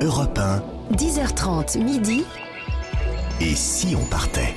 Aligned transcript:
Europe 0.00 0.38
1. 0.38 0.62
10h30 0.94 1.82
midi. 1.82 2.24
Et 3.40 3.54
si 3.56 3.96
on 3.96 4.04
partait? 4.04 4.54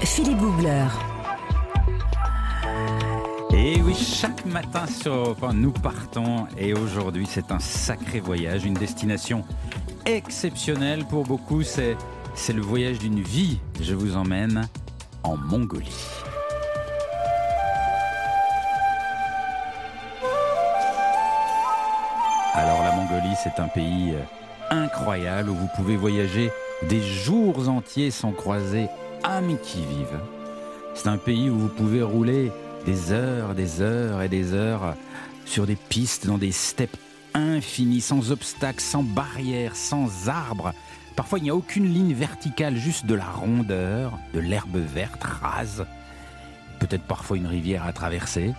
Philippe 0.00 0.38
Googler. 0.38 0.86
Et 3.52 3.82
oui, 3.82 3.94
chaque 3.94 4.46
matin 4.46 4.86
sur 4.86 5.12
Europe 5.12 5.42
1, 5.42 5.52
nous 5.52 5.72
partons. 5.72 6.46
Et 6.56 6.72
aujourd'hui, 6.72 7.26
c'est 7.28 7.52
un 7.52 7.58
sacré 7.58 8.20
voyage, 8.20 8.64
une 8.64 8.72
destination 8.72 9.44
exceptionnelle 10.06 11.04
pour 11.04 11.24
beaucoup. 11.24 11.62
C'est, 11.62 11.98
c'est 12.34 12.54
le 12.54 12.62
voyage 12.62 12.98
d'une 13.00 13.20
vie. 13.20 13.60
Je 13.82 13.94
vous 13.94 14.16
emmène 14.16 14.66
en 15.22 15.36
Mongolie. 15.36 15.92
Alors 22.54 22.82
la 22.82 22.92
Mongolie, 22.92 23.36
c'est 23.42 23.60
un 23.60 23.68
pays 23.68 24.14
euh, 24.14 24.22
incroyable 24.70 25.50
où 25.50 25.54
vous 25.54 25.68
pouvez 25.76 25.96
voyager 25.96 26.50
des 26.88 27.02
jours 27.02 27.68
entiers 27.68 28.10
sans 28.10 28.32
croiser 28.32 28.88
un 29.24 29.54
qui 29.56 29.78
vive. 29.78 30.18
C'est 30.94 31.08
un 31.08 31.18
pays 31.18 31.50
où 31.50 31.58
vous 31.58 31.68
pouvez 31.68 32.02
rouler 32.02 32.50
des 32.86 33.12
heures, 33.12 33.54
des 33.54 33.80
heures 33.80 34.22
et 34.22 34.28
des 34.28 34.54
heures 34.54 34.94
sur 35.44 35.66
des 35.66 35.76
pistes 35.76 36.26
dans 36.26 36.38
des 36.38 36.52
steppes 36.52 36.96
infinies, 37.34 38.00
sans 38.00 38.32
obstacles, 38.32 38.80
sans 38.80 39.02
barrières, 39.02 39.76
sans 39.76 40.28
arbres. 40.28 40.72
Parfois, 41.16 41.38
il 41.38 41.42
n'y 41.42 41.50
a 41.50 41.54
aucune 41.54 41.92
ligne 41.92 42.14
verticale, 42.14 42.76
juste 42.76 43.06
de 43.06 43.14
la 43.14 43.24
rondeur, 43.24 44.18
de 44.32 44.40
l'herbe 44.40 44.76
verte 44.76 45.22
rase, 45.22 45.86
peut-être 46.78 47.04
parfois 47.04 47.36
une 47.36 47.46
rivière 47.46 47.84
à 47.84 47.92
traverser. 47.92 48.52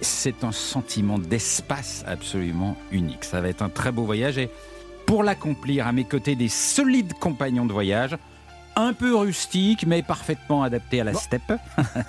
C'est 0.00 0.44
un 0.44 0.52
sentiment 0.52 1.18
d'espace 1.18 2.04
absolument 2.06 2.76
unique. 2.92 3.24
Ça 3.24 3.40
va 3.40 3.48
être 3.48 3.62
un 3.62 3.68
très 3.68 3.92
beau 3.92 4.04
voyage 4.04 4.38
et 4.38 4.50
pour 5.06 5.22
l'accomplir 5.22 5.86
à 5.86 5.92
mes 5.92 6.04
côtés 6.04 6.34
des 6.34 6.48
solides 6.48 7.14
compagnons 7.14 7.64
de 7.64 7.72
voyage, 7.72 8.16
un 8.74 8.92
peu 8.92 9.16
rustique, 9.16 9.86
mais 9.86 10.02
parfaitement 10.02 10.62
adapté 10.62 11.00
à 11.00 11.04
la 11.04 11.14
steppe. 11.14 11.52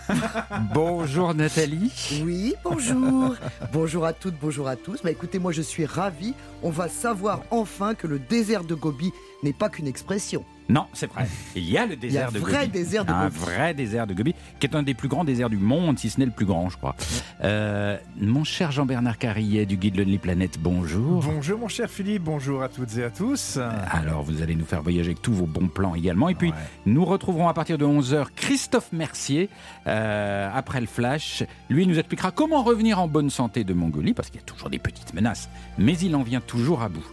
bonjour 0.73 1.33
Nathalie. 1.33 1.91
Oui, 2.23 2.55
bonjour. 2.63 3.35
bonjour 3.71 4.05
à 4.05 4.13
toutes, 4.13 4.35
bonjour 4.41 4.67
à 4.67 4.75
tous. 4.75 5.01
Bah, 5.01 5.11
écoutez, 5.11 5.39
moi 5.39 5.53
je 5.53 5.61
suis 5.61 5.85
ravi. 5.85 6.33
On 6.63 6.69
va 6.69 6.89
savoir 6.89 7.41
enfin 7.51 7.93
que 7.95 8.07
le 8.07 8.19
désert 8.19 8.63
de 8.63 8.75
Gobi 8.75 9.13
n'est 9.43 9.53
pas 9.53 9.69
qu'une 9.69 9.87
expression. 9.87 10.43
Non, 10.69 10.85
c'est 10.93 11.09
vrai. 11.09 11.25
Il 11.55 11.69
y 11.69 11.77
a 11.77 11.85
le 11.85 11.95
désert 11.95 12.31
de 12.31 12.39
Gobi. 12.39 12.51
vrai 12.51 12.67
désert 12.67 13.05
de 13.05 13.11
un 13.11 13.29
vrai 13.29 13.73
désert 13.73 14.05
de 14.05 14.13
Gobi, 14.13 14.35
qui 14.59 14.67
est 14.67 14.75
un 14.75 14.83
des 14.83 14.93
plus 14.93 15.07
grands 15.07 15.23
déserts 15.23 15.49
du 15.49 15.57
monde, 15.57 15.97
si 15.97 16.09
ce 16.09 16.19
n'est 16.19 16.25
le 16.25 16.31
plus 16.31 16.45
grand, 16.45 16.69
je 16.69 16.77
crois. 16.77 16.95
Euh, 17.41 17.97
mon 18.19 18.43
cher 18.43 18.71
Jean-Bernard 18.71 19.17
Carillet 19.17 19.65
du 19.65 19.77
guide 19.77 19.97
Lonely 19.97 20.17
Planet, 20.17 20.59
bonjour. 20.59 21.23
Bonjour 21.23 21.59
mon 21.59 21.69
cher 21.69 21.89
Philippe, 21.89 22.23
bonjour 22.23 22.63
à 22.63 22.69
toutes 22.69 22.97
et 22.97 23.03
à 23.03 23.09
tous. 23.09 23.57
Alors, 23.91 24.23
vous 24.23 24.41
allez 24.41 24.55
nous 24.55 24.65
faire 24.65 24.81
voyager 24.81 25.11
avec 25.11 25.21
tous 25.21 25.33
vos 25.33 25.45
bons 25.45 25.69
plans 25.69 25.95
également. 25.95 26.27
Et 26.27 26.35
puis, 26.35 26.51
nous 26.85 27.05
retrouverons 27.05 27.47
à 27.47 27.53
partir 27.53 27.77
de 27.77 27.85
11h 27.85 28.27
Christophe 28.35 28.91
Mercier, 28.91 29.49
euh, 29.87 30.49
après 30.53 30.81
le 30.81 30.87
flash. 30.87 31.43
Lui 31.69 31.87
nous 31.87 31.97
expliquera 31.97 32.31
comment 32.31 32.63
revenir 32.63 32.99
en 32.99 33.07
bonne 33.07 33.29
santé 33.29 33.63
de 33.63 33.73
Mongolie, 33.73 34.13
parce 34.13 34.29
qu'il 34.29 34.41
y 34.41 34.43
a 34.43 34.45
toujours 34.45 34.69
des 34.69 34.79
petites 34.79 35.13
menaces, 35.13 35.49
mais 35.77 35.97
il 35.97 36.13
en 36.15 36.23
vient 36.23 36.41
toujours 36.41 36.81
à 36.81 36.89
bout. 36.89 37.05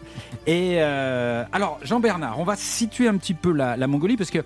Et 0.48 0.76
euh, 0.78 1.44
alors, 1.52 1.78
Jean-Bernard, 1.82 2.13
on 2.36 2.44
va 2.44 2.56
situer 2.56 3.08
un 3.08 3.16
petit 3.16 3.34
peu 3.34 3.52
la, 3.52 3.86
Mongolie 3.86 4.16
parce 4.16 4.30
que 4.30 4.38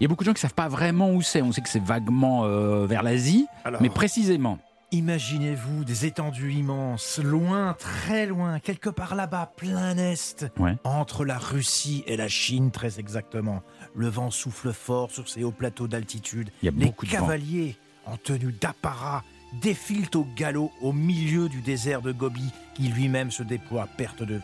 il 0.00 0.02
y 0.02 0.06
a 0.06 0.08
beaucoup 0.08 0.24
de 0.24 0.26
gens 0.26 0.32
qui 0.32 0.38
ne 0.38 0.48
savent 0.48 0.54
pas 0.54 0.68
vraiment 0.68 1.12
où 1.12 1.22
c'est. 1.22 1.40
On 1.40 1.52
sait 1.52 1.60
que 1.60 1.68
c'est 1.68 1.82
vaguement 1.82 2.44
euh, 2.44 2.84
vers 2.86 3.02
l'Asie, 3.02 3.46
mais 3.80 3.88
précisément. 3.88 4.58
Imaginez-vous 4.90 5.84
des 5.84 6.06
étendues 6.06 6.52
immenses, 6.52 7.18
loin, 7.18 7.74
très 7.78 8.26
loin, 8.26 8.60
quelque 8.60 8.90
part 8.90 9.16
là-bas, 9.16 9.52
plein 9.56 9.96
est, 9.98 10.46
entre 10.84 11.24
la 11.24 11.36
Russie 11.36 12.04
et 12.06 12.16
la 12.16 12.28
Chine, 12.28 12.70
très 12.70 13.00
exactement. 13.00 13.62
Le 13.96 14.08
vent 14.08 14.30
souffle 14.30 14.72
fort 14.72 15.10
sur 15.10 15.28
ces 15.28 15.42
hauts 15.42 15.50
plateaux 15.50 15.88
d'altitude. 15.88 16.50
Les 16.62 16.92
cavaliers, 17.10 17.76
en 18.06 18.16
tenue 18.16 18.52
d'apparat, 18.52 19.24
défilent 19.60 20.10
au 20.14 20.26
galop 20.36 20.70
au 20.80 20.92
milieu 20.92 21.48
du 21.48 21.60
désert 21.60 22.00
de 22.00 22.12
Gobi, 22.12 22.52
qui 22.74 22.84
lui-même 22.84 23.30
se 23.32 23.42
déploie 23.42 23.82
à 23.82 23.86
perte 23.86 24.22
de 24.22 24.34
vue. 24.34 24.42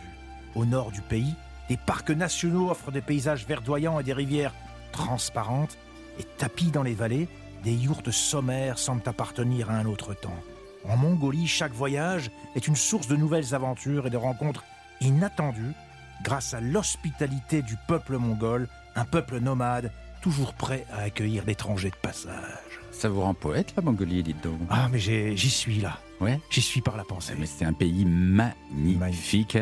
Au 0.57 0.65
nord 0.65 0.91
du 0.91 1.01
pays, 1.01 1.35
des 1.71 1.77
parcs 1.77 2.11
nationaux 2.11 2.69
offrent 2.69 2.91
des 2.91 3.01
paysages 3.01 3.47
verdoyants 3.47 4.01
et 4.01 4.03
des 4.03 4.13
rivières 4.13 4.53
transparentes, 4.91 5.79
et 6.19 6.25
tapis 6.37 6.73
dans 6.73 6.83
les 6.83 6.95
vallées, 6.95 7.29
des 7.63 7.73
yourtes 7.73 8.11
sommaires 8.11 8.77
semblent 8.77 9.09
appartenir 9.09 9.71
à 9.71 9.75
un 9.75 9.87
autre 9.87 10.13
temps. 10.13 10.43
En 10.89 10.97
Mongolie, 10.97 11.47
chaque 11.47 11.73
voyage 11.73 12.33
est 12.57 12.67
une 12.67 12.75
source 12.75 13.07
de 13.07 13.15
nouvelles 13.15 13.55
aventures 13.55 14.09
et 14.09 14.11
de 14.11 14.17
rencontres 14.17 14.65
inattendues 15.01 15.75
grâce 16.25 16.55
à 16.55 16.61
l'hospitalité 16.61 17.63
du 17.63 17.77
peuple 17.87 18.17
mongol, 18.17 18.67
un 18.97 19.05
peuple 19.05 19.39
nomade 19.39 19.93
toujours 20.23 20.55
prêt 20.55 20.85
à 20.93 21.03
accueillir 21.03 21.45
l'étranger 21.47 21.91
de 21.91 21.97
passage. 21.97 22.81
Ça 22.91 23.09
vous 23.09 23.21
rend 23.21 23.33
poète, 23.35 23.75
la 23.77 23.83
Mongolie, 23.83 24.25
dites 24.25 24.43
donc? 24.43 24.59
Ah, 24.71 24.89
mais 24.91 24.99
j'y 24.99 25.51
suis 25.51 25.81
là. 25.81 25.99
Ouais. 26.21 26.41
J'y 26.51 26.63
suis 26.63 26.81
par 26.81 26.97
la 26.97 27.05
pensée. 27.05 27.35
Mais 27.39 27.47
c'est 27.47 27.65
un 27.65 27.73
pays 27.73 28.05
magnifique. 28.05 29.57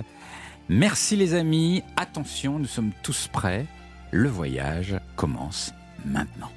Merci 0.70 1.16
les 1.16 1.32
amis. 1.32 1.82
Attention, 1.96 2.58
nous 2.58 2.66
sommes 2.66 2.90
tous 3.02 3.26
prêts. 3.28 3.64
Le 4.10 4.28
voyage 4.28 4.96
commence 5.16 5.72
maintenant. 6.04 6.50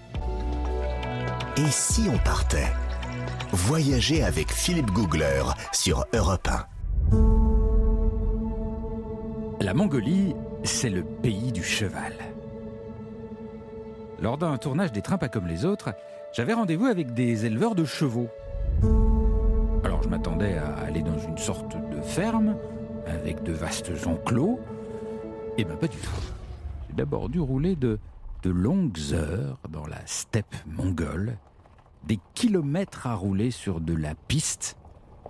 Et 1.56 1.72
si 1.72 2.10
on 2.14 2.18
partait 2.18 2.68
Voyager 3.54 4.22
avec 4.24 4.52
Philippe 4.52 4.92
Googler 4.92 5.44
sur 5.72 6.06
Europe 6.14 6.50
1. 6.50 6.66
La 9.62 9.74
Mongolie, 9.74 10.36
c'est 10.66 10.90
le 10.90 11.04
pays 11.04 11.54
du 11.54 11.64
cheval. 11.64 12.14
Lors 14.22 14.38
d'un 14.38 14.58
tournage 14.58 14.92
des 14.92 15.02
Trains 15.02 15.18
pas 15.18 15.30
comme 15.30 15.48
les 15.48 15.64
autres, 15.64 15.94
j'avais 16.34 16.54
rendez-vous 16.54 16.88
avec 16.88 17.14
des 17.14 17.46
éleveurs 17.46 17.76
de 17.76 17.86
chevaux. 17.86 18.28
Alors 19.86 20.04
je 20.04 20.10
m'attendais 20.10 20.58
à 20.58 20.74
aller 20.86 21.02
dans 21.02 21.18
une 21.18 21.38
sorte 21.38 21.78
de 21.90 22.02
ferme, 22.02 22.58
avec 23.06 23.44
de 23.44 23.52
vastes 23.52 23.92
enclos. 24.06 24.60
Et 25.58 25.62
eh 25.62 25.64
bien 25.66 25.76
pas 25.76 25.88
du 25.88 25.98
tout. 25.98 26.10
J'ai 26.88 26.96
d'abord 26.96 27.30
dû 27.30 27.40
rouler 27.40 27.76
de, 27.76 28.00
de 28.44 28.50
longues 28.50 29.14
heures 29.14 29.60
dans 29.70 29.86
la 29.86 30.06
steppe 30.06 30.56
mongole, 30.66 31.38
des 32.06 32.20
kilomètres 32.34 33.08
à 33.08 33.16
rouler 33.16 33.52
sur 33.52 33.82
de 33.82 33.94
la 33.94 34.16
piste, 34.16 34.78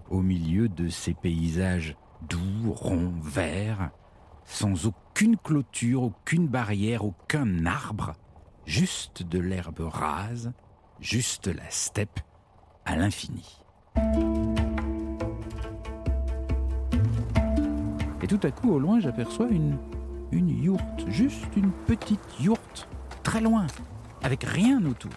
au 0.10 0.22
milieu 0.22 0.70
de 0.70 0.90
ces 0.90 1.14
paysages 1.14 1.96
doux, 2.30 2.72
ronds, 2.72 3.14
verts, 3.22 3.92
sans 4.46 4.86
aucune 4.86 5.38
clôture, 5.38 6.04
aucune 6.04 6.48
barrière, 6.48 7.06
aucun 7.06 7.66
arbre, 7.66 8.14
juste 8.66 9.24
de 9.24 9.40
l'herbe 9.40 9.80
rase, 9.80 10.52
juste 11.00 11.48
la 11.48 11.70
steppe 11.70 12.20
à 12.86 12.96
l'infini. 12.96 13.64
Et 18.24 18.28
tout 18.28 18.40
à 18.44 18.52
coup, 18.52 18.72
au 18.72 18.80
loin, 18.80 19.00
j'aperçois 19.00 19.48
une, 19.50 19.78
une 20.32 20.50
yourte, 20.50 21.08
juste 21.08 21.48
une 21.56 21.72
petite 21.72 22.40
yourte, 22.40 22.88
très 23.24 23.42
loin, 23.42 23.68
avec 24.22 24.44
rien 24.44 24.84
autour. 24.86 25.12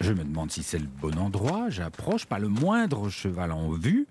Je 0.00 0.12
me 0.12 0.24
demande 0.24 0.50
si 0.50 0.62
c'est 0.62 0.78
le 0.78 0.86
bon 0.86 1.18
endroit, 1.18 1.70
j'approche, 1.70 2.26
pas 2.26 2.38
le 2.38 2.48
moindre 2.48 3.08
cheval 3.08 3.50
en 3.50 3.70
vue. 3.70 4.06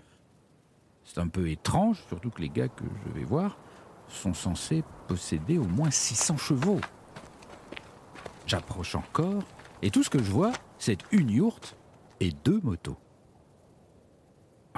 C'est 1.06 1.20
un 1.20 1.28
peu 1.28 1.50
étrange, 1.50 2.04
surtout 2.10 2.30
que 2.30 2.42
les 2.42 2.50
gars 2.50 2.68
que 2.68 2.84
je 3.06 3.12
vais 3.20 3.24
voir 3.24 3.58
sont 4.10 4.34
censés 4.34 4.84
posséder 5.08 5.58
au 5.58 5.66
moins 5.66 5.92
600 5.92 6.38
chevaux. 6.38 6.80
J'approche 8.46 8.96
encore, 8.96 9.44
et 9.82 9.92
tout 9.92 10.04
ce 10.04 10.10
que 10.10 10.20
je 10.20 10.32
vois, 10.32 10.54
c'est 10.78 11.00
une 11.12 11.30
yourte 11.30 11.76
et 12.20 12.32
deux 12.44 12.60
motos. 12.62 12.98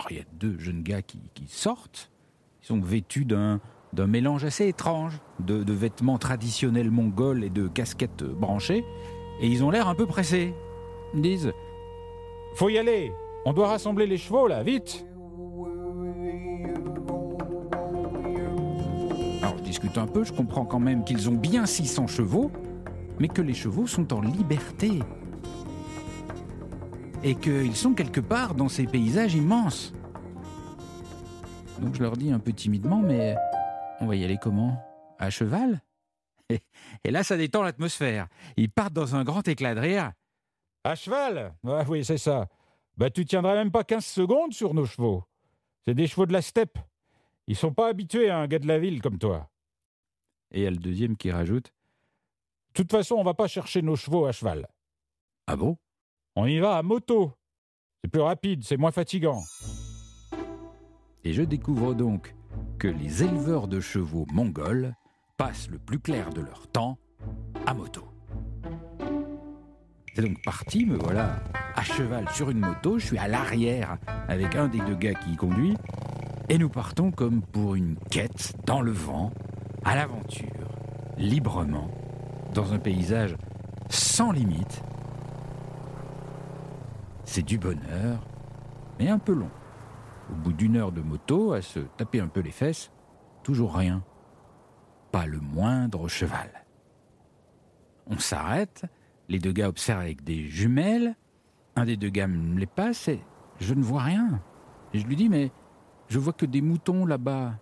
Il 0.10 0.18
y 0.18 0.20
a 0.20 0.24
deux 0.34 0.58
jeunes 0.58 0.82
gars 0.82 1.02
qui, 1.02 1.20
sortent, 1.48 2.10
ils 2.64 2.68
sont 2.68 2.80
vêtus 2.80 3.26
d'un, 3.26 3.60
mélange 3.96 4.44
assez 4.44 4.68
étrange 4.68 5.20
de, 5.40 5.64
de 5.64 5.74
vêtements 5.74 6.18
traditionnels 6.18 6.90
mongols 6.90 7.44
et 7.44 7.50
de 7.50 7.68
casquettes 7.68 8.24
branchées, 8.24 8.84
et 9.42 9.48
ils 9.48 9.64
ont 9.64 9.70
l'air 9.70 9.88
un 9.88 9.96
peu 9.96 10.06
pressés. 10.06 10.54
Ils 11.14 11.22
disent 11.22 11.54
Faut 12.56 12.70
y 12.70 12.78
aller, 12.78 13.12
on 13.46 13.54
doit 13.54 13.68
rassembler 13.68 14.08
les 14.08 14.18
chevaux 14.18 14.48
là, 14.48 14.64
vite 14.64 15.06
Alors 19.42 19.58
je 19.58 19.64
discute 19.64 19.98
un 19.98 20.08
peu, 20.08 20.24
je 20.24 20.34
comprends 20.34 20.66
quand 20.66 20.80
même 20.80 21.04
qu'ils 21.04 21.30
ont 21.30 21.36
bien 21.36 21.66
600 21.66 22.08
chevaux, 22.08 22.52
mais 23.20 23.28
que 23.28 23.42
les 23.42 23.54
chevaux 23.54 23.88
sont 23.88 24.14
en 24.14 24.22
liberté. 24.22 25.00
Et 27.24 27.36
qu'ils 27.36 27.76
sont 27.76 27.94
quelque 27.94 28.22
part 28.22 28.56
dans 28.56 28.70
ces 28.70 28.86
paysages 28.86 29.36
immenses. 29.36 29.94
Donc 31.82 31.96
je 31.96 32.04
leur 32.04 32.18
dis 32.18 32.32
un 32.32 32.40
peu 32.40 32.52
timidement, 32.52 33.00
mais 33.00 33.36
on 34.02 34.08
va 34.08 34.16
y 34.16 34.24
aller 34.24 34.38
comment? 34.38 34.78
À 35.18 35.30
cheval? 35.30 35.82
Et, 36.50 37.12
là, 37.12 37.24
ça 37.24 37.38
détend 37.38 37.64
l'atmosphère. 37.64 38.28
Ils 38.58 38.70
partent 38.70 38.94
dans 38.94 39.16
un 39.16 39.24
grand 39.24 39.48
éclat 39.48 39.76
de 39.76 39.80
rire. 39.80 40.12
À 40.84 40.96
cheval? 40.96 41.54
Oui, 41.64 42.04
c'est 42.04 42.18
ça. 42.18 42.48
Bah, 42.98 43.10
tu 43.10 43.26
tiendras 43.26 43.56
même 43.56 43.72
pas 43.72 43.84
15 43.84 44.06
secondes 44.06 44.54
sur 44.54 44.74
nos 44.74 44.86
chevaux. 44.86 45.24
C'est 45.86 45.94
des 45.94 46.08
chevaux 46.08 46.26
de 46.26 46.34
la 46.34 46.42
steppe. 46.42 46.78
Ils 47.48 47.56
sont 47.56 47.74
pas 47.74 47.88
habitués 47.88 48.30
à 48.30 48.38
un 48.38 48.48
gars 48.48 48.60
de 48.60 48.68
la 48.68 48.80
ville 48.80 49.02
comme 49.02 49.18
toi. 49.18 49.50
Et 50.52 50.60
il 50.60 50.64
y 50.64 50.68
a 50.68 50.72
le 50.72 50.78
deuxième 50.78 51.16
qui 51.16 51.32
rajoute 51.32 51.72
De 52.70 52.74
toute 52.74 52.92
façon, 52.92 53.16
on 53.16 53.24
va 53.24 53.34
pas 53.34 53.48
chercher 53.48 53.82
nos 53.82 53.96
chevaux 53.96 54.26
à 54.26 54.32
cheval. 54.32 54.68
Ah 55.48 55.56
bon? 55.56 55.78
On 56.36 56.46
y 56.46 56.60
va 56.60 56.78
à 56.78 56.84
moto. 56.84 57.32
C'est 58.04 58.10
plus 58.10 58.22
rapide, 58.22 58.64
c'est 58.64 58.78
moins 58.78 58.92
fatigant. 58.92 59.42
Et 61.24 61.34
je 61.34 61.44
découvre 61.44 61.94
donc 61.94 62.36
que 62.78 62.88
les 62.88 63.24
éleveurs 63.24 63.68
de 63.68 63.80
chevaux 63.80 64.26
mongols 64.32 64.96
passent 65.38 65.70
le 65.70 65.78
plus 65.78 66.00
clair 66.00 66.30
de 66.32 66.42
leur 66.42 66.68
temps 66.68 66.98
à 67.66 67.74
moto. 67.74 68.08
C'est 70.16 70.22
donc 70.22 70.42
parti, 70.44 70.86
me 70.86 70.98
voilà 70.98 71.42
à 71.76 71.84
cheval 71.84 72.28
sur 72.30 72.50
une 72.50 72.60
moto, 72.60 73.00
je 73.00 73.06
suis 73.06 73.18
à 73.18 73.28
l'arrière 73.28 73.98
avec 74.28 74.56
un 74.56 74.68
des 74.68 74.80
deux 74.80 74.96
gars 74.96 75.14
qui 75.14 75.36
conduit, 75.36 75.76
et 76.50 76.58
nous 76.58 76.70
partons 76.70 77.12
comme 77.12 77.42
pour 77.42 77.76
une 77.76 77.96
quête 78.10 78.54
dans 78.66 78.82
le 78.82 78.92
vent, 78.92 79.32
à 79.86 79.96
l'aventure, 79.96 80.70
librement, 81.18 81.90
dans 82.54 82.74
un 82.74 82.80
paysage 82.80 83.36
sans 83.90 84.32
limite. 84.32 84.84
C'est 87.24 87.46
du 87.46 87.58
bonheur, 87.58 88.26
mais 89.00 89.10
un 89.10 89.20
peu 89.20 89.34
long. 89.34 89.52
Au 90.32 90.36
bout 90.36 90.54
d'une 90.54 90.78
heure 90.78 90.92
de 90.92 91.02
moto, 91.02 91.54
à 91.54 91.62
se 91.62 91.80
taper 91.80 92.20
un 92.20 92.28
peu 92.28 92.42
les 92.42 92.52
fesses, 92.52 92.92
toujours 93.44 93.76
rien. 93.76 94.04
Pas 95.12 95.26
le 95.26 95.40
moindre 95.40 96.08
cheval. 96.08 96.66
On 98.08 98.20
s'arrête, 98.20 98.86
les 99.28 99.40
deux 99.40 99.52
gars 99.52 99.70
observent 99.70 100.02
avec 100.02 100.24
des 100.24 100.48
jumelles, 100.48 101.16
un 101.76 101.86
des 101.86 101.98
deux 101.98 102.10
gars 102.10 102.28
me 102.28 102.60
les 102.60 102.66
passe 102.66 103.08
et 103.08 103.22
je 103.60 103.74
ne 103.74 103.84
vois 103.84 104.04
rien. 104.04 104.42
Et 104.94 105.00
je 105.00 105.08
lui 105.08 105.16
dis, 105.16 105.30
mais 105.30 105.52
je 106.08 106.20
vois 106.20 106.34
que 106.34 106.46
des 106.46 106.62
moutons 106.62 107.06
là-bas. 107.06 107.54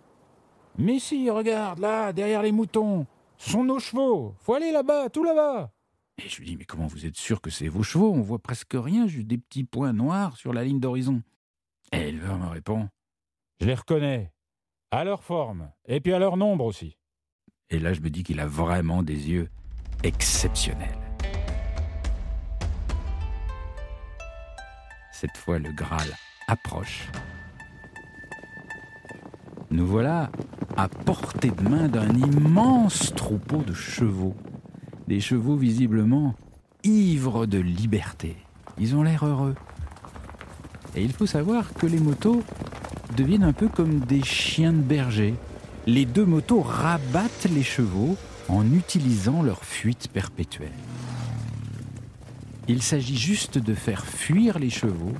Mais 0.78 0.98
si, 0.98 1.28
regarde, 1.30 1.78
là, 1.78 2.12
derrière 2.12 2.42
les 2.42 2.52
moutons, 2.52 3.06
ce 3.36 3.50
sont 3.50 3.64
nos 3.64 3.78
chevaux. 3.78 4.34
Faut 4.38 4.54
aller 4.54 4.72
là-bas, 4.72 5.08
tout 5.10 5.24
là-bas. 5.24 5.70
Et 6.18 6.28
je 6.28 6.38
lui 6.38 6.46
dis, 6.46 6.56
mais 6.56 6.64
comment 6.64 6.86
vous 6.86 7.06
êtes 7.06 7.16
sûr 7.16 7.40
que 7.40 7.50
c'est 7.50 7.68
vos 7.68 7.82
chevaux? 7.82 8.12
On 8.12 8.22
voit 8.22 8.38
presque 8.38 8.74
rien, 8.74 9.06
juste 9.06 9.26
des 9.26 9.38
petits 9.38 9.64
points 9.64 9.92
noirs 9.92 10.36
sur 10.36 10.52
la 10.52 10.64
ligne 10.64 10.80
d'horizon. 10.80 11.22
Et 11.92 11.98
l'éleveur 11.98 12.38
me 12.38 12.48
répond, 12.48 12.88
je 13.60 13.66
les 13.66 13.74
reconnais, 13.74 14.32
à 14.90 15.04
leur 15.04 15.22
forme, 15.22 15.70
et 15.86 16.00
puis 16.00 16.12
à 16.12 16.18
leur 16.18 16.36
nombre 16.36 16.64
aussi. 16.64 16.96
Et 17.70 17.78
là, 17.78 17.92
je 17.92 18.00
me 18.00 18.10
dis 18.10 18.22
qu'il 18.22 18.40
a 18.40 18.46
vraiment 18.46 19.02
des 19.02 19.30
yeux 19.30 19.48
exceptionnels. 20.02 20.98
Cette 25.12 25.36
fois, 25.36 25.58
le 25.58 25.72
Graal 25.72 26.08
approche. 26.46 27.08
Nous 29.70 29.86
voilà 29.86 30.30
à 30.76 30.88
portée 30.88 31.50
de 31.50 31.68
main 31.68 31.88
d'un 31.88 32.08
immense 32.10 33.14
troupeau 33.14 33.58
de 33.58 33.74
chevaux. 33.74 34.34
Des 35.08 35.20
chevaux 35.20 35.56
visiblement 35.56 36.34
ivres 36.84 37.46
de 37.46 37.58
liberté. 37.58 38.36
Ils 38.78 38.94
ont 38.94 39.02
l'air 39.02 39.26
heureux. 39.26 39.56
Et 40.98 41.02
il 41.02 41.12
faut 41.12 41.26
savoir 41.26 41.74
que 41.74 41.86
les 41.86 42.00
motos 42.00 42.42
deviennent 43.16 43.44
un 43.44 43.52
peu 43.52 43.68
comme 43.68 44.00
des 44.00 44.24
chiens 44.24 44.72
de 44.72 44.80
berger. 44.80 45.34
Les 45.86 46.04
deux 46.04 46.24
motos 46.24 46.60
rabattent 46.60 47.46
les 47.54 47.62
chevaux 47.62 48.16
en 48.48 48.72
utilisant 48.72 49.42
leur 49.42 49.64
fuite 49.64 50.08
perpétuelle. 50.08 50.72
Il 52.66 52.82
s'agit 52.82 53.16
juste 53.16 53.58
de 53.58 53.74
faire 53.74 54.04
fuir 54.04 54.58
les 54.58 54.70
chevaux 54.70 55.12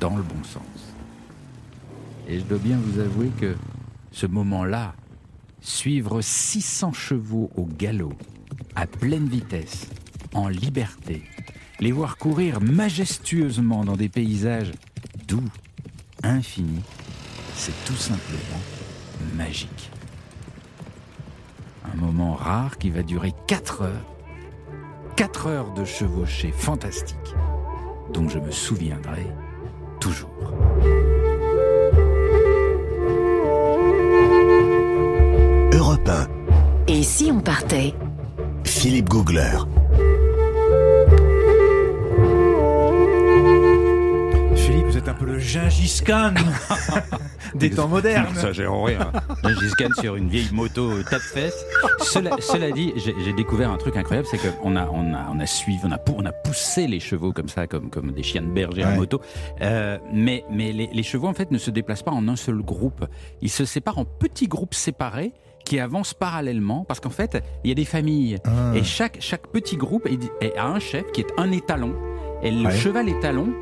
dans 0.00 0.16
le 0.16 0.22
bon 0.22 0.42
sens. 0.44 0.62
Et 2.26 2.38
je 2.38 2.44
dois 2.44 2.56
bien 2.56 2.78
vous 2.78 2.98
avouer 2.98 3.28
que 3.38 3.54
ce 4.12 4.24
moment-là, 4.24 4.94
suivre 5.60 6.22
600 6.22 6.94
chevaux 6.94 7.50
au 7.54 7.66
galop, 7.66 8.14
à 8.74 8.86
pleine 8.86 9.28
vitesse, 9.28 9.88
en 10.32 10.48
liberté, 10.48 11.22
les 11.80 11.92
voir 11.92 12.16
courir 12.16 12.62
majestueusement 12.62 13.84
dans 13.84 13.96
des 13.96 14.08
paysages 14.08 14.72
doux, 15.32 15.48
infinis, 16.22 16.82
c'est 17.54 17.72
tout 17.86 17.96
simplement 17.96 18.60
magique. 19.34 19.90
Un 21.90 21.96
moment 21.96 22.34
rare 22.34 22.76
qui 22.76 22.90
va 22.90 23.02
durer 23.02 23.32
4 23.46 23.80
heures. 23.80 24.14
4 25.16 25.46
heures 25.46 25.70
de 25.72 25.86
chevauchée 25.86 26.52
fantastique, 26.52 27.34
dont 28.12 28.28
je 28.28 28.38
me 28.38 28.50
souviendrai 28.50 29.26
toujours. 30.00 30.52
Europe 35.72 36.10
Et 36.88 37.02
si 37.02 37.30
on 37.32 37.40
partait? 37.40 37.94
Philippe 38.64 39.08
Googler. 39.08 39.60
Êtes 45.02 45.08
un 45.08 45.14
peu 45.14 45.24
le 45.26 45.38
Gingis 45.38 46.00
Khan 46.04 46.34
des 47.54 47.70
temps 47.70 47.88
modernes. 47.88 48.34
Ça, 48.34 48.52
j'ai 48.52 48.66
rien. 48.66 49.10
Gingis 49.42 49.72
Khan 49.78 49.88
sur 50.00 50.16
une 50.16 50.28
vieille 50.28 50.48
moto 50.52 51.02
tape-fesse. 51.02 51.64
Cela, 52.00 52.30
cela 52.40 52.70
dit, 52.70 52.92
j'ai 52.96 53.32
découvert 53.32 53.70
un 53.70 53.76
truc 53.78 53.96
incroyable, 53.96 54.28
c'est 54.30 54.38
qu'on 54.38 54.76
a, 54.76 54.86
on 54.88 55.12
a, 55.14 55.28
on 55.32 55.40
a 55.40 55.46
suivi, 55.46 55.78
on 55.84 55.90
a, 55.90 55.98
pou- 55.98 56.14
on 56.18 56.24
a 56.24 56.32
poussé 56.32 56.86
les 56.86 57.00
chevaux 57.00 57.32
comme 57.32 57.48
ça, 57.48 57.66
comme, 57.66 57.90
comme 57.90 58.12
des 58.12 58.22
chiens 58.22 58.42
de 58.42 58.50
berger 58.50 58.82
à 58.84 58.90
moto. 58.94 59.20
Euh, 59.60 59.98
mais 60.12 60.44
mais 60.50 60.72
les, 60.72 60.88
les 60.92 61.02
chevaux, 61.02 61.28
en 61.28 61.34
fait, 61.34 61.50
ne 61.50 61.58
se 61.58 61.70
déplacent 61.70 62.02
pas 62.04 62.12
en 62.12 62.28
un 62.28 62.36
seul 62.36 62.62
groupe. 62.62 63.04
Ils 63.40 63.50
se 63.50 63.64
séparent 63.64 63.98
en 63.98 64.04
petits 64.04 64.48
groupes 64.48 64.74
séparés 64.74 65.32
qui 65.64 65.78
avancent 65.78 66.14
parallèlement, 66.14 66.84
parce 66.86 67.00
qu'en 67.00 67.10
fait, 67.10 67.42
il 67.64 67.68
y 67.68 67.72
a 67.72 67.74
des 67.74 67.84
familles. 67.84 68.38
Ah. 68.44 68.72
Et 68.74 68.82
chaque, 68.84 69.18
chaque 69.20 69.46
petit 69.48 69.76
groupe 69.76 70.08
a 70.56 70.66
un 70.66 70.78
chef 70.80 71.10
qui 71.12 71.20
est 71.22 71.32
un 71.38 71.50
étalon. 71.52 71.94
Et 72.42 72.50
le 72.50 72.66
Ouais. 72.66 72.76
cheval 72.76 73.08
étalon 73.08 73.52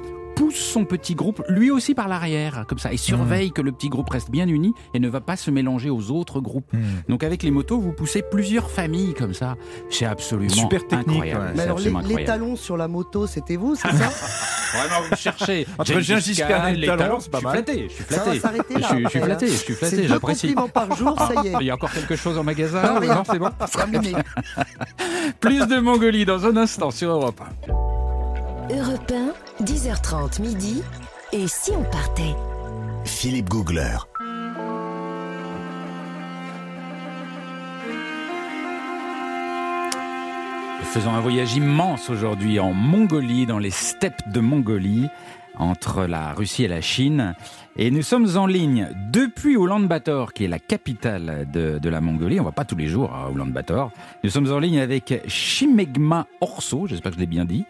pousse 0.41 0.57
son 0.57 0.87
petit 0.87 1.15
groupe, 1.15 1.43
lui 1.51 1.71
aussi 1.71 1.95
par 1.95 2.09
l'arrière, 2.09 2.65
comme 2.67 2.79
ça, 2.79 2.95
et 2.95 2.97
surveille 2.97 3.53
que 3.53 3.61
le 3.61 3.73
petit 3.73 3.91
groupe 3.91 4.09
reste 4.09 4.31
bien 4.31 4.49
uni 4.49 4.73
et 4.95 4.99
ne 4.99 5.07
va 5.07 5.21
pas 5.21 5.37
se 5.37 5.51
mélanger 5.51 5.91
aux 5.91 6.11
autres 6.11 6.41
groupes. 6.41 6.73
Hmm. 6.73 6.81
Donc 7.11 7.25
avec 7.25 7.43
les 7.43 7.51
motos, 7.51 7.79
vous 7.79 7.93
poussez 7.93 8.23
plusieurs 8.23 8.71
familles 8.71 9.13
comme 9.13 9.35
ça. 9.35 9.57
C'est 9.91 10.07
absolument 10.07 10.49
Super 10.55 10.89
technique, 10.89 11.09
incroyable. 11.09 11.41
ouais. 11.45 11.53
Mais 11.57 11.63
alors, 11.65 11.77
les, 11.77 11.89
absolument 11.89 11.99
les 11.99 12.05
incroyable. 12.07 12.33
talons 12.33 12.57
sur 12.57 12.79
la 12.79 12.89
moto, 12.89 13.27
c'était 13.27 13.57
vous, 13.57 13.75
c'est 13.75 13.93
ça 13.93 14.11
Vraiment, 14.79 15.09
vous 15.11 15.17
cherchez. 15.17 15.67
Entre 15.77 16.01
Gengis 16.01 16.37
Khan 16.37 16.73
les 16.75 16.87
talon, 16.87 16.99
talons, 17.03 17.21
c'est 17.21 17.31
pas 17.31 17.39
je 17.39 17.43
suis 17.43 17.47
mal. 17.47 17.65
flatté, 17.65 17.89
je 17.89 17.95
suis 17.95 18.05
flatté. 18.05 18.31
Je 18.31 18.39
suis, 18.39 18.81
je 18.81 18.87
suis 18.87 19.05
après, 19.05 19.21
flatté, 19.21 19.47
je 19.49 19.53
suis 19.53 19.75
flatté, 19.75 20.09
j'apprécie. 20.09 20.55
par 20.73 20.97
jour, 20.97 21.19
ça 21.19 21.43
y 21.45 21.49
est. 21.49 21.53
Il 21.61 21.67
y 21.67 21.71
a 21.71 21.75
encore 21.75 21.93
quelque 21.93 22.17
chose 22.17 22.39
en 22.39 22.45
magasin 22.45 22.81
Non. 22.83 23.01
Non, 23.15 23.23
c'est 23.31 23.39
bon. 23.39 23.51
Plus 25.41 25.67
de 25.67 25.81
Mongolie 25.81 26.25
dans 26.25 26.47
un 26.47 26.57
instant 26.57 26.91
sur 26.91 27.11
Europe 27.11 27.43
1. 27.69 27.91
Europe 28.73 29.13
1, 29.13 29.50
10h30 29.63 30.41
midi. 30.41 30.83
Et 31.33 31.47
si 31.47 31.71
on 31.73 31.85
partait? 31.85 32.35
Philippe 33.05 33.49
Googler. 33.49 33.99
Faisons 40.93 41.13
un 41.13 41.21
voyage 41.21 41.55
immense 41.55 42.11
aujourd'hui 42.11 42.59
en 42.59 42.73
Mongolie, 42.73 43.47
dans 43.47 43.59
les 43.59 43.71
steppes 43.71 44.29
de 44.33 44.41
Mongolie, 44.41 45.09
entre 45.61 46.07
la 46.07 46.33
Russie 46.33 46.65
et 46.65 46.69
la 46.69 46.81
Chine. 46.81 47.35
Et 47.77 47.91
nous 47.91 48.03
sommes 48.03 48.37
en 48.37 48.47
ligne 48.47 48.89
depuis 49.13 49.55
Ulaanbaatar, 49.55 50.33
qui 50.33 50.45
est 50.45 50.49
la 50.49 50.59
capitale 50.59 51.47
de, 51.53 51.89
la 51.89 52.01
Mongolie. 52.01 52.41
On 52.41 52.45
va 52.45 52.53
pas 52.53 52.65
tous 52.65 52.77
les 52.77 52.89
jours 52.89 53.15
à 53.15 53.31
Ulaanbaatar. 53.31 53.91
Nous 54.25 54.31
sommes 54.31 54.51
en 54.51 54.59
ligne 54.59 54.81
avec 54.81 55.23
Shimegma 55.27 56.27
Orso, 56.41 56.87
j'espère 56.87 57.13
que 57.13 57.17
je 57.17 57.21
l'ai 57.21 57.27
bien 57.27 57.45
dit. 57.45 57.65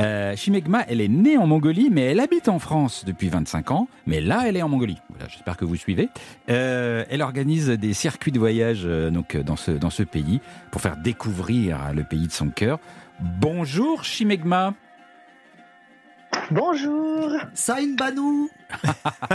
Euh, 0.00 0.36
Shimegma, 0.36 0.84
elle 0.88 1.00
est 1.00 1.08
née 1.08 1.36
en 1.36 1.46
Mongolie, 1.46 1.88
mais 1.90 2.02
elle 2.02 2.20
habite 2.20 2.48
en 2.48 2.58
France 2.58 3.04
depuis 3.04 3.28
25 3.28 3.70
ans. 3.70 3.88
Mais 4.06 4.20
là, 4.20 4.44
elle 4.46 4.56
est 4.56 4.62
en 4.62 4.68
Mongolie. 4.68 4.98
J'espère 5.28 5.56
que 5.56 5.64
vous 5.64 5.76
suivez. 5.76 6.08
Euh, 6.48 7.04
elle 7.10 7.22
organise 7.22 7.70
des 7.70 7.92
circuits 7.92 8.32
de 8.32 8.38
voyage 8.38 8.82
euh, 8.84 9.10
donc, 9.10 9.36
dans, 9.36 9.56
ce, 9.56 9.72
dans 9.72 9.90
ce 9.90 10.02
pays 10.02 10.40
pour 10.70 10.80
faire 10.80 10.96
découvrir 10.96 11.92
le 11.94 12.04
pays 12.04 12.26
de 12.26 12.32
son 12.32 12.48
cœur. 12.48 12.78
Bonjour 13.20 14.04
Shimegma. 14.04 14.74
Bonjour, 16.50 17.30
Saïn 17.54 17.94
Banou 17.96 18.48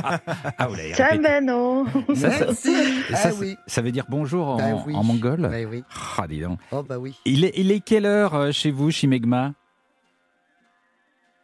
Ah, 0.57 0.67
vous. 0.67 0.75
Beno. 1.21 1.85
Ça, 2.15 2.31
ça- 2.31 2.45
Merci 2.45 3.13
ça, 3.13 3.29
oui. 3.39 3.55
ça 3.67 3.81
veut 3.81 3.91
dire 3.91 4.05
bonjour 4.09 4.47
en, 4.47 4.57
Bah 4.57 4.83
oui. 4.85 4.95
en 4.95 5.03
mongol 5.03 5.41
Bah 5.41 5.49
oui. 5.69 5.83
Ah, 6.17 6.27
dis 6.27 6.41
donc. 6.41 6.59
Oh 6.71 6.83
bah 6.83 6.97
oui. 6.97 7.17
Il 7.25 7.45
est, 7.45 7.53
il 7.55 7.71
est 7.71 7.79
quelle 7.79 8.05
heure 8.05 8.35
euh, 8.35 8.51
chez 8.51 8.71
vous, 8.71 8.91
Shimegma 8.91 9.53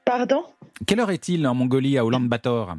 Pardon? 0.06 0.44
Quelle 0.88 1.00
heure 1.00 1.12
est-il 1.12 1.46
en 1.48 1.54
Mongolie, 1.54 1.98
à 1.98 2.04
Ulaanbaatar? 2.04 2.76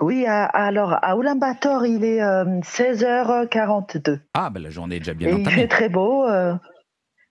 Oui, 0.00 0.26
alors 0.26 0.98
à 1.02 1.16
Ulaanbaatar, 1.16 1.86
il 1.86 2.04
est 2.04 2.22
euh, 2.22 2.44
16h42. 2.60 4.20
Ah, 4.34 4.50
ben 4.50 4.62
la 4.62 4.70
journée 4.70 4.96
est 4.96 5.00
déjà 5.00 5.14
bien 5.14 5.28
Et 5.28 5.32
il 5.32 5.44
fait 5.44 5.50
entamée. 5.50 5.68
très 5.68 5.88
beau. 5.88 6.24
euh, 6.26 6.54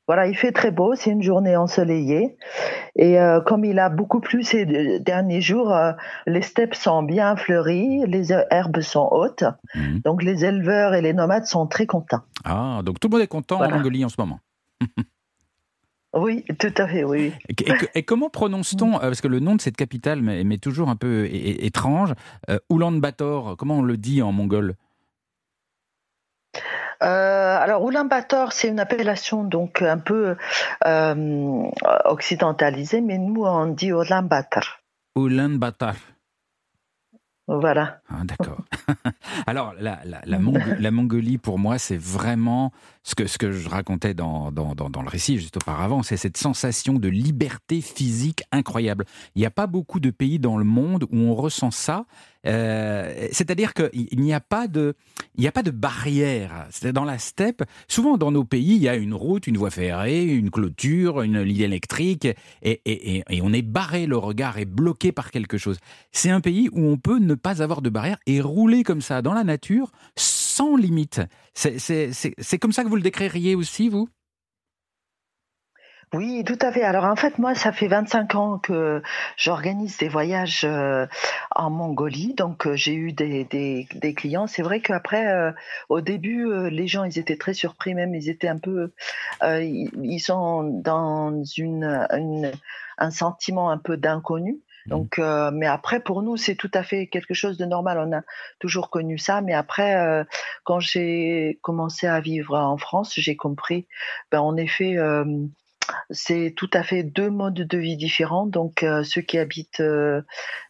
Voilà, 0.07 0.25
il 0.27 0.37
fait 0.37 0.53
très 0.53 0.71
beau, 0.71 0.95
c'est 0.95 1.11
une 1.11 1.21
journée 1.21 1.57
ensoleillée. 1.57 2.37
Et 2.95 3.19
euh, 3.19 3.41
comme 3.41 3.65
il 3.65 3.77
a 3.77 3.89
beaucoup 3.89 4.21
plu 4.21 4.41
ces 4.41 4.65
derniers 5.01 5.41
jours, 5.41 5.73
euh, 5.73 5.91
les 6.25 6.41
steppes 6.41 6.75
sont 6.75 7.03
bien 7.03 7.35
fleuries, 7.35 8.05
les 8.07 8.31
herbes 8.31 8.79
sont 8.79 9.09
hautes. 9.11 9.43
Mhm. 9.75 10.01
Donc 10.05 10.23
les 10.23 10.45
éleveurs 10.45 10.93
et 10.93 11.01
les 11.01 11.13
nomades 11.13 11.45
sont 11.45 11.67
très 11.67 11.85
contents. 11.85 12.21
Ah, 12.45 12.81
donc 12.85 13.01
tout 13.01 13.09
le 13.09 13.13
monde 13.15 13.21
est 13.21 13.27
content 13.27 13.61
en 13.61 13.69
Mongolie 13.69 14.05
en 14.05 14.09
ce 14.09 14.15
moment. 14.17 14.39
Oui, 16.13 16.43
tout 16.57 16.73
à 16.77 16.87
fait, 16.87 17.03
oui. 17.03 17.31
Et, 17.93 18.01
comment 18.01 18.29
prononce-t-on, 18.29 18.95
euh, 18.95 18.99
parce 19.01 19.21
que 19.21 19.27
le 19.27 19.39
nom 19.39 19.55
de 19.55 19.61
cette 19.61 19.75
capitale 19.75 20.21
m'est 20.21 20.57
toujours 20.57 20.89
un 20.89 20.95
peu 20.95 21.27
étrange, 21.29 22.13
Ulaanbaatar, 22.71 23.55
comment 23.55 23.79
on 23.79 23.81
le 23.83 23.97
dit 23.97 24.23
en 24.23 24.31
mongol? 24.31 24.77
Euh, 27.03 27.57
alors 27.59 27.87
Ulaanbaatar, 27.87 28.53
c'est 28.53 28.69
une 28.69 28.79
appellation 28.79 29.43
donc 29.43 29.81
un 29.81 29.99
peu 29.99 30.35
euh, 30.85 31.63
occidentalisée, 32.05 33.01
mais 33.01 33.17
nous 33.17 33.43
on 33.43 33.67
dit 33.67 33.89
Ulaanbaatar. 33.89 34.79
Ulaanbaatar. 35.15 35.95
Voilà. 37.49 38.01
Ah, 38.09 38.23
d'accord. 38.25 38.59
Alors, 39.47 39.73
la, 39.79 40.01
la, 40.03 40.91
Mongolie, 40.91 41.37
pour 41.37 41.57
moi, 41.57 41.77
c'est 41.77 41.97
vraiment 41.97 42.73
ce 43.03 43.15
que, 43.15 43.25
ce 43.25 43.37
que 43.37 43.53
je 43.53 43.69
racontais 43.69 44.13
dans, 44.13 44.51
dans, 44.51 44.75
dans, 44.75 45.01
le 45.01 45.07
récit 45.07 45.39
juste 45.39 45.55
auparavant, 45.55 46.03
c'est 46.03 46.17
cette 46.17 46.35
sensation 46.35 46.95
de 46.95 47.07
liberté 47.07 47.79
physique 47.79 48.43
incroyable. 48.51 49.05
Il 49.35 49.39
n'y 49.39 49.45
a 49.45 49.51
pas 49.51 49.65
beaucoup 49.65 50.01
de 50.01 50.11
pays 50.11 50.39
dans 50.39 50.57
le 50.57 50.65
monde 50.65 51.05
où 51.05 51.17
on 51.17 51.35
ressent 51.35 51.71
ça. 51.71 52.05
Euh, 52.47 53.27
c'est-à-dire 53.31 53.73
qu'il 53.73 54.19
n'y 54.19 54.33
a 54.33 54.39
pas 54.39 54.67
de, 54.67 54.95
il 55.35 55.41
n'y 55.41 55.47
a 55.47 55.51
pas 55.51 55.63
de 55.63 55.71
barrière. 55.71 56.67
Dans 56.93 57.03
la 57.03 57.17
steppe, 57.17 57.63
souvent 57.87 58.17
dans 58.17 58.31
nos 58.31 58.43
pays, 58.43 58.75
il 58.75 58.81
y 58.81 58.89
a 58.89 58.95
une 58.95 59.13
route, 59.13 59.47
une 59.47 59.57
voie 59.57 59.69
ferrée, 59.69 60.23
une 60.23 60.49
clôture, 60.49 61.21
une 61.21 61.41
ligne 61.41 61.61
électrique, 61.61 62.27
et, 62.63 63.23
on 63.41 63.53
est 63.53 63.61
barré, 63.61 64.05
le 64.05 64.17
regard 64.17 64.57
est 64.57 64.65
bloqué 64.65 65.11
par 65.11 65.31
quelque 65.31 65.57
chose. 65.57 65.77
C'est 66.11 66.29
un 66.29 66.41
pays 66.41 66.69
où 66.71 66.85
on 66.87 66.97
peut 66.97 67.19
ne 67.19 67.35
pas 67.35 67.61
avoir 67.61 67.81
de 67.81 67.89
barrière 67.89 68.17
et 68.25 68.41
rouler 68.41 68.83
comme 68.83 69.01
ça 69.01 69.21
dans 69.21 69.33
la 69.33 69.43
nature 69.43 69.91
sans 70.15 70.75
limite. 70.75 71.21
C'est 71.53 72.57
comme 72.59 72.71
ça 72.71 72.83
que 72.83 72.89
vous 72.89 72.95
le 72.95 73.01
décririez 73.01 73.55
aussi, 73.55 73.89
vous? 73.89 74.07
Oui, 76.13 76.43
tout 76.45 76.57
à 76.61 76.71
fait. 76.71 76.83
Alors 76.83 77.03
en 77.05 77.15
fait, 77.15 77.37
moi, 77.37 77.53
ça 77.53 77.71
fait 77.71 77.87
25 77.87 78.35
ans 78.35 78.57
que 78.59 79.01
j'organise 79.35 79.97
des 79.97 80.07
voyages 80.07 80.63
euh, 80.63 81.05
en 81.55 81.69
Mongolie. 81.69 82.33
Donc 82.33 82.65
euh, 82.65 82.75
j'ai 82.75 82.93
eu 82.93 83.11
des, 83.11 83.43
des, 83.43 84.13
clients. 84.13 84.47
C'est 84.47 84.61
vrai 84.61 84.79
qu'après, 84.79 85.27
euh, 85.27 85.51
au 85.89 86.01
début, 86.01 86.69
les 86.69 86.87
gens, 86.87 87.03
ils 87.03 87.19
étaient 87.19 87.37
très 87.37 87.53
surpris 87.53 87.93
même. 87.93 88.15
Ils 88.15 88.29
étaient 88.29 88.47
un 88.47 88.57
peu... 88.57 88.91
ils, 89.43 90.19
sont 90.19 90.63
dans 90.63 91.43
une, 91.43 92.53
un 92.97 93.11
sentiment 93.11 93.69
un 93.69 93.77
peu 93.77 93.97
d'inconnu. 93.97 94.59
Mmh. 94.87 94.89
Donc, 94.89 95.19
euh, 95.19 95.51
mais 95.53 95.67
après, 95.67 95.99
pour 95.99 96.21
nous, 96.21 96.37
c'est 96.37 96.55
tout 96.55 96.71
à 96.73 96.83
fait 96.83 97.07
quelque 97.07 97.33
chose 97.33 97.57
de 97.57 97.65
normal. 97.65 97.99
On 97.99 98.15
a 98.15 98.21
toujours 98.59 98.89
connu 98.89 99.17
ça. 99.17 99.41
Mais 99.41 99.53
après, 99.53 99.95
euh, 99.95 100.23
quand 100.63 100.79
j'ai 100.79 101.59
commencé 101.61 102.07
à 102.07 102.19
vivre 102.19 102.57
en 102.57 102.77
France, 102.77 103.13
j'ai 103.15 103.35
compris, 103.35 103.87
ben, 104.31 104.39
en 104.39 104.55
effet, 104.57 104.97
euh, 104.97 105.25
c'est 106.09 106.53
tout 106.55 106.69
à 106.73 106.83
fait 106.83 107.03
deux 107.03 107.29
modes 107.29 107.53
de 107.53 107.77
vie 107.77 107.97
différents. 107.97 108.45
Donc, 108.45 108.83
euh, 108.83 109.03
ceux 109.03 109.21
qui 109.21 109.37
habitent 109.37 109.79
euh, 109.79 110.21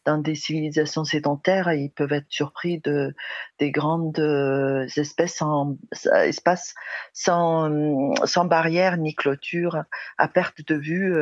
dans 0.06 0.18
des 0.18 0.36
civilisations 0.36 1.04
sédentaires, 1.04 1.72
ils 1.74 1.90
peuvent 1.90 2.14
être 2.14 2.28
surpris 2.30 2.80
de 2.80 3.14
des 3.60 3.72
grandes 3.72 4.20
euh, 4.20 4.88
espèces 4.96 5.42
en 5.42 5.78
espaces 6.24 6.76
sans 7.14 7.70
sans 8.26 8.46
barrière 8.46 8.98
ni 8.98 9.16
clôture, 9.16 9.84
à 10.18 10.28
perte 10.28 10.66
de 10.68 10.76
vue. 10.76 11.16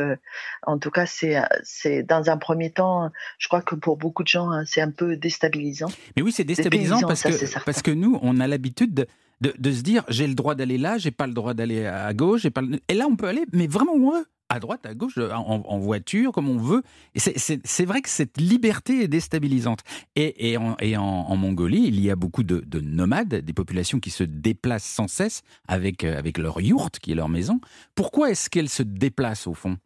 en 0.63 0.77
tout 0.77 0.91
cas, 0.91 1.05
c'est 1.05 1.41
c'est 1.63 2.03
dans 2.03 2.29
un 2.29 2.37
premier 2.37 2.71
temps, 2.71 3.11
je 3.37 3.47
crois 3.47 3.61
que 3.61 3.75
pour 3.75 3.97
beaucoup 3.97 4.23
de 4.23 4.27
gens, 4.27 4.51
hein, 4.51 4.63
c'est 4.65 4.81
un 4.81 4.91
peu 4.91 5.15
déstabilisant. 5.15 5.89
Mais 6.15 6.21
oui, 6.21 6.31
c'est 6.31 6.43
déstabilisant 6.43 7.01
parce 7.01 7.23
que 7.23 7.63
parce 7.65 7.81
que 7.81 7.91
nous, 7.91 8.19
on 8.21 8.39
a 8.39 8.47
l'habitude 8.47 9.07
de 9.41 9.53
de, 9.57 9.71
se 9.71 9.81
dire 9.81 10.03
j'ai 10.09 10.27
le 10.27 10.35
droit 10.35 10.55
d'aller 10.55 10.77
là, 10.77 10.97
j'ai 10.97 11.11
pas 11.11 11.27
le 11.27 11.33
droit 11.33 11.53
d'aller 11.53 11.85
à 11.85 12.13
gauche, 12.13 12.45
et 12.45 12.93
là 12.93 13.05
on 13.09 13.15
peut 13.15 13.27
aller, 13.27 13.45
mais 13.53 13.67
vraiment 13.67 13.93
où 13.93 14.09
on 14.09 14.11
veut, 14.11 14.25
à 14.49 14.59
droite, 14.59 14.85
à 14.85 14.93
gauche, 14.93 15.17
en, 15.17 15.79
voiture, 15.79 16.31
comme 16.31 16.49
on 16.49 16.57
veut. 16.57 16.83
Et 17.15 17.19
c'est 17.19 17.85
vrai 17.85 18.01
que 18.01 18.09
cette 18.09 18.39
liberté 18.39 19.03
est 19.03 19.07
déstabilisante. 19.07 19.81
Et, 20.15 20.51
et, 20.51 20.97
en, 20.97 21.35
Mongolie, 21.35 21.85
il 21.87 21.99
y 21.99 22.09
a 22.11 22.15
beaucoup 22.15 22.43
de, 22.43 22.79
nomades, 22.79 23.35
des 23.35 23.53
populations 23.53 23.99
qui 23.99 24.11
se 24.11 24.23
déplacent 24.23 24.85
sans 24.85 25.07
cesse 25.07 25.41
avec, 25.67 26.03
euh, 26.03 26.17
avec 26.17 26.37
leur 26.37 26.61
yourte, 26.61 26.99
qui 26.99 27.11
est 27.11 27.15
leur 27.15 27.29
maison. 27.29 27.59
Pourquoi 27.95 28.31
est-ce 28.31 28.49
qu'elles 28.49 28.69
se 28.69 28.83
déplacent 28.83 29.47
au 29.47 29.53
fond? 29.53 29.77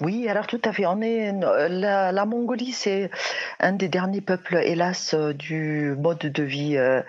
Oui, 0.00 0.28
alors 0.28 0.46
tout 0.46 0.60
à 0.64 0.72
fait. 0.72 0.86
On 0.86 1.00
est 1.00 1.32
la, 1.32 2.26
Mongolie, 2.26 2.72
c'est 2.72 3.10
un 3.60 3.72
des 3.72 3.88
derniers 3.88 4.20
peuples, 4.20 4.56
hélas, 4.56 5.14
euh, 5.14 5.32
du 5.32 5.94
mode 5.98 6.18
de 6.18 6.42
vie 6.42 6.76
euh, 6.76 7.02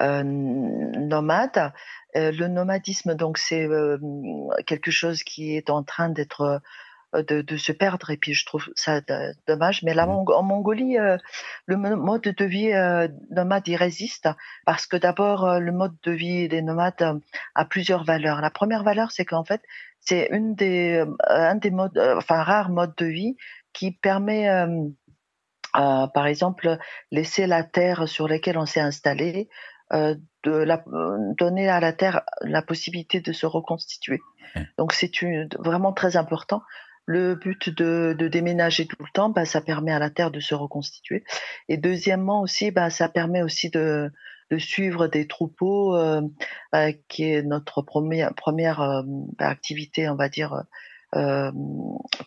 euh, 0.00 0.22
nomade. 0.22 1.72
le 2.14 2.46
nomadisme, 2.48 3.14
donc, 3.14 3.38
c'est 3.38 3.68
quelque 4.66 4.90
chose 4.90 5.22
qui 5.22 5.56
est 5.56 5.70
en 5.70 5.82
train 5.82 6.08
d'être 6.08 6.60
de, 7.14 7.56
se 7.56 7.72
perdre 7.72 8.10
et 8.10 8.16
puis 8.16 8.34
je 8.34 8.44
trouve 8.44 8.68
ça 8.74 9.00
dommage. 9.46 9.82
Mais 9.82 9.94
là, 9.94 10.06
mmh. 10.06 10.24
en 10.28 10.42
Mongolie, 10.42 10.96
le 11.66 11.76
mode 11.76 12.22
de 12.22 12.44
vie 12.44 12.72
nomade 13.30 13.66
il 13.66 13.76
résiste 13.76 14.28
parce 14.66 14.86
que 14.86 14.96
d'abord 14.96 15.58
le 15.58 15.72
mode 15.72 15.94
de 16.02 16.12
vie 16.12 16.48
des 16.48 16.62
nomades 16.62 17.20
a 17.54 17.64
plusieurs 17.64 18.04
valeurs. 18.04 18.40
La 18.40 18.50
première 18.50 18.84
valeur, 18.84 19.10
c'est 19.10 19.24
qu'en 19.24 19.44
fait 19.44 19.62
c'est 20.00 20.28
une 20.30 20.54
des, 20.54 21.04
euh, 21.04 21.14
un 21.28 21.56
des 21.56 21.70
modes, 21.70 21.96
euh, 21.98 22.16
enfin 22.16 22.42
rares 22.42 22.70
modes 22.70 22.94
de 22.96 23.06
vie 23.06 23.36
qui 23.72 23.92
permet, 23.92 24.48
euh, 24.48 24.86
par 25.72 26.26
exemple, 26.26 26.78
laisser 27.10 27.46
la 27.46 27.62
terre 27.62 28.08
sur 28.08 28.26
laquelle 28.26 28.58
on 28.58 28.66
s'est 28.66 28.80
installé, 28.80 29.48
de 29.90 30.18
la, 30.44 30.84
donner 31.38 31.68
à 31.68 31.80
la 31.80 31.92
terre 31.92 32.22
la 32.42 32.60
possibilité 32.60 33.20
de 33.20 33.32
se 33.32 33.46
reconstituer. 33.46 34.20
Donc 34.76 34.92
c'est 34.92 35.10
vraiment 35.58 35.92
très 35.92 36.16
important. 36.16 36.62
Le 37.10 37.36
but 37.36 37.70
de, 37.70 38.14
de, 38.18 38.28
déménager 38.28 38.86
tout 38.86 39.02
le 39.02 39.08
temps, 39.14 39.30
bah, 39.30 39.46
ça 39.46 39.62
permet 39.62 39.92
à 39.92 39.98
la 39.98 40.10
terre 40.10 40.30
de 40.30 40.40
se 40.40 40.54
reconstituer. 40.54 41.24
Et 41.70 41.78
deuxièmement 41.78 42.42
aussi, 42.42 42.70
bah, 42.70 42.90
ça 42.90 43.08
permet 43.08 43.40
aussi 43.40 43.70
de, 43.70 44.12
de 44.50 44.58
suivre 44.58 45.06
des 45.06 45.26
troupeaux, 45.26 45.96
euh, 45.96 46.20
euh, 46.74 46.92
qui 47.08 47.24
est 47.24 47.42
notre 47.42 47.80
première, 47.80 48.34
première 48.34 48.82
euh, 48.82 49.02
activité, 49.38 50.08
on 50.08 50.16
va 50.16 50.28
dire, 50.28 50.64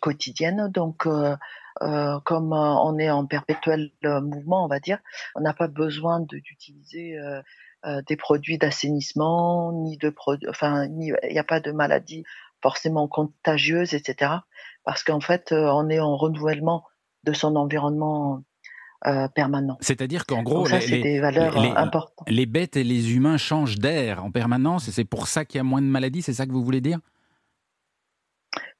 quotidienne. 0.00 0.68
Donc, 0.74 1.06
comme 1.06 2.52
on 2.52 2.98
est 2.98 3.10
en 3.10 3.26
perpétuel 3.26 3.92
mouvement, 4.02 4.64
on 4.64 4.68
va 4.68 4.80
dire, 4.80 4.98
on 5.36 5.40
n'a 5.40 5.54
pas 5.54 5.68
besoin 5.68 6.18
d'utiliser 6.18 7.16
des 8.08 8.16
produits 8.16 8.58
d'assainissement, 8.58 9.72
ni 9.72 9.98
de 9.98 10.10
produits, 10.10 10.48
enfin, 10.48 10.86
il 10.86 11.16
n'y 11.30 11.38
a 11.38 11.44
pas 11.44 11.60
de 11.60 11.70
maladies 11.70 12.24
forcément 12.62 13.08
contagieuses, 13.08 13.94
etc. 13.94 14.32
Parce 14.84 15.02
qu'en 15.04 15.20
fait, 15.20 15.52
on 15.52 15.88
est 15.88 16.00
en 16.00 16.16
renouvellement 16.16 16.84
de 17.24 17.32
son 17.32 17.56
environnement 17.56 18.42
euh, 19.04 19.26
permanent. 19.26 19.76
C'est-à-dire 19.80 20.26
qu'en 20.26 20.44
gros, 20.44 20.64
les, 20.68 21.02
des 21.02 21.18
valeurs 21.18 21.60
les, 21.60 21.70
importantes. 21.70 22.28
les 22.28 22.46
bêtes 22.46 22.76
et 22.76 22.84
les 22.84 23.16
humains 23.16 23.36
changent 23.36 23.80
d'air 23.80 24.24
en 24.24 24.30
permanence 24.30 24.86
et 24.86 24.92
c'est 24.92 25.04
pour 25.04 25.26
ça 25.26 25.44
qu'il 25.44 25.58
y 25.58 25.60
a 25.60 25.64
moins 25.64 25.82
de 25.82 25.86
maladies, 25.88 26.22
c'est 26.22 26.34
ça 26.34 26.46
que 26.46 26.52
vous 26.52 26.62
voulez 26.62 26.80
dire? 26.80 27.00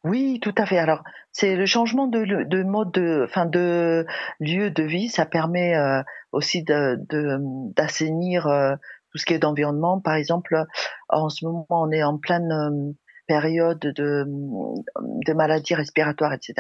Oui, 0.05 0.39
tout 0.41 0.55
à 0.57 0.65
fait. 0.65 0.79
Alors, 0.79 1.03
c'est 1.33 1.57
le 1.57 1.67
changement 1.67 2.07
de, 2.07 2.45
de, 2.45 2.63
mode 2.63 2.93
de, 2.93 3.27
enfin, 3.29 3.47
de 3.47 4.07
lieu 4.39 4.71
de 4.71 4.85
vie. 4.85 5.09
Ça 5.09 5.27
permet 5.27 5.75
euh, 5.75 6.03
aussi 6.31 6.63
d'assainir 6.63 8.45
de, 8.45 8.51
euh, 8.51 8.77
tout 9.11 9.19
ce 9.19 9.27
qui 9.27 9.35
est 9.35 9.41
d'environnement. 9.41 10.01
Par 10.01 10.15
exemple, 10.15 10.65
en 11.09 11.31
ce 11.31 11.45
moment, 11.45 11.67
on 11.69 11.91
est 11.91 12.05
en 12.05 12.19
pleine 12.19 12.95
période 13.33 13.79
de, 13.79 14.25
de 14.27 15.33
maladies 15.33 15.75
respiratoires, 15.75 16.35
etc. 16.35 16.53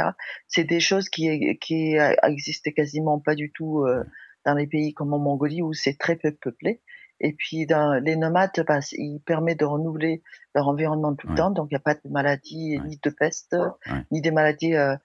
C'est 0.48 0.64
des 0.64 0.80
choses 0.80 1.10
qui, 1.10 1.58
qui 1.58 1.96
existaient 2.22 2.72
quasiment 2.72 3.20
pas 3.20 3.34
du 3.34 3.52
tout 3.52 3.84
euh, 3.84 4.02
dans 4.46 4.54
les 4.54 4.66
pays 4.66 4.94
comme 4.94 5.12
en 5.12 5.18
Mongolie 5.18 5.60
où 5.60 5.74
c'est 5.74 5.98
très 5.98 6.16
peu 6.16 6.32
peuplé. 6.32 6.80
Et 7.20 7.34
puis 7.34 7.66
dans 7.66 8.00
les 8.02 8.16
nomades, 8.16 8.64
bah, 8.66 8.80
il 8.92 9.20
permet 9.20 9.54
de 9.54 9.66
renouveler 9.66 10.22
leur 10.54 10.66
environnement 10.66 11.14
tout 11.14 11.28
le 11.28 11.34
temps, 11.34 11.50
donc 11.50 11.68
il 11.70 11.74
n'y 11.74 11.76
a 11.76 11.80
pas 11.80 11.94
de 11.94 12.10
maladies 12.10 12.80
ni 12.86 12.98
de 13.02 13.10
peste, 13.10 13.54
ni 14.10 14.20
des 14.22 14.30
maladies 14.30 14.74
euh, 14.74 14.96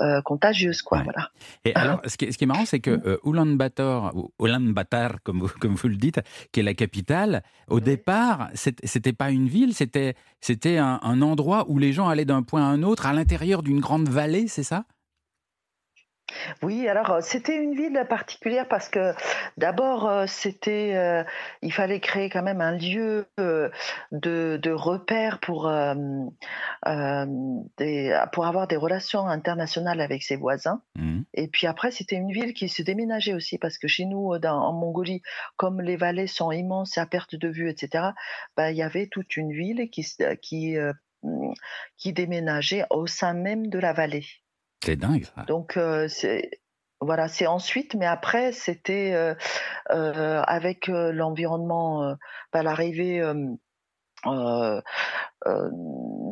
euh, 0.00 0.20
contagieuses, 0.22 0.82
quoi. 0.82 1.02
Voilà. 1.02 1.30
Et 1.64 1.74
alors, 1.74 2.00
ce 2.06 2.16
qui 2.16 2.24
est, 2.24 2.32
ce 2.32 2.38
qui 2.38 2.44
est 2.44 2.46
marrant, 2.46 2.66
c'est 2.66 2.80
que 2.80 2.90
euh, 2.90 3.18
Ulaanbaatar, 3.24 4.14
ou 4.16 4.32
Ulaanbaatar, 4.40 5.22
comme 5.22 5.40
vous, 5.40 5.48
comme 5.60 5.74
vous 5.74 5.88
le 5.88 5.96
dites, 5.96 6.20
qui 6.52 6.60
est 6.60 6.64
la 6.64 6.74
capitale, 6.74 7.42
au 7.68 7.80
départ, 7.80 8.50
c'était 8.54 9.12
pas 9.12 9.30
une 9.30 9.48
ville, 9.48 9.74
c'était 9.74 10.14
c'était 10.40 10.78
un, 10.78 11.00
un 11.02 11.22
endroit 11.22 11.64
où 11.68 11.78
les 11.78 11.92
gens 11.92 12.08
allaient 12.08 12.24
d'un 12.24 12.42
point 12.42 12.62
à 12.62 12.66
un 12.66 12.82
autre, 12.82 13.06
à 13.06 13.12
l'intérieur 13.12 13.62
d'une 13.62 13.80
grande 13.80 14.08
vallée, 14.08 14.48
c'est 14.48 14.62
ça? 14.62 14.84
Oui, 16.62 16.88
alors 16.88 17.10
euh, 17.10 17.20
c'était 17.20 17.56
une 17.56 17.74
ville 17.74 18.04
particulière 18.08 18.66
parce 18.68 18.88
que 18.88 19.12
d'abord 19.56 20.08
euh, 20.08 20.24
c'était, 20.26 20.94
euh, 20.94 21.22
il 21.62 21.72
fallait 21.72 22.00
créer 22.00 22.30
quand 22.30 22.42
même 22.42 22.60
un 22.60 22.76
lieu 22.76 23.26
de, 23.38 23.70
de 24.12 24.70
repère 24.70 25.38
pour 25.40 25.70
des, 27.78 28.24
pour 28.32 28.46
avoir 28.46 28.66
des 28.68 28.76
relations 28.76 29.26
internationales 29.26 30.00
avec 30.00 30.22
ses 30.22 30.36
voisins. 30.36 30.82
Mmh. 30.96 31.22
Et 31.34 31.48
puis 31.48 31.66
après 31.66 31.90
c'était 31.90 32.16
une 32.16 32.32
ville 32.32 32.54
qui 32.54 32.68
se 32.68 32.82
déménageait 32.82 33.34
aussi 33.34 33.58
parce 33.58 33.78
que 33.78 33.88
chez 33.88 34.06
nous 34.06 34.38
dans, 34.38 34.56
en 34.56 34.72
Mongolie, 34.72 35.22
comme 35.56 35.80
les 35.80 35.96
vallées 35.96 36.26
sont 36.26 36.52
immenses 36.52 36.98
à 36.98 37.06
perte 37.06 37.34
de 37.34 37.48
vue, 37.48 37.68
etc. 37.68 38.08
Bah, 38.56 38.70
il 38.70 38.76
y 38.76 38.82
avait 38.82 39.08
toute 39.08 39.36
une 39.36 39.52
ville 39.52 39.90
qui 39.90 40.06
qui 40.40 40.76
qui 41.96 42.12
déménageait 42.12 42.84
au 42.90 43.06
sein 43.06 43.34
même 43.34 43.68
de 43.68 43.78
la 43.78 43.92
vallée. 43.92 44.26
C'est 44.84 44.96
dingue. 44.96 45.26
Donc 45.46 45.78
c'est 46.08 46.50
voilà, 47.00 47.28
c'est 47.28 47.46
ensuite, 47.46 47.94
mais 47.94 48.06
après 48.06 48.52
c'était 48.52 49.34
avec 49.88 50.88
l'environnement, 50.88 52.16
bah, 52.52 52.62
l'arrivée 52.62 53.22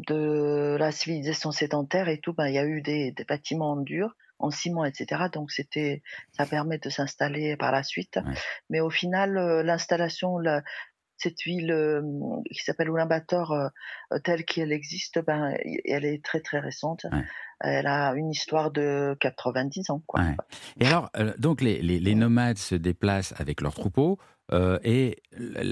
de 0.09 0.77
la 0.77 0.93
civilisation 0.93 1.53
sédentaire 1.53 2.09
et 2.09 2.19
tout, 2.19 2.33
bah, 2.33 2.49
il 2.49 2.55
y 2.55 2.59
a 2.59 2.65
eu 2.65 2.83
des, 2.83 3.15
bâtiments 3.29 3.73
en 3.73 3.77
dur, 3.77 4.15
en 4.39 4.51
ciment, 4.51 4.85
etc. 4.85 5.25
Donc 5.33 5.51
c'était, 5.51 6.03
ça 6.37 6.47
permet 6.47 6.79
de 6.79 6.91
s'installer 6.91 7.57
par 7.57 7.73
la 7.73 7.83
suite. 7.83 8.19
Mais 8.71 8.81
au 8.81 8.91
final, 8.91 9.63
l'installation, 9.65 10.39
cette 11.23 11.43
ville 11.43 12.03
qui 12.51 12.63
s'appelle 12.63 12.89
Ulaanbaatar, 12.89 13.71
telle 14.25 14.45
qu'elle 14.45 14.73
existe, 14.73 15.25
ben, 15.25 15.55
elle 15.85 16.05
est 16.05 16.25
très 16.25 16.41
très 16.41 16.59
récente 16.59 17.07
elle 17.63 17.87
a 17.87 18.15
une 18.15 18.31
histoire 18.31 18.71
de 18.71 19.17
90 19.21 19.91
ans. 19.91 20.03
Quoi. 20.07 20.23
Et 20.81 20.87
alors, 20.87 21.11
euh, 21.17 21.33
donc 21.39 21.61
les, 21.61 22.15
nomades 22.15 22.59
se 22.59 22.75
déplacent 22.75 23.35
avec 23.39 23.61
leurs 23.61 23.75
troupeaux 23.75 24.19
euh, 24.53 24.79
et 24.85 25.23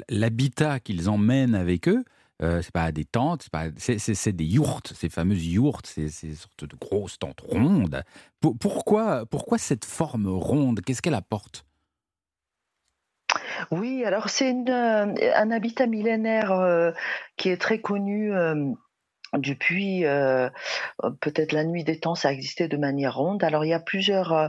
l'habitat 0.08 0.80
qu'ils 0.80 1.10
emmènent 1.10 1.54
avec 1.54 1.88
eux, 1.88 2.04
euh, 2.42 2.62
c'est 2.62 2.72
pas 2.72 2.90
des 2.90 3.04
tentes, 3.04 3.48
c'est 3.76 4.32
des 4.32 4.46
yourtes, 4.46 4.94
ces 4.94 5.10
fameuses 5.10 5.46
yourtes, 5.46 5.86
ces, 5.86 6.08
ces, 6.08 6.34
sortes 6.34 6.64
de 6.64 6.76
grosses 6.76 7.18
tentes 7.18 7.40
rondes. 7.40 8.02
pourquoi, 8.40 9.26
pourquoi 9.26 9.58
cette 9.58 9.84
forme 9.84 10.26
ronde? 10.26 10.80
Qu'est-ce 10.80 11.02
qu'elle 11.02 11.14
apporte? 11.14 11.64
Oui, 13.70 14.04
alors 14.04 14.30
c'est 14.30 14.50
un 14.68 15.50
habitat 15.50 15.86
millénaire 15.86 16.94
qui 17.36 17.50
est 17.50 17.60
très 17.60 17.80
connu 17.80 18.32
depuis 19.36 20.04
euh, 20.04 20.48
euh, 21.04 21.10
peut-être 21.20 21.52
la 21.52 21.64
nuit 21.64 21.84
des 21.84 22.00
temps, 22.00 22.14
ça 22.14 22.32
existait 22.32 22.68
de 22.68 22.76
manière 22.76 23.16
ronde. 23.16 23.44
Alors 23.44 23.64
il 23.64 23.68
y 23.68 23.72
a 23.72 23.80
plusieurs 23.80 24.32
euh, 24.32 24.48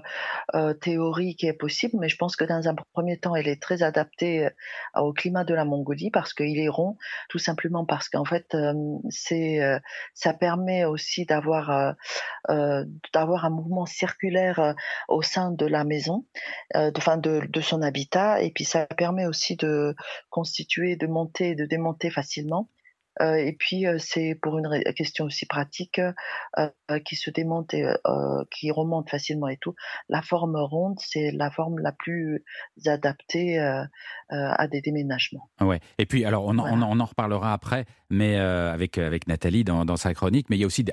euh, 0.55 0.73
théories 0.73 1.35
qui 1.35 1.47
est 1.47 1.53
possible, 1.53 1.97
mais 1.99 2.09
je 2.09 2.17
pense 2.17 2.35
que 2.35 2.43
dans 2.43 2.67
un 2.67 2.75
premier 2.93 3.17
temps, 3.17 3.35
elle 3.35 3.47
est 3.47 3.61
très 3.61 3.83
adaptée 3.83 4.49
au 4.95 5.13
climat 5.13 5.43
de 5.43 5.53
la 5.53 5.65
Mongolie 5.65 6.09
parce 6.11 6.33
qu'il 6.33 6.59
est 6.59 6.69
rond, 6.69 6.97
tout 7.29 7.39
simplement 7.39 7.85
parce 7.85 8.09
qu'en 8.09 8.25
fait, 8.25 8.55
c'est 9.09 9.59
ça 10.13 10.33
permet 10.33 10.85
aussi 10.85 11.25
d'avoir 11.25 11.95
d'avoir 12.47 13.45
un 13.45 13.49
mouvement 13.49 13.85
circulaire 13.85 14.75
au 15.07 15.21
sein 15.21 15.51
de 15.51 15.65
la 15.65 15.83
maison, 15.83 16.25
de, 16.73 16.89
de, 16.89 17.47
de 17.47 17.61
son 17.61 17.81
habitat, 17.81 18.41
et 18.41 18.51
puis 18.51 18.65
ça 18.65 18.85
permet 18.85 19.25
aussi 19.25 19.55
de 19.55 19.95
constituer, 20.29 20.95
de 20.95 21.07
monter, 21.07 21.55
de 21.55 21.65
démonter 21.65 22.09
facilement. 22.09 22.69
Euh, 23.19 23.35
et 23.35 23.53
puis 23.53 23.85
c'est 23.97 24.37
pour 24.41 24.57
une 24.57 24.69
question 24.95 25.25
aussi 25.25 25.45
pratique 25.45 25.99
qui 27.05 27.15
se 27.15 27.29
démonte 27.29 27.73
et 27.73 27.85
qui 28.51 28.71
remonte 28.71 29.09
facilement 29.09 29.47
et 29.47 29.57
tout. 29.57 29.75
La 30.09 30.21
forme 30.21 30.55
ronde, 30.55 30.97
c'est 30.99 31.31
la 31.31 31.51
forme 31.51 31.79
la 31.79 31.91
plus 31.91 32.43
adaptée 32.85 33.59
à 34.29 34.67
des 34.67 34.81
déménagements. 34.81 35.49
Ouais. 35.59 35.79
Et 35.97 36.05
puis 36.05 36.25
alors 36.25 36.45
on, 36.45 36.57
on, 36.59 36.99
en 36.99 37.05
reparlera 37.05 37.53
après, 37.53 37.85
mais 38.09 38.37
avec 38.37 38.97
avec 38.97 39.27
Nathalie 39.27 39.63
dans, 39.63 39.85
dans, 39.85 39.97
sa 39.97 40.13
chronique. 40.13 40.49
Mais 40.49 40.57
il 40.57 40.61
y 40.61 40.63
a 40.63 40.67
aussi 40.67 40.85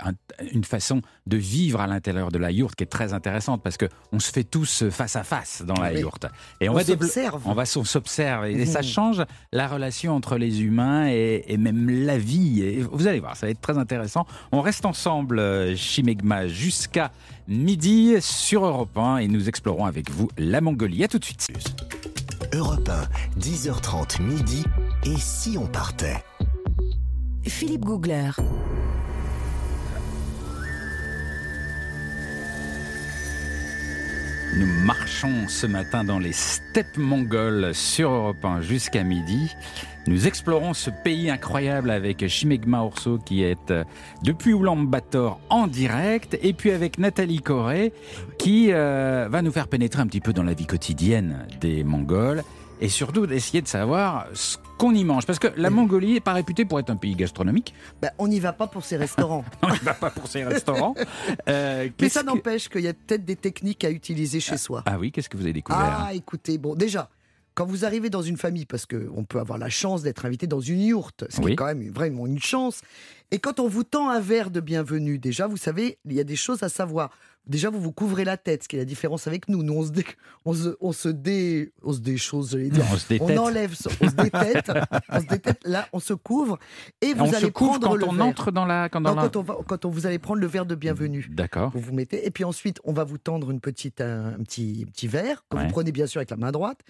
une 0.52 0.64
façon 0.64 1.02
de 1.26 1.36
vivre 1.36 1.80
à 1.80 1.86
l'intérieur 1.86 2.30
de 2.30 2.38
la 2.38 2.50
yourte 2.50 2.74
qui 2.74 2.84
est 2.84 2.88
très 2.88 3.12
intéressante 3.12 3.62
parce 3.62 3.76
que 3.76 3.86
on 4.12 4.18
se 4.18 4.32
fait 4.32 4.44
tous 4.44 4.88
face 4.90 5.16
à 5.16 5.22
face 5.22 5.62
dans 5.62 5.80
la 5.80 5.92
yourte 5.92 6.26
et 6.60 6.68
on, 6.68 6.74
va 6.74 6.84
s'observe. 6.84 7.42
On 7.46 7.54
va 7.54 7.64
s'observe 7.64 8.46
et, 8.46 8.66
ça 8.66 8.82
change 8.82 9.24
la 9.52 9.68
relation 9.68 10.14
entre 10.14 10.36
les 10.36 10.62
humains 10.62 11.08
et, 11.08 11.44
et 11.46 11.56
même 11.56 11.88
la 12.08 12.18
vie. 12.18 12.62
Et 12.62 12.82
vous 12.90 13.06
allez 13.06 13.20
voir, 13.20 13.36
ça 13.36 13.46
va 13.46 13.50
être 13.50 13.60
très 13.60 13.78
intéressant. 13.78 14.26
On 14.50 14.62
reste 14.62 14.86
ensemble, 14.86 15.38
euh, 15.38 15.76
Chimegma, 15.76 16.48
jusqu'à 16.48 17.12
midi 17.46 18.14
sur 18.20 18.64
Europe 18.64 18.96
1 18.96 19.18
et 19.18 19.28
nous 19.28 19.48
explorons 19.48 19.84
avec 19.84 20.10
vous 20.10 20.28
la 20.38 20.60
Mongolie. 20.60 21.04
A 21.04 21.08
tout 21.08 21.18
de 21.18 21.24
suite. 21.24 21.46
Europe 22.52 22.88
1, 22.88 23.38
10h30 23.40 24.22
midi. 24.22 24.64
Et 25.04 25.16
si 25.18 25.56
on 25.58 25.66
partait? 25.66 26.24
Philippe 27.46 27.84
Googler. 27.84 28.30
Nous 34.56 34.66
marchons 34.66 35.46
ce 35.46 35.66
matin 35.66 36.04
dans 36.04 36.18
les 36.18 36.32
steppes 36.32 36.96
mongoles 36.96 37.74
sur 37.74 38.10
Europe 38.10 38.42
1 38.44 38.62
jusqu'à 38.62 39.04
midi. 39.04 39.54
Nous 40.06 40.26
explorons 40.26 40.72
ce 40.74 40.90
pays 40.90 41.28
incroyable 41.28 41.90
avec 41.90 42.26
Chimegma 42.28 42.80
Orso 42.82 43.18
qui 43.18 43.42
est 43.42 43.70
euh, 43.70 43.84
depuis 44.22 44.52
Ulaanbaatar 44.52 45.38
en 45.50 45.66
direct 45.66 46.38
et 46.42 46.52
puis 46.52 46.70
avec 46.70 46.98
Nathalie 46.98 47.40
Corée 47.40 47.92
qui 48.38 48.72
euh, 48.72 49.28
va 49.30 49.42
nous 49.42 49.52
faire 49.52 49.68
pénétrer 49.68 50.00
un 50.00 50.06
petit 50.06 50.20
peu 50.20 50.32
dans 50.32 50.42
la 50.44 50.54
vie 50.54 50.66
quotidienne 50.66 51.46
des 51.60 51.84
Mongols 51.84 52.42
et 52.80 52.88
surtout 52.88 53.26
d'essayer 53.26 53.60
de 53.60 53.68
savoir 53.68 54.26
ce 54.34 54.56
qu'on 54.78 54.94
y 54.94 55.04
mange. 55.04 55.26
Parce 55.26 55.38
que 55.38 55.48
la 55.56 55.70
Mongolie 55.70 56.14
n'est 56.14 56.20
pas 56.20 56.32
réputée 56.32 56.64
pour 56.64 56.78
être 56.78 56.90
un 56.90 56.96
pays 56.96 57.16
gastronomique. 57.16 57.74
Ben, 58.00 58.10
on 58.18 58.28
n'y 58.28 58.40
va 58.40 58.52
pas 58.52 58.68
pour 58.68 58.84
ses 58.84 58.96
restaurants. 58.96 59.44
on 59.62 59.70
n'y 59.70 59.78
va 59.78 59.94
pas 59.94 60.10
pour 60.10 60.28
ses 60.28 60.44
restaurants. 60.44 60.94
Euh, 61.48 61.88
Mais 62.00 62.08
ça 62.08 62.22
n'empêche 62.22 62.68
qu'il 62.68 62.82
y 62.82 62.88
a 62.88 62.92
peut-être 62.92 63.24
des 63.24 63.36
techniques 63.36 63.82
à 63.84 63.90
utiliser 63.90 64.40
chez 64.40 64.56
soi. 64.56 64.82
Ah 64.86 64.98
oui, 64.98 65.10
qu'est-ce 65.10 65.28
que 65.28 65.36
vous 65.36 65.44
avez 65.44 65.52
découvert 65.52 66.06
Ah, 66.06 66.14
écoutez, 66.14 66.58
bon, 66.58 66.74
déjà, 66.74 67.08
quand 67.58 67.66
vous 67.66 67.84
arrivez 67.84 68.08
dans 68.08 68.22
une 68.22 68.36
famille, 68.36 68.66
parce 68.66 68.86
qu'on 68.86 69.24
peut 69.24 69.40
avoir 69.40 69.58
la 69.58 69.68
chance 69.68 70.02
d'être 70.02 70.24
invité 70.24 70.46
dans 70.46 70.60
une 70.60 70.80
yourte, 70.80 71.24
ce 71.28 71.40
qui 71.40 71.50
est 71.50 71.56
quand 71.56 71.64
même 71.64 71.90
vraiment 71.90 72.24
une 72.24 72.38
chance, 72.38 72.82
et 73.30 73.38
quand 73.38 73.60
on 73.60 73.68
vous 73.68 73.84
tend 73.84 74.08
un 74.08 74.20
verre 74.20 74.50
de 74.50 74.60
bienvenue, 74.60 75.18
déjà, 75.18 75.46
vous 75.46 75.56
savez, 75.56 75.98
il 76.06 76.12
y 76.14 76.20
a 76.20 76.24
des 76.24 76.36
choses 76.36 76.62
à 76.62 76.68
savoir. 76.68 77.10
Déjà, 77.46 77.70
vous 77.70 77.80
vous 77.80 77.92
couvrez 77.92 78.24
la 78.24 78.36
tête, 78.36 78.62
ce 78.62 78.68
qui 78.68 78.76
est 78.76 78.78
la 78.78 78.84
différence 78.84 79.26
avec 79.26 79.48
nous. 79.48 79.62
Nous, 79.62 79.72
on 79.72 79.82
se, 79.82 79.90
dé, 79.90 80.04
on 80.44 80.52
se, 80.52 80.76
on 80.80 80.92
se, 80.92 81.08
dé, 81.08 81.72
on 81.82 81.92
se 81.94 82.16
choses, 82.16 82.50
j'allais 82.50 82.68
dire. 82.68 82.84
On, 83.20 83.36
enlève, 83.38 83.74
on 84.02 84.08
se 84.08 84.14
détête, 84.14 84.70
on 85.08 85.20
se 85.20 85.26
détête. 85.26 85.60
Là, 85.64 85.88
on 85.94 86.00
se 86.00 86.12
couvre 86.12 86.58
et 87.00 87.14
vous 87.14 87.24
on 87.24 87.32
allez 87.32 87.46
se 87.46 87.50
couvre 87.50 87.80
prendre 87.80 87.98
quand 87.98 88.14
on 88.14 88.20
entre 88.20 88.50
dans 88.50 88.66
la. 88.66 88.90
Quand, 88.90 89.02
quand, 89.02 89.36
on 89.36 89.42
va, 89.42 89.56
quand 89.66 89.84
on 89.86 89.90
vous 89.90 90.06
allez 90.06 90.18
prendre 90.18 90.40
le 90.40 90.46
verre 90.46 90.66
de 90.66 90.74
bienvenue. 90.74 91.26
D'accord. 91.30 91.70
Vous 91.70 91.80
vous 91.80 91.94
mettez 91.94 92.26
et 92.26 92.30
puis 92.30 92.44
ensuite, 92.44 92.80
on 92.84 92.92
va 92.92 93.04
vous 93.04 93.18
tendre 93.18 93.50
une 93.50 93.60
petite, 93.60 94.02
un, 94.02 94.32
petit, 94.44 94.86
petit 94.92 95.08
verre 95.08 95.44
que 95.48 95.56
vous 95.56 95.68
prenez 95.68 95.92
bien 95.92 96.06
sûr 96.06 96.18
avec 96.18 96.30
la 96.30 96.36
main 96.36 96.52
droite. 96.52 96.80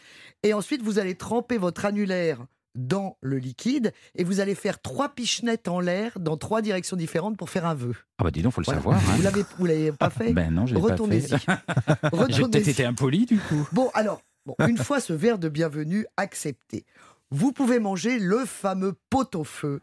Et 0.43 0.55
ensuite, 0.55 0.83
vous 0.83 0.99
allez 0.99 1.15
tremper 1.15 1.59
votre 1.59 1.85
annulaire 1.85 2.45
dans 2.79 3.17
le 3.21 3.39
liquide 3.39 3.93
et 4.15 4.25
vous 4.25 4.41
allez 4.41 4.55
faire 4.55 4.81
trois 4.81 5.11
pichenettes 5.11 5.69
en 5.69 5.81
l'air 5.81 6.19
dans 6.19 6.37
trois 6.37 6.63
directions 6.63 6.97
différentes 6.97 7.37
pour 7.37 7.51
faire 7.51 7.67
un 7.67 7.75
vœu. 7.75 7.95
Ah 8.19 8.25
bah 8.25 8.31
dis 8.31 8.43
donc, 8.43 8.53
faut 8.53 8.61
le 8.61 8.67
savoir. 8.67 8.97
Hein. 8.97 9.17
Vous 9.17 9.23
l'avez, 9.23 9.45
vous 9.59 9.67
l'avez 9.67 9.93
pas 9.93 10.11
fait? 10.11 10.33
Ben 10.33 10.51
non, 10.51 10.67
je 10.67 10.75
l'ai 10.75 10.81
pas 10.81 10.87
fait. 10.87 10.93
Retournez-y. 10.93 11.29
J'ai 12.35 12.43
peut-être 12.45 12.69
été 12.69 12.85
impoli 12.85 13.27
du 13.27 13.39
coup. 13.39 13.69
Bon, 13.73 13.91
alors, 13.95 14.23
bon, 14.47 14.55
une 14.67 14.79
fois 14.79 15.01
ce 15.01 15.13
verre 15.13 15.39
de 15.39 15.49
bienvenue 15.49 16.07
accepté, 16.17 16.87
vous 17.31 17.53
pouvez 17.53 17.79
manger 17.79 18.19
le 18.19 18.45
fameux 18.45 18.95
pot-au-feu 19.11 19.81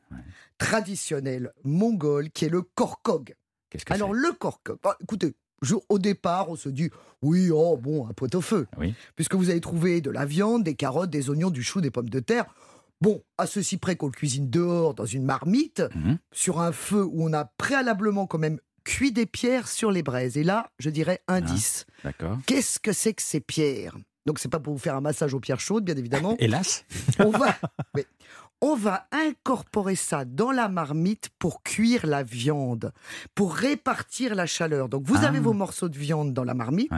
traditionnel 0.57 1.51
mongol 1.63 2.29
qui 2.31 2.45
est 2.45 2.49
le 2.49 2.61
korkog. 2.61 3.35
Qu'est-ce 3.69 3.85
que 3.85 3.93
Alors 3.93 4.13
le 4.13 4.31
korkog, 4.31 4.77
bah, 4.81 4.97
écoutez, 5.01 5.35
au 5.89 5.99
départ, 5.99 6.49
on 6.49 6.55
se 6.55 6.69
dit 6.69 6.89
oui, 7.21 7.49
oh 7.51 7.77
bon, 7.77 8.07
un 8.07 8.13
pot-au-feu. 8.13 8.67
Oui. 8.77 8.93
Puisque 9.15 9.35
vous 9.35 9.49
allez 9.49 9.61
trouver 9.61 10.01
de 10.01 10.11
la 10.11 10.25
viande, 10.25 10.63
des 10.63 10.75
carottes, 10.75 11.09
des 11.09 11.29
oignons, 11.29 11.49
du 11.49 11.63
chou, 11.63 11.81
des 11.81 11.91
pommes 11.91 12.09
de 12.09 12.19
terre. 12.19 12.45
Bon, 13.01 13.23
à 13.37 13.45
ceci 13.45 13.77
près 13.77 13.95
qu'on 13.95 14.07
le 14.07 14.11
cuisine 14.11 14.49
dehors 14.49 14.93
dans 14.93 15.05
une 15.05 15.23
marmite, 15.23 15.83
mhm. 15.93 16.17
sur 16.31 16.59
un 16.59 16.71
feu 16.71 17.03
où 17.03 17.23
on 17.23 17.33
a 17.33 17.45
préalablement 17.45 18.25
quand 18.25 18.39
même 18.39 18.59
cuit 18.83 19.11
des 19.11 19.25
pierres 19.25 19.67
sur 19.67 19.91
les 19.91 20.03
braises. 20.03 20.37
Et 20.37 20.43
là, 20.43 20.69
je 20.79 20.89
dirais 20.89 21.21
indice. 21.27 21.85
Ah, 21.89 22.01
d'accord. 22.05 22.37
Qu'est-ce 22.45 22.79
que 22.79 22.93
c'est 22.93 23.13
que 23.13 23.21
ces 23.21 23.41
pierres? 23.41 23.97
Donc, 24.25 24.39
c'est 24.39 24.49
pas 24.49 24.59
pour 24.59 24.73
vous 24.73 24.79
faire 24.79 24.95
un 24.95 25.01
massage 25.01 25.33
aux 25.33 25.39
pierres 25.39 25.59
chaudes, 25.59 25.83
bien 25.85 25.97
évidemment. 25.97 26.35
Hélas. 26.39 26.85
on 27.19 27.29
va, 27.29 27.55
on 28.61 28.75
va 28.75 29.07
incorporer 29.11 29.95
ça 29.95 30.25
dans 30.25 30.51
la 30.51 30.67
marmite 30.67 31.29
pour 31.37 31.61
cuire 31.61 32.07
la 32.07 32.23
viande, 32.23 32.91
pour 33.35 33.53
répartir 33.53 34.33
la 34.33 34.47
chaleur. 34.47 34.89
Donc, 34.89 35.03
vous 35.05 35.23
avez 35.23 35.37
ah. 35.37 35.41
vos 35.41 35.53
morceaux 35.53 35.89
de 35.89 35.97
viande 35.97 36.33
dans 36.33 36.43
la 36.43 36.55
marmite. 36.55 36.91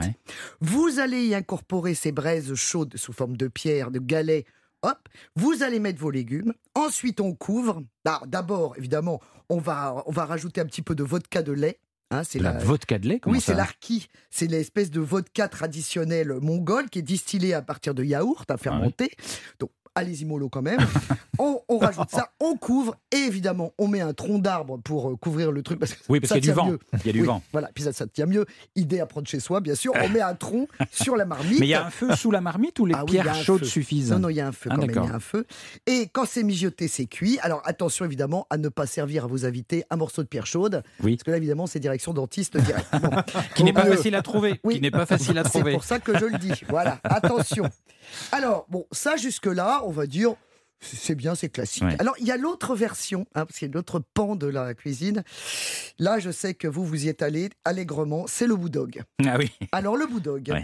Vous 0.60 1.00
allez 1.00 1.26
y 1.26 1.34
incorporer 1.34 1.94
ces 1.94 2.12
braises 2.12 2.54
chaudes 2.54 2.96
sous 2.96 3.12
forme 3.12 3.36
de 3.36 3.48
pierres, 3.48 3.90
de 3.90 3.98
galets 3.98 4.46
Hop, 4.82 5.08
vous 5.34 5.62
allez 5.62 5.80
mettre 5.80 6.00
vos 6.00 6.10
légumes. 6.10 6.52
Ensuite, 6.74 7.20
on 7.20 7.34
couvre. 7.34 7.82
D'abord, 8.26 8.74
évidemment, 8.76 9.20
on 9.48 9.58
va, 9.58 10.04
on 10.06 10.12
va 10.12 10.24
rajouter 10.24 10.60
un 10.60 10.66
petit 10.66 10.82
peu 10.82 10.94
de 10.94 11.02
vodka 11.02 11.42
de 11.42 11.52
lait 11.52 11.80
Hein, 12.10 12.22
c'est 12.24 12.38
la, 12.38 12.52
vodka 12.52 12.98
de 12.98 13.06
lait 13.06 13.20
Oui, 13.26 13.40
c'est 13.40 13.54
l'arki. 13.54 14.08
C'est 14.30 14.46
l'espèce 14.46 14.90
de 14.90 15.00
vodka 15.00 15.46
traditionnelle 15.48 16.32
mongole 16.40 16.88
qui 16.88 17.00
est 17.00 17.02
distillée 17.02 17.52
à 17.52 17.60
partir 17.60 17.94
de 17.94 18.02
yaourt 18.02 18.50
à 18.50 18.56
fermenter. 18.56 19.10
Donc, 19.58 19.70
allez-y 19.94 20.24
mollo 20.24 20.48
quand 20.48 20.62
même. 20.62 20.80
on, 21.38 21.78
rajoute 21.78 22.10
ça, 22.10 22.30
on 22.40 22.56
couvre 22.56 22.96
et 23.12 23.16
évidemment 23.16 23.72
on 23.78 23.88
met 23.88 24.00
un 24.00 24.12
tronc 24.12 24.38
d'arbre 24.38 24.78
pour 24.82 25.10
euh, 25.10 25.16
couvrir 25.16 25.52
le 25.52 25.62
truc 25.62 25.78
parce 25.78 25.94
que 25.94 26.00
oui 26.08 26.20
parce 26.20 26.32
qu'il 26.32 26.44
y 26.44 26.50
a 26.50 26.52
du 26.52 26.56
vent. 26.56 26.72
Il 27.04 27.06
y 27.06 27.10
a 27.10 27.12
du 27.12 27.22
vent. 27.22 27.42
Voilà, 27.52 27.70
puis 27.74 27.84
ça, 27.84 27.92
ça 27.92 28.06
tient 28.06 28.26
mieux. 28.26 28.46
Idée 28.76 29.00
à 29.00 29.06
prendre 29.06 29.26
chez 29.26 29.40
soi, 29.40 29.60
bien 29.60 29.74
sûr. 29.74 29.92
On 30.02 30.08
met 30.08 30.20
un 30.20 30.34
tronc 30.34 30.68
sur 30.90 31.16
la 31.16 31.24
marmite. 31.24 31.60
Mais 31.60 31.66
il 31.66 31.70
y 31.70 31.74
a 31.74 31.86
un 31.86 31.90
feu 31.90 32.14
sous 32.16 32.30
la 32.30 32.40
marmite 32.40 32.78
ou 32.78 32.86
les 32.86 32.94
ah 32.94 33.04
pierres 33.04 33.34
chaudes 33.34 33.64
suffisent 33.64 34.12
Non, 34.12 34.18
non, 34.18 34.28
il 34.28 34.36
y 34.36 34.40
a 34.40 34.48
un 34.48 34.52
feu 34.52 34.70
ah, 34.72 34.76
quand 34.76 34.86
même. 34.86 34.90
Il 34.90 35.08
y 35.08 35.12
a 35.12 35.14
un 35.14 35.20
feu. 35.20 35.46
Et 35.86 36.08
quand 36.12 36.26
c'est 36.26 36.42
mijoté, 36.42 36.88
c'est 36.88 37.06
cuit. 37.06 37.38
Alors 37.42 37.62
attention 37.64 38.04
évidemment 38.04 38.46
à 38.50 38.56
ne 38.56 38.68
pas 38.68 38.86
servir 38.86 39.24
à 39.24 39.26
vos 39.26 39.46
invités 39.46 39.84
un 39.90 39.96
morceau 39.96 40.22
de 40.22 40.28
pierre 40.28 40.46
chaude. 40.46 40.82
Oui. 41.02 41.16
Parce 41.16 41.24
que 41.24 41.30
là 41.30 41.36
évidemment 41.36 41.66
c'est 41.66 41.80
direction 41.80 42.12
dentiste 42.12 42.56
direct. 42.56 42.86
qui 43.54 43.64
n'est 43.64 43.72
pas 43.72 43.86
facile 43.86 44.14
à 44.14 44.22
trouver. 44.28 44.60
Qui 44.70 44.80
n'est 44.80 44.90
pas 44.90 45.06
facile 45.06 45.38
à 45.38 45.44
trouver. 45.44 45.72
C'est 45.72 45.76
pour 45.76 45.84
ça 45.84 45.98
que 45.98 46.18
je 46.18 46.24
le 46.24 46.38
dis. 46.38 46.52
Voilà, 46.68 46.98
attention. 47.04 47.68
Alors, 48.32 48.66
bon, 48.68 48.86
ça 48.92 49.16
jusque-là, 49.16 49.82
on 49.88 49.92
va 49.92 50.06
dire, 50.06 50.34
c'est 50.80 51.14
bien, 51.14 51.34
c'est 51.34 51.48
classique. 51.48 51.82
Alors, 51.98 52.14
il 52.20 52.26
y 52.26 52.30
a 52.30 52.36
l'autre 52.36 52.76
version, 52.76 53.26
hein, 53.34 53.46
parce 53.46 53.58
qu'il 53.58 53.68
y 53.68 53.70
a 53.70 53.74
l'autre 53.74 54.00
pan 54.12 54.36
de 54.36 54.46
la 54.46 54.74
cuisine. 54.74 55.24
Là, 55.98 56.18
je 56.18 56.30
sais 56.30 56.52
que 56.54 56.68
vous, 56.68 56.84
vous 56.84 57.06
y 57.06 57.08
êtes 57.08 57.22
allé 57.22 57.48
allègrement, 57.64 58.26
c'est 58.28 58.46
le 58.46 58.54
boudog. 58.54 59.02
Ah 59.26 59.36
oui. 59.38 59.50
Alors, 59.72 59.96
le 59.96 60.06
boudog, 60.06 60.54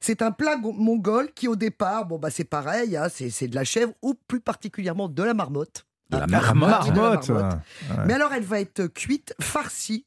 c'est 0.00 0.20
un 0.20 0.32
plat 0.32 0.56
mongol 0.56 1.32
qui, 1.32 1.46
au 1.46 1.56
départ, 1.56 2.06
bon, 2.06 2.18
bah, 2.18 2.30
c'est 2.30 2.44
pareil, 2.44 2.96
hein, 2.96 3.06
c'est 3.08 3.48
de 3.48 3.54
la 3.54 3.64
chèvre, 3.64 3.94
ou 4.02 4.14
plus 4.26 4.40
particulièrement 4.40 5.08
de 5.08 5.22
la 5.22 5.32
marmotte. 5.32 5.86
La 6.12 6.26
marmotte. 6.26 7.30
Mais 8.06 8.14
alors, 8.14 8.32
elle 8.32 8.44
va 8.44 8.60
être 8.60 8.86
cuite, 8.86 9.34
farcie 9.40 10.04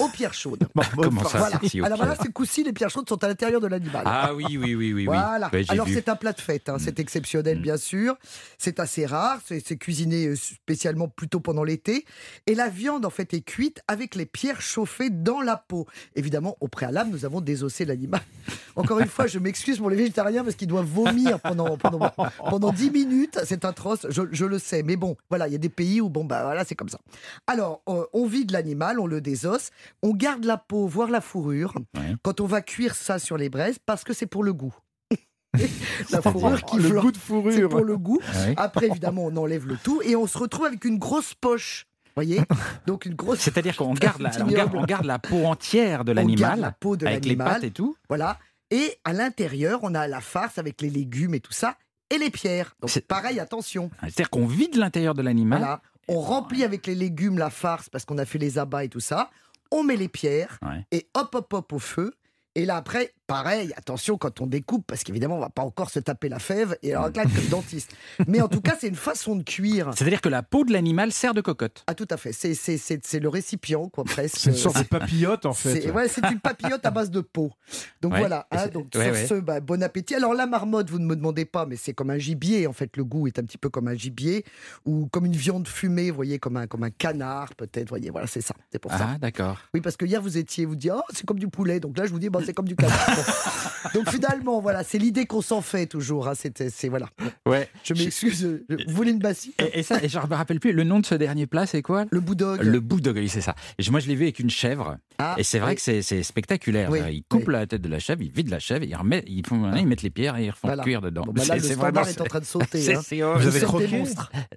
aux 0.00 0.08
pierres 0.08 0.34
chaudes. 0.34 0.66
Comment 0.96 1.24
ça 1.24 1.38
voilà. 1.38 1.60
Alors 1.84 1.98
voilà, 1.98 2.16
ces 2.16 2.30
coups 2.30 2.48
les 2.56 2.72
pierres 2.72 2.90
chaudes 2.90 3.08
sont 3.08 3.22
à 3.22 3.28
l'intérieur 3.28 3.60
de 3.60 3.66
l'animal. 3.66 4.02
Ah 4.06 4.34
oui, 4.34 4.44
oui, 4.50 4.74
oui, 4.74 4.92
oui. 4.92 5.04
Voilà. 5.04 5.50
alors 5.68 5.86
c'est 5.88 6.08
un 6.08 6.16
plat 6.16 6.32
de 6.32 6.40
fête, 6.40 6.68
hein. 6.68 6.76
c'est 6.78 6.98
mm. 6.98 7.02
exceptionnel, 7.02 7.58
mm. 7.58 7.62
bien 7.62 7.76
sûr. 7.76 8.16
C'est 8.58 8.80
assez 8.80 9.06
rare, 9.06 9.38
c'est 9.46 9.76
cuisiné 9.76 10.26
euh, 10.26 10.36
spécialement 10.36 11.08
plutôt 11.08 11.40
pendant 11.40 11.64
l'été. 11.64 12.04
Et 12.46 12.54
la 12.54 12.68
viande, 12.68 13.04
en 13.04 13.10
fait, 13.10 13.34
est 13.34 13.40
cuite 13.40 13.80
avec 13.88 14.14
les 14.14 14.26
pierres 14.26 14.60
chauffées 14.60 15.10
dans 15.10 15.40
la 15.40 15.56
peau. 15.56 15.86
Évidemment, 16.16 16.56
au 16.60 16.68
préalable, 16.68 17.10
nous 17.10 17.24
avons 17.24 17.40
désossé 17.40 17.84
l'animal. 17.84 18.20
Encore 18.76 19.00
une 19.00 19.08
fois, 19.08 19.26
je 19.26 19.38
m'excuse 19.38 19.78
pour 19.78 19.90
les 19.90 19.96
végétariens 19.96 20.44
parce 20.44 20.56
qu'ils 20.56 20.68
doivent 20.68 20.86
vomir 20.86 21.40
pendant, 21.40 21.76
pendant, 21.76 22.10
pendant 22.48 22.72
10 22.72 22.90
minutes. 22.90 23.40
C'est 23.44 23.64
atroce, 23.64 24.06
je, 24.08 24.22
je 24.30 24.44
le 24.44 24.58
sais. 24.58 24.82
Mais 24.82 24.96
bon, 24.96 25.16
voilà, 25.28 25.47
il 25.48 25.52
y 25.52 25.56
a 25.56 25.58
des 25.58 25.68
pays 25.68 26.00
où, 26.00 26.08
bon, 26.08 26.24
bah 26.24 26.42
voilà, 26.44 26.64
c'est 26.64 26.74
comme 26.74 26.88
ça. 26.88 26.98
Alors, 27.46 27.82
euh, 27.88 28.04
on 28.12 28.26
vide 28.26 28.50
l'animal, 28.50 29.00
on 29.00 29.06
le 29.06 29.20
désosse, 29.20 29.70
on 30.02 30.14
garde 30.14 30.44
la 30.44 30.56
peau, 30.56 30.86
voire 30.86 31.10
la 31.10 31.20
fourrure, 31.20 31.74
quand 32.22 32.40
on 32.40 32.46
va 32.46 32.60
cuire 32.60 32.94
ça 32.94 33.18
sur 33.18 33.36
les 33.36 33.48
braises, 33.48 33.78
parce 33.84 34.04
que 34.04 34.12
c'est 34.12 34.26
pour 34.26 34.44
le 34.44 34.52
goût. 34.52 34.74
la 36.10 36.22
fourrure 36.22 36.62
qui 36.62 36.78
le 36.78 37.00
goût 37.00 37.12
de 37.12 37.16
fourrure. 37.16 37.52
C'est 37.52 37.68
pour 37.68 37.84
le 37.84 37.96
goût. 37.96 38.20
Après, 38.56 38.86
évidemment, 38.86 39.24
on 39.24 39.36
enlève 39.36 39.66
le 39.66 39.76
tout 39.76 40.02
et 40.02 40.14
on 40.14 40.26
se 40.26 40.38
retrouve 40.38 40.66
avec 40.66 40.84
une 40.84 40.98
grosse 40.98 41.34
poche. 41.34 41.86
Voyez 42.14 42.40
Donc 42.86 43.06
une 43.06 43.14
grosse. 43.14 43.38
C'est-à-dire 43.38 43.76
qu'on 43.76 43.94
garde, 43.94 44.20
la, 44.20 44.30
on 44.44 44.82
garde, 44.82 45.04
la 45.04 45.18
peau 45.20 45.44
entière 45.44 46.04
de 46.04 46.10
l'animal, 46.10 46.60
la 46.60 46.72
peau 46.72 46.96
de 46.96 47.06
avec 47.06 47.24
les 47.24 47.36
pattes 47.36 47.64
et 47.64 47.70
tout. 47.70 47.96
Voilà. 48.08 48.38
Et 48.70 48.98
à 49.04 49.12
l'intérieur, 49.12 49.80
on 49.82 49.94
a 49.94 50.08
la 50.08 50.20
farce 50.20 50.58
avec 50.58 50.82
les 50.82 50.90
légumes 50.90 51.34
et 51.34 51.40
tout 51.40 51.52
ça 51.52 51.76
et 52.10 52.18
les 52.18 52.30
pierres. 52.30 52.76
Donc 52.80 52.90
c'est 52.90 53.06
pareil, 53.06 53.40
attention. 53.40 53.90
C'est-à-dire 54.02 54.30
qu'on 54.30 54.46
vide 54.46 54.76
l'intérieur 54.76 55.14
de 55.14 55.22
l'animal. 55.22 55.78
On 56.08 56.20
remplit 56.20 56.64
avec 56.64 56.86
les 56.86 56.94
légumes 56.94 57.38
la 57.38 57.50
farce 57.50 57.88
parce 57.90 58.04
qu'on 58.04 58.18
a 58.18 58.24
fait 58.24 58.38
les 58.38 58.58
abats 58.58 58.84
et 58.84 58.88
tout 58.88 59.00
ça. 59.00 59.30
On 59.70 59.82
met 59.82 59.96
les 59.96 60.08
pierres 60.08 60.58
et 60.90 61.08
hop 61.14 61.34
hop 61.34 61.52
hop 61.52 61.72
au 61.72 61.78
feu. 61.78 62.14
Et 62.54 62.64
là 62.64 62.76
après, 62.76 63.12
pareil, 63.28 63.72
attention 63.76 64.16
quand 64.16 64.40
on 64.40 64.46
découpe, 64.46 64.84
parce 64.86 65.04
qu'évidemment, 65.04 65.36
on 65.36 65.40
va 65.40 65.50
pas 65.50 65.62
encore 65.62 65.90
se 65.90 66.00
taper 66.00 66.28
la 66.28 66.40
fève 66.40 66.76
et 66.82 66.94
alors 66.94 67.10
là, 67.14 67.24
le 67.24 67.50
dentiste. 67.50 67.94
Mais 68.26 68.40
en 68.40 68.48
tout 68.48 68.62
cas, 68.62 68.74
c'est 68.80 68.88
une 68.88 68.96
façon 68.96 69.36
de 69.36 69.42
cuire. 69.44 69.90
C'est-à-dire 69.94 70.20
que 70.20 70.30
la 70.30 70.42
peau 70.42 70.64
de 70.64 70.72
l'animal 70.72 71.12
sert 71.12 71.34
de 71.34 71.42
cocotte. 71.42 71.84
Ah, 71.86 71.94
tout 71.94 72.08
à 72.10 72.16
fait. 72.16 72.32
C'est 72.32 73.20
le 73.20 73.28
récipient, 73.28 73.88
quoi, 73.90 74.04
presque. 74.04 74.38
C'est 74.38 74.50
une 74.50 74.56
sorte 74.56 74.78
de 74.78 74.84
papillote, 74.84 75.46
en 75.46 75.52
fait. 75.52 75.90
Ouais, 75.90 76.08
c'est 76.08 76.24
une 76.30 76.40
papillote 76.40 76.84
à 76.84 76.90
base 76.90 77.10
de 77.10 77.20
peau. 77.20 77.52
Donc 78.00 78.16
voilà. 78.16 78.46
Hein, 78.50 78.68
donc 78.68 78.88
sur 78.92 79.16
ce, 79.16 79.34
bah, 79.34 79.60
bon 79.60 79.82
appétit. 79.82 80.14
Alors 80.14 80.32
la 80.32 80.46
marmotte, 80.46 80.90
vous 80.90 80.98
ne 80.98 81.04
me 81.04 81.14
demandez 81.14 81.44
pas, 81.44 81.66
mais 81.66 81.76
c'est 81.76 81.92
comme 81.92 82.10
un 82.10 82.18
gibier. 82.18 82.66
En 82.66 82.72
fait, 82.72 82.96
le 82.96 83.04
goût 83.04 83.26
est 83.26 83.38
un 83.38 83.44
petit 83.44 83.58
peu 83.58 83.68
comme 83.68 83.88
un 83.88 83.94
gibier 83.94 84.44
ou 84.86 85.06
comme 85.12 85.26
une 85.26 85.36
viande 85.36 85.68
fumée, 85.68 86.10
vous 86.10 86.16
voyez, 86.16 86.38
comme 86.38 86.56
un, 86.56 86.66
comme 86.66 86.82
un 86.82 86.90
canard, 86.90 87.54
peut-être. 87.56 87.90
Voyez, 87.90 88.08
voilà, 88.08 88.26
c'est 88.26 88.40
ça. 88.40 88.54
C'est 88.72 88.78
pour 88.78 88.90
ça. 88.90 89.10
Ah, 89.14 89.18
d'accord. 89.18 89.58
Oui, 89.74 89.82
parce 89.82 89.98
que 89.98 90.06
hier, 90.06 90.22
vous 90.22 90.38
étiez, 90.38 90.64
vous 90.64 90.76
dites, 90.76 90.92
oh, 90.94 91.02
c'est 91.12 91.26
comme 91.26 91.38
du 91.38 91.48
poulet. 91.48 91.78
Donc 91.78 91.98
là, 91.98 92.06
je 92.06 92.10
vous 92.10 92.18
dis, 92.18 92.30
bon, 92.30 92.42
c'est 92.44 92.54
comme 92.54 92.68
du 92.68 92.74
canard. 92.74 93.17
Donc 93.94 94.10
finalement, 94.10 94.60
voilà, 94.60 94.84
c'est 94.84 94.98
l'idée 94.98 95.26
qu'on 95.26 95.42
s'en 95.42 95.60
fait 95.60 95.86
toujours. 95.86 96.28
Hein, 96.28 96.32
c'est 96.34 96.88
voilà. 96.88 97.08
Ouais. 97.46 97.68
Je 97.84 97.94
m'excuse. 97.94 98.62
Vous 98.68 98.94
voulez 98.94 99.12
une 99.12 99.18
bassie 99.18 99.54
et, 99.72 99.82
ça, 99.82 100.02
et 100.02 100.08
je 100.08 100.18
me 100.18 100.34
rappelle 100.34 100.60
plus. 100.60 100.72
Le 100.72 100.84
nom 100.84 101.00
de 101.00 101.06
ce 101.06 101.14
dernier 101.14 101.46
plat, 101.46 101.66
c'est 101.66 101.82
quoi? 101.82 102.04
Le 102.10 102.20
boudog. 102.20 102.62
Le 102.62 102.80
boudog, 102.80 103.16
oui, 103.16 103.28
c'est 103.28 103.40
ça. 103.40 103.54
Et 103.78 103.90
moi, 103.90 104.00
je 104.00 104.08
l'ai 104.08 104.14
vu 104.14 104.24
avec 104.24 104.38
une 104.38 104.50
chèvre. 104.50 104.98
Ah, 105.18 105.34
et 105.38 105.42
c'est 105.42 105.58
vrai 105.58 105.74
que 105.74 105.80
c'est 105.80 106.22
spectaculaire. 106.22 106.90
ils 107.08 107.24
coupent 107.24 107.48
la 107.48 107.66
tête 107.66 107.82
de 107.82 107.88
la 107.88 107.98
chèvre, 107.98 108.22
ils 108.22 108.30
vident 108.30 108.50
la 108.50 108.58
chèvre, 108.58 108.84
ils, 108.84 108.94
remettent, 108.94 109.24
ils, 109.26 109.46
font, 109.46 109.72
ils 109.74 109.86
mettent 109.86 110.02
les 110.02 110.10
pierres 110.10 110.36
et 110.36 110.46
ils 110.46 110.50
refont 110.50 110.76
cuire 110.78 111.00
dedans. 111.00 111.22
Bon, 111.26 111.32
bah 111.32 111.42
là, 111.48 111.56
le 111.56 111.62
standard 111.62 112.08
est 112.08 112.20
en 112.20 112.24
train 112.24 112.40
de 112.40 112.44
sauter. 112.44 112.98
Hein. 113.18 113.34
Vous 113.36 113.46
avez 113.46 113.60
croqué 113.60 114.04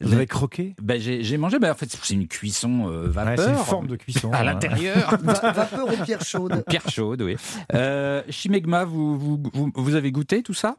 Vous 0.01 0.13
avez 0.13 0.27
croqué? 0.27 0.75
Ben, 0.81 0.99
J'ai 0.99 1.37
mangé. 1.37 1.59
Ben, 1.59 1.71
en 1.71 1.75
fait, 1.75 1.89
c'est 2.01 2.13
une 2.13 2.27
cuisson 2.27 2.89
euh, 2.89 3.07
vapeur. 3.07 3.45
c'est 3.45 3.51
une 3.51 3.65
forme 3.65 3.87
de 3.87 3.95
cuisson. 3.95 4.31
À 4.41 4.43
l'intérieur. 4.43 5.17
vapeur 5.21 5.87
aux 5.87 6.03
pierres 6.03 6.25
chaudes. 6.25 6.63
Pierres 6.67 6.89
chaudes, 6.89 7.21
oui. 7.21 7.35
Euh, 7.73 8.21
Chimegma, 8.51 8.83
vous, 8.83 9.17
vous, 9.17 9.39
vous, 9.53 9.71
vous 9.73 9.95
avez 9.95 10.11
goûté 10.11 10.43
tout 10.43 10.53
ça? 10.53 10.75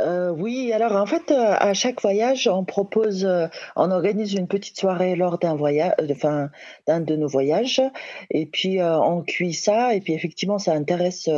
Euh, 0.00 0.30
oui, 0.30 0.72
alors 0.72 0.92
en 0.92 1.04
fait, 1.04 1.30
euh, 1.30 1.54
à 1.58 1.74
chaque 1.74 2.00
voyage, 2.00 2.48
on 2.48 2.64
propose, 2.64 3.26
euh, 3.26 3.48
on 3.76 3.90
organise 3.90 4.32
une 4.32 4.48
petite 4.48 4.78
soirée 4.78 5.14
lors 5.14 5.38
d'un 5.38 5.54
voyage, 5.56 5.92
enfin 6.10 6.48
d'un 6.86 7.00
de 7.00 7.16
nos 7.16 7.28
voyages, 7.28 7.82
et 8.30 8.46
puis 8.46 8.78
on 8.80 9.20
cuit 9.20 9.52
ça, 9.52 9.94
et 9.94 10.00
puis 10.00 10.14
effectivement, 10.14 10.58
ça 10.58 10.72
intéresse 10.72 11.28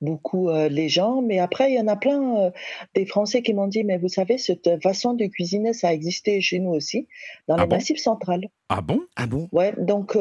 beaucoup 0.00 0.50
les 0.50 0.88
gens. 0.88 1.20
Mais 1.20 1.40
après, 1.40 1.72
il 1.72 1.76
y 1.76 1.80
en 1.80 1.88
a 1.88 1.96
plein 1.96 2.52
des 2.94 3.04
Français 3.04 3.42
qui 3.42 3.52
m'ont 3.52 3.66
dit, 3.66 3.84
mais 3.84 3.98
vous 3.98 4.08
savez, 4.08 4.38
cette 4.38 4.80
façon 4.82 5.12
de 5.12 5.26
cuisiner, 5.26 5.74
ça 5.74 5.88
a 5.88 5.92
existé 5.92 6.40
chez 6.40 6.58
nous 6.58 6.70
aussi, 6.70 7.06
dans 7.48 7.56
ah 7.56 7.64
le 7.64 7.68
Massif 7.68 7.98
central. 7.98 8.48
Ah 8.70 8.80
bon? 8.80 9.02
Ah 9.16 9.26
bon? 9.26 9.46
Ouais, 9.52 9.74
donc, 9.76 10.16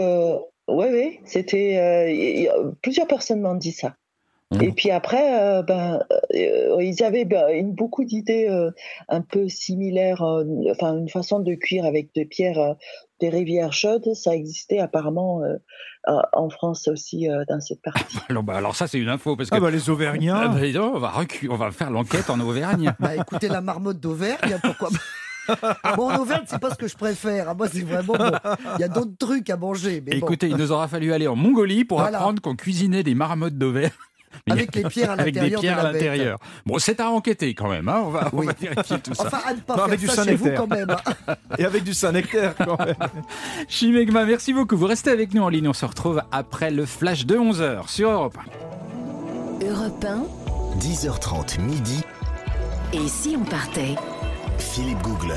ouais, 0.69 0.91
ouais, 0.91 1.19
c'était 1.25 2.53
plusieurs 2.81 3.07
personnes 3.07 3.41
m'ont 3.41 3.55
dit 3.55 3.71
ça. 3.71 3.95
Mmh. 4.51 4.63
Et 4.63 4.71
puis 4.71 4.89
après, 4.89 5.39
euh, 5.39 5.61
ben, 5.61 6.03
euh, 6.33 6.81
ils 6.81 7.03
avaient 7.03 7.25
ben, 7.25 7.71
beaucoup 7.71 8.03
d'idées 8.03 8.47
euh, 8.49 8.71
un 9.07 9.21
peu 9.21 9.47
similaires, 9.47 10.23
enfin 10.71 10.97
une 10.97 11.09
façon 11.09 11.39
de 11.39 11.53
cuire 11.53 11.85
avec 11.85 12.09
des 12.15 12.25
pierres 12.25 12.75
des 13.19 13.29
rivières 13.29 13.73
chaudes, 13.73 14.13
ça 14.15 14.33
existait 14.33 14.79
apparemment 14.79 15.41
en 16.07 16.49
France 16.49 16.87
aussi 16.87 17.27
dans 17.47 17.59
cette 17.59 17.81
partie. 17.81 18.17
alors, 18.29 18.43
bah, 18.43 18.55
alors 18.55 18.75
ça 18.75 18.87
c'est 18.87 18.97
une 18.97 19.09
info 19.09 19.35
parce 19.35 19.49
ah, 19.51 19.57
que 19.57 19.61
bah, 19.61 19.69
les 19.69 19.89
Auvergnats. 19.89 20.47
Bah, 20.47 20.59
on 20.81 20.99
va 20.99 21.13
on 21.49 21.55
va 21.55 21.71
faire 21.71 21.91
l'enquête 21.91 22.29
en 22.29 22.39
Auvergne. 22.39 22.93
bah 22.99 23.15
écoutez 23.15 23.49
la 23.49 23.61
marmotte 23.61 23.99
d'Auvergne, 23.99 24.57
pourquoi 24.63 24.89
bon, 25.95 26.09
en 26.09 26.19
Auvergne, 26.19 26.43
c'est 26.45 26.59
pas 26.59 26.71
ce 26.71 26.75
que 26.75 26.87
je 26.87 26.95
préfère. 26.95 27.55
Moi, 27.55 27.67
c'est 27.71 27.81
vraiment 27.81 28.13
bon. 28.13 28.31
Il 28.77 28.81
y 28.81 28.83
a 28.83 28.87
d'autres 28.87 29.17
trucs 29.17 29.49
à 29.49 29.57
manger. 29.57 30.03
Mais 30.05 30.17
Écoutez, 30.17 30.47
il 30.47 30.55
nous 30.55 30.71
aura 30.71 30.87
fallu 30.87 31.13
aller 31.13 31.27
en 31.27 31.35
Mongolie 31.35 31.85
pour 31.85 32.01
apprendre 32.01 32.41
qu'on 32.41 32.55
cuisinait 32.55 33.03
des 33.03 33.15
marmottes 33.15 33.57
d'Auvergne. 33.57 33.91
Avec 34.49 34.75
les 34.75 34.83
pierres 34.83 35.11
à 35.11 35.15
l'intérieur. 35.91 36.39
Bon, 36.65 36.79
c'est 36.79 36.99
à 36.99 37.09
enquêter 37.09 37.53
quand 37.53 37.69
même. 37.69 37.87
Hein. 37.89 38.03
On, 38.05 38.09
va, 38.41 38.53
vérifier 38.59 38.99
tout 38.99 39.13
ça. 39.13 39.25
Enfin, 39.25 39.39
à 39.45 39.53
ne 39.53 39.59
pas 39.59 39.75
faire 39.75 39.83
avec 39.85 39.99
ça 40.01 40.23
du 40.23 40.29
chez 40.29 40.35
vous 40.35 40.49
quand 40.55 40.67
même. 40.67 40.89
Hein. 40.89 41.35
Et 41.57 41.65
avec 41.65 41.83
du 41.83 41.93
Saint-Nectaire 41.93 42.55
quand 42.55 42.77
même. 42.79 42.95
Chimegma, 43.67 44.25
merci 44.25 44.53
beaucoup. 44.53 44.77
Vous 44.77 44.85
restez 44.85 45.09
avec 45.09 45.33
nous 45.33 45.41
en 45.41 45.49
ligne. 45.49 45.67
On 45.67 45.73
se 45.73 45.85
retrouve 45.85 46.21
après 46.31 46.71
le 46.71 46.85
flash 46.85 47.25
de 47.25 47.35
11h 47.37 47.89
sur 47.89 48.09
Europe 48.11 48.37
1. 49.61 49.65
Europe 49.65 50.05
1. 50.05 50.23
10h30 50.79 51.61
midi. 51.61 52.03
Et 52.93 53.07
si 53.07 53.35
on 53.39 53.43
partait? 53.43 53.95
Philippe 54.59 55.01
Googler. 55.01 55.35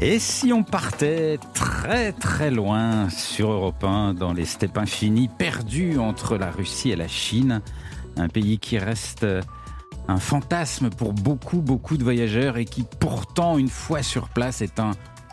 Et 0.00 0.18
si 0.18 0.52
on 0.52 0.62
partait 0.62 1.38
très 1.54 2.12
très 2.12 2.50
loin 2.50 3.08
sur 3.08 3.50
Europe 3.50 3.82
1, 3.82 4.14
dans 4.14 4.32
les 4.32 4.44
steppes 4.44 4.76
infinies, 4.76 5.28
perdus 5.28 5.98
entre 5.98 6.36
la 6.36 6.50
Russie 6.50 6.90
et 6.90 6.96
la 6.96 7.08
Chine, 7.08 7.62
un 8.16 8.28
pays 8.28 8.58
qui 8.58 8.78
reste 8.78 9.26
un 10.06 10.18
fantasme 10.18 10.90
pour 10.90 11.14
beaucoup 11.14 11.62
beaucoup 11.62 11.96
de 11.96 12.04
voyageurs 12.04 12.58
et 12.58 12.66
qui 12.66 12.84
pourtant, 13.00 13.56
une 13.56 13.68
fois 13.68 14.02
sur 14.02 14.28
place, 14.28 14.60
est 14.60 14.78
un 14.78 14.92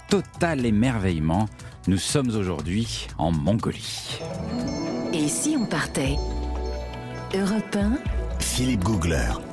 total 0.09 0.65
émerveillement. 0.65 1.47
Nous 1.87 1.97
sommes 1.97 2.29
aujourd'hui 2.29 3.07
en 3.17 3.31
Mongolie. 3.31 4.19
Et 5.13 5.27
si 5.27 5.57
on 5.57 5.65
partait 5.65 6.15
Europe 7.33 7.75
1 7.75 8.20
Philippe 8.41 8.83
Googler. 8.83 9.50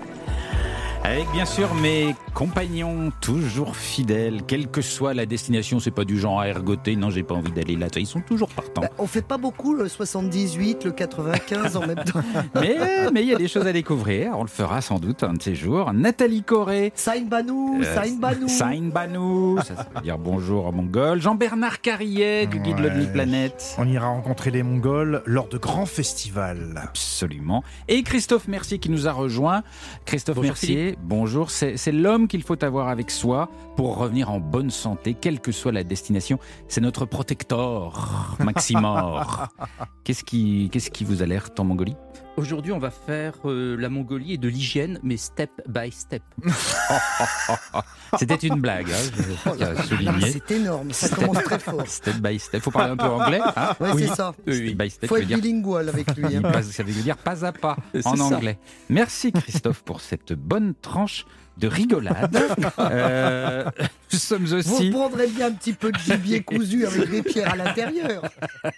Avec 1.05 1.31
bien 1.33 1.47
sûr 1.47 1.75
mes 1.75 2.15
compagnons 2.35 3.11
toujours 3.21 3.77
fidèles, 3.77 4.43
quelle 4.47 4.69
que 4.69 4.83
soit 4.83 5.15
la 5.15 5.27
destination, 5.27 5.81
c'est 5.81 5.91
pas 5.91 6.05
du 6.05 6.19
genre 6.19 6.41
à 6.41 6.49
ergoter, 6.49 6.97
non 6.97 7.11
j'ai 7.11 7.23
pas 7.23 7.35
envie 7.35 7.51
d'aller 7.51 7.77
là, 7.77 7.89
ils 7.97 8.07
sont 8.07 8.21
toujours 8.21 8.49
partants. 8.49 8.83
Bah, 8.83 8.91
on 8.99 9.07
fait 9.07 9.23
pas 9.23 9.39
beaucoup 9.39 9.75
le 9.75 9.89
78, 9.89 10.85
le 10.85 10.93
95 10.93 11.77
en 11.77 11.87
même 11.87 12.05
temps. 12.05 12.21
mais 12.55 13.23
il 13.23 13.29
y 13.29 13.35
a 13.35 13.39
des 13.39 13.49
choses 13.49 13.67
à 13.67 13.73
découvrir, 13.73 14.39
on 14.39 14.43
le 14.43 14.49
fera 14.49 14.81
sans 14.81 14.99
doute 14.99 15.23
un 15.23 15.35
de 15.35 15.43
ces 15.43 15.55
jours. 15.55 15.93
Nathalie 15.93 16.43
Corée. 16.43 16.93
Sain 16.95 17.23
Banou, 17.23 17.81
euh, 17.83 17.95
Sain 17.95 18.17
Banou. 18.21 18.49
Sain 18.49 18.81
Banou, 18.83 19.59
ça, 19.65 19.75
veut 19.75 20.03
dire 20.03 20.19
bonjour 20.19 20.67
en 20.67 20.73
mongol. 20.73 21.21
Jean-Bernard 21.21 21.81
Carrier 21.81 22.47
du 22.47 22.61
guide 22.61 22.81
ouais. 22.81 23.07
Planète. 23.13 23.75
On 23.79 23.89
ira 23.89 24.09
rencontrer 24.09 24.51
les 24.51 24.63
Mongols 24.63 25.23
lors 25.27 25.49
de 25.49 25.59
grands 25.59 25.87
festivals. 25.87 26.81
Absolument. 26.83 27.65
Et 27.89 28.03
Christophe 28.03 28.49
Mercier 28.49 28.79
qui 28.79 28.91
nous 28.91 29.09
a 29.09 29.13
rejoint. 29.13 29.63
Christophe 30.05 30.39
Mercier, 30.39 30.88
bonjour. 31.03 31.51
C'est 31.51 31.93
l'homme 31.93 32.29
qu'il 32.29 32.43
faut 32.43 32.63
avoir 32.65 32.89
avec 32.89 33.11
soi 33.11 33.49
pour 33.77 33.97
revenir 33.97 34.31
en 34.31 34.41
bonne 34.41 34.71
santé, 34.71 35.15
quelle 35.15 35.41
que 35.41 35.53
soit 35.53 35.73
la 35.73 35.85
destination. 35.85 36.39
C'est 36.69 36.81
notre 36.81 37.05
protecteur, 37.05 38.37
Maximor. 38.39 39.49
Qu'est-ce 40.05 40.25
qui, 40.25 40.71
qu'est-ce 40.73 40.91
qui 40.91 41.05
vous 41.05 41.23
alerte 41.23 41.61
en 41.61 41.65
Mongolie? 41.65 41.97
Aujourd'hui, 42.39 42.71
on 42.71 42.79
va 42.79 42.91
faire 42.93 43.35
euh, 43.47 43.77
la 43.77 43.89
Mongolie 43.89 44.35
et 44.35 44.39
de 44.39 44.47
l'hygiène, 44.47 45.01
mais 45.03 45.17
step 45.17 45.51
by 45.67 45.91
step. 45.91 46.23
C'était 48.17 48.47
une 48.47 48.61
blague, 48.61 48.87
hein, 48.93 49.53
je 49.57 50.27
C'est 50.31 50.53
énorme, 50.53 50.93
ça 50.93 51.09
commence 51.09 51.43
très 51.43 51.59
fort. 51.59 51.83
Step 51.89 52.15
by 52.19 52.39
step. 52.39 52.63
Faut 52.63 52.71
parler 52.71 52.93
un 52.93 52.97
peu 52.97 53.07
anglais. 53.07 53.41
Hein 53.57 53.75
oui, 53.81 54.07
c'est 54.07 54.15
ça. 54.15 54.35
Step 54.47 54.77
by 54.77 54.89
step. 54.89 55.09
Faut 55.09 55.17
être 55.17 55.27
bilingual 55.27 55.89
avec 55.89 56.17
lui. 56.17 56.27
Hein. 56.39 56.63
Ça 56.63 56.85
veut 56.85 56.93
dire 56.93 57.17
pas 57.17 57.45
à 57.45 57.53
pas 57.53 57.77
en 58.05 58.21
anglais. 58.21 58.59
Merci 58.89 59.33
Christophe 59.33 59.83
pour 59.83 60.01
cette 60.01 60.33
bonne 60.35 60.75
tranche 60.81 61.27
de 61.59 61.69
rigolade. 61.69 62.37
euh, 62.79 63.65
nous 64.13 64.19
sommes 64.19 64.53
aussi. 64.53 64.91
Vous 64.91 64.99
prendrez 64.99 65.27
bien 65.27 65.49
un 65.49 65.53
petit 65.53 65.73
peu 65.73 65.93
de 65.93 65.99
gibier 65.99 66.43
cousu 66.43 66.87
avec 66.87 67.11
des 67.11 67.23
pierres 67.23 67.53
à 67.53 67.57
l'intérieur. 67.57 68.23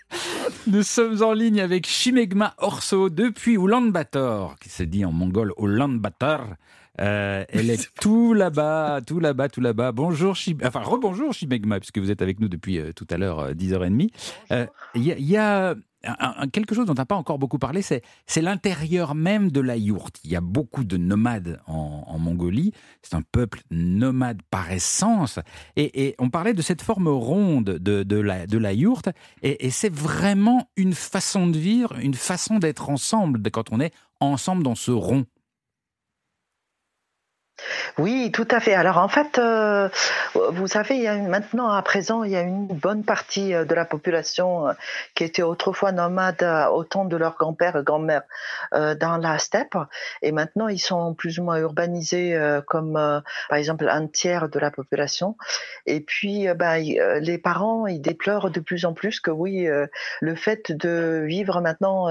Nous 0.66 0.82
sommes 0.82 1.22
en 1.22 1.32
ligne 1.32 1.60
avec 1.60 1.86
Shimegma 1.86 2.54
Orso 2.58 3.08
depuis 3.08 3.56
Ulaanbaatar, 3.56 4.56
qui 4.60 4.68
se 4.68 4.82
dit 4.82 5.04
en 5.04 5.12
mongol 5.12 5.52
Ulaanbaatar. 5.58 6.56
Euh, 7.00 7.44
elle 7.48 7.70
est 7.70 7.90
tout 8.00 8.34
là-bas, 8.34 9.00
tout 9.06 9.20
là-bas, 9.20 9.48
tout 9.48 9.60
là-bas. 9.60 9.92
Bonjour, 9.92 10.36
enfin 10.64 10.80
rebonjour 10.80 11.32
Shimegma, 11.32 11.80
puisque 11.80 11.98
vous 11.98 12.10
êtes 12.10 12.22
avec 12.22 12.40
nous 12.40 12.48
depuis 12.48 12.78
euh, 12.78 12.92
tout 12.92 13.06
à 13.10 13.16
l'heure 13.16 13.52
10h30. 13.52 14.10
Euh, 14.52 14.66
il 14.94 15.04
y, 15.04 15.36
a 15.36 15.74
quelque 16.52 16.74
chose 16.74 16.86
dont 16.86 16.92
on 16.92 16.96
n'a 16.96 17.06
pas 17.06 17.16
encore 17.16 17.38
beaucoup 17.38 17.58
parlé, 17.58 17.82
c'est, 17.82 18.02
l'intérieur 18.40 19.14
même 19.14 19.50
de 19.50 19.60
la 19.60 19.76
yourte. 19.76 20.16
Il 20.24 20.30
y 20.30 20.36
a 20.36 20.40
beaucoup 20.40 20.84
de 20.84 20.96
nomades 20.96 21.60
en, 21.66 22.18
Mongolie. 22.18 22.72
C'est 23.02 23.14
un 23.14 23.22
peuple 23.22 23.60
nomade 23.70 24.40
par 24.50 24.70
essence. 24.70 25.38
Et, 25.76 26.14
on 26.18 26.30
parlait 26.30 26.54
de 26.54 26.62
cette 26.62 26.82
forme 26.82 27.08
ronde 27.08 27.64
de, 27.64 28.56
la, 28.56 28.72
yourte. 28.72 29.08
Et, 29.42 29.70
c'est 29.70 29.92
vraiment 29.92 30.68
une 30.76 30.94
façon 30.94 31.46
de 31.46 31.58
vivre, 31.58 31.98
une 31.98 32.14
façon 32.14 32.58
d'être 32.58 32.90
ensemble 32.90 33.42
quand 33.50 33.72
on 33.72 33.80
est 33.80 33.92
ensemble 34.20 34.62
dans 34.62 34.74
ce 34.74 34.90
rond. 34.90 35.26
Oui, 37.98 38.30
tout 38.32 38.48
à 38.50 38.60
fait. 38.60 38.74
Alors 38.74 38.98
en 38.98 39.08
fait, 39.08 39.38
euh, 39.38 39.88
vous 40.50 40.66
savez, 40.66 41.10
maintenant 41.20 41.68
à 41.68 41.82
présent, 41.82 42.24
il 42.24 42.30
y 42.30 42.36
a 42.36 42.40
une 42.40 42.66
bonne 42.66 43.04
partie 43.04 43.54
euh, 43.54 43.64
de 43.64 43.74
la 43.74 43.84
population 43.84 44.68
euh, 44.68 44.72
qui 45.14 45.24
était 45.24 45.42
autrefois 45.42 45.92
nomade 45.92 46.42
au 46.72 46.84
temps 46.84 47.04
de 47.04 47.16
leurs 47.16 47.36
grands-pères 47.36 47.76
et 47.76 47.82
grand-mères 47.82 48.22
dans 48.72 49.16
la 49.16 49.38
steppe, 49.38 49.76
et 50.22 50.32
maintenant 50.32 50.68
ils 50.68 50.78
sont 50.78 51.14
plus 51.14 51.38
ou 51.38 51.44
moins 51.44 51.58
urbanisés 51.58 52.38
comme 52.66 52.92
par 53.48 53.58
exemple 53.58 53.88
un 53.88 54.06
tiers 54.06 54.48
de 54.48 54.58
la 54.58 54.70
population. 54.70 55.36
Et 55.86 56.00
puis, 56.00 56.46
ben, 56.54 56.76
les 57.20 57.38
parents, 57.38 57.86
ils 57.86 58.00
déplorent 58.00 58.50
de 58.50 58.60
plus 58.60 58.84
en 58.84 58.92
plus 58.92 59.20
que 59.20 59.30
oui, 59.30 59.68
le 60.20 60.34
fait 60.34 60.72
de 60.72 61.24
vivre 61.26 61.60
maintenant 61.60 62.08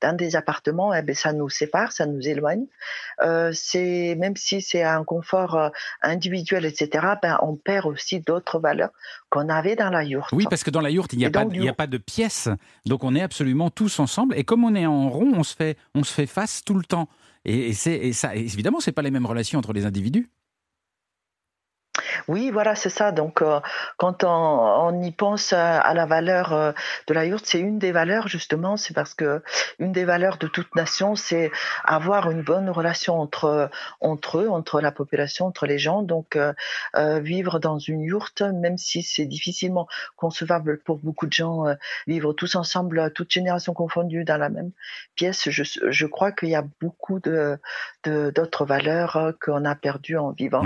dans 0.00 0.16
des 0.16 0.36
appartements, 0.36 0.94
eh 0.94 1.02
ben, 1.02 1.14
ça 1.14 1.32
nous 1.32 1.48
sépare, 1.48 1.92
ça 1.92 2.06
nous 2.06 2.26
éloigne. 2.26 2.66
c'est 3.52 4.16
même 4.18 4.36
si 4.36 4.60
c'est 4.60 4.82
un 4.94 5.04
confort 5.04 5.54
euh, 5.56 5.68
individuel, 6.02 6.64
etc., 6.64 7.06
ben, 7.22 7.38
on 7.42 7.56
perd 7.56 7.86
aussi 7.86 8.20
d'autres 8.20 8.58
valeurs 8.58 8.90
qu'on 9.30 9.48
avait 9.48 9.76
dans 9.76 9.90
la 9.90 10.04
yourte. 10.04 10.30
Oui, 10.32 10.46
parce 10.48 10.64
que 10.64 10.70
dans 10.70 10.80
la 10.80 10.90
yourte, 10.90 11.12
il 11.12 11.18
n'y 11.18 11.26
a, 11.26 11.30
pas, 11.30 11.42
a 11.42 11.72
pas 11.72 11.86
de 11.86 11.98
pièces, 11.98 12.48
donc 12.86 13.04
on 13.04 13.14
est 13.14 13.22
absolument 13.22 13.70
tous 13.70 14.00
ensemble. 14.00 14.34
Et 14.36 14.44
comme 14.44 14.64
on 14.64 14.74
est 14.74 14.86
en 14.86 15.08
rond, 15.08 15.32
on 15.34 15.42
se 15.42 15.54
fait, 15.54 15.76
on 15.94 16.04
se 16.04 16.12
fait 16.12 16.26
face 16.26 16.62
tout 16.64 16.74
le 16.74 16.84
temps. 16.84 17.08
Et, 17.44 17.72
c'est, 17.72 17.94
et 17.94 18.12
ça, 18.12 18.34
évidemment, 18.34 18.80
c'est 18.80 18.92
pas 18.92 19.02
les 19.02 19.10
mêmes 19.10 19.26
relations 19.26 19.58
entre 19.58 19.72
les 19.72 19.86
individus. 19.86 20.28
Oui, 22.28 22.50
voilà, 22.50 22.74
c'est 22.74 22.90
ça. 22.90 23.10
Donc, 23.10 23.40
euh, 23.40 23.58
quand 23.96 24.22
on, 24.22 25.02
y 25.02 25.12
pense 25.12 25.54
à, 25.54 25.94
la 25.94 26.04
valeur 26.04 26.52
euh, 26.52 26.72
de 27.06 27.14
la 27.14 27.24
yourte, 27.24 27.46
c'est 27.46 27.58
une 27.58 27.78
des 27.78 27.90
valeurs 27.90 28.28
justement. 28.28 28.76
C'est 28.76 28.92
parce 28.92 29.14
que 29.14 29.42
une 29.78 29.92
des 29.92 30.04
valeurs 30.04 30.36
de 30.36 30.46
toute 30.46 30.74
nation, 30.74 31.14
c'est 31.14 31.50
avoir 31.84 32.30
une 32.30 32.42
bonne 32.42 32.68
relation 32.68 33.18
entre 33.18 33.70
entre 34.00 34.40
eux, 34.40 34.48
entre 34.50 34.82
la 34.82 34.92
population, 34.92 35.46
entre 35.46 35.66
les 35.66 35.78
gens. 35.78 36.02
Donc, 36.02 36.36
euh, 36.36 36.52
vivre 37.20 37.58
dans 37.60 37.78
une 37.78 38.02
yourte, 38.02 38.42
même 38.42 38.76
si 38.76 39.02
c'est 39.02 39.24
difficilement 39.24 39.88
concevable 40.16 40.80
pour 40.80 40.98
beaucoup 40.98 41.26
de 41.26 41.32
gens, 41.32 41.64
vivre 42.06 42.34
tous 42.34 42.56
ensemble, 42.56 43.10
toutes 43.14 43.32
générations 43.32 43.72
confondues, 43.72 44.24
dans 44.24 44.36
la 44.36 44.50
même 44.50 44.72
pièce, 45.14 45.48
je, 45.48 45.62
je 45.62 46.06
crois 46.06 46.32
qu'il 46.32 46.50
y 46.50 46.54
a 46.54 46.64
beaucoup 46.80 47.20
de 47.20 47.58
d'autres 48.04 48.64
valeurs 48.64 49.32
qu'on 49.40 49.64
a 49.64 49.74
perdues 49.74 50.16
en 50.18 50.30
vivant 50.32 50.64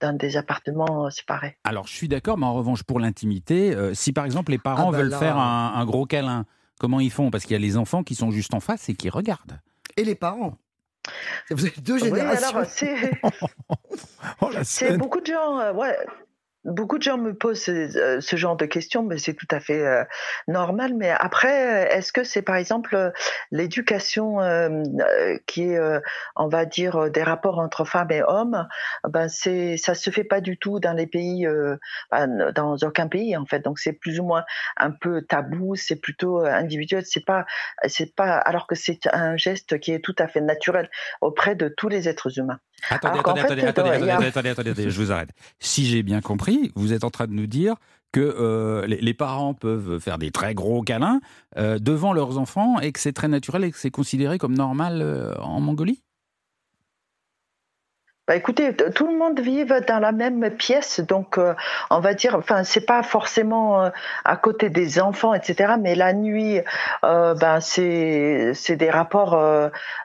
dans 0.00 0.12
des 0.12 0.36
appartements 0.36 1.03
c'est 1.10 1.26
pareil. 1.26 1.52
Alors, 1.64 1.86
je 1.86 1.92
suis 1.92 2.08
d'accord, 2.08 2.38
mais 2.38 2.46
en 2.46 2.54
revanche, 2.54 2.82
pour 2.82 3.00
l'intimité, 3.00 3.74
euh, 3.74 3.94
si 3.94 4.12
par 4.12 4.24
exemple 4.24 4.52
les 4.52 4.58
parents 4.58 4.88
ah 4.88 4.92
bah 4.92 4.98
veulent 4.98 5.14
faire 5.14 5.38
un, 5.38 5.84
gros 5.84 6.06
câlin, 6.06 6.46
comment 6.78 7.00
ils 7.00 7.10
font? 7.10 7.30
Parce 7.30 7.44
qu'il 7.44 7.52
y 7.52 7.56
a 7.56 7.60
les 7.60 7.76
enfants 7.76 8.02
qui 8.02 8.14
sont 8.14 8.30
juste 8.30 8.54
en 8.54 8.60
face 8.60 8.88
et 8.88 8.94
qui 8.94 9.10
regardent. 9.10 9.60
Et 9.96 10.04
les 10.04 10.14
parents 10.14 10.58
vous 11.50 11.66
avez 11.66 11.80
deux 11.80 11.98
générations. 11.98 12.62
Oh, 14.40 14.50
c'est 14.62 14.96
beaucoup 14.96 15.20
de 15.20 15.26
gens. 15.26 15.58
Euh, 15.58 15.72
ouais, 15.72 15.94
Beaucoup 16.64 16.98
de 16.98 17.02
gens 17.02 17.18
me 17.18 17.34
posent 17.34 17.62
ce, 17.62 18.18
ce 18.20 18.36
genre 18.36 18.56
de 18.56 18.64
questions, 18.64 19.02
mais 19.02 19.18
c'est 19.18 19.34
tout 19.34 19.46
à 19.50 19.60
fait 19.60 19.84
euh, 19.84 20.04
normal. 20.48 20.94
Mais 20.96 21.10
après, 21.10 21.88
est-ce 21.92 22.12
que 22.12 22.24
c'est 22.24 22.42
par 22.42 22.56
exemple 22.56 23.12
l'éducation 23.50 24.40
euh, 24.40 24.82
qui 25.46 25.64
est, 25.64 25.78
euh, 25.78 26.00
on 26.36 26.48
va 26.48 26.64
dire, 26.64 27.10
des 27.10 27.22
rapports 27.22 27.58
entre 27.58 27.84
femmes 27.84 28.10
et 28.10 28.22
hommes 28.22 28.66
Ben 29.08 29.28
c'est, 29.28 29.76
ça 29.76 29.94
se 29.94 30.10
fait 30.10 30.24
pas 30.24 30.40
du 30.40 30.56
tout 30.56 30.80
dans 30.80 30.94
les 30.94 31.06
pays, 31.06 31.46
ben, 32.10 32.52
dans 32.52 32.76
aucun 32.76 33.08
pays 33.08 33.36
en 33.36 33.46
fait. 33.46 33.60
Donc 33.60 33.78
c'est 33.78 33.92
plus 33.92 34.20
ou 34.20 34.24
moins 34.24 34.44
un 34.76 34.90
peu 34.90 35.22
tabou. 35.22 35.74
C'est 35.76 35.96
plutôt 35.96 36.44
individuel. 36.44 37.04
C'est 37.06 37.24
pas, 37.24 37.44
c'est 37.86 38.14
pas, 38.14 38.38
alors 38.38 38.66
que 38.66 38.74
c'est 38.74 39.06
un 39.12 39.36
geste 39.36 39.78
qui 39.80 39.92
est 39.92 40.00
tout 40.00 40.16
à 40.18 40.28
fait 40.28 40.40
naturel 40.40 40.88
auprès 41.20 41.54
de 41.54 41.68
tous 41.68 41.88
les 41.88 42.08
êtres 42.08 42.38
humains. 42.38 42.58
Attendez, 42.90 43.20
attendez, 43.20 43.40
attendez, 43.40 43.62
attendez, 43.62 44.26
attendez, 44.26 44.50
attendez, 44.50 44.90
je 44.90 45.00
vous 45.00 45.10
arrête. 45.10 45.30
Si 45.58 45.86
j'ai 45.86 46.02
bien 46.02 46.20
compris, 46.20 46.53
vous 46.74 46.92
êtes 46.92 47.04
en 47.04 47.10
train 47.10 47.26
de 47.26 47.32
nous 47.32 47.46
dire 47.46 47.76
que 48.14 48.20
euh, 48.20 48.86
les, 48.86 49.14
parents 49.14 49.54
peuvent 49.54 49.98
faire 49.98 50.18
des 50.18 50.30
très 50.30 50.54
gros 50.54 50.82
câlins 50.82 51.20
euh, 51.58 51.80
devant 51.80 52.12
leurs 52.12 52.38
enfants 52.38 52.78
et 52.78 52.92
que 52.92 53.00
c'est 53.00 53.12
très 53.12 53.26
naturel 53.26 53.64
et 53.64 53.72
que 53.72 53.78
c'est 53.78 53.90
considéré 53.90 54.38
comme 54.38 54.54
normal 54.54 55.00
euh, 55.02 55.34
en 55.38 55.60
Mongolie? 55.60 56.03
Bah 58.26 58.36
écoutez, 58.36 58.74
tout 58.74 59.06
le 59.06 59.18
monde 59.18 59.38
vit 59.38 59.66
dans 59.66 59.98
la 60.00 60.10
même 60.12 60.50
pièce, 60.56 61.00
donc 61.00 61.36
euh, 61.36 61.54
on 61.90 62.00
va 62.00 62.14
dire, 62.14 62.34
enfin 62.36 62.64
c'est 62.64 62.86
pas 62.86 63.02
forcément 63.02 63.82
euh, 63.82 63.90
à 64.24 64.38
côté 64.38 64.70
des 64.70 64.98
enfants, 64.98 65.34
etc. 65.34 65.74
Mais 65.78 65.94
la 65.94 66.14
nuit, 66.14 66.60
euh, 67.04 67.34
ben 67.34 67.60
c'est 67.60 68.52
c'est 68.54 68.76
des 68.76 68.88
rapports 68.88 69.38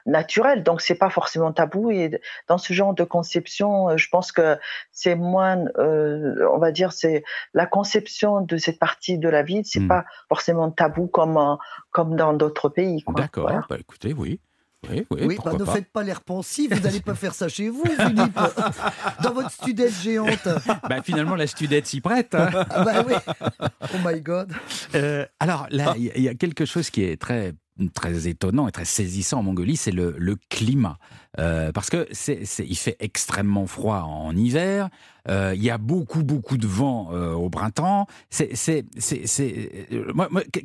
naturels, 0.04 0.62
donc 0.62 0.82
c'est 0.82 0.96
pas 0.96 1.08
forcément 1.08 1.50
tabou. 1.52 1.90
Et 1.90 2.20
dans 2.46 2.58
ce 2.58 2.74
genre 2.74 2.92
de 2.92 3.04
conception, 3.04 3.96
je 3.96 4.08
pense 4.10 4.32
que 4.32 4.58
c'est 4.92 5.14
moins, 5.14 5.64
on 5.78 6.58
va 6.58 6.72
dire, 6.72 6.92
c'est 6.92 7.24
la 7.54 7.64
conception 7.64 8.42
de 8.42 8.58
cette 8.58 8.78
partie 8.78 9.16
de 9.16 9.30
la 9.30 9.42
vie, 9.42 9.62
c'est 9.64 9.80
hmm. 9.80 9.88
pas 9.88 10.04
forcément 10.28 10.70
tabou 10.70 11.06
comme 11.06 11.56
comme 11.90 12.16
dans 12.16 12.34
d'autres 12.34 12.68
pays. 12.68 13.02
D'accord. 13.16 13.50
Bah 13.70 13.76
écoutez, 13.78 14.12
oui. 14.12 14.40
Oui, 14.88 15.04
oui, 15.10 15.36
bah, 15.44 15.52
ne 15.58 15.64
faites 15.64 15.92
pas 15.92 16.02
l'air 16.02 16.22
pensif, 16.22 16.72
vous 16.72 16.80
n'allez 16.80 17.00
pas 17.00 17.14
faire 17.14 17.34
ça 17.34 17.48
chez 17.48 17.68
vous, 17.68 17.84
Philippe, 17.84 18.38
dans 19.22 19.32
votre 19.32 19.50
studette 19.50 19.92
géante. 20.02 20.48
Bah, 20.88 21.02
finalement, 21.02 21.34
la 21.34 21.46
studette 21.46 21.86
s'y 21.86 22.00
prête. 22.00 22.34
Hein. 22.34 22.50
Ah, 22.70 22.84
bah 22.84 23.04
oui. 23.06 23.14
Oh 23.60 23.96
my 24.04 24.20
God. 24.22 24.52
Euh, 24.94 25.26
alors 25.38 25.66
là, 25.70 25.94
il 25.98 26.22
y, 26.22 26.28
a 26.28 26.34
quelque 26.34 26.64
chose 26.64 26.88
qui 26.88 27.02
est 27.02 27.20
très 27.20 27.52
très 27.94 28.28
étonnant 28.28 28.68
et 28.68 28.72
très 28.72 28.84
saisissant 28.84 29.38
en 29.38 29.42
Mongolie, 29.42 29.76
c'est 29.76 29.90
le, 29.90 30.36
climat. 30.48 30.98
Euh, 31.38 31.72
parce 31.72 31.88
que 31.88 32.06
c'est, 32.10 32.42
il 32.58 32.76
fait 32.76 32.96
extrêmement 33.00 33.66
froid 33.66 34.00
en 34.00 34.36
hiver, 34.36 34.90
euh, 35.28 35.52
il 35.54 35.62
y 35.62 35.70
a 35.70 35.78
beaucoup, 35.78 36.22
beaucoup 36.22 36.58
de 36.58 36.66
vent 36.66 37.10
au 37.10 37.48
printemps. 37.50 38.06
C'est, 38.30 38.54
c'est, 38.54 38.84
c'est, 38.98 39.88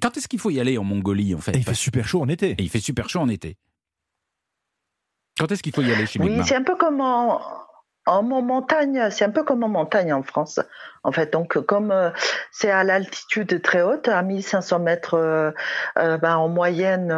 quand 0.02 0.18
est-ce 0.18 0.28
qu'il 0.28 0.40
faut 0.40 0.50
y 0.52 0.60
aller 0.60 0.78
en 0.78 0.84
Mongolie, 0.84 1.36
en 1.36 1.40
fait? 1.40 1.54
Il 1.56 1.64
fait 1.64 1.74
super 1.74 2.08
chaud 2.08 2.22
en 2.22 2.30
été. 2.30 2.52
Et 2.52 2.64
il 2.64 2.70
fait 2.70 2.80
super 2.80 3.10
chaud 3.10 3.20
en 3.20 3.30
été. 3.30 3.58
Quand 5.38 5.52
est-ce 5.52 5.62
qu'il 5.62 5.74
faut 5.74 5.82
y 5.82 5.92
aller 5.92 6.06
chez 6.06 6.20
Oui, 6.20 6.42
c'est 6.46 6.56
un 6.56 6.64
peu 6.64 6.76
comme 6.76 7.02
en, 7.02 7.42
En 8.06 8.24
montagne, 8.24 9.10
c'est 9.12 9.26
un 9.26 9.32
peu 9.32 9.44
comme 9.44 9.64
en 9.64 9.68
montagne 9.68 10.14
en 10.14 10.24
France. 10.24 10.60
En 11.04 11.12
fait, 11.12 11.34
donc 11.34 11.60
comme 11.66 11.92
euh, 11.92 12.10
c'est 12.52 12.72
à 12.72 12.84
l'altitude 12.84 13.62
très 13.62 13.82
haute, 13.82 14.08
à 14.08 14.22
1500 14.22 14.80
mètres 14.80 15.16
euh, 15.16 15.52
euh, 15.98 16.18
ben, 16.18 16.38
en 16.38 16.48
moyenne 16.48 17.10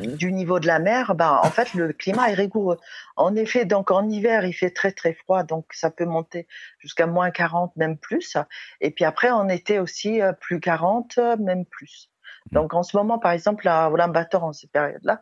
du 0.00 0.32
niveau 0.32 0.58
de 0.58 0.66
la 0.66 0.80
mer, 0.80 1.14
ben, 1.14 1.38
en 1.40 1.50
fait 1.50 1.72
le 1.74 1.92
climat 1.92 2.30
est 2.30 2.34
rigoureux. 2.34 2.78
En 3.14 3.36
effet, 3.36 3.64
donc 3.64 3.92
en 3.92 4.08
hiver 4.08 4.44
il 4.44 4.52
fait 4.52 4.70
très 4.70 4.90
très 4.90 5.14
froid, 5.14 5.44
donc 5.44 5.66
ça 5.70 5.90
peut 5.90 6.04
monter 6.04 6.48
jusqu'à 6.80 7.06
moins 7.06 7.30
40, 7.30 7.76
même 7.76 7.96
plus. 7.96 8.36
Et 8.80 8.90
puis 8.90 9.04
après 9.04 9.30
en 9.30 9.48
été 9.48 9.78
aussi 9.78 10.20
plus 10.40 10.58
40, 10.58 11.18
même 11.38 11.64
plus. 11.64 12.10
Mmh. 12.50 12.54
Donc 12.54 12.74
en 12.74 12.82
ce 12.82 12.96
moment, 12.96 13.18
par 13.18 13.32
exemple, 13.32 13.66
à 13.68 13.90
Ulaanbaatar, 13.90 14.44
en 14.44 14.52
ces 14.52 14.66
périodes-là, 14.68 15.20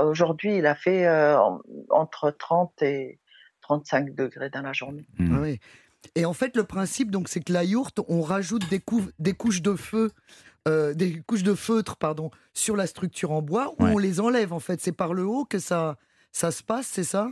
aujourd'hui, 0.00 0.58
il 0.58 0.66
a 0.66 0.74
fait 0.74 1.06
euh, 1.06 1.38
entre 1.90 2.30
30 2.30 2.82
et 2.82 3.18
35 3.62 4.14
degrés 4.14 4.50
dans 4.50 4.62
la 4.62 4.72
journée. 4.72 5.06
Mmh. 5.18 5.36
Ah 5.36 5.40
oui. 5.40 5.60
Et 6.14 6.26
en 6.26 6.34
fait, 6.34 6.56
le 6.56 6.64
principe, 6.64 7.10
donc, 7.10 7.28
c'est 7.28 7.40
que 7.40 7.52
la 7.52 7.64
yourte, 7.64 8.00
on 8.08 8.20
rajoute 8.20 8.68
des, 8.68 8.82
des 9.18 9.32
couches 9.32 9.62
de 9.62 9.74
feu, 9.74 10.12
euh, 10.68 10.94
des 10.94 11.22
couches 11.22 11.42
de 11.42 11.54
feutre, 11.54 11.96
pardon, 11.96 12.30
sur 12.52 12.76
la 12.76 12.86
structure 12.86 13.32
en 13.32 13.42
bois, 13.42 13.72
ou 13.78 13.84
on 13.84 13.98
les 13.98 14.20
enlève. 14.20 14.52
En 14.52 14.60
fait, 14.60 14.80
c'est 14.80 14.92
par 14.92 15.14
le 15.14 15.24
haut 15.24 15.44
que 15.44 15.58
ça, 15.58 15.96
ça 16.30 16.50
se 16.50 16.62
passe, 16.62 16.86
c'est 16.86 17.04
ça? 17.04 17.28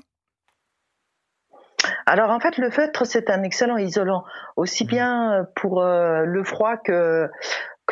Alors 2.07 2.31
en 2.31 2.41
fait, 2.41 2.59
le 2.59 2.71
feutre, 2.71 3.07
c'est 3.07 3.29
un 3.29 3.43
excellent 3.43 3.77
isolant, 3.77 4.25
aussi 4.57 4.85
mmh. 4.85 4.89
bien 4.89 5.47
pour 5.57 5.83
euh, 5.83 6.25
le 6.25 6.45
froid 6.45 6.77
que 6.77 7.29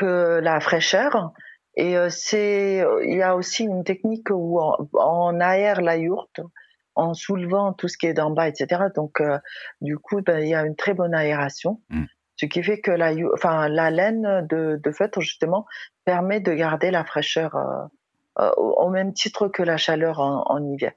que 0.00 0.40
la 0.40 0.60
fraîcheur. 0.60 1.32
Et 1.76 1.96
euh, 1.96 2.08
c'est, 2.10 2.84
il 3.04 3.16
y 3.16 3.22
a 3.22 3.36
aussi 3.36 3.64
une 3.64 3.84
technique 3.84 4.28
où 4.30 4.58
on, 4.94 5.40
aère 5.40 5.82
la 5.82 5.96
yourte 5.96 6.40
en 6.94 7.14
soulevant 7.14 7.72
tout 7.72 7.86
ce 7.86 7.96
qui 7.98 8.06
est 8.06 8.14
d'en 8.14 8.30
bas, 8.30 8.48
etc. 8.48 8.84
Donc, 8.96 9.20
euh, 9.20 9.38
du 9.80 9.98
coup, 9.98 10.20
ben, 10.22 10.40
il 10.40 10.48
y 10.48 10.54
a 10.54 10.64
une 10.64 10.74
très 10.74 10.94
bonne 10.94 11.14
aération, 11.14 11.80
mmh. 11.90 12.04
ce 12.36 12.46
qui 12.46 12.62
fait 12.62 12.80
que 12.80 12.90
la, 12.90 13.12
enfin, 13.34 13.68
la 13.68 13.90
laine 13.90 14.46
de, 14.48 14.80
de 14.82 14.90
feutre 14.90 15.20
justement 15.20 15.66
permet 16.04 16.40
de 16.40 16.52
garder 16.52 16.90
la 16.90 17.04
fraîcheur 17.04 17.54
euh, 17.54 17.84
au 18.36 18.90
même 18.90 19.12
titre 19.12 19.48
que 19.48 19.62
la 19.62 19.76
chaleur 19.76 20.20
en 20.20 20.64
hiver. 20.64 20.92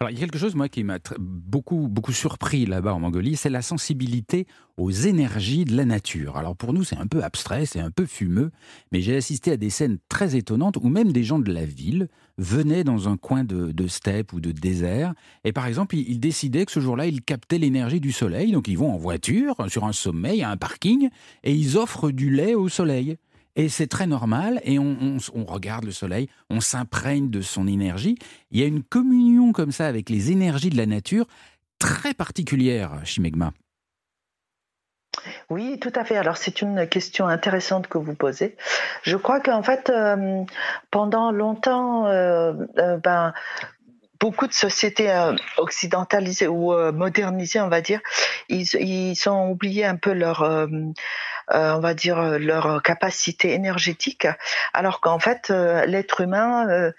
Alors, 0.00 0.10
il 0.10 0.14
y 0.14 0.16
a 0.18 0.20
quelque 0.20 0.38
chose, 0.38 0.54
moi, 0.54 0.68
qui 0.68 0.84
m'a 0.84 0.98
beaucoup, 1.18 1.88
beaucoup 1.88 2.12
surpris 2.12 2.66
là-bas 2.66 2.94
en 2.94 3.00
Mongolie, 3.00 3.36
c'est 3.36 3.50
la 3.50 3.62
sensibilité 3.62 4.46
aux 4.76 4.90
énergies 4.90 5.64
de 5.64 5.76
la 5.76 5.84
nature. 5.84 6.36
Alors, 6.36 6.56
pour 6.56 6.72
nous, 6.72 6.84
c'est 6.84 6.96
un 6.96 7.06
peu 7.06 7.22
abstrait, 7.22 7.66
c'est 7.66 7.80
un 7.80 7.90
peu 7.90 8.06
fumeux, 8.06 8.50
mais 8.92 9.00
j'ai 9.00 9.16
assisté 9.16 9.52
à 9.52 9.56
des 9.56 9.70
scènes 9.70 9.98
très 10.08 10.36
étonnantes 10.36 10.76
où 10.76 10.88
même 10.88 11.12
des 11.12 11.24
gens 11.24 11.38
de 11.38 11.52
la 11.52 11.64
ville 11.64 12.08
venaient 12.38 12.84
dans 12.84 13.08
un 13.08 13.16
coin 13.16 13.42
de, 13.44 13.86
steppe 13.88 14.32
ou 14.32 14.40
de 14.40 14.52
désert, 14.52 15.14
et 15.44 15.52
par 15.52 15.66
exemple, 15.66 15.96
ils, 15.96 16.20
décidaient 16.20 16.64
que 16.64 16.72
ce 16.72 16.80
jour-là, 16.80 17.06
ils 17.06 17.22
captaient 17.22 17.58
l'énergie 17.58 18.00
du 18.00 18.12
soleil, 18.12 18.52
donc 18.52 18.68
ils 18.68 18.78
vont 18.78 18.92
en 18.92 18.98
voiture 18.98 19.56
sur 19.68 19.84
un 19.84 19.92
sommet, 19.92 20.42
à 20.42 20.50
un 20.50 20.56
parking, 20.56 21.10
et 21.42 21.52
ils 21.52 21.76
offrent 21.76 22.10
du 22.10 22.30
lait 22.30 22.54
au 22.54 22.68
soleil. 22.68 23.16
Et 23.58 23.68
c'est 23.68 23.88
très 23.88 24.06
normal, 24.06 24.60
et 24.62 24.78
on, 24.78 25.18
regarde 25.48 25.84
le 25.84 25.90
soleil, 25.90 26.28
on 26.48 26.60
s'imprègne 26.60 27.28
de 27.28 27.40
son 27.40 27.66
énergie. 27.66 28.16
Il 28.52 28.60
y 28.60 28.62
a 28.62 28.66
une 28.66 28.84
communion 28.84 29.50
comme 29.50 29.72
ça 29.72 29.88
avec 29.88 30.10
les 30.10 30.30
énergies 30.30 30.70
de 30.70 30.76
la 30.76 30.86
nature 30.86 31.26
très 31.80 32.14
particulière, 32.14 32.92
Chimegma. 33.04 33.52
Oui, 35.50 35.80
tout 35.80 35.92
à 35.96 36.04
fait. 36.04 36.16
Alors 36.16 36.36
c'est 36.36 36.62
une 36.62 36.86
question 36.86 37.26
intéressante 37.26 37.88
que 37.88 37.98
vous 37.98 38.14
posez. 38.14 38.56
Je 39.02 39.16
crois 39.16 39.40
qu'en 39.40 39.64
fait, 39.64 39.90
euh, 39.90 40.44
pendant 40.92 41.32
longtemps, 41.32 42.06
euh, 42.06 42.52
euh, 42.78 42.98
ben, 42.98 43.32
beaucoup 44.20 44.46
de 44.46 44.52
sociétés 44.52 45.10
occidentalisées 45.56 46.48
ou 46.48 46.72
modernisées, 46.92 47.60
on 47.60 47.68
va 47.68 47.80
dire, 47.80 48.00
ils, 48.48 48.66
ils 48.74 49.28
ont 49.28 49.50
oublié 49.50 49.84
un 49.84 49.96
peu 49.96 50.12
leur 50.12 50.42
euh, 51.54 51.72
on 51.72 51.80
va 51.80 51.94
dire, 51.94 52.18
euh, 52.18 52.38
leur 52.38 52.82
capacité 52.82 53.54
énergétique, 53.54 54.26
alors 54.74 55.00
qu'en 55.00 55.18
fait, 55.18 55.50
euh, 55.50 55.86
l'être 55.86 56.20
humain, 56.20 56.92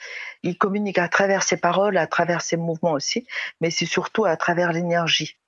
il 0.44 0.58
communique 0.58 0.98
à 0.98 1.08
travers 1.08 1.44
ses 1.44 1.58
paroles, 1.58 1.98
à 1.98 2.08
travers 2.08 2.42
ses 2.42 2.58
mouvements 2.58 2.94
aussi, 2.94 3.28
mais 3.62 3.70
c'est 3.70 3.86
surtout 3.86 4.26
à 4.26 4.36
travers 4.38 4.72
l'énergie. 4.72 5.39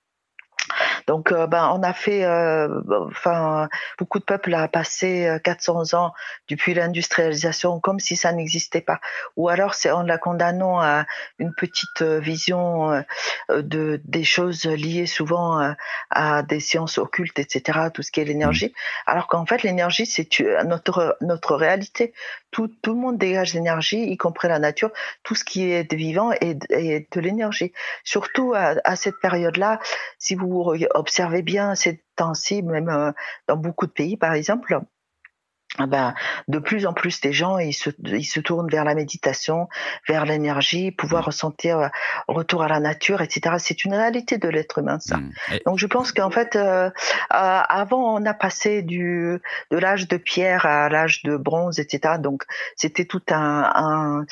Donc, 1.07 1.31
euh, 1.31 1.47
ben, 1.47 1.71
on 1.73 1.83
a 1.83 1.93
fait, 1.93 2.23
euh, 2.23 2.67
enfin, 3.07 3.69
beaucoup 3.97 4.19
de 4.19 4.23
peuples 4.23 4.53
a 4.53 4.67
passé 4.67 5.37
400 5.43 5.93
euh, 5.93 5.97
ans 5.97 6.13
depuis 6.49 6.73
l'industrialisation 6.73 7.79
comme 7.79 7.99
si 7.99 8.15
ça 8.15 8.31
n'existait 8.31 8.81
pas. 8.81 8.99
Ou 9.37 9.49
alors, 9.49 9.73
c'est 9.73 9.91
en 9.91 10.03
la 10.03 10.17
condamnant 10.17 10.79
à 10.79 11.05
une 11.39 11.53
petite 11.53 12.01
vision 12.01 13.03
de 13.49 14.01
des 14.05 14.23
choses 14.23 14.65
liées 14.65 15.05
souvent 15.05 15.73
à 16.09 16.43
des 16.43 16.59
sciences 16.59 16.97
occultes, 16.97 17.39
etc. 17.39 17.89
Tout 17.93 18.01
ce 18.01 18.11
qui 18.11 18.21
est 18.21 18.25
l'énergie. 18.25 18.67
Mmh. 18.67 19.11
Alors 19.11 19.27
qu'en 19.27 19.45
fait, 19.45 19.63
l'énergie, 19.63 20.05
c'est 20.05 20.27
notre 20.65 21.17
notre 21.21 21.55
réalité. 21.55 22.13
Tout, 22.51 22.69
tout 22.81 22.93
le 22.93 22.99
monde 22.99 23.17
dégage 23.17 23.53
l'énergie, 23.53 24.03
y 24.03 24.17
compris 24.17 24.47
la 24.47 24.59
nature. 24.59 24.91
Tout 25.23 25.35
ce 25.35 25.43
qui 25.43 25.71
est 25.71 25.93
vivant 25.93 26.31
est, 26.33 26.53
de 26.53 27.21
l'énergie. 27.21 27.71
Surtout 28.03 28.53
à, 28.53 28.75
à 28.83 28.95
cette 28.95 29.19
période-là, 29.21 29.79
si 30.19 30.35
vous 30.35 30.73
observez 30.93 31.41
bien 31.41 31.75
ces 31.75 32.03
temps-ci, 32.15 32.61
même 32.61 32.89
euh, 32.89 33.11
dans 33.47 33.57
beaucoup 33.57 33.87
de 33.87 33.91
pays 33.91 34.17
par 34.17 34.33
exemple, 34.33 34.79
ben, 35.79 36.13
de 36.47 36.60
plus 36.60 36.86
en 36.86 36.93
plus 36.93 37.21
des 37.21 37.31
gens 37.31 37.57
ils 37.57 37.73
se, 37.73 37.89
ils 38.03 38.25
se 38.25 38.39
tournent 38.39 38.69
vers 38.69 38.84
la 38.84 38.93
méditation, 38.93 39.69
vers 40.07 40.25
l'énergie, 40.25 40.91
pouvoir 40.91 41.23
mmh. 41.23 41.25
ressentir 41.25 41.79
euh, 41.79 41.88
retour 42.27 42.63
à 42.63 42.67
la 42.67 42.79
nature, 42.79 43.21
etc. 43.21 43.55
C'est 43.57 43.86
une 43.86 43.93
réalité 43.93 44.38
de 44.38 44.49
l'être 44.49 44.79
humain, 44.79 44.99
ça. 44.99 45.17
Mmh. 45.17 45.31
Donc 45.65 45.79
je 45.79 45.88
pense 45.88 46.12
qu'en 46.12 46.29
fait, 46.29 46.55
euh, 46.55 46.89
avant 47.29 48.15
on 48.15 48.25
a 48.25 48.34
passé 48.34 48.81
du 48.81 49.39
de 49.71 49.77
l'âge 49.77 50.07
de 50.07 50.17
pierre 50.17 50.65
à 50.65 50.89
l'âge 50.89 51.23
de 51.23 51.38
bronze, 51.38 51.79
etc. 51.79 52.15
Donc 52.19 52.43
c'était 52.75 53.05
tout 53.05 53.23
un, 53.29 53.71
un, 53.73 54.25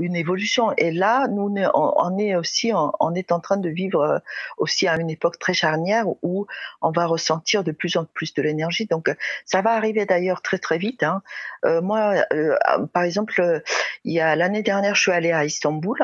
une 0.00 0.16
évolution. 0.16 0.72
Et 0.76 0.90
là, 0.90 1.28
nous, 1.28 1.54
on 1.74 2.18
est 2.18 2.34
aussi, 2.36 2.72
on 2.74 3.14
est 3.14 3.32
en 3.32 3.40
train 3.40 3.56
de 3.56 3.68
vivre 3.68 4.00
euh, 4.00 4.18
aussi 4.56 4.88
à 4.88 4.96
une 4.96 5.10
époque 5.10 5.38
très 5.38 5.54
charnière 5.54 6.04
où 6.22 6.46
on 6.82 6.90
va 6.90 7.06
ressentir 7.06 7.64
de 7.64 7.72
plus 7.72 7.96
en 7.96 8.04
plus 8.04 8.34
de 8.34 8.42
l'énergie. 8.42 8.86
Donc, 8.86 9.14
ça 9.44 9.62
va 9.62 9.72
arriver 9.72 10.06
d'ailleurs 10.06 10.42
très 10.42 10.57
très 10.58 10.78
vite. 10.78 11.02
Hein. 11.02 11.22
Euh, 11.64 11.80
moi, 11.80 12.24
euh, 12.32 12.56
par 12.92 13.02
exemple, 13.02 13.62
il 14.04 14.12
y 14.12 14.20
a 14.20 14.36
l'année 14.36 14.62
dernière, 14.62 14.94
je 14.94 15.02
suis 15.02 15.12
allée 15.12 15.32
à 15.32 15.44
Istanbul 15.44 15.98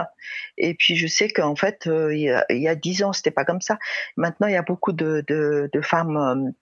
et 0.57 0.75
puis 0.75 0.97
je 0.97 1.07
sais 1.07 1.29
qu'en 1.29 1.57
fait, 1.57 1.87
il 1.87 2.45
y 2.51 2.69
a 2.69 2.75
dix 2.75 3.03
ans, 3.03 3.13
c'était 3.13 3.31
pas 3.31 3.45
comme 3.45 3.61
ça. 3.61 3.79
Maintenant, 4.17 4.47
il 4.47 4.53
y 4.53 4.57
a 4.57 4.63
beaucoup 4.63 4.93
de, 4.93 5.25
de, 5.27 5.69
de 5.73 5.81
femmes 5.81 6.53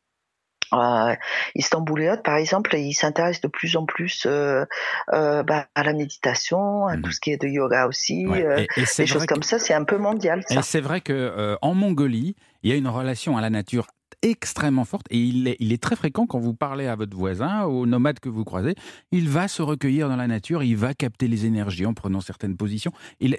euh, 0.72 1.14
Istanbuliote, 1.55 2.22
par 2.22 2.37
exemple, 2.37 2.74
il 2.76 2.94
s'intéresse 2.94 3.40
de 3.40 3.48
plus 3.48 3.76
en 3.76 3.85
plus 3.85 4.26
euh, 4.26 4.64
euh, 5.12 5.42
bah, 5.42 5.66
à 5.74 5.83
la 5.83 5.92
méditation, 5.92 6.87
à 6.87 6.96
mmh 6.96 7.02
tout 7.02 7.11
ce 7.11 7.20
qui 7.20 7.31
est 7.31 7.40
de 7.40 7.48
yoga 7.48 7.87
aussi, 7.87 8.26
euh, 8.26 8.64
des 8.96 9.07
choses 9.07 9.26
comme 9.26 9.42
ça. 9.42 9.59
C'est 9.59 9.74
un 9.74 9.85
peu 9.85 9.98
mondial. 9.98 10.42
Ça. 10.48 10.61
Et 10.61 10.62
c'est 10.62 10.81
vrai 10.81 11.00
que 11.00 11.57
en 11.62 11.74
Mongolie, 11.74 12.37
il 12.62 12.70
y 12.70 12.72
a 12.72 12.76
une 12.76 12.88
relation 12.88 13.37
à 13.37 13.40
la 13.40 13.50
nature 13.50 13.87
extrêmement 14.22 14.85
forte 14.85 15.06
et 15.11 15.18
il 15.18 15.48
est, 15.48 15.56
il 15.58 15.72
est 15.72 15.82
très 15.82 15.96
fréquent 15.96 16.26
quand 16.26 16.38
vous 16.38 16.54
parlez 16.54 16.87
à 16.87 16.94
votre 16.94 17.16
voisin, 17.16 17.64
au 17.64 17.87
nomade 17.87 18.20
que 18.20 18.28
vous 18.28 18.44
croisez, 18.44 18.74
il 19.11 19.28
va 19.28 19.48
se 19.48 19.62
recueillir 19.62 20.08
dans 20.08 20.16
la 20.16 20.28
nature, 20.28 20.62
il 20.62 20.76
va 20.76 20.94
capter 20.94 21.26
les 21.26 21.44
énergies 21.44 21.87
en 21.87 21.94
prenant 21.94 22.20
certaines 22.20 22.56
positions. 22.56 22.92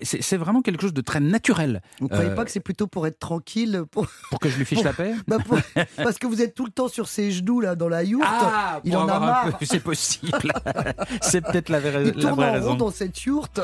C'est 0.04 0.38
vraiment 0.38 0.62
quelque 0.62 0.82
chose 0.82 0.94
de 0.94 1.02
très 1.02 1.22
naturel. 1.22 1.82
Vous 2.00 2.06
ne 2.06 2.10
croyez 2.10 2.32
euh, 2.32 2.36
pas 2.36 2.44
que 2.44 2.52
c'est 2.52 2.60
plutôt 2.60 2.88
pour 2.88 3.08
être 3.08 3.20
tranquille 3.20 3.84
Pour, 3.92 4.08
pour 4.30 4.40
que 4.40 4.50
je 4.50 4.58
lui 4.58 4.66
fiche 4.66 4.84
la 4.84 4.94
paix? 4.94 5.14
Bah, 5.28 5.38
Parce 5.96 6.18
que 6.20 6.28
vous 6.28 6.42
êtes 6.42 6.54
tout 6.54 6.66
le 6.66 6.72
temps 6.72 6.90
sur 6.90 7.08
ses 7.08 7.32
genoux 7.32 7.62
là 7.62 7.76
dans 7.76 7.88
la 7.88 8.04
yourte. 8.04 8.26
Ah, 8.28 8.82
il 8.84 8.96
en 8.96 9.08
a 9.08 9.20
marre. 9.20 9.58
C'est 9.62 9.82
possible. 9.82 10.52
c'est 11.22 11.42
peut-être 11.42 11.70
la, 11.70 11.80
vraie, 11.80 12.12
il 12.16 12.22
la 12.22 12.32
vraie 12.32 12.50
en 12.50 12.54
raison. 12.54 12.76
dans 12.76 12.92
cette 12.92 13.24
yourte. 13.24 13.62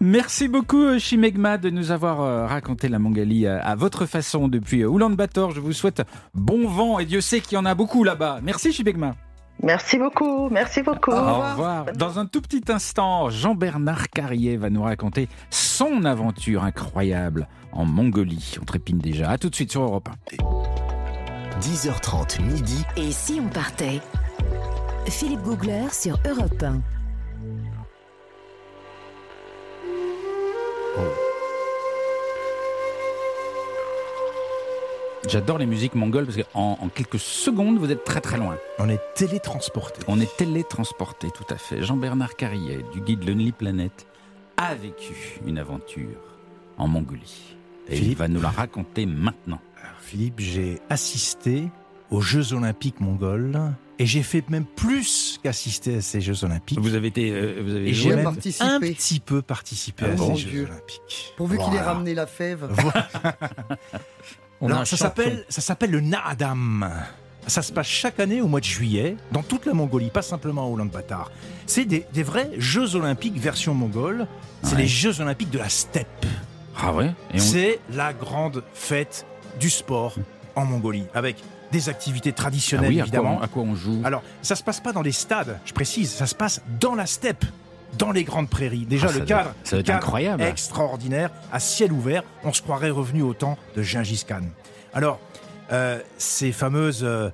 Merci 0.00 0.48
beaucoup 0.48 0.98
Chimegma 0.98 1.58
de 1.58 1.70
nous 1.70 1.90
avoir 1.92 2.20
euh, 2.20 2.46
raconté 2.46 2.88
la 2.88 2.98
Mongolie 2.98 3.46
à 3.46 3.74
votre 3.76 4.06
façon 4.06 4.48
depuis 4.48 4.80
Ulaanbaatar. 4.80 5.52
Je 5.52 5.60
vous 5.60 5.72
souhaite 5.72 6.02
bon 6.34 6.55
bon 6.56 6.68
vent 6.68 6.98
et 6.98 7.04
Dieu 7.04 7.20
sait 7.20 7.40
qu'il 7.40 7.54
y 7.54 7.58
en 7.58 7.64
a 7.64 7.74
beaucoup 7.74 8.04
là-bas. 8.04 8.40
Merci 8.42 8.72
Chibegma. 8.72 9.14
Merci 9.62 9.98
beaucoup, 9.98 10.50
merci 10.50 10.82
beaucoup. 10.82 11.12
Au 11.12 11.40
revoir. 11.50 11.86
Dans 11.94 12.18
un 12.18 12.26
tout 12.26 12.42
petit 12.42 12.62
instant, 12.68 13.30
Jean-Bernard 13.30 14.10
Carrier 14.10 14.58
va 14.58 14.68
nous 14.68 14.82
raconter 14.82 15.28
son 15.50 16.04
aventure 16.04 16.62
incroyable 16.62 17.48
en 17.72 17.86
Mongolie. 17.86 18.56
On 18.60 18.64
trépine 18.64 18.98
déjà. 18.98 19.30
À 19.30 19.38
tout 19.38 19.48
de 19.48 19.54
suite 19.54 19.72
sur 19.72 19.82
Europe 19.82 20.10
1. 20.40 21.60
10h30 21.60 22.42
midi. 22.42 22.84
Et 22.96 23.12
si 23.12 23.40
on 23.42 23.48
partait? 23.48 24.02
Philippe 25.06 25.42
Googler 25.42 25.86
sur 25.90 26.18
Europe 26.26 26.62
1. 26.62 26.82
J'adore 35.28 35.58
les 35.58 35.66
musiques 35.66 35.96
mongoles 35.96 36.24
parce 36.24 36.36
qu'en 36.36 36.78
en 36.80 36.88
quelques 36.88 37.18
secondes, 37.18 37.78
vous 37.78 37.90
êtes 37.90 38.04
très 38.04 38.20
très 38.20 38.36
loin. 38.36 38.56
On 38.78 38.88
est 38.88 39.00
télétransporté. 39.16 40.00
On 40.06 40.20
est 40.20 40.36
télétransporté, 40.36 41.28
tout 41.32 41.52
à 41.52 41.56
fait. 41.56 41.82
Jean-Bernard 41.82 42.36
Carrier, 42.36 42.84
du 42.92 43.00
guide 43.00 43.28
Lonely 43.28 43.50
Planet, 43.50 44.06
a 44.56 44.74
vécu 44.76 45.40
une 45.44 45.58
aventure 45.58 46.38
en 46.78 46.86
Mongolie. 46.86 47.56
Et 47.88 47.98
il 47.98 48.14
va 48.14 48.28
nous 48.28 48.40
la 48.40 48.50
raconter 48.50 49.04
maintenant. 49.06 49.60
Philippe, 50.00 50.38
j'ai 50.38 50.78
assisté 50.90 51.70
aux 52.10 52.20
Jeux 52.20 52.52
Olympiques 52.52 53.00
mongols 53.00 53.58
et 53.98 54.06
j'ai 54.06 54.22
fait 54.22 54.48
même 54.48 54.64
plus 54.64 55.40
qu'assister 55.42 55.96
à 55.96 56.00
ces 56.02 56.20
Jeux 56.20 56.44
Olympiques. 56.44 56.78
Vous 56.78 56.94
avez 56.94 57.08
été, 57.08 57.32
euh, 57.32 57.62
vous 57.64 57.74
avez 57.74 57.88
et 57.88 57.94
j'ai 57.94 58.14
même 58.14 58.26
un 58.28 58.32
petit 58.80 59.18
peu 59.18 59.42
participé 59.42 60.04
ah 60.06 60.12
à 60.12 60.16
ces 60.16 60.36
Jeux 60.36 60.66
Olympiques. 60.66 61.34
Pourvu 61.36 61.58
qu'il 61.58 61.74
ait 61.74 61.80
ramené 61.80 62.14
la 62.14 62.26
fève. 62.26 62.68
ça 64.84 64.96
s'appelle, 64.96 65.44
ça 65.48 65.60
s'appelle 65.60 65.90
le 65.90 66.00
Naadam. 66.00 66.90
Ça 67.46 67.62
se 67.62 67.72
passe 67.72 67.86
chaque 67.86 68.18
année 68.18 68.40
au 68.40 68.48
mois 68.48 68.58
de 68.58 68.64
juillet, 68.64 69.16
dans 69.30 69.42
toute 69.42 69.66
la 69.66 69.72
Mongolie, 69.72 70.10
pas 70.10 70.22
simplement 70.22 70.68
au 70.68 70.74
Ulaanbaatar. 70.74 71.30
C'est 71.66 71.84
des, 71.84 72.04
vrais 72.24 72.50
Jeux 72.58 72.96
Olympiques 72.96 73.38
version 73.38 73.72
mongole. 73.72 74.26
C'est 74.64 74.76
les 74.76 74.88
Jeux 74.88 75.20
Olympiques 75.20 75.50
de 75.50 75.58
la 75.58 75.68
steppe. 75.68 76.26
Ah 76.76 76.92
ouais 76.92 77.12
C'est 77.36 77.78
la 77.92 78.12
grande 78.12 78.64
fête 78.74 79.26
du 79.60 79.70
sport 79.70 80.16
en 80.56 80.64
Mongolie, 80.64 81.04
avec 81.14 81.36
des 81.70 81.88
activités 81.88 82.32
traditionnelles 82.32 82.94
ah 82.98 83.02
évidemment. 83.02 83.40
À 83.40 83.46
quoi, 83.46 83.62
on, 83.62 83.74
joue? 83.74 84.00
Alors, 84.04 84.22
ça 84.42 84.56
se 84.56 84.62
passe 84.62 84.80
pas 84.80 84.92
dans 84.92 85.02
les 85.02 85.12
stades, 85.12 85.58
je 85.64 85.72
précise, 85.72 86.10
ça 86.10 86.26
se 86.26 86.34
passe 86.34 86.62
dans 86.80 86.94
la 86.94 87.06
steppe, 87.06 87.44
dans 87.98 88.12
les 88.12 88.24
grandes 88.24 88.48
prairies. 88.48 88.86
Déjà, 88.86 89.08
ah, 89.10 89.18
le 89.18 89.24
cadre, 89.24 89.54
ça 89.64 89.76
incroyable. 89.76 90.42
extraordinaire, 90.42 91.30
à 91.52 91.60
ciel 91.60 91.92
ouvert, 91.92 92.22
on 92.44 92.52
se 92.52 92.62
croirait 92.62 92.90
revenu 92.90 93.22
au 93.22 93.34
temps 93.34 93.58
de 93.74 93.82
Gengis 93.82 94.24
Khan. 94.26 94.42
Alors, 94.94 95.20
euh, 95.72 96.00
ces 96.16 96.52
fameuses 96.52 97.04
euh, 97.04 97.30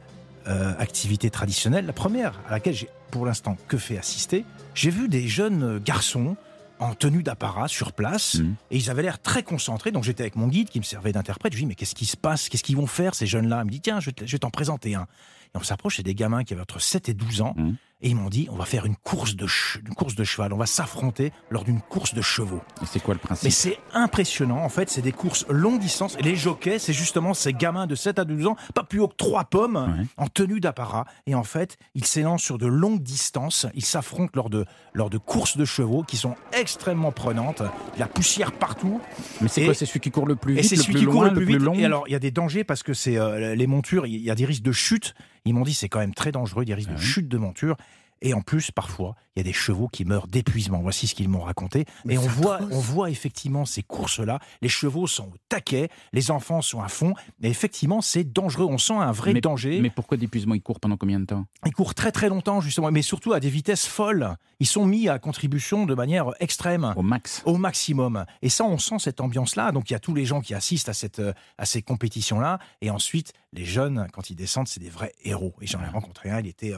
euh, 0.47 0.73
activités 0.79 1.31
traditionnelles, 1.31 1.87
la 1.87 1.93
première 1.93 2.41
à 2.49 2.53
laquelle 2.53 2.75
j'ai 2.75 2.89
pour 3.11 3.27
l'instant 3.27 3.59
que 3.69 3.77
fait 3.77 3.99
assister, 3.99 4.45
j'ai 4.75 4.91
vu 4.91 5.09
des 5.09 5.29
jeunes 5.29 5.79
garçons 5.79 6.37
en 6.79 6.95
tenue 6.95 7.23
d'apparat 7.23 7.69
sur 7.69 7.93
place 7.93 8.37
mmh. 8.37 8.55
et 8.71 8.77
ils 8.79 8.91
avaient 8.91 9.03
l'air 9.03 9.21
très 9.21 9.43
concentrés. 9.43 9.91
Donc 9.93 10.03
j'étais 10.03 10.23
avec 10.23 10.35
mon 10.35 10.49
guide 10.49 10.71
qui 10.71 10.79
me 10.79 10.85
servait 10.85 11.13
d'interprète. 11.13 11.53
Je 11.53 11.59
lui 11.59 11.65
dis 11.65 11.69
mais 11.69 11.75
qu'est-ce 11.75 11.95
qui 11.95 12.07
se 12.07 12.17
passe? 12.17 12.49
Qu'est-ce 12.49 12.65
qu'ils 12.65 12.77
vont 12.77 12.87
faire 12.87 13.15
ces 13.15 13.27
jeunes-là? 13.27 13.61
Il 13.63 13.67
me 13.67 13.71
dit 13.71 13.83
tiens, 13.83 14.01
je 14.01 14.11
vais 14.11 14.39
t'en 14.39 14.51
présenter 14.51 14.95
un. 14.95 15.07
Et 15.55 15.59
on 15.59 15.63
s'approche, 15.63 15.97
c'est 15.97 16.03
des 16.03 16.15
gamins 16.15 16.43
qui 16.43 16.55
avaient 16.55 16.63
entre 16.63 16.81
7 16.81 17.11
et 17.11 17.15
12 17.15 17.43
ans. 17.43 17.55
Mmh. 17.57 17.73
Et 18.03 18.11
ils 18.11 18.17
m'ont 18.17 18.29
dit, 18.29 18.49
on 18.51 18.57
va 18.57 18.65
faire 18.65 18.85
une 18.85 18.97
course 18.97 19.37
de, 19.37 19.47
une 19.87 19.95
course 19.95 20.17
de 20.17 20.25
cheval, 20.25 20.53
on 20.53 20.57
va 20.57 20.67
s'affronter 20.67 21.33
lors 21.51 21.63
d'une 21.63 21.81
course 21.81 22.15
de 22.15 22.23
chevaux. 22.23 22.61
Et 22.83 22.87
c'est 22.87 23.01
quoi 23.01 23.15
le 23.15 23.21
principe? 23.21 23.45
Mais 23.45 23.51
c'est 23.51 23.79
impressionnant, 23.95 24.59
en 24.59 24.69
fait, 24.69 24.91
c'est 24.91 25.03
des 25.03 25.13
courses 25.13 25.47
longue 25.49 25.79
distance. 25.79 26.17
Et 26.19 26.23
les 26.23 26.35
jockeys, 26.35 26.81
c'est 26.81 26.93
justement 26.93 27.33
ces 27.33 27.53
gamins 27.53 27.87
de 27.87 27.95
7 27.95 28.19
à 28.19 28.25
12 28.25 28.47
ans, 28.49 28.57
pas 28.75 28.83
plus 28.83 29.01
haut 29.01 29.09
que 29.09 29.17
3 29.17 29.45
pommes, 29.45 30.07
en 30.17 30.27
tenue 30.27 30.59
d'apparat. 30.59 31.07
Et 31.27 31.35
en 31.35 31.45
fait, 31.45 31.79
ils 31.95 32.05
s'élancent 32.05 32.43
sur 32.43 32.59
de 32.59 32.67
longues 32.67 33.03
distances, 33.03 33.67
ils 33.75 33.85
s'affrontent 33.85 34.33
lors 34.35 34.51
de, 34.51 34.65
lors 34.95 35.11
de 35.11 35.19
courses 35.19 35.57
de 35.57 35.65
chevaux 35.65 36.03
qui 36.03 36.17
sont 36.17 36.35
extrêmement 36.53 37.13
prenantes. 37.13 37.63
La 37.99 38.09
poussière 38.09 38.53
partout. 38.53 39.01
Mais 39.41 39.49
c'est 39.49 39.65
quoi 39.65 39.75
C'est 39.75 39.87
celui 39.87 40.01
qui 40.01 40.11
court 40.11 40.27
le 40.27 40.37
plus 40.37 40.55
vite, 40.55 40.65
et 40.65 40.69
c'est 40.69 40.77
celui 40.77 41.01
qui 41.01 41.07
court 41.07 41.25
le 41.25 41.33
plus, 41.33 41.45
vite. 41.45 41.61
Et 41.77 41.85
alors, 41.85 42.05
il 42.09 42.13
y 42.13 42.17
a 42.17 42.21
des 42.21 42.31
dangers 42.33 42.65
parce 42.65 42.83
que 42.83 42.95
c'est 42.95 43.17
euh, 43.17 43.55
les 43.55 43.67
montures, 43.67 44.07
il 44.07 44.21
y 44.21 44.31
a 44.31 44.35
des 44.35 44.45
risques 44.45 44.63
de 44.63 44.73
chute. 44.73 45.15
Ils 45.45 45.55
m'ont 45.55 45.63
dit 45.63 45.75
c'est 45.75 45.89
quand 45.89 45.99
même 45.99 46.15
très 46.15 46.33
dangereux, 46.33 46.65
des 46.65 46.75
risques 46.75 46.91
de 46.91 46.95
ah 46.97 47.01
chute 47.01 47.29
de 47.29 47.39
monture. 47.39 47.77
Et 48.23 48.35
en 48.35 48.41
plus, 48.41 48.71
parfois, 48.71 49.17
il 49.35 49.41
y 49.41 49.43
a 49.43 49.45
des 49.45 49.53
chevaux 49.53 49.89
qui 49.89 50.05
meurent 50.05 50.29
d'épuisement. 50.29 50.81
Voici 50.81 51.09
ce 51.09 51.15
qu'ils 51.15 51.29
m'ont 51.29 51.41
raconté. 51.41 51.85
et 52.09 52.17
on 52.17 52.23
voit, 52.23 52.61
on 52.71 52.79
voit 52.79 53.11
effectivement 53.11 53.65
ces 53.65 53.83
courses-là. 53.83 54.39
Les 54.63 54.69
chevaux 54.69 55.09
sont 55.09 55.25
au 55.25 55.35
taquet, 55.49 55.89
les 56.13 56.31
enfants 56.31 56.63
sont 56.63 56.81
à 56.81 56.89
fond. 56.89 57.15
Et 57.43 57.49
effectivement, 57.49 58.01
c'est 58.01 58.25
dangereux. 58.25 58.67
On 58.71 58.79
sent 58.79 58.95
un 58.95 59.11
vrai 59.11 59.35
danger. 59.35 59.81
Mais 59.81 59.91
pourquoi 59.91 60.17
d'épuisement? 60.17 60.55
Ils 60.55 60.63
courent 60.63 60.79
pendant 60.79 60.97
combien 60.97 61.19
de 61.19 61.27
temps? 61.27 61.47
Ils 61.67 61.73
courent 61.73 61.95
très 61.95 62.13
très 62.13 62.29
longtemps, 62.29 62.61
justement. 62.61 62.93
Mais 62.93 63.03
surtout 63.03 63.33
à 63.33 63.41
des 63.41 63.51
vitesses 63.51 63.87
folles. 63.87 64.37
Ils 64.61 64.67
sont 64.67 64.87
mis 64.87 65.09
à 65.09 65.19
contribution 65.19 65.85
de 65.85 65.95
manière 65.95 66.31
extrême. 66.39 66.95
Au 66.97 67.03
max. 67.03 67.43
Au 67.45 67.57
maximum. 67.57 68.25
Et 68.41 68.49
ça, 68.49 68.65
on 68.65 68.79
sent 68.79 69.01
cette 69.01 69.21
ambiance-là. 69.21 69.73
Donc 69.73 69.91
il 69.91 69.95
y 69.95 69.97
a 69.97 70.01
tous 70.01 70.15
les 70.15 70.27
gens 70.27 70.41
qui 70.41 70.55
assistent 70.55 70.89
à, 70.89 70.95
cette, 70.95 71.21
à 71.59 71.67
ces 71.67 71.83
compétitions-là. 71.83 72.61
Et 72.83 72.91
ensuite, 72.91 73.33
les 73.53 73.65
jeunes, 73.65 74.07
quand 74.13 74.31
ils 74.31 74.37
descendent, 74.37 74.69
c'est 74.69 74.81
des 74.81 74.91
vrais 74.91 75.13
héros. 75.25 75.55
Et 75.61 75.67
j'en 75.67 75.83
ai 75.83 75.89
rencontré 75.89 76.31
un, 76.31 76.39
il 76.39 76.47
était. 76.47 76.75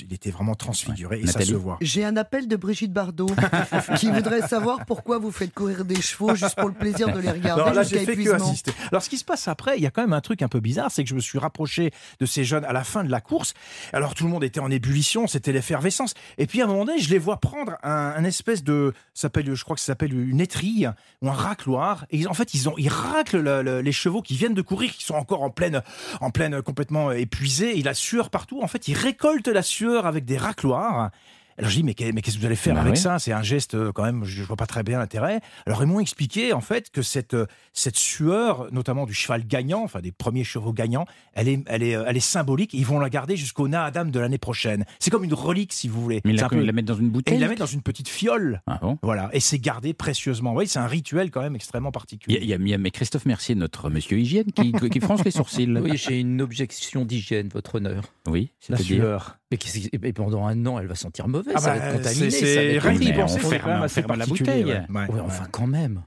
Il 0.00 0.12
était 0.12 0.30
vraiment 0.30 0.56
transfiguré 0.56 1.20
et 1.20 1.26
ça 1.28 1.40
se 1.42 1.54
voit. 1.54 1.78
J'ai 1.80 2.04
un 2.04 2.16
appel 2.16 2.48
de 2.48 2.56
Brigitte 2.56 2.92
Bardot 2.92 3.30
qui 3.98 4.10
voudrait 4.10 4.42
savoir 4.42 4.84
pourquoi 4.84 5.18
vous 5.18 5.30
faites 5.30 5.54
courir 5.54 5.84
des 5.84 6.02
chevaux 6.02 6.34
juste 6.34 6.56
pour 6.56 6.68
le 6.68 6.74
plaisir 6.74 7.12
de 7.12 7.20
les 7.20 7.30
regarder. 7.30 7.62
Non, 7.62 7.70
là, 7.70 7.84
j'ai 7.84 8.04
fait 8.04 8.16
que 8.16 8.30
assister. 8.30 8.72
Alors, 8.90 9.02
ce 9.02 9.08
qui 9.08 9.16
se 9.16 9.24
passe 9.24 9.46
après, 9.46 9.76
il 9.76 9.82
y 9.82 9.86
a 9.86 9.90
quand 9.92 10.02
même 10.02 10.12
un 10.12 10.20
truc 10.20 10.42
un 10.42 10.48
peu 10.48 10.58
bizarre, 10.58 10.90
c'est 10.90 11.04
que 11.04 11.08
je 11.08 11.14
me 11.14 11.20
suis 11.20 11.38
rapproché 11.38 11.92
de 12.18 12.26
ces 12.26 12.44
jeunes 12.44 12.64
à 12.64 12.72
la 12.72 12.82
fin 12.82 13.04
de 13.04 13.10
la 13.10 13.20
course. 13.20 13.54
Alors, 13.92 14.14
tout 14.14 14.24
le 14.24 14.30
monde 14.30 14.42
était 14.42 14.58
en 14.58 14.72
ébullition, 14.72 15.28
c'était 15.28 15.52
l'effervescence. 15.52 16.14
Et 16.36 16.46
puis, 16.46 16.60
à 16.62 16.64
un 16.64 16.68
moment 16.68 16.84
donné, 16.84 16.98
je 16.98 17.10
les 17.10 17.18
vois 17.18 17.38
prendre 17.38 17.76
un, 17.84 18.24
espèce 18.24 18.64
de, 18.64 18.92
s'appelle, 19.14 19.54
je 19.54 19.62
crois 19.62 19.76
que 19.76 19.80
ça 19.80 19.86
s'appelle 19.86 20.18
une 20.18 20.40
étrille 20.40 20.90
ou 21.22 21.28
un 21.28 21.32
racloir. 21.32 22.06
Et 22.10 22.26
en 22.26 22.34
fait, 22.34 22.54
ils 22.54 22.68
ont, 22.68 22.74
ils 22.76 22.88
raclent 22.88 23.60
les 23.60 23.92
chevaux 23.92 24.20
qui 24.20 24.36
viennent 24.36 24.54
de 24.54 24.62
courir, 24.62 24.92
qui 24.92 25.04
sont 25.04 25.14
encore 25.14 25.42
en 25.42 25.50
pleine, 25.50 25.82
en 26.20 26.30
pleine 26.30 26.60
complètement 26.60 27.12
épuisés. 27.12 27.78
Il 27.78 27.86
a 27.86 27.94
sueur 27.94 28.30
partout. 28.30 28.60
En 28.62 28.66
fait, 28.66 28.88
ils 28.88 28.94
récoltent 28.94 29.46
la 29.46 29.62
sueur 29.62 29.75
avec 29.84 30.24
des 30.24 30.38
racloirs. 30.38 31.10
Alors 31.58 31.70
je 31.70 31.76
dis 31.76 31.84
mais 31.84 31.94
qu'est-ce 31.94 32.34
que 32.34 32.40
vous 32.40 32.46
allez 32.46 32.54
faire 32.54 32.74
bah 32.74 32.82
avec 32.82 32.98
ça? 32.98 33.18
C'est 33.18 33.32
un 33.32 33.42
geste 33.42 33.74
euh, 33.74 33.90
quand 33.90 34.04
même, 34.04 34.24
je 34.24 34.42
vois 34.42 34.56
pas 34.56 34.66
très 34.66 34.82
bien 34.82 34.98
l'intérêt. 34.98 35.40
Alors 35.66 35.82
ils 35.82 35.86
m'ont 35.86 36.00
expliqué 36.00 36.52
en 36.52 36.60
fait 36.60 36.90
que 36.90 37.00
cette 37.00 37.32
euh, 37.32 37.46
cette 37.72 37.96
sueur, 37.96 38.68
notamment 38.72 39.06
du 39.06 39.14
cheval 39.14 39.46
gagnant, 39.46 39.82
enfin 39.82 40.00
des 40.00 40.12
premiers 40.12 40.44
chevaux 40.44 40.74
gagnants, 40.74 41.06
elle 41.32 41.48
est 41.48 41.62
elle 41.66 41.82
est 41.82 41.96
euh, 41.96 42.04
elle 42.06 42.16
est 42.16 42.20
symbolique. 42.20 42.74
Ils 42.74 42.84
vont 42.84 42.98
la 42.98 43.08
garder 43.08 43.36
jusqu'au 43.36 43.68
Naadam 43.68 44.10
de 44.10 44.20
l'année 44.20 44.36
prochaine. 44.36 44.84
C'est 44.98 45.10
comme 45.10 45.24
une 45.24 45.32
relique 45.32 45.72
si 45.72 45.88
vous 45.88 46.02
voulez. 46.02 46.20
Mais 46.26 46.34
la, 46.34 46.48
la 46.52 46.72
mettent 46.72 46.84
dans 46.84 46.94
une 46.94 47.08
bouteille. 47.08 47.36
ils 47.36 47.40
la 47.40 47.48
mettent 47.48 47.58
dans 47.58 47.64
une 47.64 47.82
petite 47.82 48.08
fiole. 48.08 48.60
Ah 48.66 48.78
voilà 49.02 49.30
et 49.32 49.40
c'est 49.40 49.58
gardé 49.58 49.94
précieusement. 49.94 50.52
Oui, 50.52 50.68
c'est 50.68 50.78
un 50.78 50.86
rituel 50.86 51.30
quand 51.30 51.40
même 51.40 51.56
extrêmement 51.56 51.92
particulier. 51.92 52.38
Il 52.42 52.46
y, 52.46 52.52
a, 52.52 52.56
il 52.56 52.68
y 52.68 52.74
a 52.74 52.78
mais 52.78 52.90
Christophe 52.90 53.24
Mercier, 53.24 53.54
notre 53.54 53.88
monsieur 53.88 54.18
hygiène, 54.18 54.52
qui, 54.52 54.72
qui 54.72 55.00
fronce 55.00 55.24
les 55.24 55.30
sourcils. 55.30 55.66
Oui, 55.86 55.96
j'ai 55.96 56.20
une 56.20 56.42
objection 56.42 57.04
d'hygiène, 57.04 57.48
votre 57.52 57.76
honneur. 57.76 58.04
Oui, 58.26 58.50
la 58.68 58.76
sueur. 58.76 59.38
Mais 59.50 59.58
et 59.92 60.12
pendant 60.12 60.46
un 60.46 60.66
an, 60.66 60.78
elle 60.78 60.88
va 60.88 60.96
sentir 60.96 61.28
mauvaise, 61.28 61.54
ah 61.56 61.60
ça 61.60 61.74
va 61.74 61.78
bah, 61.78 61.86
être 61.86 61.96
contaminé. 61.98 62.30
C'est 62.30 62.78
rien 62.78 63.24
on 63.24 63.28
ferme, 63.28 64.16
la 64.16 64.26
bouteille. 64.26 64.82
enfin, 64.90 65.46
quand 65.50 65.66
même. 65.66 66.02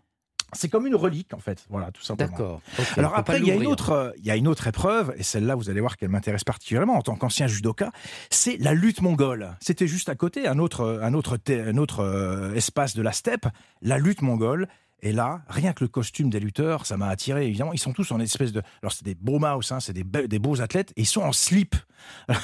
C'est 0.54 0.68
comme 0.68 0.88
une 0.88 0.96
relique, 0.96 1.34
en 1.34 1.40
fait. 1.40 1.66
Voilà, 1.70 1.92
tout 1.92 2.02
simplement. 2.02 2.32
D'accord. 2.32 2.62
Alors 2.98 3.16
après, 3.16 3.40
il 3.40 3.46
y, 3.46 3.52
a 3.52 3.56
une 3.56 3.68
autre, 3.68 4.14
il 4.18 4.26
y 4.26 4.32
a 4.32 4.36
une 4.36 4.48
autre 4.48 4.68
épreuve, 4.68 5.14
et 5.18 5.24
celle-là, 5.24 5.56
vous 5.56 5.70
allez 5.70 5.80
voir 5.80 5.96
qu'elle 5.96 6.10
m'intéresse 6.10 6.44
particulièrement 6.44 6.96
en 6.96 7.02
tant 7.02 7.16
qu'ancien 7.16 7.48
judoka, 7.48 7.92
c'est 8.30 8.58
la 8.58 8.74
lutte 8.74 9.02
mongole. 9.02 9.56
C'était 9.62 9.88
juste 9.88 10.10
à 10.10 10.16
côté, 10.16 10.48
un 10.48 10.58
autre, 10.58 11.00
un 11.04 11.14
autre, 11.14 11.38
un 11.50 11.78
autre 11.78 12.00
euh, 12.00 12.54
espace 12.56 12.96
de 12.96 13.02
la 13.02 13.12
steppe, 13.12 13.46
la 13.82 14.00
lutte 14.00 14.22
mongole. 14.22 14.68
Et 15.02 15.14
là, 15.14 15.42
rien 15.48 15.74
que 15.74 15.84
le 15.84 15.88
costume 15.88 16.30
des 16.30 16.40
lutteurs, 16.40 16.86
ça 16.86 16.98
m'a 16.98 17.08
attiré, 17.08 17.48
évidemment. 17.48 17.74
Ils 17.74 17.80
sont 17.80 17.94
tous 17.94 18.12
en 18.12 18.20
espèce 18.20 18.52
de. 18.52 18.62
Alors, 18.82 18.92
c'est 18.92 19.06
des 19.06 19.16
beaux 19.16 19.40
mouse, 19.40 19.72
hein, 19.72 19.80
c'est 19.80 19.94
des, 19.94 20.04
des, 20.04 20.40
beaux 20.40 20.62
athlètes, 20.62 20.92
et 20.98 21.02
ils 21.02 21.06
sont 21.06 21.22
en 21.22 21.32
slip. 21.32 21.76
une 22.30 22.36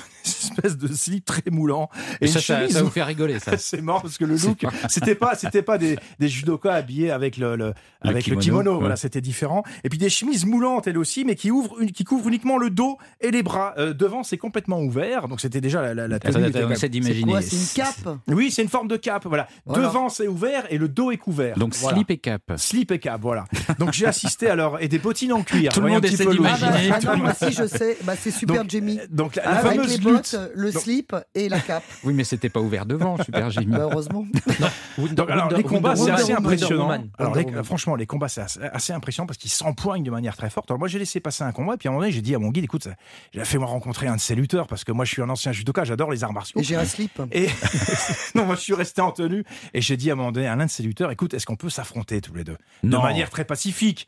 espèce 0.42 0.78
de 0.78 0.88
slip 0.88 1.26
très 1.26 1.44
moulant. 1.50 1.90
Et, 2.22 2.28
ça, 2.28 2.42
ça, 2.42 2.84
vous 2.84 2.90
fait 2.90 3.04
rigoler, 3.04 3.40
ça. 3.40 3.58
c'est 3.58 3.82
mort 3.82 4.02
parce 4.02 4.18
que 4.18 4.26
le 4.26 4.36
look, 4.44 4.66
c'était 4.90 5.16
pas, 5.16 5.36
c'était 5.36 5.62
pas 5.62 5.78
des, 5.78 5.98
des 6.20 6.28
judokas 6.28 6.74
habillés 6.74 7.12
avec 7.12 7.38
le, 7.38 7.56
le 7.56 7.74
avec 8.02 8.28
le 8.28 8.36
kimono. 8.38 8.80
Voilà, 8.80 8.96
c'était 8.96 9.22
différent. 9.22 9.64
Et 9.84 9.90
puis 9.90 9.98
des 9.98 10.10
chemises 10.10 10.46
moulantes, 10.46 10.88
elles 10.88 10.98
aussi, 10.98 11.26
mais 11.26 11.36
qui 11.36 11.52
ouvrent, 11.52 11.82
une, 11.82 11.92
qui 11.92 12.04
couvrent 12.04 12.28
uniquement 12.28 12.58
le 12.58 12.70
dos 12.70 12.98
et 13.22 13.32
les 13.32 13.44
bras. 13.44 13.74
Euh, 13.78 13.94
devant, 13.94 14.24
c'est 14.24 14.38
complètement 14.38 14.82
ouvert. 14.82 15.28
Donc, 15.28 15.42
c'était 15.42 15.62
déjà 15.62 15.82
la, 15.82 15.94
la, 15.94 16.08
la 16.08 16.20
tenue. 16.20 16.76
C'est 16.76 16.90
d'imaginer. 16.90 17.42
C'est 17.42 17.56
une 17.56 17.84
cape? 17.84 18.18
Oui, 18.28 18.52
c'est 18.52 18.62
une 18.62 18.70
forme 18.70 18.88
de 18.88 18.98
cape. 18.98 19.26
Voilà. 19.26 19.48
Devant, 19.68 20.10
c'est 20.10 20.28
ouvert 20.28 20.66
et 20.70 20.78
le 20.78 20.88
dos 20.88 21.12
est 21.12 21.18
couvert. 21.18 21.58
Donc, 21.58 21.76
slip 21.76 22.12
et 22.12 22.18
cape. 22.18 22.45
Slip 22.58 22.92
et 22.92 23.00
cap, 23.00 23.20
voilà. 23.22 23.46
Donc 23.80 23.94
j'ai 23.94 24.06
assisté 24.06 24.48
alors 24.48 24.80
et 24.80 24.88
des 24.88 25.00
bottines 25.00 25.34
en 25.34 25.42
cuir. 25.42 25.74
Tout 25.74 25.82
le 25.82 25.90
monde 25.90 26.06
essaie 26.06 26.28
d'imaginer. 26.28 26.92
Ah, 26.94 27.00
bah, 27.04 27.16
moi 27.16 27.32
aussi 27.32 27.52
je 27.52 27.66
sais, 27.66 27.98
bah, 28.04 28.14
c'est 28.16 28.30
Super 28.30 28.62
donc, 28.62 28.70
Jamie. 28.70 29.00
Donc 29.10 29.36
la, 29.36 29.50
Avec 29.50 29.82
fameuse 29.82 29.98
les 29.98 29.98
bottes, 29.98 30.36
le 30.54 30.72
slip 30.72 31.16
et 31.34 31.50
la 31.50 31.60
cape. 31.60 31.84
Oui, 32.04 32.14
mais 32.14 32.24
c'était 32.24 32.50
pas 32.50 32.60
ouvert 32.60 32.86
devant, 32.86 33.18
Super 33.24 33.50
Jamie. 33.50 33.66
Bah, 33.66 33.88
heureusement. 33.92 34.28
donc, 34.98 35.30
alors 35.32 35.52
les 35.52 35.64
combats 35.64 35.96
c'est 35.96 36.12
assez 36.12 36.34
impressionnant. 36.34 37.04
Alors 37.18 37.36
franchement 37.66 37.96
les 37.96 38.06
combats 38.06 38.30
c'est 38.30 38.42
assez, 38.72 38.94
impressionnant 38.94 39.26
parce 39.26 39.40
qu'ils 39.40 39.52
s'empoignent 39.52 40.04
de 40.04 40.12
manière 40.12 40.38
très 40.38 40.52
forte. 40.52 40.70
Alors 40.70 40.78
moi 40.78 40.88
j'ai 40.88 41.00
laissé 41.00 41.20
passer 41.20 41.44
un 41.44 41.52
combat 41.52 41.74
et 41.74 41.78
puis 41.78 41.88
à 41.88 41.92
un 41.92 41.94
moment 41.94 42.04
donné 42.04 42.14
j'ai 42.14 42.22
dit 42.22 42.36
à 42.36 42.40
mon 42.40 42.52
guide 42.52 42.66
écoute, 42.66 42.88
j'ai 43.34 43.44
fait 43.44 43.58
moi 43.58 43.68
rencontrer 43.68 44.06
un 44.06 44.18
de 44.18 44.22
ces 44.22 44.36
lutteurs 44.36 44.68
parce 44.68 44.84
que 44.84 44.92
moi 44.92 45.04
je 45.04 45.12
suis 45.12 45.22
un 45.24 45.30
ancien 45.30 45.52
judoka, 45.52 45.84
j'adore 45.84 46.12
les 46.12 46.24
arts 46.24 46.34
martiaux. 46.34 46.62
Et 46.62 46.64
j'ai 46.64 46.76
un 46.76 46.86
slip. 46.86 47.20
Et 47.32 47.48
non, 48.36 48.46
moi 48.46 48.54
je 48.54 48.62
suis 48.62 48.76
resté 48.76 49.02
en 49.02 49.12
tenue 49.12 49.44
et 49.74 49.82
j'ai 49.82 49.98
dit 49.98 50.12
à 50.12 50.14
un 50.14 50.16
moment 50.16 50.32
donné 50.32 50.48
à 50.48 50.56
l'un 50.56 50.68
de 50.68 50.72
ces 50.72 50.84
lutteurs 50.84 51.10
écoute, 51.10 51.34
est-ce 51.34 51.48
qu'on 51.48 51.56
peut 51.56 51.72
s'affronter 51.72 52.22
tous 52.22 52.35
les 52.36 52.44
deux 52.44 52.58
de 52.84 52.98
manière 52.98 53.30
très 53.30 53.46
pacifique. 53.46 54.08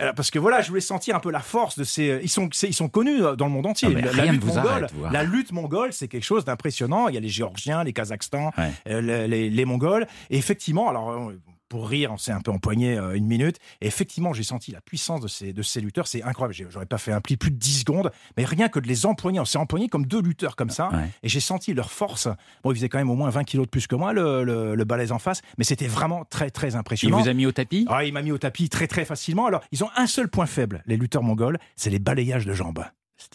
Euh, 0.00 0.12
parce 0.14 0.30
que 0.30 0.38
voilà, 0.38 0.62
je 0.62 0.68
voulais 0.68 0.80
sentir 0.80 1.14
un 1.14 1.20
peu 1.20 1.30
la 1.30 1.40
force 1.40 1.78
de 1.78 1.84
ces. 1.84 2.20
Ils 2.22 2.28
sont, 2.28 2.48
ils 2.62 2.74
sont 2.74 2.88
connus 2.88 3.22
euh, 3.22 3.36
dans 3.36 3.46
le 3.46 3.52
monde 3.52 3.66
entier. 3.66 3.88
Ah, 3.94 4.12
la, 4.16 4.24
lutte 4.26 4.44
mongole, 4.44 4.86
la, 5.10 5.22
lutte 5.24 5.52
mongole, 5.52 5.92
c'est 5.92 6.08
quelque 6.08 6.24
chose 6.24 6.44
d'impressionnant. 6.44 7.08
Il 7.08 7.14
y 7.14 7.18
a 7.18 7.20
les 7.20 7.28
Géorgiens, 7.28 7.84
les 7.84 7.92
Kazakhstans, 7.92 8.50
euh, 8.88 9.26
les, 9.26 9.50
les, 9.50 9.64
Mongols. 9.64 10.06
Et 10.30 10.38
effectivement, 10.38 10.88
alors 10.88 11.32
pour 11.70 11.88
rire, 11.88 12.10
on 12.12 12.18
s'est 12.18 12.32
un 12.32 12.40
peu 12.40 12.50
empoigné 12.50 12.98
euh, 12.98 13.14
une 13.14 13.26
minute. 13.26 13.56
Et 13.80 13.86
effectivement, 13.86 14.32
j'ai 14.34 14.42
senti 14.42 14.72
la 14.72 14.80
puissance 14.80 15.20
de 15.20 15.28
ces, 15.28 15.52
de 15.54 15.62
ces 15.62 15.80
lutteurs. 15.80 16.06
C'est 16.08 16.22
incroyable. 16.22 16.68
J'aurais 16.68 16.84
pas 16.84 16.98
fait 16.98 17.12
un 17.12 17.20
pli 17.20 17.36
plus 17.38 17.50
de 17.52 17.56
10 17.56 17.80
secondes, 17.80 18.10
mais 18.36 18.44
rien 18.44 18.68
que 18.68 18.80
de 18.80 18.88
les 18.88 19.06
empoigner. 19.06 19.40
On 19.40 19.44
s'est 19.44 19.56
empoigné 19.56 19.88
comme 19.88 20.04
deux 20.04 20.20
lutteurs 20.20 20.56
comme 20.56 20.68
ça. 20.70 20.90
Et 21.22 21.28
j'ai 21.28 21.40
senti 21.40 21.72
leur 21.72 21.90
force. 21.92 22.28
Bon, 22.64 22.72
ils 22.72 22.74
faisaient 22.74 22.88
quand 22.88 22.98
même 22.98 23.08
au 23.10 23.14
moins 23.14 23.30
20 23.30 23.44
kilos 23.44 23.66
de 23.66 23.70
plus 23.70 23.86
que 23.86 23.94
moi, 23.94 24.12
le, 24.12 24.42
le, 24.44 24.74
le 24.74 24.84
balèze 24.84 25.12
en 25.12 25.18
face. 25.20 25.42
Mais 25.58 25.64
c'était 25.64 25.86
vraiment 25.86 26.24
très, 26.24 26.50
très 26.50 26.74
impressionnant. 26.74 27.18
Il 27.18 27.22
vous 27.22 27.28
a 27.28 27.34
mis 27.34 27.46
au 27.46 27.52
tapis? 27.52 27.86
Ah, 27.88 28.04
Il 28.04 28.12
m'a 28.12 28.22
mis 28.22 28.32
au 28.32 28.38
tapis 28.38 28.68
très, 28.68 28.88
très 28.88 29.04
facilement. 29.04 29.46
Alors, 29.46 29.62
ils 29.70 29.84
ont 29.84 29.90
un 29.96 30.08
seul 30.08 30.28
point 30.28 30.46
faible, 30.46 30.82
les 30.86 30.96
lutteurs 30.96 31.22
mongols, 31.22 31.58
c'est 31.76 31.90
les 31.90 32.00
balayages 32.00 32.46
de 32.46 32.52
jambes. 32.52 32.84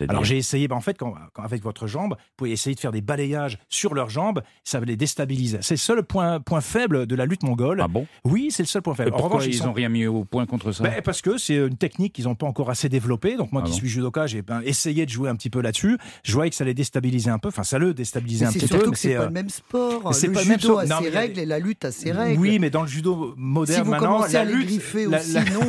Alors 0.08 0.24
j'ai 0.24 0.38
essayé, 0.38 0.68
bah, 0.68 0.76
en 0.76 0.82
fait, 0.82 0.98
quand, 0.98 1.16
avec 1.38 1.64
votre 1.64 1.88
jambe, 1.88 2.12
vous 2.12 2.34
pouvez 2.38 2.52
essayer 2.52 2.76
de 2.76 2.80
faire 2.80 2.92
des 2.92 3.02
balayages 3.02 3.58
sur 3.70 3.94
leurs 3.94 4.10
jambes, 4.10 4.42
ça 4.64 4.80
va 4.80 4.86
les 4.86 4.96
déstabiliser. 4.96 5.60
C'est 5.62 5.76
le 5.76 5.80
seul 5.80 6.04
point, 6.04 6.40
point 6.40 6.62
faible 6.62 7.06
de 7.08 7.16
la 7.16 7.26
lutte 7.26 7.44
mongole. 7.44 7.82
Ah 7.82 7.88
bon? 7.88 8.08
Oui, 8.24 8.50
c'est 8.52 8.64
le 8.64 8.68
seul 8.68 8.82
point 8.82 8.96
faible. 8.96 9.14
en 9.14 9.18
pourquoi 9.18 9.44
ils 9.46 9.64
n'ont 9.64 9.74
rien 9.74 9.90
mis 9.90 10.06
au 10.06 10.24
point 10.24 10.46
contre 10.46 10.72
ça? 10.72 10.84
Ben, 10.84 11.02
Parce 11.04 11.22
que 11.22 11.38
c'est 11.38 11.56
une 11.56 11.78
technique 11.78 12.14
qu'ils 12.14 12.26
n'ont 12.26 12.36
pas 12.36 12.48
encore 12.48 12.70
assez 12.70 12.90
développée. 12.90 13.36
Donc 13.36 13.52
moi 13.52 13.62
ah 13.64 13.68
qui 13.68 13.74
suis 13.74 13.88
judoka, 13.88 14.28
j'ai 14.28 14.42
ben, 14.42 14.62
essayé 14.64 15.06
de 15.06 15.12
jouer 15.12 15.30
un 15.30 15.36
petit 15.36 15.50
peu 15.50 15.62
là-dessus. 15.62 15.98
Je 16.24 16.34
voyais 16.34 16.50
que 16.50 16.56
ça 16.56 16.66
les 16.66 16.74
déstabilisait 16.74 17.32
un 17.32 17.40
peu. 17.40 17.50
Enfin, 17.50 17.64
ça 17.64 17.78
le 17.78 17.94
déstabilisait 17.94 18.46
un 18.46 18.52
petit 18.52 18.68
peu. 18.68 18.92
C'est 18.96 19.16
pas 19.16 19.22
euh, 19.22 19.26
le 19.26 19.32
même 19.32 19.50
sport. 19.50 20.12
Le 20.12 20.32
pas 20.32 20.44
judo 20.44 20.78
a 20.78 20.86
ses 20.86 21.10
règles 21.10 21.40
et 21.40 21.46
la 21.46 21.60
lutte 21.60 21.86
a 21.86 21.92
ses 21.92 22.12
règles. 22.12 22.40
Oui, 22.40 22.60
mais 22.60 22.70
dans 22.70 22.82
le 22.82 22.88
judo 22.88 23.34
moderne 23.38 23.80
si 23.80 23.86
vous 23.86 23.92
maintenant, 23.92 24.26
la 24.26 24.40
à 24.40 24.44
lutte, 24.44 24.68
griffer 24.68 25.08
aussi, 25.08 25.36
non. 25.36 25.62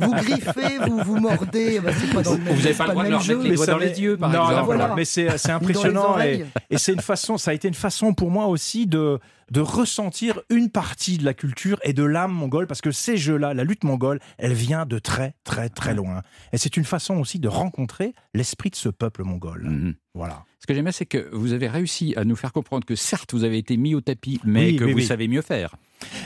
vous 0.00 0.12
griffez, 0.12 0.78
vous 0.86 0.98
vous 1.04 1.20
mordez. 1.20 1.80
C'est 1.98 2.12
pas 2.12 2.22
dans 2.22 2.32
le 2.32 2.38
même. 2.38 2.54
Vous 2.54 2.62
n'avez 2.62 2.74
pas 2.74 2.86
le 2.86 2.90
droit 2.90 3.04
leur 3.14 3.26
mettre 3.26 3.42
les 3.42 3.54
doigts 3.54 3.66
dans 3.66 3.78
les 3.78 4.76
non, 4.78 4.94
mais 4.94 5.04
c'est 5.04 5.50
impressionnant 5.50 6.18
et, 6.20 6.44
c'est 6.76 6.92
une 6.92 7.00
façon, 7.00 7.38
ça 7.38 7.50
a 7.50 7.54
été 7.54 7.68
une 7.68 7.74
façon 7.74 8.14
pour 8.14 8.30
moi 8.30 8.46
aussi 8.46 8.86
de 8.86 9.18
de 9.50 9.60
ressentir 9.60 10.40
une 10.48 10.70
partie 10.70 11.18
de 11.18 11.24
la 11.24 11.34
culture 11.34 11.78
et 11.82 11.92
de 11.92 12.02
l'âme 12.02 12.32
mongole 12.32 12.66
parce 12.66 12.80
que 12.80 12.90
ces 12.90 13.18
jeux-là, 13.18 13.52
la 13.52 13.62
lutte 13.62 13.84
mongole, 13.84 14.18
elle 14.38 14.54
vient 14.54 14.86
de 14.86 14.98
très 14.98 15.34
très 15.44 15.68
très 15.68 15.94
loin 15.94 16.22
et 16.52 16.58
c'est 16.58 16.78
une 16.78 16.84
façon 16.84 17.16
aussi 17.16 17.38
de 17.38 17.48
rencontrer 17.48 18.14
l'esprit 18.32 18.70
de 18.70 18.76
ce 18.76 18.88
peuple 18.88 19.22
mongol. 19.22 19.64
Mhm. 19.64 19.94
Voilà. 20.14 20.44
Ce 20.60 20.66
que 20.66 20.72
j'aimais, 20.72 20.92
c'est 20.92 21.04
que 21.04 21.28
vous 21.32 21.52
avez 21.52 21.68
réussi 21.68 22.14
à 22.16 22.24
nous 22.24 22.36
faire 22.36 22.52
comprendre 22.52 22.86
que 22.86 22.94
certes, 22.94 23.34
vous 23.34 23.44
avez 23.44 23.58
été 23.58 23.76
mis 23.76 23.94
au 23.94 24.00
tapis, 24.00 24.40
mais 24.44 24.76
que 24.76 24.84
vous 24.84 25.00
savez 25.00 25.28
mieux 25.28 25.42
faire. 25.42 25.76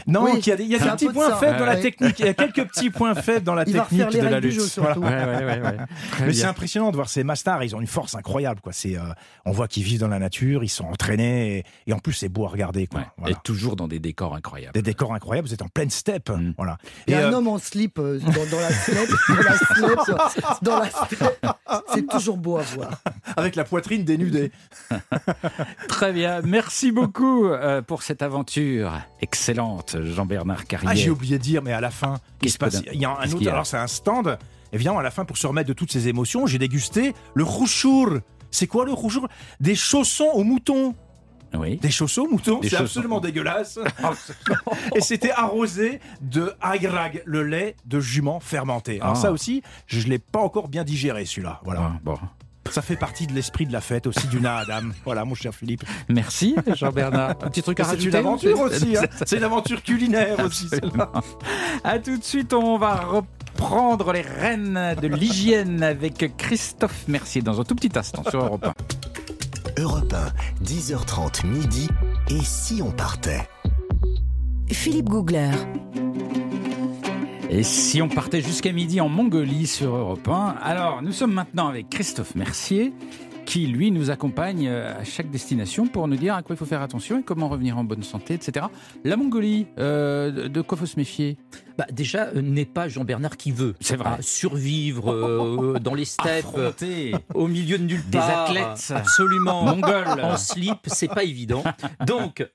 Non, 0.07 0.27
il 0.35 0.47
y 0.47 0.53
a, 0.53 0.57
des, 0.57 0.65
y 0.65 0.75
a 0.75 0.79
des 0.79 0.91
petits 0.91 1.09
points 1.09 1.37
faibles 1.37 1.59
dans 1.59 1.67
la 1.67 1.77
technique. 1.77 2.19
Il 2.19 2.27
y 2.27 2.29
a 2.29 2.35
quelques 2.35 2.67
petits 2.69 2.91
points 2.91 3.15
faibles 3.23 3.45
dans 3.45 3.55
la 3.55 3.65
technique 3.65 4.09
de 4.11 4.21
la 4.21 4.41
lutte. 4.41 4.79
Mais 6.21 6.33
c'est 6.33 6.47
impressionnant 6.47 6.91
de 6.91 6.97
voir 6.97 7.09
ces 7.09 7.25
masters. 7.25 7.63
Ils 7.63 7.77
ont 7.77 7.81
une 7.81 7.87
force 7.87 8.15
incroyable. 8.15 8.61
Quoi. 8.61 8.73
C'est, 8.73 8.97
euh, 8.97 9.03
on 9.45 9.53
voit 9.53 9.69
qu'ils 9.69 9.83
vivent 9.83 10.01
dans 10.01 10.09
la 10.09 10.19
nature, 10.19 10.65
ils 10.65 10.69
sont 10.69 10.85
entraînés. 10.85 11.65
Et, 11.87 11.93
en 11.93 11.99
plus, 11.99 12.13
c'est 12.13 12.29
beau 12.29 12.47
à 12.47 12.49
regarder. 12.49 12.87
Quoi. 12.87 13.03
Et 13.27 13.35
toujours 13.45 13.77
dans 13.77 13.89
des 13.89 13.99
décors 13.99 14.35
incroyables. 14.35 14.73
Des 14.73 14.83
décors 14.83 15.13
incroyables. 15.15 15.49
Vous 15.49 15.55
êtes 15.55 15.63
en 15.63 15.69
pleine 15.69 15.91
steppe. 15.91 16.31
Mm. 16.31 16.55
Voilà. 16.57 16.79
Et, 17.07 17.15
un 17.15 17.33
euh, 17.33 17.37
homme 17.37 17.49
en 17.49 17.59
slip 17.59 17.99
euh, 17.99 18.19
dans, 18.51 18.61
la 18.61 18.71
steppe. 18.71 19.11
dans 20.63 20.79
la 20.79 20.91
steppe. 20.91 21.47
C'est 21.95 22.07
toujours 22.07 22.39
beau 22.39 22.57
à 22.57 22.63
voir. 22.63 23.03
Avec 23.37 23.57
la 23.57 23.65
poitrine 23.65 24.05
dénudée. 24.05 24.53
Très 25.89 26.13
bien. 26.13 26.41
Merci 26.43 26.93
beaucoup 26.93 27.49
pour 27.87 28.03
cette 28.03 28.23
aventure 28.23 28.93
Jean-Bernard 30.03 30.67
Carrier. 30.67 30.89
Ah, 30.91 30.95
j'ai 30.95 31.11
oublié 31.11 31.39
de 31.39 31.43
dire, 31.43 31.63
mais 31.63 31.73
à 31.73 31.81
la 31.81 31.91
fin, 31.91 32.19
il 32.43 32.51
se 32.51 32.59
passe. 32.59 32.83
Il 32.93 33.01
y 33.01 33.05
a 33.05 33.11
un 33.11 33.31
autre. 33.31 33.49
Alors, 33.49 33.67
c'est 33.67 33.77
un 33.77 33.87
stand. 33.87 34.39
Évidemment, 34.73 34.99
à 34.99 35.03
la 35.03 35.11
fin, 35.11 35.25
pour 35.25 35.37
se 35.37 35.47
remettre 35.47 35.69
de 35.69 35.73
toutes 35.73 35.93
ces 35.93 36.09
émotions, 36.09 36.47
j'ai 36.47 36.59
dégusté 36.59 37.15
le 37.35 37.45
rouchour. 37.45 38.19
C'est 38.51 38.67
quoi 38.67 38.85
le 38.85 38.93
rouchour? 38.93 39.29
Des 39.61 39.75
chaussons 39.75 40.31
aux 40.35 40.45
moutons. 40.45 40.95
Oui. 41.55 41.77
Des 41.79 41.91
chaussons 41.91 42.23
aux 42.23 42.31
moutons, 42.31 42.61
c'est 42.63 42.77
absolument 42.77 43.21
dégueulasse. 43.21 43.79
et 44.95 45.01
c'était 45.01 45.31
arrosé 45.31 46.01
de 46.21 46.53
agrag, 46.61 47.23
le 47.25 47.43
lait 47.43 47.77
de 47.87 48.01
jument 48.01 48.41
fermenté. 48.41 49.01
Alors 49.01 49.15
ah. 49.17 49.21
ça 49.21 49.33
aussi, 49.33 49.63
je 49.87 50.05
ne 50.05 50.11
l'ai 50.11 50.19
pas 50.19 50.41
encore 50.41 50.69
bien 50.69 50.85
digéré 50.85 51.25
celui-là. 51.25 51.61
Voilà. 51.65 51.93
Ah, 51.95 52.01
bon. 52.03 52.19
Ça 52.71 52.83
fait 52.83 52.97
partie 52.97 53.27
de 53.27 53.33
l'esprit 53.33 53.67
de 53.67 53.73
la 53.73 53.81
fête 53.81 54.07
aussi 54.07 54.27
du 54.29 54.45
Adam. 54.47 54.89
Voilà, 55.05 55.25
mon 55.25 55.35
cher 55.35 55.55
Philippe. 55.55 55.85
Merci, 56.09 56.55
Jean-Bernard. 56.75 57.31
Un 57.31 57.49
petit 57.49 57.63
truc 57.63 57.81
à 57.81 57.85
rajouter. 57.85 58.11
C'est 58.11 58.19
une 58.19 58.27
aventure 58.27 58.61
aussi. 58.61 58.97
Hein. 58.97 59.03
C'est 59.27 59.37
une 59.37 59.45
aventure 59.45 59.83
culinaire 59.83 60.39
aussi. 60.45 60.69
À 61.85 61.99
tout 61.99 62.17
de 62.17 62.25
suite, 62.25 62.53
on 62.53 62.79
va 62.79 62.97
reprendre 62.97 64.13
les 64.13 64.21
rênes 64.23 64.97
de 65.01 65.09
l'hygiène 65.09 65.83
avec 65.83 66.37
Christophe 66.37 67.09
Mercier 67.09 67.43
dans 67.43 67.61
un 67.61 67.65
tout 67.65 67.75
petit 67.75 67.97
instant 67.99 68.23
sur 68.29 68.45
Europe 68.45 68.67
1. 69.77 69.83
Europe 69.83 70.15
1, 70.61 70.65
10h30 70.65 71.47
midi. 71.47 71.89
Et 72.31 72.43
si 72.43 72.83
on 72.83 72.91
partait? 72.91 73.49
Philippe 74.71 75.09
Googler. 75.09 75.51
Et 77.51 77.63
si 77.63 78.03
on 78.03 78.09
partait 78.09 78.43
jusqu'à 78.43 78.73
midi 78.73 79.01
en 79.01 79.09
Mongolie 79.09 79.67
sur 79.67 79.95
Europe 79.95 80.29
1 80.29 80.57
Alors, 80.63 81.01
nous 81.01 81.13
sommes 81.13 81.33
maintenant 81.33 81.69
avec 81.69 81.89
Christophe 81.89 82.35
Mercier, 82.35 82.93
qui, 83.49 83.67
lui, 83.67 83.91
nous 83.91 84.11
accompagne 84.11 84.69
euh, 84.69 85.01
à 85.01 85.05
chaque 85.05 85.31
destination 85.31 85.87
pour 85.87 86.07
nous 86.07 86.17
dire 86.17 86.35
à 86.35 86.43
quoi 86.43 86.55
il 86.55 86.59
faut 86.59 86.67
faire 86.67 86.83
attention 86.83 87.21
et 87.21 87.23
comment 87.23 87.49
revenir 87.49 87.79
en 87.79 87.85
bonne 87.85 88.03
santé, 88.03 88.35
etc. 88.35 88.67
La 89.05 89.17
Mongolie, 89.17 89.67
euh, 89.79 90.51
de 90.51 90.61
quoi 90.61 90.77
faut 90.77 90.85
se 90.85 90.99
méfier? 90.99 91.39
Bah, 91.79 91.87
Déjà, 91.91 92.27
euh, 92.27 92.43
n'est 92.43 92.67
pas 92.67 92.89
Jean-Bernard 92.89 93.39
qui 93.39 93.51
veut. 93.51 93.75
C'est 93.81 93.97
vrai. 93.97 94.19
survivre 94.21 95.79
dans 95.81 95.95
les 95.95 96.05
steppes, 96.05 96.45
au 97.33 97.49
milieu 97.49 97.79
de 97.79 97.85
nulle 97.85 98.03
part. 98.03 98.27
Des 98.27 98.59
athlètes. 98.59 98.93
Absolument. 98.95 99.65
Mongols. 99.65 100.21
En 100.23 100.37
slip, 100.37 100.81
c'est 100.85 101.09
pas 101.09 101.25
évident. 101.25 101.65
Donc, 102.07 102.47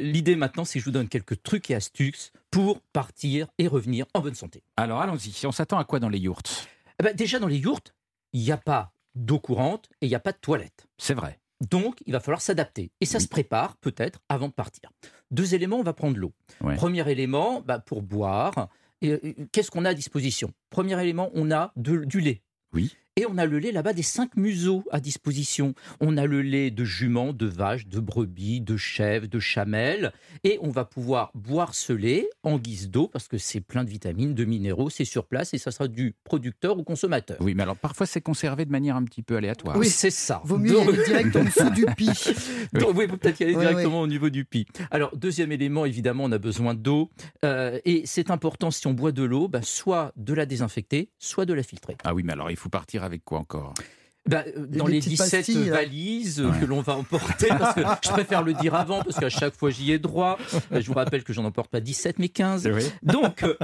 l'idée 0.00 0.34
maintenant, 0.34 0.64
c'est 0.64 0.78
que 0.78 0.80
je 0.80 0.86
vous 0.86 0.92
donne 0.94 1.08
quelques 1.08 1.42
trucs 1.42 1.70
et 1.70 1.74
astuces 1.74 2.32
pour 2.50 2.80
partir 2.94 3.48
et 3.58 3.68
revenir 3.68 4.06
en 4.14 4.20
bonne 4.20 4.34
santé. 4.34 4.62
Alors, 4.78 5.02
allons-y. 5.02 5.46
On 5.46 5.52
s'attend 5.52 5.78
à 5.78 5.84
quoi 5.84 6.00
dans 6.00 6.08
les 6.08 6.20
yourtes 6.20 6.66
eh 7.00 7.02
ben, 7.02 7.14
Déjà, 7.14 7.38
dans 7.38 7.48
les 7.48 7.58
yourtes, 7.58 7.92
il 8.32 8.40
n'y 8.40 8.50
a 8.50 8.56
pas 8.56 8.92
d'eau 9.14 9.38
courante 9.38 9.88
et 10.00 10.06
il 10.06 10.08
n'y 10.08 10.14
a 10.14 10.20
pas 10.20 10.32
de 10.32 10.38
toilette. 10.38 10.86
C'est 10.98 11.14
vrai. 11.14 11.40
Donc, 11.70 12.02
il 12.06 12.12
va 12.12 12.20
falloir 12.20 12.40
s'adapter. 12.40 12.92
Et 13.00 13.06
ça 13.06 13.18
se 13.18 13.26
prépare 13.26 13.76
peut-être 13.78 14.20
avant 14.28 14.48
de 14.48 14.52
partir. 14.52 14.90
Deux 15.30 15.54
éléments, 15.54 15.78
on 15.78 15.82
va 15.82 15.92
prendre 15.92 16.16
l'eau. 16.16 16.32
Premier 16.76 17.08
élément, 17.10 17.60
bah, 17.60 17.80
pour 17.80 18.02
boire, 18.02 18.68
qu'est-ce 19.00 19.70
qu'on 19.70 19.84
a 19.84 19.90
à 19.90 19.94
disposition? 19.94 20.52
Premier 20.70 21.00
élément, 21.02 21.30
on 21.34 21.50
a 21.50 21.72
du 21.76 22.20
lait. 22.20 22.42
Oui. 22.72 22.96
Et 23.18 23.26
on 23.28 23.36
a 23.36 23.46
le 23.46 23.58
lait 23.58 23.72
là-bas 23.72 23.94
des 23.94 24.04
cinq 24.04 24.36
museaux 24.36 24.84
à 24.92 25.00
disposition. 25.00 25.74
On 25.98 26.16
a 26.16 26.24
le 26.24 26.40
lait 26.40 26.70
de 26.70 26.84
jument, 26.84 27.32
de 27.32 27.46
vache, 27.46 27.88
de 27.88 27.98
brebis, 27.98 28.60
de 28.60 28.76
chèvre, 28.76 29.26
de 29.26 29.40
chamelle. 29.40 30.12
Et 30.44 30.60
on 30.62 30.70
va 30.70 30.84
pouvoir 30.84 31.32
boire 31.34 31.74
ce 31.74 31.92
lait 31.92 32.30
en 32.44 32.58
guise 32.58 32.90
d'eau 32.90 33.08
parce 33.08 33.26
que 33.26 33.36
c'est 33.36 33.60
plein 33.60 33.82
de 33.82 33.90
vitamines, 33.90 34.34
de 34.34 34.44
minéraux, 34.44 34.88
c'est 34.88 35.04
sur 35.04 35.26
place 35.26 35.52
et 35.52 35.58
ça 35.58 35.72
sera 35.72 35.88
du 35.88 36.14
producteur 36.22 36.78
au 36.78 36.84
consommateur. 36.84 37.38
Oui, 37.40 37.54
mais 37.56 37.64
alors 37.64 37.74
parfois 37.74 38.06
c'est 38.06 38.20
conservé 38.20 38.64
de 38.66 38.70
manière 38.70 38.94
un 38.94 39.02
petit 39.02 39.22
peu 39.22 39.36
aléatoire. 39.36 39.76
Oui, 39.76 39.88
c'est 39.88 40.10
ça. 40.10 40.40
Vaut 40.44 40.56
mieux 40.56 40.78
y 40.78 40.80
aller 40.80 41.04
direct 41.04 41.34
en 41.34 41.42
dessous 41.42 41.70
du 41.70 41.86
pi. 41.96 42.10
oui, 42.94 43.08
peut-être 43.08 43.40
y 43.40 43.42
aller 43.42 43.56
directement 43.56 44.00
au 44.00 44.06
niveau 44.06 44.30
du 44.30 44.44
pi. 44.44 44.64
Alors, 44.92 45.16
deuxième 45.16 45.50
élément, 45.50 45.84
évidemment, 45.86 46.22
on 46.22 46.30
a 46.30 46.38
besoin 46.38 46.74
d'eau. 46.74 47.10
Euh, 47.44 47.80
et 47.84 48.02
c'est 48.04 48.30
important, 48.30 48.70
si 48.70 48.86
on 48.86 48.92
boit 48.94 49.10
de 49.10 49.24
l'eau, 49.24 49.48
bah, 49.48 49.62
soit 49.62 50.12
de 50.14 50.34
la 50.34 50.46
désinfecter, 50.46 51.10
soit 51.18 51.46
de 51.46 51.52
la 51.54 51.64
filtrer. 51.64 51.96
Ah 52.04 52.14
oui, 52.14 52.22
mais 52.22 52.34
alors 52.34 52.52
il 52.52 52.56
faut 52.56 52.68
partir 52.68 53.07
avec 53.08 53.24
quoi 53.24 53.38
encore? 53.38 53.74
Bah, 54.28 54.44
euh, 54.46 54.66
dans 54.66 54.86
les 54.86 55.00
17 55.00 55.50
valises 55.68 56.44
que 56.60 56.66
l'on 56.66 56.82
va 56.82 56.96
emporter, 56.96 57.48
parce 57.48 57.74
que 57.74 57.80
je 58.04 58.10
préfère 58.10 58.42
le 58.42 58.52
dire 58.52 58.74
avant, 58.74 59.02
parce 59.02 59.18
qu'à 59.18 59.30
chaque 59.30 59.54
fois 59.56 59.70
j'y 59.70 59.90
ai 59.92 59.98
droit. 59.98 60.38
Euh, 60.72 60.80
je 60.80 60.86
vous 60.86 60.92
rappelle 60.92 61.24
que 61.24 61.32
j'en 61.32 61.44
emporte 61.44 61.70
pas 61.70 61.80
17, 61.80 62.18
mais 62.18 62.28
15. 62.28 62.68
Donc, 63.02 63.42
euh, 63.42 63.54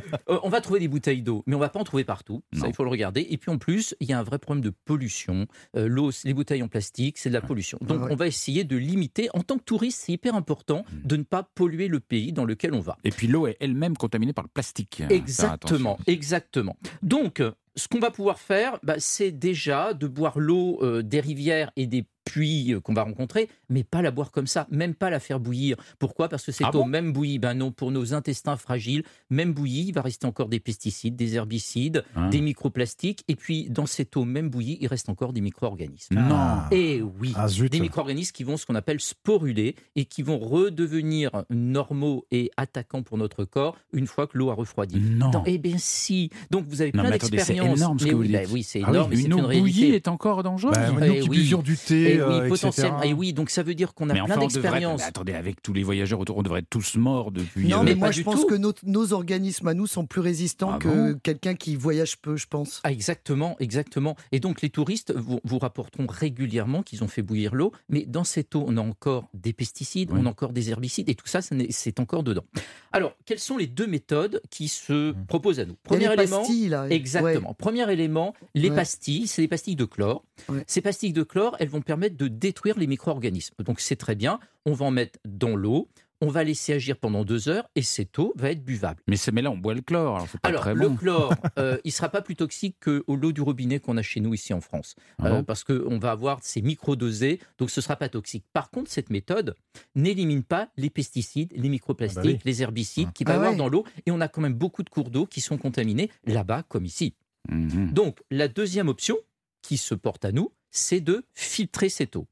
on 0.43 0.49
va 0.49 0.61
trouver 0.63 0.81
des 0.81 0.89
bouteilles 0.89 1.23
d'eau, 1.23 1.43
mais 1.47 1.55
on 1.55 1.59
va 1.59 1.69
pas 1.69 1.81
en 1.81 1.85
trouver 1.85 2.05
partout. 2.05 2.43
Ça, 2.55 2.67
il 2.67 2.75
faut 2.75 2.85
le 2.85 2.91
regarder. 2.91 3.27
Et 3.29 3.37
puis 3.37 3.51
en 3.51 3.59
plus, 3.59 3.95
il 4.01 4.09
y 4.09 4.13
a 4.13 4.19
un 4.19 4.23
vrai 4.23 4.39
problème 4.39 4.65
de 4.65 4.71
pollution. 4.71 5.47
L'eau, 5.75 6.11
les 6.25 6.35
bouteilles 6.35 6.63
en 6.63 6.69
plastique, 6.69 7.19
c'est 7.19 7.29
de 7.29 7.35
la 7.35 7.43
pollution. 7.43 7.79
Donc, 7.83 8.11
on 8.11 8.17
va 8.17 8.27
essayer 8.27 8.65
de 8.65 8.77
limiter. 8.77 9.29
En 9.35 9.41
tant 9.41 9.59
que 9.59 9.65
touriste, 9.65 10.03
c'est 10.07 10.13
hyper 10.13 10.35
important 10.35 10.85
mm. 10.91 11.07
de 11.07 11.17
ne 11.17 11.23
pas 11.25 11.43
polluer 11.43 11.89
le 11.89 12.01
pays 12.01 12.33
dans 12.33 12.45
lequel 12.45 12.73
on 12.73 12.81
va. 12.81 12.97
Et 13.05 13.11
puis 13.11 13.27
l'eau 13.27 13.47
est 13.47 13.57
elle-même 13.61 13.97
contaminée 13.97 14.33
par 14.33 14.45
le 14.45 14.51
plastique. 14.51 15.03
Exactement, 15.11 15.99
exactement. 16.07 16.77
Donc, 17.03 17.43
ce 17.77 17.89
qu'on 17.89 17.99
va 17.99 18.11
pouvoir 18.11 18.39
faire, 18.39 18.79
bah, 18.83 18.97
c'est 18.99 19.33
déjà 19.33 19.95
de 19.95 20.07
boire 20.07 20.39
l'eau 20.39 20.79
euh, 20.83 21.03
des 21.03 21.21
rivières 21.21 21.73
et 21.77 21.87
des 21.87 22.07
puits 22.25 22.75
euh, 22.75 22.81
qu'on 22.81 22.95
va 22.95 23.03
rencontrer, 23.03 23.49
mais 23.69 23.85
pas 23.85 24.03
la 24.03 24.11
boire 24.11 24.31
comme 24.31 24.47
ça, 24.47 24.67
même 24.71 24.95
pas 24.95 25.11
la 25.11 25.21
faire 25.21 25.41
bouillir. 25.41 25.77
Pourquoi? 25.99 26.29
Parce 26.29 26.45
que 26.45 26.53
cette 26.53 26.67
ah 26.71 26.77
eau, 26.77 26.85
même 26.85 27.13
bouillie, 27.13 27.39
ben 27.39 27.55
non, 27.55 27.71
pour 27.71 27.91
nos 27.91 28.15
intestins 28.15 28.57
fragiles, 28.57 29.05
même 29.31 29.53
bouillie, 29.53 29.87
il 29.89 29.95
va 29.95 30.03
rester 30.03 30.27
encore 30.27 30.49
des 30.49 30.61
pesticides, 30.61 31.17
des 31.17 31.37
herbicides, 31.37 32.05
ah. 32.17 32.29
des 32.29 32.41
microplastiques, 32.41 33.25
et 33.29 33.37
puis 33.37 33.69
dans 33.71 33.87
cette 33.87 34.17
eau, 34.17 34.25
même 34.25 34.49
bouillie, 34.49 34.79
il 34.81 34.87
reste 34.87 35.09
encore 35.09 35.33
des 35.33 35.41
micro-organismes. 35.41 36.15
Non 36.15 36.63
Et 36.71 37.03
oui, 37.03 37.33
ah, 37.37 37.47
des 37.49 37.81
micro-organismes 37.81 38.33
qui 38.33 38.45
vont 38.45 38.57
ce 38.57 38.67
qu'on 38.67 38.75
appelle 38.75 39.01
sporuler 39.01 39.75
et 39.97 40.05
qui 40.05 40.23
vont 40.23 40.39
redevenir 40.39 41.45
normaux 41.51 42.27
et 42.31 42.51
attaquants 42.57 43.03
pour 43.03 43.19
notre 43.19 43.45
corps 43.45 43.77
une 43.93 44.07
fois 44.07 44.27
que 44.27 44.39
l'eau 44.39 44.51
a 44.51 44.55
refroidi. 44.55 44.99
Non. 45.01 45.31
eh 45.47 45.59
bien 45.59 45.77
si. 45.79 46.31
Donc 46.51 46.67
vous 46.69 46.81
avez 46.81 46.93
plein 46.93 47.11
d'expériences. 47.11 47.47
C'est 47.47 47.57
énorme 47.57 47.99
ce 47.99 48.07
que 48.07 48.15
vous 48.15 48.21
oui, 48.21 48.29
dites. 48.29 48.37
Ben 48.37 48.49
oui, 48.51 48.63
c'est 48.63 48.81
énorme. 48.81 49.13
une 49.13 49.35
eau 49.35 49.49
bouillie 49.49 49.95
est 49.95 50.09
encore 50.09 50.43
dangereuse. 50.43 50.75
Ben, 50.75 51.07
nous 51.07 51.21
qui 51.21 51.29
buvions 51.29 51.63
du 51.63 51.77
thé 51.77 52.14
Et 52.15 52.23
oui, 52.23 52.49
potentiellement. 52.49 53.03
Et 53.03 53.13
oui, 53.13 53.33
donc 53.33 53.51
ça 53.51 53.63
veut 53.63 53.75
dire 53.75 53.95
qu'on 53.95 54.11
a 54.11 54.25
plein 54.25 54.39
d'expériences. 54.39 55.03
Attendez, 55.03 55.35
avec 55.35 55.63
tous 55.63 55.73
les 55.73 55.83
voyageurs 55.83 56.21
autour, 56.21 56.39
on 56.39 56.43
devrait 56.43 56.61
être 56.61 56.71
tous 56.71 56.97
morts 56.97 57.31
depuis. 57.31 57.69
Non, 57.69 57.83
mais 57.83 57.95
moi 57.95 58.11
je 58.11 58.23
pense 58.23 58.45
que 58.45 58.55
nos, 58.55 59.13
organismes 59.13 59.69
à 59.69 59.75
nous 59.75 59.87
sont 59.87 60.07
plus 60.07 60.21
résistants 60.21 60.73
ah 60.73 60.79
que 60.79 61.13
quelqu'un 61.15 61.55
qui 61.55 61.77
voyage 61.77 62.17
peu, 62.19 62.37
je 62.37 62.47
pense. 62.47 62.81
Ah, 62.85 62.93
exactement, 62.93 63.57
exactement. 63.61 64.17
Et 64.33 64.41
donc 64.41 64.63
les 64.63 64.71
touristes 64.71 65.13
vous, 65.15 65.41
vous 65.45 65.59
rapporteront 65.59 66.07
régulièrement 66.09 66.83
qu'ils 66.83 67.05
ont 67.05 67.09
fait 67.09 67.23
bouillir 67.23 67.55
l'eau, 67.55 67.73
mais 67.89 68.05
dans 68.07 68.25
cette 68.25 68.55
eau, 68.55 68.65
on 68.67 68.77
a 68.77 68.81
encore 68.81 69.29
des 69.35 69.53
pesticides, 69.53 70.11
on 70.13 70.27
a 70.27 70.29
encore 70.29 70.53
des 70.53 70.71
herbicides, 70.71 71.09
et 71.09 71.15
tout 71.15 71.27
ça, 71.27 71.41
c'est 71.43 72.01
encore 72.01 72.23
dedans. 72.23 72.45
Alors, 72.93 73.17
quelles 73.25 73.39
sont 73.39 73.57
les 73.57 73.67
deux 73.67 73.87
méthodes 73.87 74.41
qui 74.51 74.69
se 74.69 75.13
mmh. 75.13 75.27
proposent 75.27 75.61
à 75.61 75.65
nous? 75.65 75.77
Premier 75.83 76.13
élément, 76.13 76.39
pastilles, 76.39 76.69
là. 76.69 76.87
exactement. 76.89 77.55
Premier 77.55 77.91
élément, 77.93 78.35
les 78.55 78.71
pastilles, 78.71 79.27
c'est 79.27 79.43
des 79.43 79.49
pastilles 79.49 79.77
de 79.77 79.85
chlore. 79.85 80.25
Ces 80.67 80.81
pastilles 80.81 81.13
de 81.13 81.23
chlore, 81.23 81.57
elles 81.59 81.69
vont 81.69 81.81
permettre 81.81 82.04
de 82.11 82.29
détruire 82.29 82.79
les 82.79 82.87
micro-organismes. 82.87 83.55
Donc 83.61 83.81
c'est 83.81 83.97
très 83.97 84.15
bien. 84.15 84.41
On 84.65 84.73
va 84.73 84.87
en 84.87 84.91
mettre 84.91 85.19
dans 85.25 85.57
l'eau 85.57 85.89
on 86.25 86.29
va 86.29 86.43
laisser 86.43 86.73
agir 86.73 86.97
pendant 86.97 87.25
deux 87.25 87.49
heures 87.49 87.69
et 87.75 87.83
cette 87.83 88.19
eau 88.19 88.33
va 88.37 88.51
être 88.51 88.65
buvable. 88.65 89.03
Mais, 89.07 89.17
mais 89.33 89.43
là, 89.43 89.51
on 89.51 89.59
boit 89.59 89.75
le 89.75 89.83
chlore. 89.83 90.27
Alors, 90.43 90.73
le 90.73 90.89
chlore, 90.91 91.35
euh, 91.59 91.77
il 91.85 91.89
ne 91.89 91.93
sera 91.93 92.09
pas 92.09 92.23
plus 92.23 92.37
toxique 92.37 92.77
que 92.81 93.05
l'eau 93.09 93.33
du 93.33 93.43
robinet 93.43 93.79
qu'on 93.79 93.97
a 93.97 94.03
chez 94.03 94.21
nous 94.21 94.33
ici 94.33 94.55
en 94.55 94.61
France. 94.61 94.97
Ah 95.19 95.27
euh, 95.27 95.43
parce 95.43 95.65
qu'on 95.65 95.99
va 95.99 96.13
avoir 96.13 96.39
ces 96.43 96.63
micro-dosés, 96.63 97.41
donc 97.59 97.71
ce 97.71 97.81
ne 97.81 97.83
sera 97.83 97.97
pas 97.97 98.09
toxique. 98.09 98.45
Par 98.53 98.71
contre, 98.71 98.91
cette 98.91 99.11
méthode 99.11 99.55
n'élimine 99.95 100.43
pas 100.43 100.69
les 100.77 100.91
pesticides, 100.91 101.53
les 101.57 101.69
microplastiques, 101.69 102.25
ah 102.25 102.33
bah 102.33 102.43
les 102.45 102.63
herbicides 102.63 103.13
qui 103.13 103.25
va 103.25 103.33
y 103.33 103.37
ah 103.37 103.41
avoir 103.41 103.57
dans 103.57 103.69
l'eau. 103.69 103.85
Et 104.07 104.11
on 104.11 104.21
a 104.21 104.29
quand 104.29 104.41
même 104.41 104.55
beaucoup 104.55 104.83
de 104.83 104.91
cours 104.91 105.11
d'eau 105.11 105.27
qui 105.27 105.41
sont 105.41 105.59
contaminés 105.59 106.11
là-bas 106.25 106.63
comme 106.69 106.85
ici. 106.85 107.15
Mhm. 107.51 107.93
Donc, 107.93 108.21
la 108.31 108.49
deuxième 108.49 108.89
option 108.89 109.17
qui 109.61 109.77
se 109.77 109.95
porte 109.95 110.25
à 110.25 110.33
nous, 110.33 110.53
c'est 110.75 111.01
de 111.01 111.25
filtrer 111.35 111.89
cette 111.89 112.17
eau. 112.17 112.27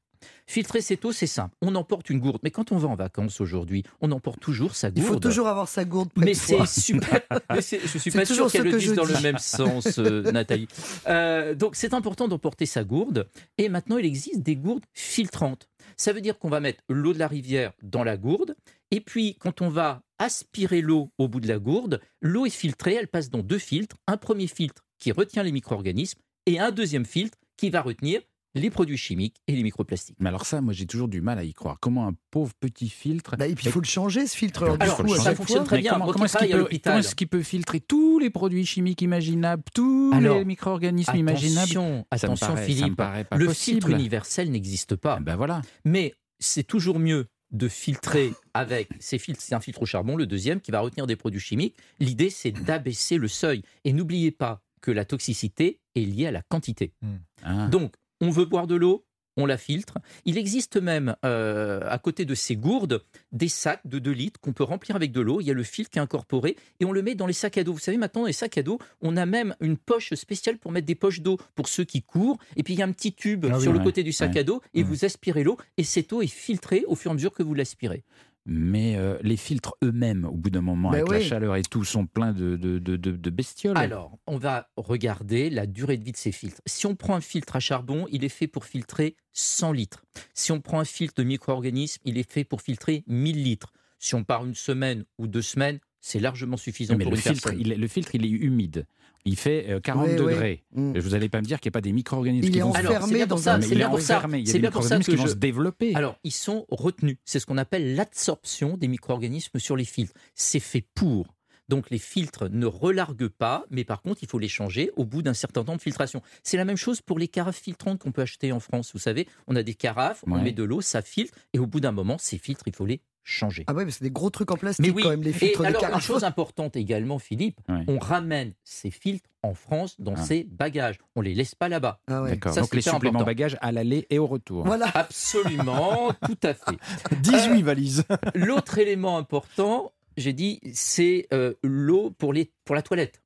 Filtrer 0.45 0.81
cette 0.81 1.03
eau, 1.05 1.11
c'est 1.11 1.27
simple. 1.27 1.55
On 1.61 1.73
emporte 1.75 2.09
une 2.09 2.19
gourde. 2.19 2.39
Mais 2.43 2.51
quand 2.51 2.71
on 2.71 2.77
va 2.77 2.87
en 2.87 2.95
vacances 2.95 3.41
aujourd'hui, 3.41 3.83
on 4.01 4.11
emporte 4.11 4.39
toujours 4.39 4.75
sa 4.75 4.89
gourde. 4.89 4.97
Il 4.97 5.03
faut 5.05 5.19
toujours 5.19 5.47
avoir 5.47 5.67
sa 5.67 5.85
gourde. 5.85 6.09
mais 6.17 6.33
c'est 6.33 6.65
super. 6.67 7.21
mais 7.49 7.61
je 7.61 7.97
suis 7.97 8.11
pas 8.11 8.25
sûr 8.25 8.51
qu'elle 8.51 8.63
le 8.63 8.77
dise 8.77 8.93
dans 8.93 9.05
le 9.05 9.19
même 9.21 9.37
sens, 9.37 9.99
euh, 9.99 10.21
Nathalie. 10.31 10.67
Euh, 11.07 11.55
donc 11.55 11.75
c'est 11.75 11.93
important 11.93 12.27
d'emporter 12.27 12.65
sa 12.65 12.83
gourde. 12.83 13.27
Et 13.57 13.69
maintenant, 13.69 13.97
il 13.97 14.05
existe 14.05 14.41
des 14.41 14.55
gourdes 14.55 14.85
filtrantes. 14.93 15.69
Ça 15.95 16.11
veut 16.13 16.21
dire 16.21 16.37
qu'on 16.37 16.49
va 16.49 16.59
mettre 16.59 16.83
l'eau 16.89 17.13
de 17.13 17.19
la 17.19 17.27
rivière 17.27 17.71
dans 17.81 18.03
la 18.03 18.17
gourde. 18.17 18.55
Et 18.91 18.99
puis, 18.99 19.35
quand 19.39 19.61
on 19.61 19.69
va 19.69 20.01
aspirer 20.19 20.81
l'eau 20.81 21.09
au 21.17 21.27
bout 21.27 21.39
de 21.39 21.47
la 21.47 21.59
gourde, 21.59 22.01
l'eau 22.21 22.45
est 22.45 22.49
filtrée. 22.49 22.95
Elle 22.95 23.07
passe 23.07 23.29
dans 23.29 23.43
deux 23.43 23.59
filtres. 23.59 23.95
Un 24.07 24.17
premier 24.17 24.47
filtre 24.47 24.83
qui 24.99 25.11
retient 25.11 25.43
les 25.43 25.51
micro-organismes 25.51 26.19
et 26.45 26.59
un 26.59 26.71
deuxième 26.71 27.05
filtre 27.05 27.37
qui 27.57 27.69
va 27.69 27.81
retenir 27.81 28.21
les 28.55 28.69
produits 28.69 28.97
chimiques 28.97 29.37
et 29.47 29.55
les 29.55 29.63
microplastiques. 29.63 30.17
Mais 30.19 30.29
alors 30.29 30.45
ça, 30.45 30.61
moi 30.61 30.73
j'ai 30.73 30.85
toujours 30.85 31.07
du 31.07 31.21
mal 31.21 31.39
à 31.39 31.43
y 31.43 31.53
croire. 31.53 31.77
Comment 31.79 32.07
un 32.07 32.13
pauvre 32.31 32.53
petit 32.59 32.89
filtre... 32.89 33.35
Bah, 33.37 33.47
et 33.47 33.55
puis 33.55 33.65
il 33.67 33.71
faut 33.71 33.79
le 33.79 33.85
changer 33.85 34.27
ce 34.27 34.35
filtre. 34.35 34.63
Alors, 34.79 34.97
ça 35.17 35.35
fonctionne 35.35 35.63
très 35.63 35.79
bien. 35.79 35.99
Comment, 35.99 36.25
est-ce 36.25 37.15
qu'il 37.15 37.27
peut, 37.27 37.41
filtrer 37.41 37.79
tous 37.79 38.19
les 38.19 38.29
produits 38.29 38.65
chimiques 38.65 39.01
imaginables, 39.01 39.63
tous 39.73 40.13
les 40.19 40.45
micro-organismes 40.45 41.15
imaginables? 41.15 42.05
Attention 42.11 42.55
Philippe, 42.55 43.01
le 43.35 43.53
filtre 43.53 43.89
universel 43.89 44.51
n'existe 44.51 44.95
pas. 44.95 45.19
Ben 45.19 45.35
voilà. 45.35 45.61
Mais 45.85 46.13
c'est 46.39 46.63
toujours 46.63 46.99
mieux 46.99 47.27
de 47.51 47.67
filtrer 47.67 48.33
avec 48.53 48.89
ces 48.99 49.17
filtres, 49.17 49.41
c'est 49.41 49.55
un 49.55 49.59
filtre 49.59 49.83
au 49.83 49.85
charbon, 49.85 50.17
le 50.17 50.25
deuxième, 50.25 50.59
qui 50.59 50.71
va 50.71 50.81
retenir 50.81 51.07
des 51.07 51.15
produits 51.15 51.39
chimiques. 51.39 51.75
L'idée, 51.99 52.29
c'est 52.29 52.51
d'abaisser 52.51 53.17
le 53.17 53.27
seuil. 53.27 53.63
Et 53.85 53.93
n'oubliez 53.93 54.31
pas 54.31 54.61
que 54.81 54.91
la 54.91 55.05
toxicité 55.05 55.79
est 55.95 56.01
liée 56.01 56.27
à 56.27 56.31
la 56.31 56.41
quantité. 56.41 56.93
Hmm. 57.01 57.17
Ah. 57.43 57.67
Donc, 57.67 57.93
on 58.23 58.29
veut 58.29 58.45
boire 58.45 58.67
de 58.67 58.75
l'eau, 58.75 59.05
on 59.35 59.45
la 59.45 59.57
filtre. 59.57 59.97
Il 60.25 60.37
existe 60.37 60.77
même 60.77 61.15
euh, 61.25 61.81
à 61.89 61.97
côté 61.97 62.23
de 62.23 62.35
ces 62.35 62.55
gourdes 62.55 63.03
des 63.31 63.49
sacs 63.49 63.81
de 63.85 63.99
2 63.99 64.11
litres 64.11 64.39
qu'on 64.39 64.53
peut 64.53 64.63
remplir 64.63 64.95
avec 64.95 65.11
de 65.11 65.19
l'eau. 65.19 65.41
Il 65.41 65.47
y 65.47 65.51
a 65.51 65.53
le 65.53 65.63
filtre 65.63 65.91
qui 65.91 65.99
est 65.99 66.01
incorporé 66.01 66.55
et 66.79 66.85
on 66.85 66.91
le 66.91 67.01
met 67.01 67.15
dans 67.15 67.27
les 67.27 67.33
sacs 67.33 67.57
à 67.57 67.63
dos. 67.63 67.73
Vous 67.73 67.79
savez, 67.79 67.97
maintenant, 67.97 68.21
dans 68.21 68.27
les 68.27 68.33
sacs 68.33 68.57
à 68.57 68.63
dos, 68.63 68.79
on 69.01 69.17
a 69.17 69.25
même 69.25 69.55
une 69.59 69.75
poche 69.75 70.13
spéciale 70.13 70.57
pour 70.57 70.71
mettre 70.71 70.87
des 70.87 70.95
poches 70.95 71.21
d'eau 71.21 71.37
pour 71.55 71.67
ceux 71.67 71.83
qui 71.83 72.01
courent. 72.01 72.37
Et 72.55 72.63
puis 72.63 72.75
il 72.75 72.79
y 72.79 72.83
a 72.83 72.85
un 72.85 72.91
petit 72.91 73.13
tube 73.13 73.45
ah 73.51 73.59
sur 73.59 73.73
le 73.73 73.79
côté 73.79 74.03
du 74.03 74.13
sac 74.13 74.37
à 74.37 74.43
dos 74.43 74.61
et 74.73 74.83
vous 74.83 75.03
aspirez 75.03 75.43
l'eau 75.43 75.57
et 75.77 75.83
cette 75.83 76.13
eau 76.13 76.21
est 76.21 76.27
filtrée 76.27 76.85
au 76.87 76.95
fur 76.95 77.11
et 77.11 77.13
à 77.13 77.15
mesure 77.15 77.33
que 77.33 77.43
vous 77.43 77.55
l'aspirez 77.55 78.03
mais 78.45 78.97
euh, 78.97 79.17
les 79.21 79.37
filtres 79.37 79.75
eux-mêmes, 79.83 80.25
au 80.25 80.35
bout 80.35 80.49
d'un 80.49 80.61
moment, 80.61 80.91
ben 80.91 80.99
avec 80.99 81.09
la 81.09 81.21
chaleur 81.21 81.55
et 81.55 81.61
tout, 81.61 81.83
sont 81.83 82.05
pleins 82.05 82.33
de, 82.33 82.57
de, 82.57 82.77
de, 82.77 83.29
bestioles. 83.29 83.77
Alors, 83.77 84.17
on 84.27 84.37
va 84.37 84.69
regarder 84.75 85.49
la 85.49 85.65
durée 85.65 85.97
de 85.97 86.03
vie 86.03 86.11
de 86.11 86.17
ces 86.17 86.31
filtres. 86.31 86.61
Si 86.65 86.85
on 86.85 86.95
prend 86.95 87.15
un 87.15 87.21
filtre 87.21 87.55
à 87.55 87.59
charbon, 87.59 88.05
il 88.11 88.23
est 88.23 88.29
fait 88.29 88.47
pour 88.47 88.65
filtrer 88.65 89.15
100 89.31 89.71
litres. 89.71 90.03
Si 90.33 90.51
on 90.51 90.59
prend 90.59 90.79
un 90.79 90.85
filtre 90.85 91.15
de 91.15 91.23
micro-organismes, 91.23 92.01
il 92.05 92.17
est 92.17 92.29
fait 92.29 92.43
pour 92.43 92.61
filtrer 92.61 93.03
1000 93.07 93.43
litres. 93.43 93.71
Si 93.99 94.15
on 94.15 94.23
part 94.23 94.45
une 94.45 94.55
semaine 94.55 95.05
ou 95.17 95.27
deux 95.27 95.41
semaines, 95.41 95.79
c'est 96.01 96.19
largement 96.19 96.57
suffisant 96.57 96.97
pour 96.97 97.11
le 97.11 97.15
une 97.15 97.21
filtre, 97.21 97.49
personne. 97.51 97.63
le 97.63 97.87
filtre, 97.87 98.15
il 98.15 98.25
est 98.25 98.29
humide. 98.29 98.85
Il 99.25 99.37
fait 99.37 99.79
40 99.83 100.09
euh, 100.09 100.17
degrés. 100.17 100.63
Mm. 100.73 100.99
Vous 100.99 101.09
n'allez 101.11 101.29
pas 101.29 101.39
me 101.39 101.45
dire 101.45 101.59
qu'il 101.59 101.69
n'y 101.69 101.73
a 101.73 101.77
pas 101.77 101.81
des 101.81 101.93
micro-organismes 101.93 102.49
qui 102.49 102.59
vont 102.59 102.69
enfermé 102.69 103.25
dans 103.25 103.49
un... 103.49 103.61
C'est 103.61 103.75
bien 103.75 103.89
pour 103.89 104.01
ça. 104.01 104.21
Il 104.33 104.47
y 104.47 104.49
a 104.49 104.53
des 104.53 104.59
micro-organismes 104.59 105.11
qui 105.11 105.15
vont 105.15 105.27
se 105.27 105.35
développer. 105.35 105.95
Alors, 105.95 106.17
ils 106.23 106.31
sont 106.31 106.65
retenus. 106.69 107.17
C'est 107.25 107.39
ce 107.39 107.45
qu'on 107.45 107.57
appelle 107.57 107.95
l'absorption 107.95 108.77
des 108.77 108.87
micro-organismes 108.87 109.59
sur 109.59 109.75
les 109.75 109.85
filtres. 109.85 110.13
C'est 110.35 110.59
fait 110.59 110.85
pour. 110.93 111.27
Donc 111.69 111.89
les 111.89 111.97
filtres 111.97 112.49
ne 112.49 112.65
relarguent 112.65 113.29
pas, 113.29 113.65
mais 113.69 113.85
par 113.85 114.01
contre, 114.01 114.21
il 114.21 114.27
faut 114.27 114.39
les 114.39 114.49
changer 114.49 114.91
au 114.97 115.05
bout 115.05 115.21
d'un 115.21 115.33
certain 115.33 115.63
temps 115.63 115.75
de 115.75 115.81
filtration. 115.81 116.21
C'est 116.43 116.57
la 116.57 116.65
même 116.65 116.77
chose 116.77 117.01
pour 117.01 117.17
les 117.17 117.27
carafes 117.29 117.59
filtrantes 117.59 117.99
qu'on 117.99 118.11
peut 118.11 118.21
acheter 118.21 118.51
en 118.51 118.59
France. 118.59 118.91
Vous 118.93 118.99
savez, 118.99 119.27
on 119.47 119.55
a 119.55 119.63
des 119.63 119.73
carafes, 119.73 120.23
on 120.27 120.37
met 120.37 120.51
de 120.51 120.63
l'eau, 120.63 120.81
ça 120.81 121.01
filtre, 121.01 121.33
et 121.53 121.59
au 121.59 121.65
bout 121.65 121.79
d'un 121.79 121.93
moment, 121.93 122.17
ces 122.17 122.37
filtres, 122.37 122.67
il 122.67 122.75
faut 122.75 122.85
les 122.85 123.01
changer. 123.23 123.63
Ah 123.67 123.73
ouais, 123.73 123.85
mais 123.85 123.91
c'est 123.91 124.03
des 124.03 124.11
gros 124.11 124.29
trucs 124.29 124.51
en 124.51 124.55
plastique 124.55 124.93
quand 125.01 125.09
même, 125.09 125.23
les 125.23 125.33
filtres 125.33 125.63
Et 125.63 125.67
alors, 125.67 125.83
une 125.83 126.01
chose 126.01 126.23
importante 126.23 126.75
également, 126.75 127.19
Philippe, 127.19 127.59
on 127.87 127.99
ramène 127.99 128.53
ces 128.63 128.91
filtres 128.91 129.29
en 129.43 129.53
France 129.53 129.99
dans 129.99 130.15
ah. 130.15 130.21
ses 130.21 130.43
bagages. 130.43 130.97
On 131.15 131.21
les 131.21 131.33
laisse 131.33 131.55
pas 131.55 131.69
là-bas. 131.69 131.99
Ah 132.07 132.23
D'accord. 132.27 132.55
Donc 132.55 132.73
les 132.73 132.81
suppléments 132.81 133.23
bagages 133.23 133.57
à 133.61 133.71
l'aller 133.71 134.07
et 134.09 134.19
au 134.19 134.25
retour. 134.25 134.65
Voilà. 134.65 134.89
Absolument, 134.93 136.13
tout 136.25 136.37
à 136.43 136.53
fait. 136.53 136.77
18 137.21 137.61
euh, 137.61 137.65
valises. 137.65 138.03
L'autre 138.35 138.77
élément 138.77 139.17
important, 139.17 139.91
j'ai 140.17 140.33
dit, 140.33 140.59
c'est 140.73 141.27
euh, 141.33 141.53
l'eau 141.63 142.11
pour, 142.11 142.33
les, 142.33 142.51
pour 142.65 142.75
la 142.75 142.81
toilette. 142.81 143.21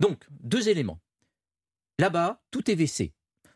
Donc, 0.00 0.24
deux 0.42 0.68
éléments. 0.68 0.98
Là-bas, 1.98 2.40
tout 2.50 2.70
est 2.70 2.74
WC. 2.74 3.12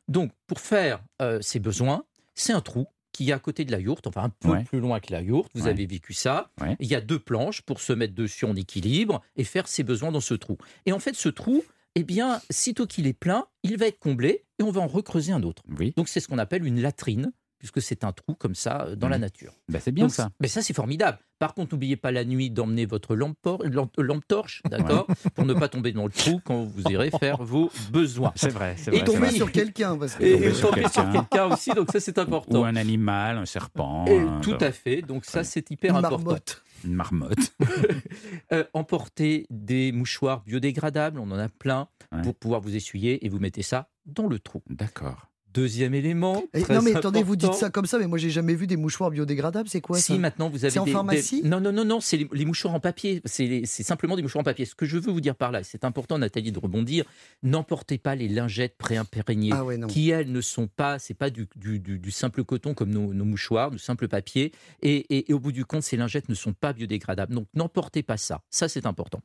Donc, 0.09 0.33
pour 0.47 0.61
faire 0.61 1.03
euh, 1.23 1.41
ses 1.41 1.59
besoins, 1.59 2.05
c'est 2.35 2.53
un 2.53 2.61
trou 2.61 2.87
qui 3.15 3.31
est 3.31 3.33
à 3.33 3.39
côté 3.39 3.65
de 3.65 3.71
la 3.73 3.79
yourte, 3.79 4.07
enfin 4.09 4.25
un 4.25 4.29
peu 4.29 4.65
plus 4.65 4.81
loin 4.81 5.01
que 5.01 5.13
la 5.13 5.23
yourte, 5.23 5.51
vous 5.55 5.67
avez 5.69 5.87
vécu 5.87 6.13
ça. 6.13 6.51
Il 6.81 6.89
y 6.89 6.95
a 6.95 7.01
deux 7.01 7.19
planches 7.21 7.63
pour 7.63 7.81
se 7.81 7.93
mettre 7.95 8.15
dessus 8.15 8.45
en 8.45 8.57
équilibre 8.57 9.23
et 9.37 9.45
faire 9.45 9.69
ses 9.69 9.85
besoins 9.85 10.11
dans 10.13 10.21
ce 10.21 10.35
trou. 10.35 10.59
Et 10.85 10.93
en 10.93 10.99
fait, 10.99 11.15
ce 11.15 11.29
trou, 11.29 11.63
eh 11.95 12.03
bien, 12.03 12.41
sitôt 12.51 12.87
qu'il 12.87 13.07
est 13.07 13.13
plein, 13.15 13.47
il 13.63 13.77
va 13.79 13.87
être 13.87 14.01
comblé 14.01 14.45
et 14.59 14.65
on 14.65 14.73
va 14.73 14.81
en 14.81 14.89
recreuser 14.89 15.33
un 15.33 15.45
autre. 15.45 15.63
Donc 15.97 16.09
c'est 16.09 16.19
ce 16.19 16.27
qu'on 16.27 16.39
appelle 16.39 16.67
une 16.67 16.83
latrine 16.83 17.33
puisque 17.65 17.81
c'est 17.81 18.05
un 18.05 18.13
trou 18.13 18.35
comme 18.35 18.55
ça 18.55 18.83
euh, 18.83 18.95
dans 18.95 19.09
la 19.09 19.17
mmh. 19.17 19.23
nature. 19.23 19.53
Bah, 19.71 19.79
c'est 19.81 19.91
bien 19.91 20.11
ça. 20.11 20.29
Mais 20.39 20.49
ça, 20.49 20.61
c'est 20.61 20.75
formidable. 20.75 21.19
Par 21.39 21.55
contre, 21.55 21.73
n'oubliez 21.73 21.97
pas 21.97 22.13
la 22.13 22.27
nuit 22.27 22.51
d'emmener 22.51 22.85
votre 22.85 23.17
lampe, 23.17 23.39
lampe 23.65 24.29
torche, 24.29 24.63
d'accord, 24.69 25.07
pour 25.35 25.47
ne 25.47 25.55
pas 25.55 25.69
tomber 25.69 25.93
dans 25.93 26.05
le 26.05 26.11
trou 26.11 26.43
quand 26.45 26.63
vous 26.63 26.83
irez 26.91 27.11
faire 27.19 27.43
vos 27.43 27.71
besoins. 27.91 28.33
C'est 28.37 28.51
vrai. 28.51 28.77
Et 28.93 29.03
tomber 29.03 29.31
sur 29.31 29.51
quelqu'un. 29.51 29.99
Et, 30.21 30.53
tomber 30.53 30.87
sur 30.89 31.11
quelqu'un 31.11 31.47
aussi, 31.47 31.71
donc 31.71 31.91
ça, 31.91 32.01
c'est 32.01 32.19
important. 32.19 32.61
Ou 32.61 32.65
un 32.65 32.77
animal, 32.77 33.39
un 33.39 33.47
serpent. 33.47 34.05
Tout 34.43 34.59
à 34.61 34.71
fait. 34.71 35.01
Donc 35.01 35.25
ça, 35.25 35.43
c'est 35.43 35.71
hyper 35.71 35.93
Une 35.93 36.05
important. 36.05 36.19
Marmotte. 36.19 36.63
Une 36.85 36.95
marmotte. 36.95 37.55
euh, 38.53 38.65
emporter 38.75 39.47
des 39.49 39.91
mouchoirs 39.91 40.43
biodégradables, 40.45 41.19
on 41.19 41.31
en 41.31 41.39
a 41.39 41.49
plein, 41.49 41.89
pour 42.23 42.35
pouvoir 42.35 42.61
vous 42.61 42.77
essuyer 42.77 43.25
et 43.25 43.31
vous 43.31 43.39
mettez 43.39 43.63
ça 43.63 43.89
dans 44.05 44.27
le 44.27 44.39
trou. 44.39 44.63
D'accord. 44.69 45.31
Deuxième 45.55 45.95
élément. 45.95 46.43
non, 46.69 46.83
mais 46.83 46.97
attendez, 46.97 47.23
vous 47.23 47.37
dites 47.37 47.55
ça 47.55 47.71
comme 47.71 47.87
ça, 47.87 47.99
mais 47.99 48.09
moi 48.09 48.19
j'ai 48.19 48.31
jamais 48.31 48.57
vu 48.57 48.67
des 48.67 48.77
mouchoirs 48.77 49.11
biodégradables. 49.11 49.69
C'est 49.69 49.81
quoi 49.81 49.99
Si, 49.99 50.19
maintenant 50.19 50.49
vous 50.49 50.65
avez. 50.65 50.73
C'est 50.73 50.81
en 50.81 50.87
pharmacie 50.87 51.43
Non, 51.45 51.61
non, 51.61 51.73
non, 51.73 51.85
non, 51.85 52.01
c'est 52.01 52.29
les, 52.33 52.45
mouchoirs 52.45 52.75
en 52.75 52.81
papier. 52.81 53.23
C'est 53.25 53.65
simplement 53.67 54.17
des 54.17 54.23
mouchoirs 54.23 54.41
en 54.41 54.45
papier. 54.45 54.65
Ce 54.65 54.75
que 54.75 54.85
je 54.85 54.99
veux 54.99 55.13
vous 55.13 55.21
dire 55.21 55.37
par 55.37 55.53
là, 55.53 55.63
c'est 55.63 55.85
important, 55.85 56.19
Nathalie, 56.19 56.51
de 56.51 56.59
rebondir. 56.59 57.05
N'emportez 57.45 57.99
pas 57.99 58.17
les 58.17 58.29
lingettes 58.29 58.77
préimprégnées, 58.77 59.53
ah 59.53 59.63
qui 59.89 60.11
elles 60.11 60.33
ne 60.33 60.41
sont 60.41 60.67
pas, 60.67 60.99
c'est 60.99 61.15
pas 61.15 61.31
du, 61.31 61.47
du, 61.55 61.79
du, 61.79 62.11
simple 62.11 62.43
coton 62.43 62.75
comme 62.75 62.91
nos, 62.91 63.13
mouchoirs, 63.13 63.71
du 63.71 63.79
simple 63.79 64.09
papier. 64.09 64.51
Et, 64.83 65.31
et, 65.31 65.33
au 65.33 65.39
bout 65.39 65.53
du 65.53 65.65
compte, 65.65 65.85
ces 65.85 65.97
lingettes 65.97 66.29
ne 66.29 66.35
sont 66.35 66.53
pas 66.53 66.73
biodégradables. 66.73 67.33
Donc 67.33 67.47
n'emportez 67.55 68.03
pas 68.03 68.17
ça. 68.17 68.41
Ça, 68.51 68.69
c'est 68.69 68.87
important. 68.87 69.23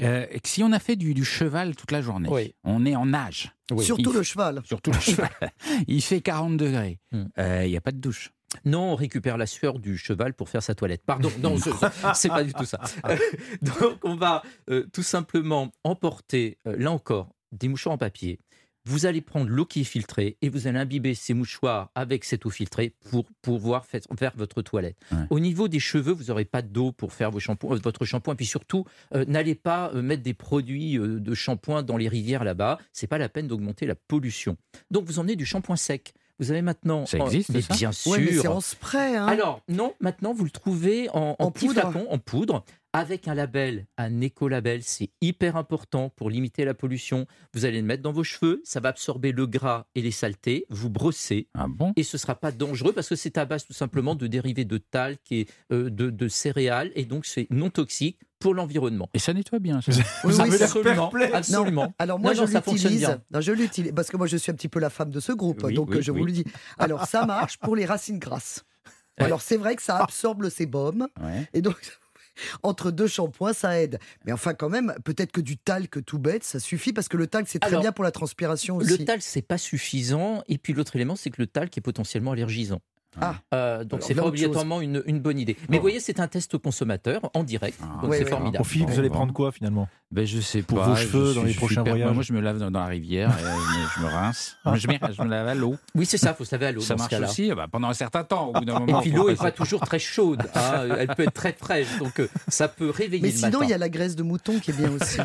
Euh, 0.00 0.26
si 0.44 0.62
on 0.62 0.70
a 0.70 0.78
fait 0.78 0.96
du, 0.96 1.24
cheval 1.24 1.74
toute 1.74 1.90
la 1.90 2.02
journée, 2.02 2.28
on 2.62 2.86
est 2.86 2.94
en 2.94 3.12
Surtout 3.80 4.12
le 4.12 4.22
cheval. 4.22 4.60
Surtout 4.64 4.90
le 4.92 5.00
cheval. 5.00 5.30
Il 5.86 6.02
fait 6.02 6.20
40 6.20 6.56
degrés. 6.56 6.98
Hmm. 7.12 7.24
Euh, 7.38 7.64
il 7.64 7.70
n'y 7.70 7.76
a 7.76 7.80
pas 7.80 7.92
de 7.92 7.98
douche. 7.98 8.32
Non, 8.64 8.92
on 8.92 8.94
récupère 8.94 9.36
la 9.36 9.46
sueur 9.46 9.78
du 9.78 9.96
cheval 9.96 10.34
pour 10.34 10.48
faire 10.48 10.62
sa 10.62 10.74
toilette. 10.74 11.02
Pardon, 11.04 11.30
non, 11.40 11.56
c'est 12.14 12.28
pas 12.28 12.44
du 12.44 12.52
tout 12.52 12.64
ça. 12.64 12.80
donc, 13.62 13.98
on 14.02 14.16
va 14.16 14.42
euh, 14.70 14.86
tout 14.92 15.02
simplement 15.02 15.70
emporter, 15.84 16.58
euh, 16.66 16.76
là 16.76 16.90
encore, 16.90 17.34
des 17.52 17.68
mouchoirs 17.68 17.94
en 17.94 17.98
papier, 17.98 18.40
vous 18.84 19.06
allez 19.06 19.20
prendre 19.20 19.48
l'eau 19.48 19.64
qui 19.64 19.82
est 19.82 19.84
filtrée 19.84 20.36
et 20.42 20.48
vous 20.48 20.66
allez 20.66 20.78
imbiber 20.78 21.14
ces 21.14 21.34
mouchoirs 21.34 21.90
avec 21.94 22.24
cette 22.24 22.46
eau 22.46 22.50
filtrée 22.50 22.94
pour 23.10 23.26
pouvoir 23.40 23.86
faire, 23.86 24.02
votre 24.36 24.62
toilette. 24.62 24.96
Au 25.30 25.40
niveau 25.40 25.68
des 25.68 25.78
cheveux, 25.78 26.12
vous 26.12 26.24
n'aurez 26.24 26.44
pas 26.44 26.62
d'eau 26.62 26.92
pour 26.92 27.12
faire 27.12 27.30
vos 27.30 27.40
shampoings, 27.40 27.76
euh, 27.76 27.80
votre 27.82 28.04
shampoing. 28.04 28.34
Puis 28.34 28.46
surtout, 28.46 28.84
euh, 29.14 29.24
n'allez 29.26 29.54
pas 29.54 29.90
euh, 29.94 30.02
mettre 30.02 30.22
des 30.22 30.34
produits 30.34 30.98
de 30.98 31.34
shampoing 31.34 31.82
dans 31.82 31.96
les 31.96 32.08
rivières 32.08 32.44
là-bas. 32.44 32.78
C'est 32.92 33.06
pas 33.06 33.18
la 33.18 33.28
peine 33.28 33.46
d'augmenter 33.46 33.86
la 33.86 33.94
pollution. 33.94 34.56
Donc 34.90 35.04
vous 35.06 35.18
emmenez 35.18 35.36
du 35.36 35.46
shampoing 35.46 35.76
sec. 35.76 36.14
Vous 36.38 36.50
avez 36.50 36.62
maintenant. 36.62 37.06
Ça 37.06 37.18
existe, 37.18 37.60
ça? 37.60 37.74
bien 37.74 37.92
sûr. 37.92 38.18
mais 38.18 38.32
c'est 38.32 38.48
en 38.48 38.60
spray. 38.60 39.16
Hein. 39.16 39.26
Alors, 39.26 39.62
non, 39.68 39.94
maintenant, 40.00 40.32
vous 40.32 40.44
le 40.44 40.50
trouvez 40.50 41.08
en, 41.10 41.36
en, 41.38 41.50
petit 41.50 41.68
flacon, 41.68 42.06
en 42.10 42.18
poudre 42.18 42.64
avec 42.92 43.26
un 43.26 43.34
label, 43.34 43.86
un 43.96 44.20
écolabel, 44.20 44.82
c'est 44.82 45.10
hyper 45.20 45.56
important 45.56 46.10
pour 46.10 46.28
limiter 46.28 46.64
la 46.64 46.74
pollution. 46.74 47.26
Vous 47.54 47.64
allez 47.64 47.80
le 47.80 47.86
mettre 47.86 48.02
dans 48.02 48.12
vos 48.12 48.24
cheveux, 48.24 48.60
ça 48.64 48.80
va 48.80 48.90
absorber 48.90 49.32
le 49.32 49.46
gras 49.46 49.86
et 49.94 50.02
les 50.02 50.10
saletés, 50.10 50.66
vous 50.68 50.90
brossez, 50.90 51.48
ah 51.54 51.66
bon? 51.68 51.92
Et 51.96 52.02
ce 52.02 52.16
ne 52.16 52.18
sera 52.18 52.34
pas 52.34 52.52
dangereux 52.52 52.92
parce 52.92 53.08
que 53.08 53.16
c'est 53.16 53.38
à 53.38 53.46
base 53.46 53.64
tout 53.64 53.72
simplement 53.72 54.14
de 54.14 54.26
dérivés 54.26 54.66
de 54.66 54.78
talc 54.78 55.20
et 55.30 55.46
euh, 55.72 55.88
de, 55.90 56.28
céréales, 56.28 56.92
et 56.94 57.04
donc 57.04 57.24
c'est 57.24 57.46
non 57.50 57.70
toxique 57.70 58.20
pour 58.38 58.54
l'environnement. 58.54 59.08
Et 59.14 59.18
ça 59.18 59.32
nettoie 59.32 59.58
bien. 59.58 59.80
Ça. 59.80 59.92
Oui, 60.24 60.34
oui, 60.36 60.62
absolument, 60.62 61.12
absolument. 61.32 61.94
alors 61.98 62.18
moi 62.18 62.34
je 62.34 62.44
l'utilise. 62.44 63.18
Je 63.40 63.52
l'utilise 63.52 63.92
parce 63.92 64.10
que 64.10 64.16
moi 64.16 64.26
je 64.26 64.36
suis 64.36 64.52
un 64.52 64.54
petit 64.54 64.68
peu 64.68 64.80
la 64.80 64.90
femme 64.90 65.10
de 65.10 65.20
ce 65.20 65.32
groupe, 65.32 65.70
donc 65.72 65.98
je 65.98 66.12
vous 66.12 66.24
le 66.24 66.32
dis. 66.32 66.44
Alors 66.78 67.06
ça 67.06 67.24
marche 67.24 67.56
pour 67.58 67.74
les 67.74 67.86
racines 67.86 68.18
grasses. 68.18 68.64
Alors 69.18 69.40
c'est 69.40 69.56
vrai 69.56 69.76
que 69.76 69.82
ça 69.82 69.96
absorbe 69.98 70.42
le 70.42 70.50
sébum, 70.50 71.08
et 71.54 71.62
donc 71.62 71.76
entre 72.62 72.90
deux 72.90 73.06
shampoings, 73.06 73.52
ça 73.52 73.80
aide. 73.80 73.98
Mais 74.24 74.32
enfin, 74.32 74.54
quand 74.54 74.68
même, 74.68 74.94
peut-être 75.04 75.32
que 75.32 75.40
du 75.40 75.56
talc 75.56 76.04
tout 76.04 76.18
bête, 76.18 76.44
ça 76.44 76.60
suffit 76.60 76.92
parce 76.92 77.08
que 77.08 77.16
le 77.16 77.26
talc, 77.26 77.46
c'est 77.48 77.58
très 77.58 77.78
bien 77.78 77.92
pour 77.92 78.04
la 78.04 78.10
transpiration 78.10 78.76
aussi. 78.76 78.98
Le 78.98 79.04
talc, 79.04 79.22
c'est 79.22 79.42
pas 79.42 79.58
suffisant. 79.58 80.42
Et 80.48 80.58
puis 80.58 80.72
l'autre 80.72 80.96
élément, 80.96 81.16
c'est 81.16 81.30
que 81.30 81.40
le 81.40 81.46
talc 81.46 81.76
est 81.76 81.82
potentiellement 81.82 82.32
allergisant. 82.32 82.80
Ah. 83.20 83.36
Euh, 83.54 83.84
donc 83.84 84.02
c'est 84.02 84.14
pas 84.14 84.24
obligatoirement 84.24 84.80
une, 84.80 85.02
une, 85.06 85.20
bonne 85.20 85.38
idée. 85.38 85.56
Mais 85.68 85.76
vous 85.76 85.82
voyez, 85.82 86.00
c'est 86.00 86.20
un 86.20 86.28
test 86.28 86.56
consommateur 86.58 87.30
en 87.34 87.42
direct, 87.42 87.78
ah. 87.82 88.02
donc 88.02 88.14
c'est 88.14 88.28
formidable. 88.28 88.62
Au 88.62 88.64
Philippe, 88.64 88.90
vous 88.90 88.98
allez 88.98 89.10
prendre 89.10 89.32
quoi 89.32 89.52
finalement? 89.52 89.88
Ben, 90.12 90.26
je 90.26 90.40
sais 90.40 90.60
pour 90.60 90.78
vos 90.78 90.94
cheveux 90.94 91.34
dans 91.34 91.42
les 91.42 91.54
prochains 91.54 91.82
voyages. 91.82 92.12
Moi, 92.12 92.22
je 92.22 92.34
me 92.34 92.40
lave 92.40 92.58
dans, 92.58 92.70
la 92.70 92.84
rivière, 92.84 93.30
et 93.30 93.96
je 93.96 94.04
me 94.04 94.08
rince. 94.08 94.56
je, 94.74 94.86
me, 94.86 94.94
je 94.94 95.22
me 95.22 95.28
lave 95.28 95.48
à 95.48 95.54
l'eau. 95.54 95.76
Oui, 95.94 96.04
c'est 96.04 96.18
ça, 96.18 96.30
il 96.30 96.36
faut 96.36 96.44
se 96.44 96.54
laver 96.54 96.66
à 96.66 96.72
l'eau. 96.72 96.82
Ça 96.82 96.96
marche 96.96 97.14
aussi 97.14 97.50
bah, 97.54 97.66
pendant 97.70 97.88
un 97.88 97.94
certain 97.94 98.22
temps. 98.22 98.48
Au 98.48 98.52
bout 98.52 98.64
d'un 98.64 98.78
moment, 98.78 98.98
et 98.98 99.02
puis 99.02 99.10
l'eau 99.10 99.30
n'est 99.30 99.36
pas 99.36 99.52
toujours 99.52 99.80
très 99.80 99.98
chaude. 99.98 100.42
Hein. 100.54 100.88
Elle 100.98 101.08
peut 101.08 101.22
être 101.22 101.32
très 101.32 101.52
fraîche, 101.52 101.98
donc 101.98 102.20
euh, 102.20 102.28
ça 102.48 102.68
peut 102.68 102.90
réveiller 102.90 103.22
Mais 103.22 103.30
le 103.30 103.36
sinon, 103.36 103.62
il 103.62 103.70
y 103.70 103.72
a 103.72 103.78
la 103.78 103.88
graisse 103.88 104.14
de 104.14 104.22
mouton 104.22 104.58
qui 104.58 104.70
est 104.70 104.74
bien 104.74 104.90
aussi. 104.90 105.18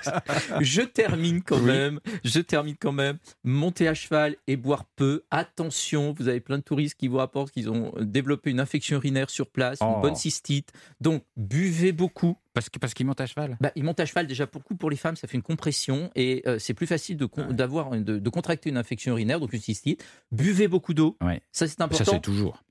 je 0.60 0.82
termine 0.82 1.42
quand 1.42 1.60
même. 1.60 2.00
Je 2.22 2.40
termine 2.40 2.76
quand 2.78 2.92
même. 2.92 3.16
Monter 3.42 3.88
à 3.88 3.94
cheval 3.94 4.36
et 4.46 4.56
boire 4.56 4.84
peu. 4.96 5.24
Attention, 5.30 6.14
vous 6.18 6.28
avez 6.28 6.40
plein 6.40 6.58
de 6.58 6.62
touristes 6.62 6.96
qui 6.98 7.08
vous 7.08 7.20
qu'ils 7.50 7.70
ont 7.70 7.92
développer 8.00 8.50
une 8.50 8.60
infection 8.60 8.96
urinaire 8.96 9.30
sur 9.30 9.48
place, 9.48 9.80
une 9.80 10.00
bonne 10.00 10.14
oh. 10.14 10.18
cystite. 10.18 10.72
Donc, 11.00 11.24
buvez 11.36 11.92
beaucoup. 11.92 12.36
Parce 12.54 12.70
qu'ils 12.70 12.80
parce 12.80 12.94
qu'il 12.94 13.04
monte 13.06 13.20
à 13.20 13.26
cheval 13.26 13.58
bah, 13.60 13.70
Il 13.76 13.84
monte 13.84 14.00
à 14.00 14.06
cheval, 14.06 14.26
déjà, 14.26 14.46
beaucoup 14.46 14.76
pour 14.76 14.88
les 14.88 14.96
femmes, 14.96 15.16
ça 15.16 15.28
fait 15.28 15.36
une 15.36 15.42
compression 15.42 16.10
et 16.14 16.42
euh, 16.46 16.58
c'est 16.58 16.72
plus 16.72 16.86
facile 16.86 17.16
de, 17.18 17.28
d'avoir, 17.52 17.90
de, 17.90 18.18
de, 18.18 18.30
contracter 18.30 18.70
une 18.70 18.78
infection 18.78 19.12
urinaire, 19.12 19.40
donc 19.40 19.52
une 19.52 19.60
cystite. 19.60 20.04
Buvez 20.32 20.68
beaucoup 20.68 20.94
d'eau. 20.94 21.18
Ça, 21.52 21.68
c'est 21.68 21.80
important. 21.80 22.04
Ça, 22.04 22.12
c'est 22.12 22.20
toujours. 22.20 22.62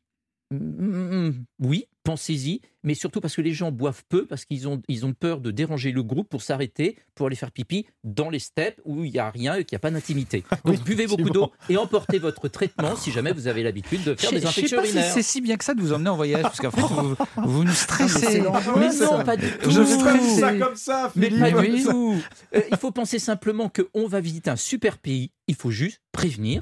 Mm, 0.52 0.58
mm, 0.58 1.28
mm. 1.28 1.46
Oui, 1.60 1.88
pensez-y, 2.04 2.62
mais 2.84 2.94
surtout 2.94 3.20
parce 3.20 3.36
que 3.36 3.42
les 3.42 3.54
gens 3.54 3.72
boivent 3.72 4.04
peu, 4.10 4.28
parce 4.28 4.46
qu'ils 4.46 4.68
ont, 4.68 4.82
ils 4.88 5.06
ont 5.06 5.14
peur 5.14 5.42
de 5.42 5.50
déranger 5.50 5.92
le 5.92 6.04
groupe 6.04 6.30
pour 6.30 6.44
s'arrêter, 6.44 6.98
pour 7.16 7.26
aller 7.28 7.36
faire 7.36 7.52
pipi 7.52 7.88
dans 8.04 8.30
les 8.30 8.38
steppes 8.38 8.80
où 8.86 9.04
il 9.04 9.12
n'y 9.12 9.18
a 9.18 9.32
rien 9.32 9.56
et 9.56 9.66
qu'il 9.66 9.76
n'y 9.76 9.78
a 9.78 9.80
pas 9.80 9.90
d'intimité. 9.90 10.44
Donc 10.66 10.84
buvez 10.84 11.08
beaucoup 11.08 11.32
d'eau 11.32 11.52
et 11.68 11.78
emportez 11.78 12.20
votre 12.20 12.48
traitement 12.48 12.96
si 12.96 13.12
jamais 13.12 13.32
vous 13.32 13.48
avez 13.48 13.64
l'habitude 13.64 14.04
de 14.04 14.14
faire 14.14 14.32
des 14.32 14.46
infections 14.46 14.78
urinaires. 14.78 15.12
c'est 15.12 15.24
si 15.24 15.42
bien 15.42 15.58
que 15.58 15.64
ça 15.64 15.74
de 15.74 15.82
vous 15.82 15.94
emmener 15.94 16.10
en 16.10 16.16
voyage, 16.16 16.44
parce 16.44 16.60
qu'en 16.60 16.72
fait, 16.72 17.16
vous, 17.38 17.64
nous 17.64 17.74
stressez. 17.74 18.42
mais 18.78 18.90
non, 19.00 19.24
pas 19.24 19.38
du 19.38 19.50
tout. 19.50 19.72
Je 19.72 19.84
stresse 19.84 20.40
ça 20.40 20.54
comme 20.54 20.76
ça, 20.76 21.12
Mais 21.16 21.30
pas 21.32 21.62
du 21.62 21.84
tout. 21.84 22.22
Euh, 22.56 22.62
il 22.72 22.78
faut 22.78 22.92
penser 22.92 23.18
simplement 23.18 23.70
qu'on 23.70 24.08
va 24.08 24.20
visiter 24.22 24.52
un 24.52 24.56
super 24.56 25.00
pays, 25.00 25.32
il 25.48 25.56
faut 25.56 25.72
juste 25.72 26.02
prévenir 26.12 26.62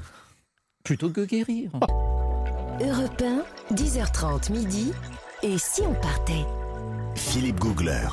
plutôt 0.84 1.10
que 1.10 1.20
guérir. 1.22 1.70
Europe 2.80 3.22
1, 3.22 3.44
10h30 3.72 4.52
midi. 4.52 4.92
Et 5.42 5.56
si 5.58 5.82
on 5.82 5.94
partait? 5.94 6.44
Philippe 7.14 7.58
Googler. 7.58 8.08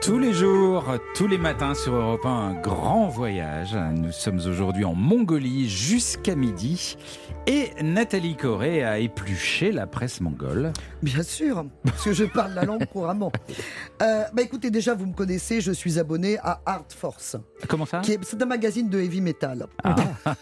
Tous 0.00 0.18
les 0.18 0.32
jours, 0.32 0.84
tous 1.16 1.26
les 1.26 1.38
matins 1.38 1.74
sur 1.74 1.94
Europe 1.94 2.24
1, 2.24 2.28
un 2.28 2.54
grand 2.54 3.08
voyage. 3.08 3.76
Nous 3.94 4.12
sommes 4.12 4.40
aujourd'hui 4.46 4.84
en 4.84 4.94
Mongolie 4.94 5.68
jusqu'à 5.68 6.34
midi. 6.34 6.96
Et 7.48 7.70
Nathalie 7.82 8.36
Corée 8.36 8.84
a 8.84 9.00
épluché 9.00 9.72
la 9.72 9.88
presse 9.88 10.20
mongole. 10.20 10.72
Bien 11.02 11.24
sûr, 11.24 11.66
parce 11.82 12.04
que 12.04 12.12
je 12.12 12.24
parle 12.24 12.54
la 12.54 12.64
langue 12.64 12.86
couramment. 12.86 13.32
Euh, 14.00 14.24
bah 14.32 14.42
écoutez, 14.42 14.72
déjà, 14.72 14.94
vous 14.94 15.06
me 15.06 15.14
connaissez, 15.14 15.60
je 15.60 15.70
suis 15.70 16.00
abonné 16.00 16.36
à 16.38 16.60
Art 16.66 16.86
Force. 16.88 17.36
Comment 17.68 17.86
ça 17.86 18.02
C'est 18.04 18.42
un 18.42 18.46
magazine 18.46 18.88
de 18.88 18.98
heavy 18.98 19.20
metal. 19.20 19.68
Ah. 19.84 19.94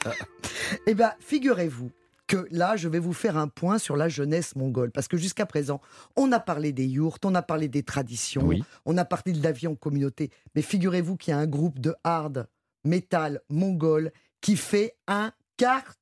Eh 0.87 0.95
bien, 0.95 1.13
figurez-vous 1.21 1.91
que 2.27 2.47
là, 2.51 2.77
je 2.77 2.89
vais 2.89 3.01
vous 3.01 3.13
faire 3.13 3.37
un 3.37 3.49
point 3.49 3.77
sur 3.77 3.97
la 3.97 4.09
jeunesse 4.09 4.57
mongole. 4.57 4.93
Parce 4.93 5.09
que 5.09 5.19
jusqu'à 5.19 5.45
présent, 5.45 5.83
on 6.17 6.33
a 6.33 6.41
parlé 6.41 6.73
des 6.73 6.87
yourtes, 6.87 7.27
on 7.27 7.35
a 7.35 7.43
parlé 7.43 7.69
des 7.69 7.83
traditions, 7.83 8.49
on 8.87 8.97
a 8.97 9.05
parlé 9.05 9.33
de 9.33 9.43
la 9.43 9.53
vie 9.53 9.67
en 9.67 9.75
communauté. 9.75 10.31
Mais 10.55 10.63
figurez-vous 10.63 11.17
qu'il 11.17 11.33
y 11.33 11.35
a 11.35 11.39
un 11.39 11.47
groupe 11.47 11.81
de 11.81 11.95
hard 12.03 12.49
metal 12.85 13.43
mongol 13.51 14.11
qui 14.41 14.57
fait 14.57 14.97
un 15.07 15.33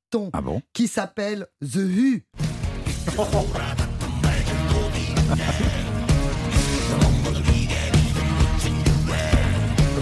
carton 0.09 0.29
ah 0.33 0.41
qui 0.73 0.87
s'appelle 0.87 1.47
The 1.61 1.77
Hu. 1.77 2.25
Comme 3.05 3.15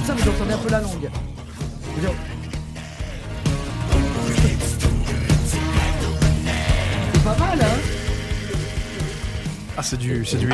ça, 0.06 0.14
vous 0.14 0.30
entendez 0.30 0.54
un 0.54 0.58
peu 0.58 0.70
la 0.70 0.82
langue. 0.82 1.10
pas 7.24 7.38
mal, 7.38 7.62
hein? 7.62 7.97
Ah, 9.80 9.84
c'est 9.84 9.98
du, 9.98 10.26
c'est 10.26 10.38
du 10.38 10.50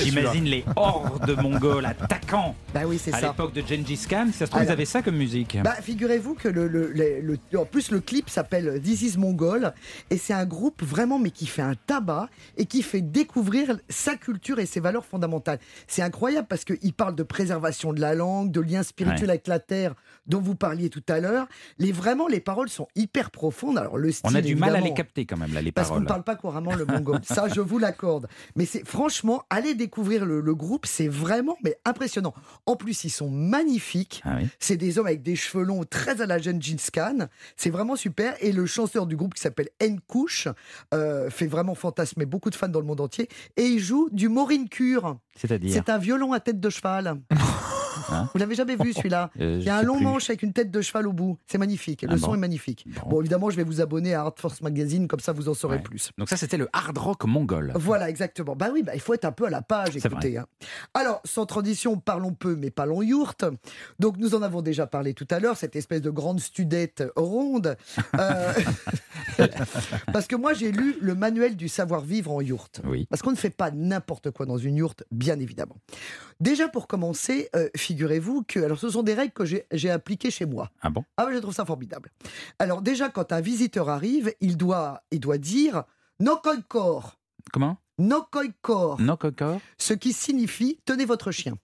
J'imagine 0.00 0.44
les 0.44 0.64
hordes 0.76 1.36
mongols 1.42 1.84
attaquant. 1.84 2.54
Bah 2.72 2.82
oui, 2.86 2.96
c'est 2.96 3.12
à 3.12 3.20
l'époque 3.20 3.52
de 3.52 3.62
Gengis 3.62 4.06
Khan, 4.08 4.28
ça 4.32 4.46
se 4.46 4.50
trouve, 4.50 4.62
ils 4.62 4.70
avaient 4.70 4.84
ça 4.84 5.02
comme 5.02 5.16
musique. 5.16 5.58
Bah, 5.64 5.74
figurez-vous 5.82 6.34
que 6.34 6.48
le, 6.48 6.68
le, 6.68 6.92
le, 6.92 7.58
en 7.58 7.64
plus 7.64 7.90
le 7.90 7.98
clip 7.98 8.30
s'appelle 8.30 8.80
This 8.80 9.02
is 9.02 9.18
Mongol 9.18 9.72
et 10.10 10.18
c'est 10.18 10.34
un 10.34 10.46
groupe 10.46 10.82
vraiment 10.84 11.18
mais 11.18 11.30
qui 11.32 11.46
fait 11.46 11.62
un 11.62 11.74
tabac 11.74 12.28
et 12.56 12.66
qui 12.66 12.82
fait 12.82 13.00
découvrir 13.00 13.78
sa 13.88 14.14
culture 14.14 14.60
et 14.60 14.66
ses 14.66 14.78
valeurs 14.78 15.04
fondamentales. 15.04 15.58
C'est 15.88 16.02
incroyable 16.02 16.46
parce 16.48 16.64
qu'il 16.64 16.92
parle 16.92 17.16
de 17.16 17.24
préservation 17.24 17.92
de 17.92 18.00
la 18.00 18.14
langue, 18.14 18.52
de 18.52 18.60
lien 18.60 18.84
spirituel 18.84 19.30
avec 19.30 19.48
la 19.48 19.58
terre 19.58 19.94
dont 20.28 20.40
vous 20.40 20.54
parliez 20.54 20.90
tout 20.90 21.02
à 21.08 21.18
l'heure. 21.18 21.48
Les 21.78 21.90
vraiment 21.90 22.28
les 22.28 22.40
paroles 22.40 22.68
sont 22.68 22.86
hyper 22.94 23.32
profondes. 23.32 23.78
Alors 23.78 23.98
le 23.98 24.12
style, 24.12 24.30
on 24.30 24.34
a 24.36 24.42
du 24.42 24.54
mal 24.54 24.76
à 24.76 24.80
les 24.80 24.94
capter 24.94 25.26
quand 25.26 25.36
même 25.36 25.52
là 25.52 25.60
les 25.60 25.72
paroles. 25.72 25.88
Parce 25.88 25.98
qu'on 25.98 26.02
ne 26.02 26.06
parle 26.06 26.22
pas 26.22 26.36
couramment 26.36 26.74
le 26.76 26.84
mongol. 26.84 27.18
ça 27.24 27.48
je 27.48 27.60
vous 27.60 27.78
l'accorde. 27.78 28.27
Mais 28.56 28.66
c'est 28.66 28.86
franchement, 28.86 29.44
allez 29.50 29.74
découvrir 29.74 30.24
le, 30.24 30.54
groupe, 30.54 30.86
c'est 30.86 31.08
vraiment 31.08 31.56
mais 31.62 31.76
impressionnant. 31.84 32.34
En 32.66 32.76
plus, 32.76 33.04
ils 33.04 33.10
sont 33.10 33.30
magnifiques. 33.30 34.22
Ah 34.24 34.38
c'est 34.58 34.76
des 34.76 34.98
hommes 34.98 35.06
avec 35.06 35.22
des 35.22 35.36
cheveux 35.36 35.64
longs 35.64 35.84
très 35.84 36.20
à 36.20 36.26
la 36.26 36.38
Gengis 36.38 36.88
Khan. 36.92 37.28
C'est 37.56 37.70
vraiment 37.70 37.96
super. 37.96 38.34
Et 38.40 38.52
le 38.52 38.66
chanteur 38.66 39.06
du 39.06 39.16
groupe 39.16 39.34
qui 39.34 39.42
s'appelle 39.42 39.68
Nkouch 39.82 40.48
euh, 40.94 41.30
fait 41.30 41.46
vraiment 41.46 41.74
fantasmer 41.74 42.26
beaucoup 42.26 42.50
de 42.50 42.54
fans 42.54 42.68
dans 42.68 42.80
le 42.80 42.86
monde 42.86 43.00
entier. 43.00 43.28
Et 43.56 43.64
il 43.64 43.78
joue 43.78 44.08
du 44.10 44.28
Morin 44.28 44.66
Cure. 44.66 45.18
C'est-à-dire 45.36 45.72
C'est 45.72 45.90
un 45.90 45.98
violon 45.98 46.32
à 46.32 46.40
tête 46.40 46.60
de 46.60 46.70
cheval. 46.70 47.20
Hein 48.10 48.28
Vous 48.32 48.38
l'avez 48.38 48.54
jamais 48.54 48.76
vu 48.76 48.92
celui-là 48.92 49.30
euh, 49.40 49.58
Il 49.60 49.64
y 49.64 49.68
a 49.68 49.76
un 49.76 49.82
long 49.82 50.00
manche 50.00 50.28
avec 50.30 50.42
une 50.42 50.52
tête 50.52 50.70
de 50.70 50.80
cheval 50.80 51.06
au 51.06 51.12
bout. 51.12 51.38
C'est 51.46 51.58
magnifique. 51.58 52.02
Le 52.02 52.12
ah 52.12 52.18
son 52.18 52.34
est 52.34 52.38
magnifique. 52.38 52.86
Bon. 53.08 53.20
évidemment, 53.20 53.50
je 53.50 53.56
vais 53.56 53.64
vous 53.64 53.80
abonner 53.80 54.14
à 54.14 54.22
Hard 54.22 54.38
Force 54.38 54.60
Magazine, 54.62 55.08
comme 55.08 55.20
ça 55.20 55.32
vous 55.32 55.48
en 55.48 55.54
saurez 55.54 55.82
plus. 55.82 56.10
Donc 56.18 56.28
ça, 56.28 56.36
c'était 56.36 56.56
le 56.56 56.68
hard 56.72 56.98
rock 56.98 57.24
mongol. 57.24 57.72
Voilà, 57.76 58.08
exactement. 58.08 58.56
Bah 58.56 58.68
oui, 58.72 58.82
bah, 58.82 58.92
il 58.94 59.00
faut 59.00 59.14
être 59.14 59.24
un 59.24 59.32
peu 59.32 59.46
à 59.46 59.50
la 59.50 59.62
page, 59.62 59.96
écoutez. 59.96 60.38
Hein. 60.38 60.46
Alors, 60.94 61.20
sans 61.24 61.46
transition, 61.46 61.98
parlons 61.98 62.32
peu, 62.32 62.56
mais 62.56 62.70
parlons 62.70 63.02
yourte. 63.02 63.44
Donc 63.98 64.16
nous 64.18 64.34
en 64.34 64.42
avons 64.42 64.62
déjà 64.62 64.86
parlé 64.86 65.14
tout 65.14 65.26
à 65.30 65.40
l'heure, 65.40 65.56
cette 65.56 65.76
espèce 65.76 66.02
de 66.02 66.10
grande 66.10 66.40
studette 66.40 67.04
ronde. 67.16 67.76
Euh, 68.18 68.52
parce 70.12 70.26
que 70.26 70.36
moi, 70.36 70.52
j'ai 70.52 70.72
lu 70.72 70.96
le 71.00 71.14
manuel 71.14 71.56
du 71.56 71.68
savoir-vivre 71.68 72.32
en 72.32 72.40
yourte. 72.40 72.80
Oui. 72.84 73.06
Parce 73.10 73.22
qu'on 73.22 73.30
ne 73.30 73.36
fait 73.36 73.50
pas 73.50 73.70
n'importe 73.70 74.30
quoi 74.30 74.46
dans 74.46 74.58
une 74.58 74.76
yourte, 74.76 75.04
bien 75.10 75.38
évidemment. 75.38 75.76
Déjà, 76.40 76.68
pour 76.68 76.86
commencer, 76.86 77.48
euh, 77.56 77.68
figurez-vous 77.98 78.44
que. 78.46 78.60
Alors, 78.60 78.78
ce 78.78 78.90
sont 78.90 79.02
des 79.02 79.14
règles 79.14 79.32
que 79.32 79.44
j'ai 79.44 79.90
appliquées 79.90 80.30
chez 80.30 80.46
moi. 80.46 80.70
Ah 80.80 80.90
bon? 80.90 81.04
Ah, 81.16 81.26
je 81.32 81.38
trouve 81.38 81.54
ça 81.54 81.64
formidable. 81.64 82.10
Alors, 82.60 82.80
déjà, 82.80 83.08
quand 83.08 83.32
un 83.32 83.40
visiteur 83.40 83.88
arrive, 83.88 84.32
il 84.40 84.56
doit, 84.56 85.02
il 85.10 85.18
doit 85.18 85.38
dire 85.38 85.82
Nokoikor. 86.20 87.18
Comment? 87.52 87.76
Nokoikor. 87.98 89.00
Nokoikor. 89.00 89.60
Ce 89.78 89.94
qui 89.94 90.12
signifie 90.12 90.78
tenez 90.84 91.06
votre 91.06 91.32
chien. 91.32 91.54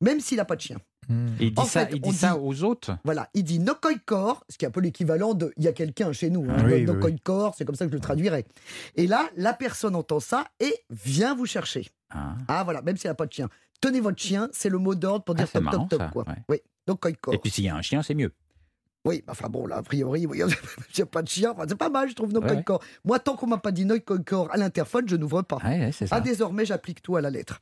Même 0.00 0.18
s'il 0.18 0.38
n'a 0.38 0.44
pas 0.44 0.56
de 0.56 0.60
chien. 0.60 0.78
Hmm. 1.08 1.28
Il 1.38 1.54
dit, 1.54 1.66
ça, 1.66 1.86
il 1.90 2.00
dit 2.00 2.12
ça 2.12 2.38
aux 2.38 2.64
autres 2.64 2.96
Voilà, 3.04 3.28
il 3.34 3.44
dit 3.44 3.58
Nokoikor, 3.58 4.42
ce 4.48 4.56
qui 4.56 4.64
est 4.64 4.68
un 4.68 4.70
peu 4.70 4.80
l'équivalent 4.80 5.34
de 5.34 5.52
il 5.56 5.64
y 5.64 5.68
a 5.68 5.72
quelqu'un 5.72 6.12
chez 6.12 6.30
nous. 6.30 6.50
Hein, 6.50 6.56
ah 6.56 7.52
c'est 7.56 7.64
comme 7.64 7.74
ça 7.74 7.84
que 7.84 7.90
je 7.90 7.96
le 7.96 8.00
traduirais. 8.00 8.46
Et 8.96 9.06
là, 9.06 9.28
la 9.36 9.52
personne 9.52 9.94
entend 9.94 10.18
ça 10.18 10.46
et 10.58 10.74
vient 10.90 11.36
vous 11.36 11.46
chercher. 11.46 11.90
Ah, 12.10 12.36
ah 12.48 12.64
voilà, 12.64 12.82
même 12.82 12.96
s'il 12.96 13.08
n'y 13.08 13.12
a 13.12 13.14
pas 13.14 13.26
de 13.26 13.32
chien. 13.32 13.48
Tenez 13.80 14.00
votre 14.00 14.20
chien, 14.20 14.48
c'est 14.52 14.68
le 14.68 14.78
mot 14.78 14.94
d'ordre 14.94 15.24
pour 15.24 15.34
ah, 15.36 15.38
dire 15.38 15.50
top, 15.50 15.64
top, 15.70 15.88
top. 15.88 16.10
Quoi. 16.10 16.24
Oui, 16.48 16.58
Et 17.32 17.38
puis 17.38 17.50
s'il 17.50 17.64
y 17.64 17.68
a 17.68 17.76
un 17.76 17.82
chien, 17.82 18.02
c'est 18.02 18.14
mieux. 18.14 18.32
Oui, 19.06 19.22
enfin 19.28 19.48
bon, 19.50 19.66
là, 19.66 19.76
a 19.76 19.82
priori, 19.82 20.22
il 20.22 20.30
n'y 20.30 21.02
a 21.02 21.06
pas 21.06 21.22
de 21.22 21.28
chien. 21.28 21.52
Enfin, 21.52 21.64
c'est 21.68 21.76
pas 21.76 21.90
mal, 21.90 22.08
je 22.08 22.14
trouve, 22.14 22.32
Nokoikor. 22.32 22.82
Moi, 23.04 23.18
tant 23.18 23.36
qu'on 23.36 23.46
m'a 23.46 23.58
pas 23.58 23.70
dit 23.70 23.84
Nokoikor 23.84 24.50
à 24.50 24.56
l'interphone, 24.56 25.06
je 25.06 25.16
n'ouvre 25.16 25.42
pas. 25.42 25.58
Ah, 26.10 26.20
désormais, 26.20 26.64
j'applique 26.64 27.02
tout 27.02 27.16
à 27.16 27.20
la 27.20 27.30
lettre. 27.30 27.60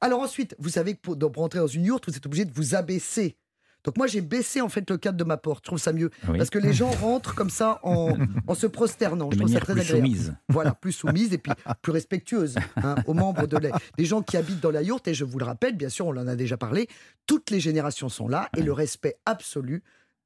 Alors 0.00 0.20
ensuite, 0.20 0.54
vous 0.60 0.68
savez 0.68 0.94
que 0.94 1.00
pour, 1.00 1.18
pour 1.18 1.42
rentrer 1.42 1.58
dans 1.58 1.66
une 1.66 1.84
yourte, 1.84 2.08
vous 2.08 2.16
êtes 2.16 2.24
obligé 2.26 2.44
de 2.44 2.52
vous 2.52 2.76
abaisser 2.76 3.36
donc 3.84 3.98
moi 3.98 4.06
j'ai 4.06 4.20
baissé 4.20 4.60
en 4.60 4.68
fait 4.68 4.88
le 4.90 4.96
cadre 4.96 5.18
de 5.18 5.24
ma 5.24 5.36
porte. 5.36 5.64
Je 5.64 5.68
trouve 5.68 5.78
ça 5.78 5.92
mieux 5.92 6.10
parce 6.26 6.50
que 6.50 6.58
les 6.58 6.72
gens 6.72 6.90
rentrent 6.90 7.34
comme 7.34 7.50
ça 7.50 7.80
en, 7.82 8.14
se 8.54 8.66
prosternant. 8.66 9.28
De 9.28 9.34
je 9.34 9.38
trouve 9.38 9.52
ça 9.52 9.60
très 9.60 9.74
plus 9.74 9.84
soumise. 9.84 10.34
Voilà, 10.48 10.72
plus 10.72 10.92
soumise 10.92 11.32
et 11.32 11.38
puis 11.38 11.52
plus 11.82 11.92
respectueuse 11.92 12.56
hein, 12.76 12.96
aux 13.06 13.14
membres 13.14 13.46
de 13.46 13.58
des 13.98 14.04
gens 14.04 14.22
qui 14.22 14.36
habitent 14.36 14.60
dans 14.60 14.70
la 14.70 14.82
yourte. 14.82 15.06
Et 15.08 15.14
je 15.14 15.24
vous 15.24 15.38
le 15.38 15.44
rappelle, 15.44 15.76
bien 15.76 15.88
sûr, 15.88 16.06
on 16.06 16.16
en 16.16 16.26
a 16.26 16.36
déjà 16.36 16.56
parlé. 16.56 16.88
Toutes 17.26 17.50
les 17.50 17.60
générations 17.60 18.08
sont 18.08 18.28
là 18.28 18.48
et 18.56 18.62
le 18.62 18.72
respect 18.72 19.16
absolu 19.26 19.82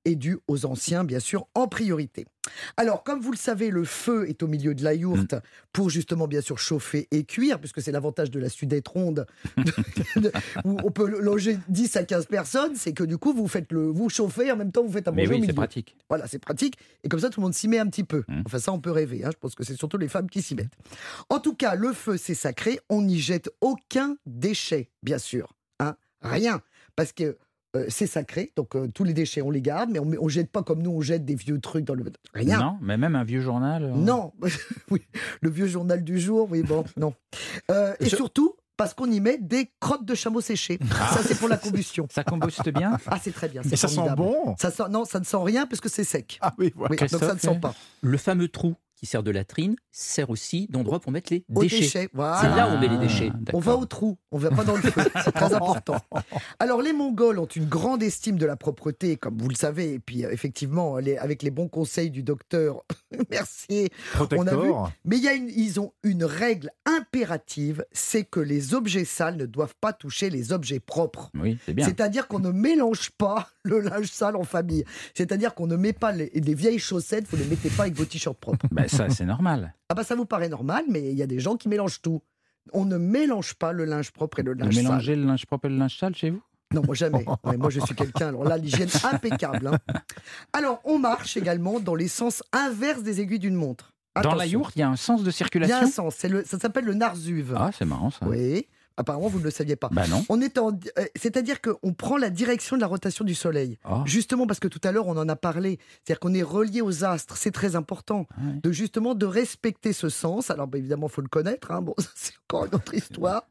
est 0.09 0.16
dû 0.16 0.38
aux 0.48 0.66
anciens, 0.66 1.04
bien 1.04 1.20
sûr, 1.20 1.46
en 1.54 1.68
priorité. 1.68 2.26
Alors, 2.76 3.02
comme 3.02 3.20
vous 3.20 3.30
le 3.30 3.36
savez, 3.36 3.70
le 3.70 3.84
feu 3.84 4.28
est 4.28 4.42
au 4.42 4.46
milieu 4.46 4.74
de 4.74 4.82
la 4.82 4.94
yourte 4.94 5.34
mm. 5.34 5.40
pour 5.72 5.90
justement, 5.90 6.26
bien 6.26 6.40
sûr, 6.40 6.59
chauffer 6.59 7.09
et 7.11 7.24
cuire, 7.24 7.61
puisque 7.61 7.82
c'est 7.82 7.92
l'avantage 7.92 8.30
de 8.30 8.38
la 8.38 8.48
sudette 8.48 8.88
ronde, 8.88 9.26
où 10.64 10.76
on 10.84 10.90
peut 10.90 11.06
loger 11.20 11.59
10 11.68 11.96
à 11.96 12.04
15 12.04 12.26
personnes, 12.26 12.74
c'est 12.74 12.92
que 12.92 13.04
du 13.04 13.18
coup, 13.18 13.32
vous 13.32 13.48
faites 13.48 13.70
le, 13.72 13.86
vous 13.88 14.09
chauffez, 14.09 14.50
en 14.50 14.56
même 14.56 14.72
temps, 14.72 14.82
vous 14.82 14.92
faites 14.92 15.09
un 15.09 15.12
manger 15.12 15.28
Mais 15.28 15.34
oui, 15.40 15.44
c'est 15.46 15.52
pratique. 15.52 15.96
Voilà, 16.09 16.26
c'est 16.26 16.38
pratique. 16.38 16.76
Et 17.04 17.09
comme 17.09 17.20
ça, 17.20 17.30
tout 17.30 17.40
le 17.40 17.44
monde 17.44 17.54
s'y 17.54 17.68
met 17.68 17.78
un 17.78 17.86
petit 17.86 18.04
peu. 18.04 18.24
Mm. 18.28 18.42
Enfin, 18.46 18.59
ça, 18.59 18.72
on 18.72 18.80
peut 18.80 18.90
rêver. 18.90 19.24
Hein. 19.24 19.30
Je 19.32 19.38
pense 19.38 19.54
que 19.54 19.64
c'est 19.64 19.76
surtout 19.76 19.98
les 19.98 20.09
femmes 20.09 20.30
qui 20.30 20.42
s'y 20.42 20.54
mettent. 20.54 20.74
En 21.28 21.40
tout 21.40 21.54
cas, 21.54 21.74
le 21.74 21.92
feu, 21.92 22.16
c'est 22.16 22.34
sacré. 22.34 22.80
On 22.88 23.02
n'y 23.02 23.18
jette 23.18 23.50
aucun 23.61 24.16
déchet, 24.26 24.90
bien 25.02 25.18
sûr. 25.18 25.54
Hein. 25.80 25.96
Rien. 26.22 26.61
Parce 26.96 27.12
que 27.12 27.36
euh, 27.76 27.84
c'est 27.88 28.06
sacré, 28.06 28.52
donc 28.56 28.74
euh, 28.76 28.88
tous 28.94 29.04
les 29.04 29.12
déchets 29.12 29.42
on 29.42 29.50
les 29.50 29.60
garde, 29.60 29.90
mais 29.90 29.98
on 29.98 30.06
ne 30.06 30.28
jette 30.28 30.50
pas 30.50 30.62
comme 30.62 30.82
nous 30.82 30.90
on 30.90 31.00
jette 31.02 31.26
des 31.26 31.34
vieux 31.34 31.60
trucs 31.60 31.84
dans 31.84 31.94
le 31.94 32.04
rien. 32.32 32.58
Non, 32.58 32.78
mais 32.80 32.96
même 32.96 33.14
un 33.14 33.24
vieux 33.24 33.42
journal. 33.42 33.84
Euh. 33.84 33.94
Non, 33.94 34.32
oui, 34.90 35.02
le 35.42 35.50
vieux 35.50 35.66
journal 35.66 36.02
du 36.02 36.18
jour, 36.18 36.48
oui 36.50 36.62
bon, 36.62 36.84
non. 36.96 37.12
et 38.00 38.08
surtout 38.08 38.54
parce 38.78 38.94
qu'on 38.94 39.10
y 39.10 39.20
met 39.20 39.36
des 39.38 39.70
crottes 39.80 40.06
de 40.06 40.14
chameau 40.14 40.40
séchées. 40.40 40.78
Ah. 40.92 41.14
Ça 41.14 41.22
c'est 41.22 41.38
pour 41.38 41.48
la 41.48 41.58
combustion. 41.58 42.06
Ça 42.10 42.24
combuste 42.24 42.68
bien. 42.70 42.96
Ah 43.06 43.18
c'est 43.20 43.32
très 43.32 43.48
bien. 43.48 43.62
Et 43.62 43.76
ça 43.76 43.88
sent 43.88 44.00
bon. 44.16 44.54
Ça 44.58 44.70
sent, 44.70 44.84
non, 44.90 45.04
ça 45.04 45.18
ne 45.18 45.24
sent 45.24 45.36
rien 45.40 45.66
parce 45.66 45.80
que 45.80 45.88
c'est 45.88 46.04
sec. 46.04 46.38
Ah 46.40 46.54
oui, 46.58 46.72
voilà. 46.76 46.94
donc 46.96 47.08
ça 47.08 47.34
ne 47.34 47.38
sent 47.38 47.58
pas. 47.60 47.74
Le 48.02 48.16
fameux 48.16 48.48
trou 48.48 48.76
qui 48.99 49.07
sert 49.07 49.22
de 49.22 49.30
latrine 49.30 49.76
sert 49.92 50.28
aussi 50.30 50.66
d'endroit 50.70 50.99
pour 51.01 51.12
mettre 51.12 51.32
les 51.32 51.44
déchets. 51.49 51.88
C'est 51.88 52.11
là 52.16 52.68
où 52.68 52.76
on 52.76 52.80
met 52.80 52.88
les 52.88 52.99
déchets. 52.99 53.30
On 53.53 53.61
va 53.61 53.76
au 53.76 53.86
trou, 53.86 54.18
on 54.32 54.38
va 54.38 54.51
pas 54.51 54.64
dans 54.64 54.74
le 54.74 54.82
feu. 54.82 55.03
C'est 55.24 55.32
très 55.32 55.55
important. 55.55 55.96
Alors 56.59 56.82
les 56.82 56.92
Mongols 56.92 57.38
ont 57.38 57.46
une 57.46 57.66
grande 57.66 58.03
estime 58.03 58.38
de 58.38 58.46
la 58.46 58.57
propreté, 58.57 59.16
comme 59.16 59.38
vous 59.38 59.49
le 59.49 59.55
savez, 59.55 59.94
et 59.94 59.99
puis 60.01 60.24
euh, 60.24 60.30
effectivement, 60.32 60.96
avec 60.96 61.42
les 61.42 61.51
bons 61.51 61.68
conseils 61.68 62.11
du 62.11 62.22
docteur 62.22 62.84
Mercier, 63.30 63.90
on 64.32 64.46
a 64.46 64.57
vu. 64.57 64.70
Mais 65.05 65.18
y 65.18 65.28
a 65.28 65.34
une, 65.34 65.49
ils 65.49 65.78
ont 65.78 65.92
une 66.03 66.24
règle 66.24 66.70
impérative, 66.84 67.84
c'est 67.92 68.24
que 68.24 68.40
les 68.40 68.74
objets 68.74 69.05
sales 69.05 69.36
ne 69.36 69.46
doivent 69.46 69.76
pas 69.80 69.92
toucher 69.92 70.30
les 70.30 70.53
objets 70.53 70.80
propres. 70.80 71.30
Oui, 71.34 71.59
c'est 71.64 71.74
bien. 71.74 71.86
C'est-à-dire 71.86 72.26
qu'on 72.26 72.40
ne 72.40 72.51
mélange 72.51 73.11
pas 73.11 73.49
le 73.68 73.80
linge 73.80 74.10
sale 74.10 74.36
en 74.36 74.44
famille. 74.44 74.84
C'est-à-dire 75.14 75.54
qu'on 75.54 75.66
ne 75.66 75.76
met 75.76 75.92
pas 75.92 76.12
les, 76.12 76.30
vieilles 76.54 76.78
chaussettes, 76.78 77.26
vous 77.30 77.36
ne 77.36 77.42
les 77.42 77.48
mettez 77.48 77.70
pas 77.70 77.84
avec 77.84 77.94
vos 77.94 78.04
t-shirts 78.04 78.38
propres. 78.38 78.66
Ben 78.72 78.88
ça, 78.88 79.08
c'est 79.10 79.24
normal. 79.24 79.74
Ah 79.88 79.94
bah 79.94 80.04
ça 80.04 80.14
vous 80.14 80.26
paraît 80.26 80.48
normal, 80.48 80.84
mais 80.88 81.10
il 81.10 81.16
y 81.16 81.22
a 81.22 81.26
des 81.26 81.40
gens 81.40 81.56
qui 81.56 81.68
mélangent 81.68 82.02
tout. 82.02 82.22
On 82.72 82.84
ne 82.84 82.98
mélange 82.98 83.54
pas 83.54 83.72
le 83.72 83.84
linge 83.84 84.10
propre 84.10 84.40
et 84.40 84.42
le 84.42 84.52
linge 84.52 84.68
vous 84.68 84.74
sale. 84.74 84.84
Mélangez 84.84 85.16
le 85.16 85.24
linge 85.24 85.46
propre 85.46 85.66
et 85.66 85.68
le 85.70 85.76
linge 85.76 85.98
sale 85.98 86.14
chez 86.14 86.30
vous? 86.30 86.42
Non, 86.74 86.82
moi 86.84 86.94
jamais. 86.94 87.24
moi, 87.58 87.70
je 87.70 87.80
suis 87.80 87.94
quelqu'un. 87.94 88.28
Alors 88.28 88.44
là, 88.44 88.58
l'hygiène 88.58 88.90
impeccable. 89.10 89.68
Hein. 89.68 89.78
Alors, 90.52 90.80
on 90.84 90.98
marche 90.98 91.36
également 91.36 91.80
dans 91.80 91.94
les 91.94 92.08
sens 92.08 92.42
inverses 92.52 93.02
des 93.02 93.20
aiguilles 93.20 93.38
d'une 93.38 93.54
montre. 93.54 93.94
Dans 94.22 94.34
la 94.34 94.46
yourte, 94.46 94.74
il 94.76 94.80
y 94.80 94.82
a 94.82 94.88
un 94.88 94.96
sens 94.96 95.22
de 95.22 95.30
circulation. 95.30 95.76
Il 95.76 95.80
y 95.80 95.82
a 95.82 95.86
un 95.86 95.90
sens. 95.90 96.16
ça 96.16 96.58
s'appelle 96.58 96.84
le 96.84 96.94
narzuve. 96.94 97.54
Ah, 97.56 97.70
c'est 97.76 97.84
marrant 97.84 98.10
ça. 98.10 98.26
Oui. 98.26 98.66
Apparemment, 98.99 99.28
vous 99.28 99.38
ne 99.38 99.44
le 99.44 99.51
saviez 99.51 99.76
pas. 99.76 99.88
Bah 99.92 100.09
non. 100.09 100.24
On 100.28 100.40
est 100.40 100.59
en, 100.59 100.72
euh, 100.72 101.05
c'est-à-dire 101.14 101.61
qu'on 101.61 101.92
prend 101.92 102.16
la 102.16 102.30
direction 102.30 102.74
de 102.74 102.80
la 102.80 102.88
rotation 102.88 103.24
du 103.24 103.34
Soleil. 103.34 103.78
Ah. 103.84 104.03
Justement 104.07 104.46
parce 104.46 104.59
que 104.59 104.66
tout 104.66 104.80
à 104.82 104.90
l'heure 104.90 105.07
on 105.07 105.16
en 105.16 105.28
a 105.28 105.36
parlé. 105.36 105.78
C'est-à-dire 106.05 106.18
qu'on 106.18 106.34
est 106.34 106.42
relié 106.42 106.80
aux 106.80 107.05
astres. 107.05 107.36
C'est 107.36 107.53
très 107.53 107.76
important 107.76 108.26
ah 108.30 108.40
de 108.62 108.72
justement 108.72 109.14
de 109.14 109.24
respecter 109.24 109.92
ce 109.92 110.09
sens. 110.09 110.51
Alors 110.51 110.66
bah, 110.66 110.78
évidemment, 110.78 111.07
faut 111.07 111.22
le 111.22 111.28
connaître. 111.28 111.70
Hein. 111.70 111.80
Bon, 111.80 111.94
c'est 112.16 112.32
encore 112.49 112.66
une 112.66 112.74
autre 112.74 112.92
histoire. 112.92 113.44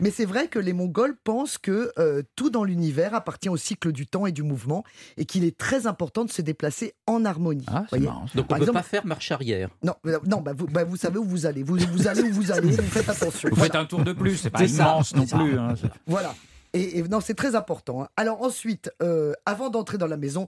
Mais 0.00 0.10
c'est 0.10 0.26
vrai 0.26 0.48
que 0.48 0.58
les 0.58 0.74
Mongols 0.74 1.16
pensent 1.16 1.56
que 1.56 1.92
euh, 1.98 2.22
tout 2.36 2.50
dans 2.50 2.64
l'univers 2.64 3.14
appartient 3.14 3.48
au 3.48 3.56
cycle 3.56 3.92
du 3.92 4.06
temps 4.06 4.26
et 4.26 4.32
du 4.32 4.42
mouvement 4.42 4.84
et 5.16 5.24
qu'il 5.24 5.44
est 5.44 5.56
très 5.56 5.86
important 5.86 6.24
de 6.26 6.30
se 6.30 6.42
déplacer 6.42 6.94
en 7.06 7.24
harmonie. 7.24 7.66
Ah, 7.68 7.86
marrant, 7.98 8.26
Donc 8.34 8.46
on 8.50 8.58
ne 8.58 8.64
peut 8.66 8.72
pas 8.72 8.82
faire 8.82 9.06
marche 9.06 9.30
arrière. 9.30 9.70
Non, 9.82 9.94
non, 10.26 10.40
bah, 10.40 10.52
vous, 10.56 10.66
bah, 10.66 10.84
vous, 10.84 10.96
savez 10.96 11.18
où 11.18 11.24
vous 11.24 11.46
allez. 11.46 11.62
Vous, 11.62 11.76
vous 11.76 12.06
allez 12.06 12.22
où 12.22 12.32
vous 12.32 12.52
allez. 12.52 12.70
Vous 12.70 12.82
faites 12.90 13.08
attention. 13.08 13.48
Vous 13.50 13.56
faites 13.56 13.74
un 13.74 13.84
tour 13.86 14.02
de 14.02 14.12
plus. 14.12 14.36
C'est 14.36 14.50
pas 14.50 14.66
ça 14.68 14.89
non 15.14 15.26
plus. 15.26 15.58
Hein, 15.58 15.74
voilà. 16.06 16.34
Et, 16.72 17.02
non, 17.02 17.20
c'est 17.20 17.34
très 17.34 17.54
important. 17.54 18.02
Hein. 18.02 18.08
Alors 18.16 18.42
ensuite, 18.42 18.92
euh, 19.02 19.32
avant 19.44 19.70
d'entrer 19.70 19.98
dans 19.98 20.06
la 20.06 20.16
maison, 20.16 20.46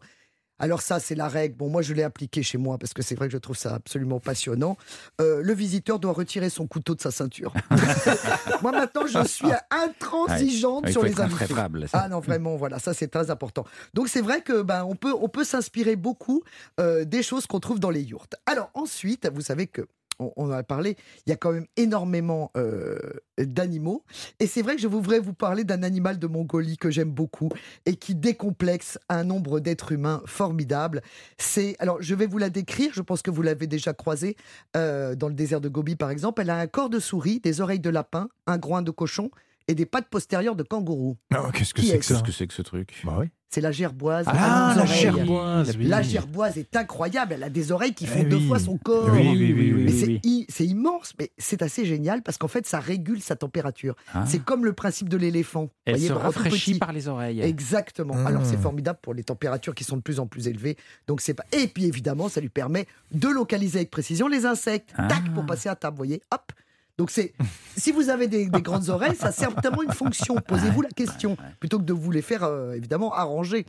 alors 0.63 0.81
ça, 0.81 1.01
c'est 1.01 1.17
la 1.17 1.27
règle. 1.27 1.57
Bon, 1.57 1.69
moi, 1.69 1.83
je 1.83 1.93
l'ai 1.93 2.05
appliqué 2.05 2.45
chez 2.45 2.57
moi 2.57 2.79
parce 2.79 2.95
que 2.95 3.03
c'est 3.03 3.17
vrai 3.17 3.27
que 3.27 3.33
je 3.33 3.39
trouve 3.39 3.57
ça 3.57 3.75
absolument 3.75 4.21
passionnant. 4.21 4.77
Euh, 5.21 5.43
le 5.43 5.53
visiteur 5.55 5.99
doit 5.99 6.13
retirer 6.13 6.51
son 6.51 6.69
couteau 6.69 6.95
de 6.95 7.01
sa 7.01 7.11
ceinture. 7.11 7.53
moi, 8.63 8.71
maintenant, 8.71 9.05
je 9.09 9.27
suis 9.27 9.49
intransigeante 9.73 10.89
sur 10.89 11.03
les 11.03 11.21
invités. 11.21 11.53
Ah 11.93 12.09
non, 12.09 12.21
vraiment, 12.21 12.55
voilà, 12.55 12.79
ça, 12.79 12.95
c'est 12.95 13.09
très 13.09 13.29
important. 13.33 13.65
Donc, 13.93 14.09
c'est 14.09 14.21
vrai 14.21 14.43
que 14.43 14.63
ben, 14.63 14.85
on 14.85 14.95
peut, 14.95 15.13
on 15.21 15.29
peut 15.29 15.43
s'inspirer 15.43 15.97
beaucoup 15.97 16.45
euh, 16.79 17.05
des 17.05 17.25
choses 17.25 17.49
qu'on 17.49 17.59
trouve 17.59 17.81
dans 17.81 17.91
les 17.91 18.03
yourtes. 18.03 18.37
Alors 18.47 18.71
ensuite, 18.75 19.29
vous 19.35 19.41
savez 19.41 19.67
que 19.67 19.89
on, 20.37 20.47
en 20.47 20.51
a 20.51 20.63
parlé, 20.63 20.97
il 21.27 21.31
y 21.31 21.33
a 21.33 21.37
quand 21.37 21.53
même 21.53 21.67
énormément 21.77 22.51
euh, 22.57 22.99
d'animaux. 23.39 24.05
Et 24.41 24.47
c'est 24.47 24.63
vrai 24.63 24.77
que 24.77 24.83
je 24.83 24.89
voudrais 24.89 25.19
vous 25.19 25.35
parler 25.35 25.65
d'un 25.65 25.83
animal 25.83 26.19
de 26.19 26.27
Mongolie 26.27 26.77
que 26.77 26.91
j'aime 26.91 27.11
beaucoup 27.11 27.51
et 27.87 27.97
qui 27.97 28.15
décomplexe 28.15 28.99
un 29.09 29.25
nombre 29.25 29.61
d'êtres 29.61 29.93
humains 29.93 30.23
formidables. 30.27 31.03
C'est, 31.39 31.77
alors 31.79 32.01
je 32.01 32.15
vais 32.15 32.27
vous 32.27 32.39
la 32.39 32.51
décrire, 32.51 32.93
je 32.95 33.03
pense 33.03 33.23
que 33.23 33.31
vous 33.31 33.43
l'avez 33.43 33.67
déjà 33.67 33.93
croisée 33.93 34.37
euh, 34.77 35.15
dans 35.15 35.29
le 35.29 35.35
désert 35.35 35.61
de 35.61 35.69
Gobi 35.69 35.97
par 35.97 36.11
exemple. 36.11 36.43
Elle 36.43 36.51
a 36.51 36.59
un 36.59 36.67
corps 36.67 36.91
de 36.91 36.99
souris, 36.99 37.41
des 37.41 37.61
oreilles 37.61 37.81
de 37.81 37.91
lapin, 37.91 38.29
un 38.47 38.59
groin 38.59 38.83
de 38.83 38.91
cochon 38.91 39.31
et 39.69 39.75
des 39.75 39.87
pattes 39.87 40.09
postérieures 40.09 40.57
de 40.57 40.63
kangourou. 40.63 41.17
Ah, 41.33 41.51
qu'est-ce 41.53 41.75
que 41.75 41.83
c'est 41.83 41.99
que 41.99 42.05
ça? 42.05 42.15
Qu'est-ce 42.15 42.25
que 42.25 42.33
c'est 42.33 42.47
que 42.47 42.55
ce 42.55 42.63
truc? 42.63 43.03
Bah 43.05 43.17
oui. 43.19 43.27
C'est 43.53 43.61
la 43.61 43.71
gerboise. 43.71 44.25
Ah, 44.29 44.73
la 44.75 44.87
gerboise. 44.87 45.77
La 45.77 46.01
gerboise 46.01 46.57
est 46.57 46.75
incroyable. 46.75 47.35
Elle 47.35 47.43
a 47.43 47.51
des 47.51 47.71
oreilles 47.71 47.93
qui 47.93 48.07
font 48.07 48.21
eh 48.23 48.25
deux 48.25 48.41
fois 48.41 48.59
son 48.59 48.79
corps. 48.79 49.11
Oui, 49.13 49.29
oui, 49.31 49.75
oui. 49.75 50.47
c'est 50.49 50.65
immense, 50.65 51.13
mais 51.19 51.33
c'est 51.37 51.61
assez 51.61 51.85
génial 51.85 52.23
parce 52.23 52.39
qu'en 52.39 52.49
fait, 52.49 52.67
ça 52.67 52.81
régule 52.81 53.21
sa 53.21 53.37
température. 53.37 53.95
Ah. 54.15 54.25
C'est 54.27 54.43
comme 54.43 54.65
le 54.65 54.73
principe 54.73 55.11
de 55.11 55.19
l'éléphant. 55.19 55.69
Elle 55.85 56.01
se 56.01 56.15
rafraîchit 56.15 56.79
par 56.79 56.95
les 56.95 57.09
oreilles. 57.09 57.43
Exactement. 57.43 58.15
Ah. 58.17 58.29
Alors 58.29 58.47
c'est 58.47 58.57
formidable 58.57 59.01
pour 59.03 59.13
les 59.13 59.23
températures 59.23 59.75
qui 59.75 59.85
sont 59.85 59.99
de 59.99 60.03
plus 60.03 60.19
en 60.19 60.27
plus 60.27 60.49
élevées. 60.49 60.79
Donc 61.07 61.21
c'est 61.21 61.35
pas. 61.35 61.45
Et 61.53 61.67
puis 61.67 61.85
évidemment, 61.85 62.31
ça 62.31 62.41
lui 62.41 62.49
permet 62.49 62.87
de 63.13 63.29
localiser 63.29 63.81
avec 63.81 63.91
précision 63.91 64.29
les 64.29 64.47
insectes. 64.47 64.95
Tac 64.97 65.35
pour 65.35 65.45
passer 65.45 65.69
à 65.69 65.77
table. 65.77 65.97
Vous 65.97 66.05
voyez, 66.05 66.23
hop. 66.33 66.53
Donc 66.99 67.11
c'est, 67.11 67.33
si 67.77 67.91
vous 67.91 68.11
avez 68.11 68.29
des, 68.29 68.47
grandes 68.47 68.89
oreilles, 68.91 69.17
ça 69.17 69.29
a 69.29 69.33
certainement 69.33 69.83
une 69.83 69.93
fonction. 69.93 70.37
Posez-vous 70.37 70.83
la 70.83 70.91
question 70.91 71.37
plutôt 71.59 71.79
que 71.79 71.85
de 71.85 71.93
vous 71.93 72.11
les 72.11 72.23
faire 72.23 72.45
euh, 72.45 72.75
évidemment 72.75 73.15
arranger. 73.15 73.67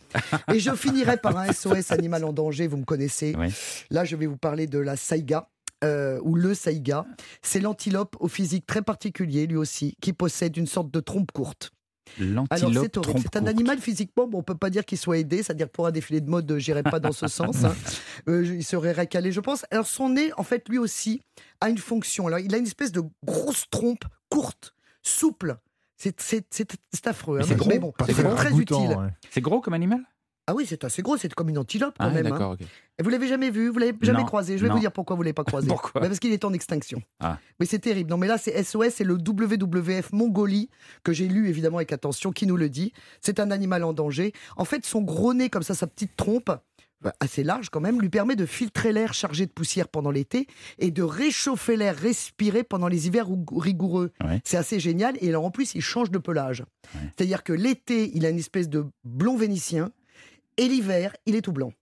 Et 0.51 0.59
je 0.59 0.71
finirai 0.76 1.17
par 1.17 1.38
un 1.38 1.51
SOS 1.51 1.91
animal 1.91 2.26
en 2.26 2.34
danger. 2.34 2.67
Vous 2.67 2.78
me 2.78 2.86
connaissez. 2.86 3.36
Là, 3.89 4.03
je 4.03 4.15
vais 4.15 4.26
vous 4.26 4.38
parler 4.38 4.67
de 4.67 4.80
la 4.80 4.95
saïga. 4.95 5.47
Euh, 5.84 6.19
ou 6.24 6.36
le 6.36 6.53
saïga, 6.53 7.05
c'est 7.41 7.59
l'antilope 7.59 8.15
au 8.21 8.30
physique 8.30 8.65
très 8.65 8.82
particulier, 8.82 9.47
lui 9.47 9.57
aussi, 9.57 9.97
qui 10.01 10.13
possède 10.13 10.55
une 10.55 10.67
sorte 10.67 10.89
de 10.91 11.01
trompe 11.01 11.34
courte. 11.34 11.71
Alors 12.19 12.45
c'est 12.51 13.21
C'est 13.21 13.35
un 13.37 13.47
animal 13.47 13.79
physiquement, 13.79 14.27
bon, 14.27 14.39
on 14.39 14.43
peut 14.43 14.55
pas 14.55 14.69
dire 14.69 14.85
qu'il 14.85 14.97
soit 14.97 15.17
aidé, 15.17 15.37
c'est-à-dire 15.37 15.69
pour 15.69 15.87
un 15.87 15.91
défilé 15.91 16.21
de 16.21 16.29
mode, 16.29 16.57
j'irai 16.57 16.83
pas 16.83 16.99
dans 16.99 17.11
ce 17.11 17.27
sens. 17.27 17.63
Hein. 17.63 17.75
Euh, 18.27 18.45
il 18.45 18.63
serait 18.63 18.91
récalé, 18.91 19.31
je 19.31 19.39
pense. 19.39 19.65
Alors 19.71 19.87
son 19.87 20.09
nez, 20.09 20.31
en 20.37 20.43
fait, 20.43 20.67
lui 20.69 20.77
aussi, 20.77 21.21
a 21.61 21.69
une 21.69 21.77
fonction. 21.77 22.27
Alors 22.27 22.39
il 22.39 22.53
a 22.53 22.57
une 22.57 22.67
espèce 22.67 22.91
de 22.91 23.01
grosse 23.23 23.69
trompe 23.69 24.03
courte, 24.29 24.73
souple. 25.01 25.57
C'est 25.95 26.13
affreux. 27.05 27.39
Hein, 27.39 27.55
mais 27.67 27.79
bon, 27.79 27.93
c'est 28.05 28.13
très 28.13 28.53
utile. 28.53 28.97
C'est 29.29 29.41
gros 29.41 29.61
comme 29.61 29.73
animal? 29.73 30.01
Ah 30.47 30.53
oui, 30.53 30.65
c'est 30.67 30.83
assez 30.83 31.01
gros, 31.01 31.15
c'est 31.15 31.33
comme 31.33 31.49
une 31.49 31.57
antilope 31.57 31.95
quand 31.97 32.05
ah, 32.05 32.09
même. 32.09 32.27
Hein. 32.27 32.57
Et 32.99 33.03
vous 33.03 33.09
l'avez 33.09 33.27
jamais 33.27 33.49
vu, 33.49 33.69
vous 33.69 33.79
l'avez 33.79 33.95
jamais 34.01 34.25
croisé? 34.25 34.57
Je 34.57 34.65
vais 34.65 34.71
vous 34.71 34.79
dire 34.79 34.91
pourquoi 34.91 35.15
vous 35.15 35.23
l'avez 35.23 35.33
pas 35.33 35.45
croisé. 35.45 35.67
pourquoi? 35.69 36.01
Bah, 36.01 36.07
Parce 36.07 36.19
qu'il 36.19 36.33
est 36.33 36.43
en 36.43 36.51
extinction. 36.51 37.01
Ah. 37.21 37.39
Mais 37.59 37.65
c'est 37.65 37.79
terrible. 37.79 38.09
Non, 38.09 38.17
mais 38.17 38.27
là 38.27 38.37
c'est 38.37 38.61
SOS, 38.61 38.89
c'est 38.95 39.03
le 39.05 39.15
WWF 39.15 40.11
Mongolie 40.11 40.69
que 41.03 41.13
j'ai 41.13 41.27
lu 41.27 41.47
évidemment 41.47 41.77
avec 41.77 41.93
attention. 41.93 42.31
Qui 42.31 42.45
nous 42.45 42.57
le 42.57 42.69
dit 42.69 42.91
C'est 43.21 43.39
un 43.39 43.51
animal 43.51 43.83
en 43.83 43.93
danger. 43.93 44.33
En 44.57 44.65
fait, 44.65 44.85
son 44.85 45.01
gros 45.01 45.33
nez 45.33 45.49
comme 45.49 45.63
ça, 45.63 45.75
sa 45.75 45.87
petite 45.87 46.15
trompe, 46.17 46.51
bah, 47.03 47.13
assez 47.19 47.43
large 47.43 47.69
quand 47.69 47.81
même, 47.81 47.99
lui 47.99 48.09
permet 48.09 48.35
de 48.35 48.45
filtrer 48.45 48.93
l'air 48.93 49.13
chargé 49.13 49.45
de 49.45 49.51
poussière 49.51 49.87
pendant 49.87 50.11
l'été 50.11 50.47
et 50.79 50.89
de 50.89 51.03
réchauffer 51.03 51.75
l'air 51.77 51.95
respiré 51.95 52.63
pendant 52.63 52.87
les 52.87 53.07
hivers 53.07 53.27
rigoureux. 53.55 54.11
C'est 54.43 54.57
assez 54.57 54.79
génial. 54.79 55.15
Et 55.21 55.29
alors 55.29 55.45
en 55.45 55.51
plus, 55.51 55.75
il 55.75 55.81
change 55.81 56.11
de 56.11 56.17
pelage. 56.17 56.63
C'est-à-dire 57.15 57.43
que 57.43 57.53
l'été, 57.53 58.11
il 58.13 58.25
a 58.25 58.29
une 58.29 58.39
espèce 58.39 58.69
de 58.69 58.85
blond 59.03 59.37
vénitien 59.37 59.91
et 60.57 60.67
l'hiver, 60.67 61.15
il 61.25 61.35
est 61.35 61.41
tout 61.41 61.51
blanc. 61.51 61.73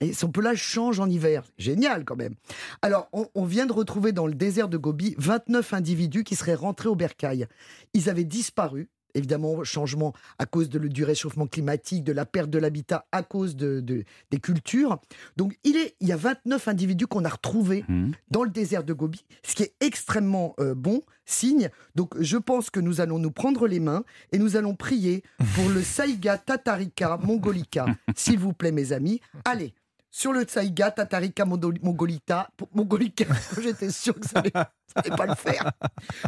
Et 0.00 0.12
son 0.12 0.30
pelage 0.30 0.60
change 0.60 0.98
en 1.00 1.08
hiver. 1.08 1.44
Génial 1.56 2.04
quand 2.04 2.16
même. 2.16 2.34
Alors, 2.82 3.08
on, 3.12 3.28
on, 3.34 3.44
vient 3.44 3.66
de 3.66 3.72
retrouver 3.72 4.12
dans 4.12 4.26
le 4.26 4.34
désert 4.34 4.68
de 4.68 4.76
Gobi 4.76 5.14
29 5.18 5.72
individus 5.72 6.24
qui 6.24 6.36
seraient 6.36 6.54
rentrés 6.54 6.88
au 6.88 6.94
bercail. 6.94 7.46
Ils 7.94 8.10
avaient 8.10 8.24
disparu 8.24 8.88
évidemment 9.18 9.62
changement 9.64 10.12
à 10.38 10.46
cause 10.46 10.68
de, 10.68 10.78
du 10.78 11.04
réchauffement 11.04 11.46
climatique, 11.46 12.04
de 12.04 12.12
la 12.12 12.24
perte 12.24 12.50
de 12.50 12.58
l'habitat 12.58 13.06
à 13.12 13.22
cause 13.22 13.56
de, 13.56 13.80
des 13.80 14.40
cultures. 14.40 14.98
Donc 15.36 15.58
il, 15.64 15.76
est, 15.76 15.96
il 16.00 16.08
y 16.08 16.12
a 16.12 16.16
29 16.16 16.68
individus 16.68 17.06
qu'on 17.06 17.24
a 17.24 17.28
retrouvés 17.28 17.84
mmh. 17.88 18.12
dans 18.30 18.44
le 18.44 18.50
désert 18.50 18.84
de 18.84 18.92
Gobi, 18.92 19.24
ce 19.42 19.54
qui 19.54 19.64
est 19.64 19.74
extrêmement 19.80 20.54
euh, 20.60 20.74
bon 20.74 21.02
signe. 21.24 21.70
Donc 21.94 22.14
je 22.20 22.36
pense 22.36 22.70
que 22.70 22.80
nous 22.80 23.00
allons 23.00 23.18
nous 23.18 23.30
prendre 23.30 23.66
les 23.66 23.80
mains 23.80 24.04
et 24.32 24.38
nous 24.38 24.56
allons 24.56 24.74
prier 24.74 25.22
pour 25.54 25.68
le 25.68 25.82
Saïga 25.82 26.38
Tatarika 26.38 27.18
Mongolika. 27.22 27.86
S'il 28.16 28.38
vous 28.38 28.52
plaît 28.52 28.72
mes 28.72 28.92
amis, 28.92 29.20
allez 29.44 29.74
sur 30.10 30.32
le 30.32 30.46
Saïga 30.46 30.90
Tatarika 30.90 31.44
Mongolita, 31.44 32.50
Mongolika, 32.74 33.26
j'étais 33.60 33.90
sûr 33.90 34.18
que 34.18 34.26
ça 34.26 34.42
n'allait 34.42 35.16
pas 35.16 35.26
le 35.26 35.34
faire. 35.34 35.70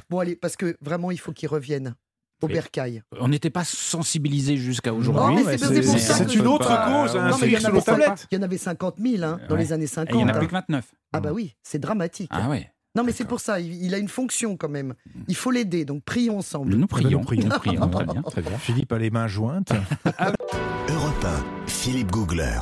Bon 0.09 0.19
allez, 0.19 0.37
parce 0.37 0.57
que 0.57 0.77
vraiment 0.81 1.11
il 1.11 1.19
faut 1.19 1.33
qu'ils 1.33 1.49
reviennent 1.49 1.95
au 2.43 2.49
bercail. 2.49 3.03
On 3.21 3.29
n'était 3.29 3.51
pas 3.51 3.65
sensibilisé 3.65 4.57
jusqu'à 4.57 4.93
aujourd'hui. 4.93 5.45
C'est 5.57 6.35
une 6.35 6.47
autre 6.47 6.69
cause. 6.69 7.17
Hein, 7.17 7.31
il, 7.43 7.51
y 7.51 8.37
en 8.37 8.43
avait 8.43 8.59
50 8.59 8.97
000 8.99 9.23
hein, 9.23 9.41
dans 9.49 9.57
les 9.57 9.73
années 9.73 9.87
50. 9.87 10.15
il 10.15 10.17
n'y 10.19 10.25
en 10.25 10.29
a 10.29 10.39
plus 10.39 10.47
que 10.47 10.53
29. 10.53 10.85
Ah 11.13 11.21
bah 11.21 11.33
oui, 11.33 11.57
c'est 11.63 11.79
dramatique. 11.79 12.31
Ah 12.33 12.49
ouais. 12.49 12.71
Non, 12.97 13.05
mais 13.05 13.13
c'est 13.13 13.25
pour 13.25 13.39
ça, 13.39 13.61
il, 13.61 13.95
a 13.95 13.99
une 13.99 14.09
fonction 14.09 14.57
quand 14.57 14.69
même. 14.69 14.95
Il 15.29 15.37
faut 15.37 15.53
l'aider, 15.53 15.85
donc 15.85 16.03
prions 16.03 16.39
ensemble. 16.39 16.75
Nous 16.75 16.87
prions, 16.89 17.21
prions, 17.21 17.49
prions. 17.49 17.89
très 17.89 18.05
bien, 18.05 18.23
très 18.23 18.43
bien. 18.43 18.59
Philippe 18.59 18.93
a 18.93 18.99
les 18.99 19.11
mains 19.11 19.29
jointes. 19.29 19.73
Europe 20.89 21.25
1, 21.25 21.69
Philippe 21.69 22.11
Googler. 22.11 22.59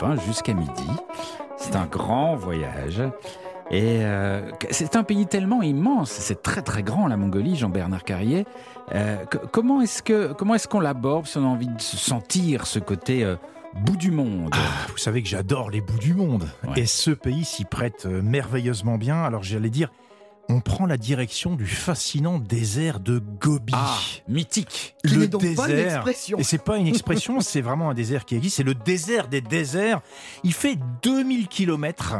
Sur 0.00 0.08
Europe 0.08 0.18
1, 0.18 0.26
jusqu'à 0.26 0.54
midi. 0.54 0.86
C'est 1.56 1.76
un 1.76 1.86
grand 1.86 2.36
voyage. 2.36 3.02
Et 3.72 4.00
euh, 4.00 4.50
c'est 4.70 4.96
un 4.96 5.04
pays 5.04 5.26
tellement 5.26 5.62
immense, 5.62 6.10
c'est 6.10 6.42
très 6.42 6.60
très 6.60 6.82
grand 6.82 7.06
la 7.06 7.16
Mongolie, 7.16 7.54
Jean-Bernard 7.54 8.02
Carrier. 8.02 8.44
Euh, 8.92 9.24
comment 9.52 9.80
est-ce 9.80 10.02
que 10.02 10.32
comment 10.32 10.56
est-ce 10.56 10.66
qu'on 10.66 10.80
l'aborde 10.80 11.26
si 11.26 11.38
on 11.38 11.44
a 11.44 11.46
envie 11.46 11.68
de 11.68 11.80
sentir 11.80 12.66
ce 12.66 12.80
côté 12.80 13.22
euh, 13.22 13.36
bout 13.74 13.96
du 13.96 14.10
monde? 14.10 14.50
Ah, 14.52 14.88
Vous 14.88 14.98
savez 14.98 15.22
que 15.22 15.28
j'adore 15.28 15.70
les 15.70 15.80
bouts 15.80 16.00
du 16.00 16.14
monde, 16.14 16.48
et 16.74 16.84
ce 16.84 17.12
pays 17.12 17.44
s'y 17.44 17.64
prête 17.64 18.06
merveilleusement 18.06 18.98
bien. 18.98 19.22
Alors 19.22 19.44
j'allais 19.44 19.70
dire, 19.70 19.92
on 20.50 20.60
prend 20.60 20.86
la 20.86 20.96
direction 20.96 21.54
du 21.54 21.66
fascinant 21.66 22.38
désert 22.38 22.98
de 23.00 23.22
Gobi. 23.40 23.72
Ah, 23.76 23.96
mythique. 24.28 24.96
le 25.04 25.28
désert. 25.28 26.04
et 26.08 26.42
c'est 26.42 26.62
pas 26.62 26.76
une 26.76 26.88
expression, 26.88 27.40
c'est 27.40 27.60
vraiment 27.60 27.90
un 27.90 27.94
désert 27.94 28.24
qui 28.24 28.34
existe. 28.34 28.56
C'est 28.56 28.62
le 28.64 28.74
désert 28.74 29.28
des 29.28 29.40
déserts. 29.40 30.00
Il 30.42 30.52
fait 30.52 30.76
2000 31.02 31.48
km 31.48 32.16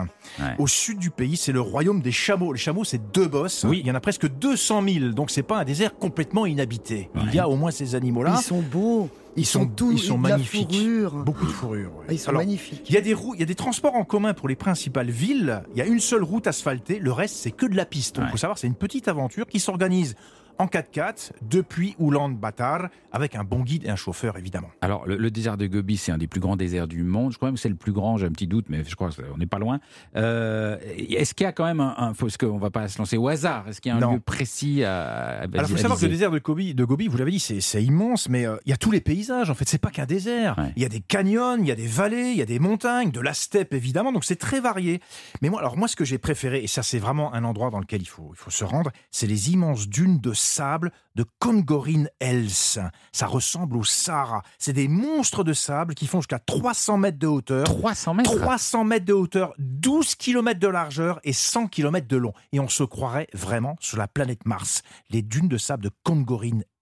au 0.59 0.67
sud 0.67 0.99
du 0.99 1.11
pays. 1.11 1.37
C'est 1.37 1.53
le 1.53 1.61
royaume 1.61 2.01
des 2.01 2.13
chameaux. 2.13 2.53
Les 2.53 2.59
chameaux, 2.59 2.85
c'est 2.85 3.11
deux 3.13 3.27
bosses. 3.27 3.65
Oui. 3.65 3.81
Il 3.81 3.87
y 3.87 3.91
en 3.91 3.95
a 3.95 4.01
presque 4.01 4.29
200 4.29 4.83
000. 4.89 5.09
Donc 5.13 5.31
c'est 5.31 5.43
pas 5.43 5.59
un 5.59 5.65
désert 5.65 5.97
complètement 5.97 6.47
inhabité. 6.47 7.11
Il 7.27 7.35
y 7.35 7.39
a 7.39 7.49
au 7.49 7.57
moins 7.57 7.71
ces 7.71 7.95
animaux-là. 7.95 8.37
Ils 8.39 8.45
sont 8.45 8.61
beaux. 8.61 9.11
Ils, 9.37 9.47
sont, 9.47 9.71
ils 9.93 9.99
sont 9.99 10.19
magnifiques. 10.19 10.77
Beaucoup 11.25 11.47
de 11.47 11.51
fourrure. 11.51 11.93
Ils 12.11 12.19
sont 12.19 12.33
magnifiques. 12.33 12.83
Il 12.89 12.95
y, 12.95 12.99
a 12.99 13.01
des 13.01 13.15
il 13.35 13.41
y 13.41 13.43
a 13.43 13.47
des 13.47 13.55
transports 13.55 13.95
en 13.95 14.05
commun 14.05 14.35
pour 14.35 14.49
les 14.49 14.57
principales 14.57 15.11
villes. 15.11 15.63
Il 15.75 15.79
y 15.79 15.83
a 15.83 15.87
une 15.87 16.01
seule 16.01 16.25
route 16.25 16.47
asphaltée. 16.47 16.99
Le 16.99 17.13
reste, 17.13 17.37
c'est 17.37 17.51
que 17.51 17.67
de 17.67 17.77
la 17.77 17.87
piste. 17.87 18.19
Il 18.21 18.29
faut 18.29 18.37
savoir, 18.37 18.59
c'est 18.59 18.67
une 18.67 18.75
petite 18.75 19.09
aventure 19.09 19.47
qui 19.47 19.61
s'organise 19.61 20.17
en 20.61 20.67
4x4 20.67 21.31
depuis 21.41 21.97
Oulan-Batar 21.99 22.91
avec 23.13 23.35
un 23.35 23.45
bon 23.45 23.61
guide 23.61 23.85
et 23.85 23.89
un 23.89 23.97
chauffeur 23.97 24.37
évidemment. 24.37 24.69
Alors 24.83 25.07
le, 25.07 25.31
désert 25.31 25.57
de 25.57 25.67
Gobi 25.67 25.97
c'est 25.97 26.13
un 26.13 26.19
des 26.19 26.27
plus 26.27 26.41
grands 26.41 26.57
déserts 26.57 26.87
du 26.87 27.03
monde. 27.03 27.33
Je 27.33 27.39
crois 27.39 27.49
même 27.49 27.55
que 27.55 27.61
c'est 27.61 27.71
le 27.71 27.77
plus 27.77 27.93
grand. 27.93 28.19
J'ai 28.19 28.27
un 28.27 28.31
petit 28.31 28.47
doute, 28.47 28.67
mais 28.69 28.85
je 28.87 28.95
crois 28.95 29.09
qu'on 29.09 29.39
n'est 29.39 29.47
pas 29.47 29.59
loin. 29.59 29.81
Euh, 30.17 30.77
est-ce 30.97 31.33
qu'il 31.35 31.45
y 31.45 31.49
a 31.49 31.53
quand 31.53 31.65
même 31.65 31.81
un, 31.81 31.95
un 31.97 32.13
parce 32.13 32.37
qu'on 32.37 32.59
va 32.59 32.71
pas 32.71 32.89
se 32.89 32.99
lancer 32.99 33.17
au 33.17 33.27
hasard? 33.29 33.69
Est-ce 33.69 33.81
qu'il 33.81 33.91
y 33.91 33.95
a 33.95 33.97
un 33.97 34.13
lieu 34.13 34.21
précis 34.21 34.85
à, 34.85 35.41
Alors 35.41 35.51
il 35.61 35.67
faut 35.67 35.77
savoir 35.79 35.99
que 35.99 36.05
le 36.05 36.11
désert 36.11 36.31
de 36.31 36.39
Gobi, 36.39 36.75
de 36.75 36.85
Gobi 36.85 37.09
vous 37.09 37.17
l'avez 37.17 37.31
dit, 37.31 37.41
c'est 37.41 37.83
immense, 37.83 38.29
mais 38.29 38.47
euh, 38.47 38.57
il 38.67 38.71
y 38.71 38.73
a 38.75 38.77
tous 38.77 38.91
les 38.91 39.01
paysages. 39.01 39.49
En 39.49 39.55
fait, 39.55 39.69
c'est 39.69 39.79
pas 39.79 39.91
qu'un 39.91 40.07
désert. 40.07 40.57
Il 40.77 40.83
y 40.83 40.87
a 40.87 40.91
des 40.91 41.01
canyons, 41.01 41.57
il 41.59 41.67
y 41.67 41.73
a 41.73 41.77
des 41.77 41.87
vallées, 41.87 42.33
il 42.33 42.37
y 42.37 42.43
a 42.43 42.47
des 42.47 42.59
montagnes, 42.59 43.11
de 43.11 43.21
la 43.21 43.33
steppe 43.33 43.73
évidemment. 43.73 44.13
Donc 44.13 44.25
c'est 44.25 44.37
très 44.37 44.61
varié. 44.61 45.01
Mais 45.41 45.49
moi, 45.49 45.61
alors 45.61 45.79
moi, 45.79 45.89
ce 45.89 45.97
que 45.97 46.05
j'ai 46.05 46.19
préféré, 46.19 46.63
et 46.63 46.67
ça 46.67 46.83
c'est 46.83 46.99
vraiment 46.99 47.33
un 47.33 47.45
endroit 47.45 47.71
dans 47.71 47.81
lequel 47.81 48.03
il 48.03 48.09
faut, 48.09 48.31
il 48.35 48.39
faut 48.39 48.51
se 48.51 48.65
rendre, 48.65 48.91
c'est 49.11 49.27
les 49.27 49.53
immenses 49.53 49.89
dunes 49.89 50.19
de 50.19 50.35
sable 50.51 50.93
de 51.15 51.25
Kongorin 51.39 52.05
Els. 52.19 52.79
Ça 53.13 53.27
ressemble 53.27 53.77
au 53.77 53.85
Sahara. 53.85 54.43
C'est 54.59 54.73
des 54.73 54.89
monstres 54.89 55.45
de 55.45 55.53
sable 55.53 55.95
qui 55.95 56.07
font 56.07 56.21
jusqu'à 56.21 56.39
300 56.39 56.99
mètres 56.99 57.19
de 57.19 57.27
hauteur. 57.27 57.65
300 57.65 58.15
mètres 58.15 58.37
300 58.37 58.85
mètres 58.85 59.05
de 59.05 59.13
hauteur, 59.13 59.55
12 59.59 60.15
km 60.17 60.59
de 60.59 60.69
largeur 60.69 61.21
et 61.25 61.33
100 61.33 61.69
km 61.69 62.07
de 62.07 62.17
long. 62.17 62.33
Et 62.53 62.61
on 62.61 62.69
se 62.69 62.83
croirait 62.83 63.29
vraiment 63.33 63.77
sur 63.81 63.97
la 63.99 64.09
planète 64.09 64.45
Mars. 64.45 64.83
Les 65.11 65.23
dunes 65.23 65.49
de 65.49 65.59
sable 65.59 65.85
de 65.85 65.91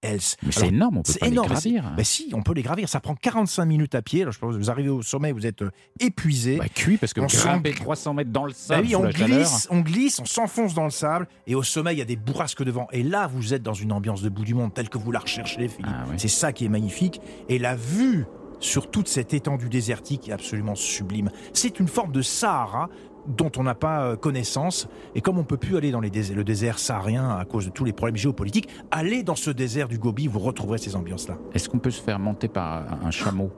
Mais 0.03 0.53
c'est 0.53 0.69
énorme, 0.69 0.99
on 0.99 1.03
peut 1.03 1.13
pas 1.19 1.27
énorme. 1.27 1.49
les 1.49 1.55
gravir. 1.55 1.93
Ben 1.97 2.05
si, 2.05 2.31
on 2.33 2.43
peut 2.43 2.53
les 2.55 2.63
gravir. 2.63 2.89
Ça 2.89 3.01
prend 3.01 3.17
45 3.17 3.65
minutes 3.65 3.95
à 3.95 4.03
pied. 4.03 4.23
Alors, 4.23 4.33
je 4.33 4.39
pense 4.39 4.55
que 4.55 4.59
vous 4.59 4.71
arrivez 4.71 4.89
au 4.91 5.03
sommet, 5.03 5.33
vous 5.33 5.47
êtes 5.47 5.63
euh, 5.63 5.71
épuisé. 5.99 6.57
Bah, 6.57 6.69
cuit, 6.69 6.99
parce 6.99 7.13
que 7.13 7.21
on 7.21 7.27
grimper 7.27 7.73
300 7.73 8.15
mètres 8.15 8.31
dans 8.31 8.45
le 8.45 8.53
ben 8.53 8.57
sable. 8.57 8.87
oui, 8.87 8.95
on 8.95 9.09
glisse, 9.09 9.67
on 9.71 9.81
glisse, 9.81 10.21
on 10.21 10.25
s'enfonce 10.25 10.75
dans 10.75 10.85
le 10.85 10.91
sable. 10.91 11.27
Et 11.47 11.55
au 11.55 11.65
sommet, 11.65 11.95
il 11.95 11.99
y 11.99 12.03
a 12.03 12.05
des 12.07 12.17
bourrasques 12.17 12.63
de 12.63 12.71
vent. 12.71 12.87
Et 12.93 13.03
là, 13.03 13.27
vous 13.27 13.55
êtes 13.55 13.63
dans 13.63 13.75
une 13.75 13.93
ambiance 13.93 14.23
de 14.23 14.29
bout 14.29 14.45
du 14.45 14.55
monde 14.55 14.73
telle 14.73 14.89
que 14.89 14.99
vous 14.99 15.11
la 15.11 15.19
recherchez, 15.19 15.69
Philippe. 15.69 15.87
Ah 15.89 16.05
c'est 16.17 16.29
ça 16.29 16.53
qui 16.53 16.65
est 16.65 16.69
magnifique. 16.71 17.21
Et 17.49 17.59
la 17.59 17.75
vue 17.75 18.27
sur 18.61 18.91
toute 18.91 19.09
cette 19.09 19.35
étendue 19.35 19.69
désertique 19.69 20.29
est 20.29 20.33
absolument 20.33 20.75
sublime. 20.75 21.31
C'est 21.53 21.81
une 21.81 21.89
forme 21.89 22.13
de 22.13 22.23
Sahara 22.23 22.89
dont 23.29 23.53
on 23.57 23.62
n'a 23.62 23.74
pas 23.74 24.03
euh, 24.03 24.16
connaissance. 24.16 24.89
Et 25.14 25.20
comme 25.20 25.39
on 25.39 25.45
peut 25.45 25.57
plus 25.57 25.76
aller 25.76 25.91
dans 25.91 26.01
les 26.01 26.09
le 26.09 26.45
désert 26.45 26.79
saharien 26.79 27.37
à 27.37 27.45
cause 27.45 27.66
de 27.66 27.70
tous 27.70 27.85
les 27.85 27.93
problèmes 27.93 28.16
géopolitiques, 28.16 28.68
allez 28.91 29.22
dans 29.22 29.37
ce 29.37 29.51
désert 29.51 29.89
du 29.89 29.99
Gobi, 29.99 30.26
vous 30.26 30.39
retrouverez 30.41 30.79
ces 30.79 30.97
ambiances-là. 30.97 31.37
Est-ce 31.55 31.68
qu'on 31.68 31.79
peut 31.79 31.91
se 31.91 32.03
faire 32.03 32.18
monter 32.18 32.49
par 32.49 32.85
un 33.05 33.11
chameau? 33.11 33.53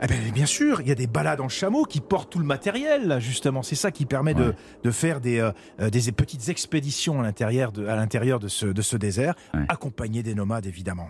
Eh 0.00 0.06
bien, 0.06 0.16
bien 0.32 0.46
sûr, 0.46 0.80
il 0.80 0.88
y 0.88 0.92
a 0.92 0.94
des 0.94 1.08
balades 1.08 1.40
en 1.40 1.48
chameau 1.48 1.84
qui 1.84 2.00
portent 2.00 2.30
tout 2.30 2.38
le 2.38 2.44
matériel, 2.44 3.18
justement. 3.20 3.62
C'est 3.62 3.74
ça 3.74 3.90
qui 3.90 4.06
permet 4.06 4.34
de, 4.34 4.54
de, 4.84 4.90
faire 4.90 5.20
des, 5.20 5.40
euh, 5.40 5.50
euh, 5.80 5.90
des 5.90 6.12
petites 6.12 6.48
expéditions 6.48 7.20
à 7.20 7.22
l'intérieur 7.24 7.72
de, 7.72 7.86
à 7.86 7.96
l'intérieur 7.96 8.38
de 8.38 8.48
ce, 8.48 8.66
de 8.66 8.82
ce 8.82 8.96
désert, 8.96 9.34
accompagné 9.68 10.22
des 10.22 10.34
nomades, 10.34 10.66
évidemment. 10.66 11.08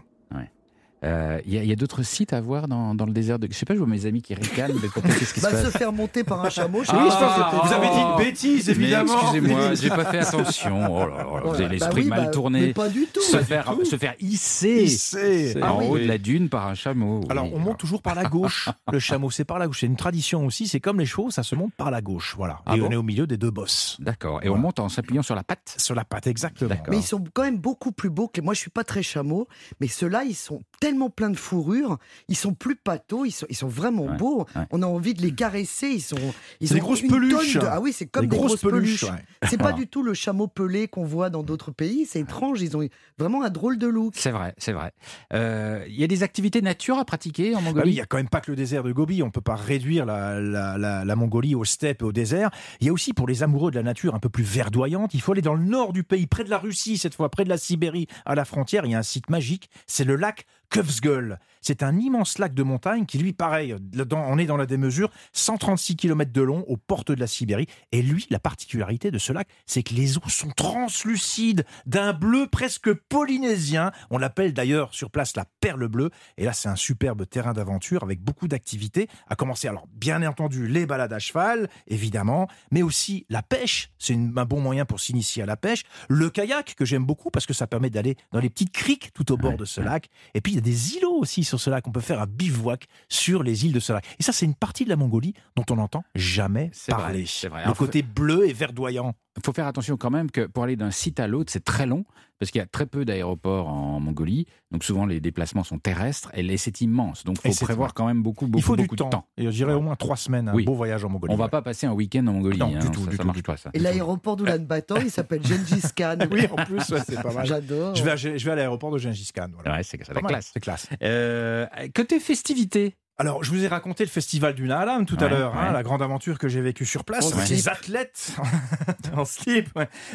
Il 1.03 1.09
euh, 1.09 1.41
y 1.47 1.73
a, 1.73 1.77
d'autres 1.77 2.03
sites 2.03 2.33
à 2.33 2.41
voir 2.41 2.67
dans, 2.67 2.93
dans, 2.93 3.07
le 3.07 3.13
désert 3.13 3.39
de. 3.39 3.47
Je 3.49 3.57
sais 3.57 3.65
pas, 3.65 3.75
je 3.75 3.79
vois 3.79 3.87
mes 3.87 4.07
amis 4.07 4.21
qui 4.21 4.35
ricanent, 4.35 4.75
mais 4.83 4.89
qu'est-ce 4.89 5.33
qui 5.33 5.39
se 5.39 5.47
bah, 5.47 5.53
passe 5.53 5.71
Se 5.71 5.79
faire 5.79 5.93
monter 5.93 6.25
par 6.25 6.45
un 6.45 6.51
chameau. 6.51 6.83
Je 6.83 6.91
ah, 6.93 7.61
vous 7.65 7.73
avez 7.73 7.89
dit 7.89 8.01
une 8.01 8.17
bêtise, 8.17 8.69
évidemment. 8.69 9.15
Excusez-moi, 9.21 9.75
j'ai 9.81 9.91
pas 9.91 10.05
fait 10.07 10.19
attention. 10.19 10.87
Oh 10.91 11.09
là 11.09 11.17
là, 11.19 11.41
vous 11.45 11.55
avez 11.55 11.65
bah 11.65 11.71
l'esprit 11.71 12.05
mal 12.07 12.25
bah, 12.25 12.31
tourné. 12.31 12.61
Mais 12.61 12.73
pas 12.73 12.89
du 12.89 13.07
tout. 13.07 13.21
Se 13.21 13.37
faire, 13.37 13.73
se 13.85 13.97
faire 13.97 14.15
hisser, 14.19 15.55
en 15.63 15.79
ah 15.79 15.85
haut 15.85 15.99
de 15.99 16.05
la 16.05 16.19
dune 16.19 16.49
par 16.49 16.67
un 16.67 16.75
chameau. 16.75 17.21
Alors, 17.29 17.53
on 17.55 17.61
monte 17.61 17.79
toujours 17.79 18.03
par 18.03 18.17
la 18.17 18.25
gauche. 18.25 18.69
le 18.93 18.99
chameau, 18.99 19.31
c'est 19.31 19.45
par 19.45 19.61
la 19.61 19.69
gauche. 19.69 19.81
C'est 19.81 19.87
une 19.87 19.97
tradition 19.97 20.45
aussi. 20.47 20.67
C'est 20.67 20.81
comme 20.81 20.99
les 20.99 21.07
chevaux, 21.07 21.31
ça 21.31 21.45
se 21.45 21.55
monte 21.55 21.75
par 21.75 21.93
la 21.93 22.01
gauche. 22.01 22.35
Voilà. 22.37 22.61
Ah 22.67 22.77
et 22.77 22.81
on 22.81 22.91
est 22.91 22.97
au 22.97 23.05
milieu 23.05 23.29
des 23.29 23.37
deux 23.37 23.53
bosses. 23.53 23.99
D'accord. 24.01 24.41
Et 24.43 24.49
on 24.49 24.59
monte 24.59 24.81
en 24.81 24.89
s'appuyant 24.89 25.23
sur 25.23 25.37
la 25.37 25.45
patte. 25.45 25.77
Sur 25.77 25.95
la 25.95 26.05
patte, 26.05 26.27
exactement. 26.27 26.75
Mais 26.89 26.97
ils 26.97 27.05
sont 27.05 27.23
quand 27.33 27.43
même 27.43 27.59
beaucoup 27.59 27.93
plus 27.93 28.11
beaux 28.11 28.27
que 28.27 28.41
moi. 28.41 28.53
Je 28.55 28.59
suis 28.59 28.71
pas 28.71 28.83
très 28.83 29.05
chameau, 29.05 29.47
mais 29.81 29.87
ceux-là, 29.87 30.25
ils 30.25 30.35
sont 30.35 30.61
tellement 30.89 31.11
pleins 31.11 31.29
de 31.29 31.37
fourrure, 31.37 31.99
ils 32.29 32.37
sont 32.37 32.55
plus 32.55 32.75
pâteaux, 32.75 33.27
ils 33.27 33.31
sont, 33.31 33.45
ils 33.51 33.57
sont 33.57 33.69
vraiment 33.69 34.07
beaux. 34.17 34.47
On 34.71 34.81
a 34.81 34.87
envie 34.87 35.13
de 35.13 35.21
les 35.21 35.35
caresser, 35.35 35.89
ils 35.89 36.01
sont. 36.01 36.17
Ils 36.61 36.73
ont 36.73 36.75
des 36.75 36.81
grosses 36.81 37.03
peluches. 37.03 37.59
Ah 37.61 37.79
oui, 37.79 37.93
c'est 37.93 38.07
comme 38.07 38.27
des, 38.27 38.37
grosses, 38.37 38.61
peluches. 38.61 39.05
C'est 39.47 39.59
pas 39.59 39.73
du 39.73 39.87
tout 39.87 40.03
le 40.03 40.15
chameau 40.15 40.47
pelé 40.47 40.89
qu'on 40.89 41.05
voit 41.05 41.29
dans 41.29 41.43
d'autres 41.43 41.73
pays, 41.73 42.07
c'est 42.07 42.21
étrange, 42.21 42.63
ils 42.63 42.75
ont 42.75 42.89
vraiment 43.19 43.43
un 43.43 43.51
drôle 43.51 43.77
de 43.77 43.87
look. 43.87 44.15
C'est 44.17 44.31
vrai, 44.31 44.55
c'est 44.57 44.73
vrai. 44.73 44.93
Euh, 45.35 45.85
il 45.89 46.01
y 46.01 46.05
a 46.05 46.07
des 46.07 46.23
activités 46.23 46.63
nature 46.63 46.99
à 46.99 47.05
pratiquer 47.05 47.55
en 47.55 47.61
Mongolie? 47.61 47.83
bah 47.83 47.91
Il 47.91 47.95
n'y 47.95 48.01
a 48.01 48.07
quand 48.07 48.17
même 48.17 48.31
pas 48.31 48.41
que 48.41 48.51
le 48.51 48.57
désert 48.57 48.83
de 48.83 48.93
Gobi, 48.93 49.23
on 49.23 49.31
peut 49.31 49.43
pas 49.43 49.57
réduire 49.57 50.07
la, 50.07 50.41
la, 50.41 51.17
Mongolie 51.17 51.55
aux 51.55 51.65
steppes 51.65 52.01
et 52.01 52.05
au 52.05 52.13
désert. 52.13 52.51
Il 52.81 52.87
y 52.87 52.91
a 52.91 52.93
aussi 52.93 53.13
pour 53.13 53.27
les 53.27 53.43
amoureux 53.43 53.71
de 53.71 53.77
la 53.77 53.83
nature 53.83 54.15
un 54.15 54.21
peu 54.21 54.31
plus 54.31 54.45
verdoyante, 54.45 55.13
il 55.13 55.21
faut 55.21 55.33
aller 55.33 55.43
dans 55.43 55.55
le 55.55 55.65
nord 55.65 55.93
du 55.93 56.03
pays, 56.03 56.27
près 56.27 56.45
de 56.45 56.51
la 56.51 56.59
Russie 56.59 56.97
cette 56.97 57.15
fois, 57.15 57.29
près 57.29 57.45
de 57.45 57.51
la 57.51 57.59
Sibérie, 57.59 58.07
à 58.25 58.35
la 58.35 58.45
frontière, 58.45 58.87
il 58.87 58.93
y 58.93 58.95
a 58.95 58.99
un 58.99 59.03
site 59.03 59.29
magique, 59.29 59.69
c'est 59.87 60.05
le 60.05 60.17
lac 60.17 60.47
Kövsgöl. 60.71 61.39
C'est 61.61 61.83
un 61.83 61.99
immense 61.99 62.39
lac 62.39 62.55
de 62.55 62.63
montagne 62.63 63.05
qui, 63.05 63.19
lui, 63.19 63.33
pareil, 63.33 63.75
on 64.13 64.39
est 64.39 64.47
dans 64.47 64.57
la 64.57 64.67
démesure, 64.67 65.11
136 65.33 65.97
km 65.97 66.33
de 66.33 66.43
long 66.43 66.65
aux 66.69 66.77
portes 66.77 67.11
de 67.11 67.21
la 67.21 67.27
Sibérie. 67.27 67.67
Et 67.93 68.01
lui, 68.01 68.27
la 68.31 68.39
particularité 68.39 69.11
de 69.11 69.19
ce 69.19 69.33
lac, 69.33 69.49
c'est 69.67 69.83
que 69.83 69.95
les 69.95 70.19
eaux 70.19 70.29
sont 70.29 70.51
translucides, 70.51 71.65
d'un 71.87 72.13
bleu 72.13 72.47
presque 72.51 72.93
polynésien. 72.93 73.93
On 74.11 74.19
l'appelle 74.19 74.53
d'ailleurs 74.55 74.95
sur 74.95 75.11
place 75.11 75.37
la 75.37 75.47
perle 75.61 75.89
bleue. 75.89 76.11
Et 76.37 76.45
là, 76.45 76.53
c'est 76.53 76.69
un 76.69 76.77
superbe 76.77 77.29
terrain 77.29 77.53
d'aventure 77.53 78.03
avec 78.03 78.23
beaucoup 78.23 78.49
d'activités. 78.49 79.09
À 79.29 79.35
commencer, 79.35 79.69
alors, 79.69 79.87
bien 79.93 80.23
entendu, 80.27 80.69
les 80.69 80.87
balades 80.87 81.13
à 81.13 81.19
cheval, 81.19 81.69
évidemment, 81.87 82.49
mais 82.71 82.83
aussi 82.83 83.27
la 83.29 83.43
pêche. 83.43 83.91
C'est 83.99 84.15
un 84.15 84.45
bon 84.45 84.61
moyen 84.61 84.85
pour 84.85 85.01
s'initier 85.01 85.43
à 85.43 85.47
la 85.47 85.57
pêche. 85.57 85.83
Le 86.09 86.31
kayak, 86.31 86.75
que 86.77 86.85
j'aime 86.85 87.05
beaucoup 87.05 87.31
parce 87.31 87.47
que 87.47 87.55
ça 87.55 87.67
permet 87.67 87.91
d'aller 87.91 88.17
dans 88.33 88.41
les 88.41 88.49
petites 88.49 88.73
criques 88.73 89.11
tout 89.13 89.33
au 89.33 89.37
bord 89.37 89.57
de 89.57 89.65
ce 89.65 89.81
lac. 89.81 90.09
Et 90.35 90.41
puis, 90.41 90.58
y 90.59 90.71
a 90.71 90.73
des 90.73 90.97
îlots 90.97 91.19
aussi 91.19 91.45
sur 91.45 91.61
ce 91.61 91.71
lac. 91.71 91.87
On 91.87 91.93
peut 91.93 92.01
faire 92.01 92.21
un 92.21 92.27
bivouac 92.27 92.87
sur 93.09 93.43
les 93.43 93.65
îles 93.65 93.73
de 93.73 93.81
ce 93.81 93.93
lac. 93.93 94.05
Et 94.19 94.23
ça, 94.23 94.33
c'est 94.33 94.47
une 94.47 94.55
partie 94.55 94.85
de 94.85 94.89
la 94.89 94.97
Mongolie 94.97 95.35
dont 95.57 95.65
on 95.71 95.77
n'entend 95.77 96.05
jamais 96.15 96.71
parler. 96.89 97.25
Vrai, 97.45 97.67
Le 97.67 97.73
côté 97.73 98.03
bleu 98.03 98.49
et 98.49 98.53
verdoyant. 98.53 99.15
Il 99.39 99.47
faut 99.47 99.53
faire 99.53 99.67
attention 99.67 99.97
quand 99.97 100.11
même 100.11 100.31
que 100.31 100.47
pour 100.47 100.65
aller 100.65 100.77
d'un 100.77 100.91
site 100.91 101.21
à 101.21 101.27
l'autre, 101.27 101.53
c'est 101.53 101.65
très 101.65 101.87
long 101.87 102.05
parce 102.39 102.51
qu'il 102.51 102.59
y 102.61 102.63
a 102.63 102.67
très 102.67 102.87
peu 102.87 103.05
d'aéroports 103.05 103.69
en 103.69 104.01
Mongolie. 104.01 104.47
Donc 104.71 104.85
souvent 104.85 105.07
les 105.07 105.21
déplacements 105.21 105.65
sont 105.65 105.79
terrestres 105.79 106.31
et 106.35 106.57
c'est 106.57 106.81
immense. 106.81 107.25
Donc 107.25 107.39
il 107.45 107.53
faut 107.53 107.65
prévoir 107.65 107.95
quand 107.95 108.07
même 108.07 108.23
beaucoup, 108.23 108.47
beaucoup, 108.47 108.59
il 108.59 108.63
faut 108.63 108.77
du 108.77 108.87
temps. 108.89 109.27
Et 109.37 109.45
je 109.45 109.51
dirais 109.51 109.73
au 109.73 109.81
moins 109.81 109.97
trois 109.97 110.17
semaines, 110.17 110.49
un 110.49 110.63
beau 110.63 110.75
voyage 110.75 111.05
en 111.05 111.09
Mongolie. 111.09 111.33
On 111.33 111.37
va 111.37 111.49
pas 111.49 111.63
passer 111.63 111.87
un 111.87 111.93
week-end 111.93 112.27
en 112.27 112.33
Mongolie. 112.33 112.59
Non, 112.59 112.69
du 112.69 112.77
hein, 112.77 112.91
tout, 112.93 113.05
ça, 113.05 113.11
du 113.11 113.27
marche 113.27 113.43
Pas, 113.43 113.57
ça. 113.57 113.71
Et 113.75 113.79
l'aéroport 113.79 114.37
d'Oulan-Bator, 114.37 114.99
il 115.03 115.11
s'appelle 115.11 115.45
Gengis 115.45 115.93
Khan. 115.97 116.19
oui, 116.31 116.47
en 116.51 116.65
plus, 116.65 116.81
c'est 117.07 117.23
pas 117.23 117.33
mal. 117.33 117.47
J'adore. 117.47 117.95
Je 117.95 118.03
vais, 118.03 118.11
à, 118.13 118.17
je 118.17 118.29
vais 118.29 118.51
à 118.51 118.55
l'aéroport 118.55 118.91
de 118.91 118.99
Gengis 118.99 119.31
Khan. 119.35 119.49
Ouais, 119.65 119.83
c'est 119.83 119.99
classe. 119.99 120.51
C'est 120.53 120.61
classe. 120.61 120.89
Euh, 121.03 121.67
côté 121.95 122.21
festivités, 122.21 122.97
alors, 123.21 123.43
je 123.43 123.51
vous 123.51 123.65
ai 123.65 123.67
raconté 123.67 124.05
le 124.05 124.11
festival 124.11 124.55
du 124.55 124.69
Naalam 124.69 125.05
tout 125.05 125.17
à 125.19 125.27
l'heure, 125.27 125.57
hein, 125.57 125.73
la 125.73 125.83
grande 125.83 126.03
aventure 126.03 126.39
que 126.39 126.47
j'ai 126.47 126.61
vécue 126.61 126.87
sur 126.87 127.05
place, 127.05 127.33
avec 127.33 127.49
les 127.49 127.69
athlètes 127.69 128.37
en 129.13 129.25
slip. 129.25 129.69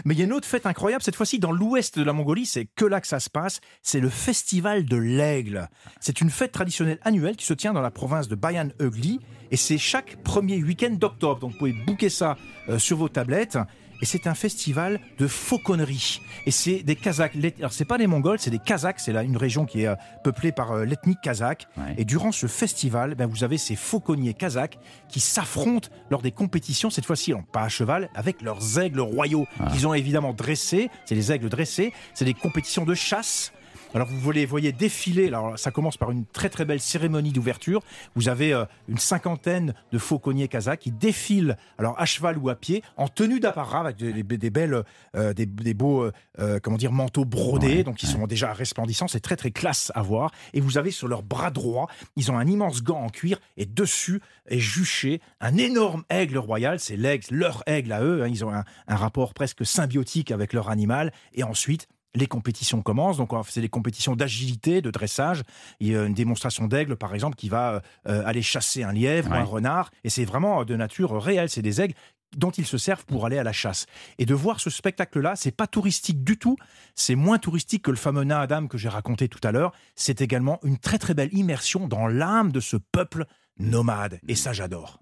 Mais 0.06 0.14
il 0.14 0.20
y 0.20 0.22
a 0.22 0.24
une 0.24 0.32
autre 0.32 0.48
fête 0.48 0.66
incroyable, 0.66 1.04
cette 1.04 1.18
fois-ci 1.18 1.38
dans 1.38 1.52
l'ouest 1.52 2.00
de 2.00 2.04
la 2.06 2.14
Mongolie, 2.14 2.46
c'est 2.46 2.64
que 2.64 2.86
là 2.86 3.02
que 3.02 3.08
ça 3.08 3.20
se 3.20 3.30
passe, 3.30 3.60
c'est 3.82 4.00
le 4.00 4.08
festival 4.08 4.86
de 4.86 4.96
l'aigle. 4.96 5.68
C'est 6.00 6.22
une 6.22 6.30
fête 6.30 6.54
traditionnelle 6.54 7.00
annuelle 7.04 7.36
qui 7.36 7.46
se 7.46 7.54
tient 7.54 7.74
dans 7.74 7.82
la 7.82 7.92
province 7.92 8.30
de 8.30 8.36
Bayan 8.36 8.70
Ugly, 8.80 9.20
et 9.52 9.58
c'est 9.58 9.78
chaque 9.78 10.24
premier 10.24 10.64
week-end 10.64 10.92
d'octobre. 10.92 11.42
Donc, 11.42 11.52
vous 11.52 11.58
pouvez 11.58 11.74
booker 11.74 12.08
ça 12.08 12.38
euh, 12.70 12.80
sur 12.80 12.96
vos 12.96 13.10
tablettes 13.10 13.58
et 14.04 14.06
c'est 14.06 14.28
un 14.28 14.36
festival 14.36 15.00
de 15.18 15.28
fauconnerie. 15.28 16.20
Et 16.46 16.52
c'est 16.52 16.84
des 16.84 16.98
Kazakhs. 16.98 17.38
Alors 17.58 17.72
c'est 17.72 17.86
pas 17.86 17.98
les 17.98 18.06
Mongols, 18.06 18.38
c'est 18.38 18.50
des 18.50 18.60
Kazakhs. 18.60 19.00
C'est 19.00 19.14
là 19.14 19.24
une 19.24 19.38
région 19.38 19.66
qui 19.66 19.84
est 19.84 19.88
euh, 19.88 19.96
peuplée 20.26 20.52
par 20.52 20.74
euh, 20.74 20.84
l'ethnie 20.84 21.16
kazakh. 21.24 21.70
Et 21.98 22.04
durant 22.04 22.34
ce 22.34 22.48
festival, 22.48 23.16
ben, 23.16 23.28
vous 23.28 23.46
avez 23.46 23.58
ces 23.58 23.78
fauconniers 23.78 24.34
kazakhs 24.34 24.78
qui 25.08 25.22
s'affrontent 25.22 25.88
lors 26.10 26.22
des 26.22 26.32
compétitions. 26.32 26.90
Cette 26.90 27.06
fois-ci, 27.06 27.34
pas 27.54 27.62
à 27.62 27.70
cheval, 27.70 28.10
avec 28.14 28.42
leurs 28.42 28.78
aigles 28.78 29.00
royaux 29.00 29.48
ah. 29.62 29.70
qu'ils 29.72 29.88
ont 29.88 29.94
évidemment 29.94 30.34
dressés. 30.34 30.90
C'est 31.06 31.16
les 31.16 31.32
aigles 31.32 31.48
dressés. 31.48 31.94
C'est 32.14 32.26
des 32.26 32.34
compétitions 32.34 32.84
de 32.84 32.96
chasse 32.96 33.54
alors 33.94 34.08
vous 34.08 34.32
les 34.32 34.46
voyez 34.46 34.72
défiler. 34.72 35.28
Alors 35.28 35.58
ça 35.58 35.72
commence 35.72 35.98
par 35.98 36.12
une 36.12 36.26
très 36.26 36.50
très 36.50 36.66
belle 36.66 36.80
cérémonie 36.80 37.32
d'ouverture. 37.32 37.82
Vous 38.16 38.30
avez 38.30 38.54
euh, 38.54 38.66
une 38.88 38.98
cinquantaine 38.98 39.74
de 39.92 39.98
fauconniers 39.98 40.48
kazakhs 40.48 40.80
qui 40.80 40.92
défilent, 40.92 41.58
alors 41.78 42.00
à 42.00 42.06
cheval 42.06 42.38
ou 42.38 42.50
à 42.50 42.56
pied, 42.56 42.84
en 42.98 43.08
tenue 43.08 43.40
d'apparat 43.40 43.82
avec 43.82 43.98
des, 43.98 44.50
belles, 44.50 44.84
euh, 45.16 45.34
des, 45.34 45.74
beaux, 45.74 46.10
euh, 46.40 46.60
comment 46.62 46.78
dire, 46.78 46.92
manteaux 46.92 47.26
brodés, 47.26 47.84
donc 47.84 48.04
ils 48.04 48.10
sont 48.10 48.26
déjà 48.28 48.54
resplendissants. 48.54 49.08
C'est 49.08 49.20
très 49.20 49.36
très 49.36 49.52
classe 49.52 49.92
à 49.96 50.02
voir. 50.02 50.32
Et 50.54 50.62
vous 50.62 50.78
avez 50.78 50.92
sur 50.92 51.08
leur 51.08 51.24
bras 51.24 51.52
droit, 51.52 51.88
ils 52.16 52.32
ont 52.32 52.38
un 52.38 52.48
immense 52.48 52.84
gant 52.84 53.02
en 53.02 53.10
cuir 53.10 53.40
et 53.58 53.66
dessus 53.66 54.22
est 54.48 54.60
juché 54.60 55.22
un 55.40 55.58
énorme 55.58 56.04
aigle 56.10 56.38
royal. 56.38 56.80
C'est 56.80 56.98
l'aigle, 56.98 57.26
leur 57.32 57.64
aigle 57.68 57.92
à 57.92 58.04
eux. 58.04 58.24
Hein. 58.24 58.28
Ils 58.28 58.44
ont 58.44 58.54
un, 58.54 58.64
un 58.88 58.96
rapport 58.96 59.34
presque 59.34 59.66
symbiotique 59.66 60.32
avec 60.32 60.54
leur 60.54 60.70
animal. 60.70 61.12
Et 61.34 61.44
ensuite, 61.44 61.88
les 62.16 62.28
compétitions 62.28 62.82
commencent. 62.82 63.18
Donc, 63.18 63.32
c'est 63.48 63.62
des 63.62 63.70
compétitions 63.70 64.16
d'agilité, 64.16 64.82
de 64.82 64.92
dressage. 64.92 65.44
Il 65.80 65.88
y 65.88 65.96
a 65.96 66.04
une 66.04 66.14
démonstration 66.14 66.68
d'aigle, 66.68 66.96
par 66.96 67.14
exemple, 67.14 67.36
qui 67.36 67.50
va 67.50 67.82
euh, 68.08 68.24
aller 68.26 68.42
chasser 68.42 68.84
un 68.84 68.92
lièvre 68.92 69.32
ou 69.32 69.34
un 69.34 69.44
renard. 69.44 69.92
Et 70.04 70.10
c'est 70.10 70.26
vraiment 70.26 70.64
de 70.66 70.76
nature 70.76 71.22
réelle. 71.22 71.50
C'est 71.50 71.62
des 71.62 71.82
aigles 71.82 71.96
dont 72.38 72.52
ils 72.52 72.66
se 72.66 72.78
servent 72.78 73.06
pour 73.06 73.26
aller 73.26 73.38
à 73.38 73.44
la 73.44 73.54
chasse. 73.54 73.86
Et 74.18 74.26
de 74.26 74.34
voir 74.34 74.60
ce 74.60 74.70
spectacle-là, 74.70 75.36
c'est 75.36 75.52
pas 75.52 75.68
touristique 75.68 76.24
du 76.24 76.38
tout. 76.38 76.58
C'est 76.96 77.16
moins 77.16 77.38
touristique 77.38 77.84
que 77.84 77.92
le 77.92 77.98
fameux 77.98 78.24
Naadam 78.24 78.68
que 78.68 78.78
j'ai 78.78 78.90
raconté 78.90 79.28
tout 79.28 79.40
à 79.44 79.52
l'heure. 79.52 79.72
C'est 79.96 80.22
également 80.22 80.60
une 80.64 80.78
très 80.78 80.98
très 80.98 81.14
belle 81.14 81.34
immersion 81.34 81.88
dans 81.88 82.08
l'âme 82.08 82.52
de 82.52 82.60
ce 82.60 82.78
peuple 82.78 83.26
nomade. 83.60 84.20
Et 84.28 84.36
ça, 84.36 84.54
j'adore. 84.54 85.00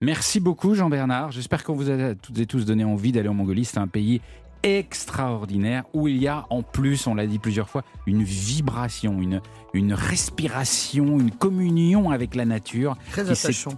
Merci 0.00 0.38
beaucoup 0.38 0.74
Jean-Bernard. 0.74 1.32
J'espère 1.32 1.64
qu'on 1.64 1.74
vous 1.74 1.90
a 1.90 2.14
toutes 2.14 2.38
et 2.38 2.46
tous 2.46 2.64
donné 2.64 2.84
envie 2.84 3.12
d'aller 3.12 3.28
en 3.28 3.34
Mongolie. 3.34 3.64
C'est 3.64 3.78
un 3.78 3.88
pays 3.88 4.20
extraordinaire 4.62 5.84
où 5.92 6.08
il 6.08 6.16
y 6.18 6.28
a 6.28 6.46
en 6.50 6.62
plus, 6.62 7.06
on 7.06 7.14
l'a 7.14 7.26
dit 7.26 7.38
plusieurs 7.38 7.68
fois, 7.68 7.82
une 8.06 8.22
vibration, 8.22 9.20
une, 9.20 9.40
une 9.74 9.92
respiration, 9.92 11.18
une 11.18 11.30
communion 11.30 12.10
avec 12.10 12.34
la 12.34 12.44
nature 12.44 12.96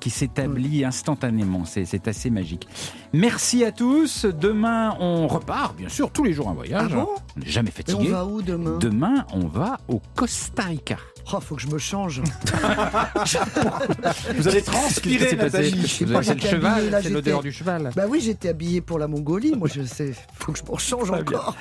qui 0.01 0.11
s'établit 0.11 0.85
instantanément. 0.85 1.64
C'est 1.64 2.09
assez 2.09 2.31
magique. 2.31 2.68
Merci 3.12 3.64
à 3.64 3.72
tous. 3.72 4.24
Demain, 4.26 4.97
on 5.01 5.26
repart, 5.26 5.76
bien 5.76 5.89
sûr, 5.89 6.11
tous 6.11 6.24
les 6.24 6.33
jours 6.33 6.49
un 6.49 6.55
voyage. 6.55 6.93
Ah 6.95 7.07
on 7.37 7.41
n'est 7.41 7.47
jamais 7.47 7.70
fatigué. 7.70 8.07
Et 8.07 8.09
on 8.09 8.16
va 8.16 8.24
où 8.24 8.43
demain? 8.43 8.78
Demain, 8.78 9.26
on 9.33 9.47
va 9.47 9.78
au 9.89 10.01
Costa 10.14 10.62
Rica. 10.62 10.97
Oh, 11.33 11.41
faut 11.41 11.55
que 11.55 11.62
je 11.62 11.68
me 11.68 11.78
change. 11.78 12.20
Vous 14.37 14.49
allez 14.49 14.62
transpirer, 14.62 15.37
Nathalie. 15.37 15.87
C'est 15.87 16.07
le 16.07 16.41
cheval, 16.41 17.01
c'est 17.03 17.11
l'odeur 17.11 17.43
du 17.43 17.53
cheval. 17.53 17.91
Bah 17.95 18.05
oui, 18.09 18.20
j'étais 18.20 18.49
habillé 18.49 18.81
pour 18.81 18.99
la 18.99 19.07
Mongolie. 19.07 19.55
Moi, 19.57 19.68
je 19.72 19.83
sais, 19.83 20.12
faut 20.35 20.53
que 20.53 20.59
je 20.59 20.64
m'en 20.64 20.76
change 20.76 21.11
encore. 21.11 21.57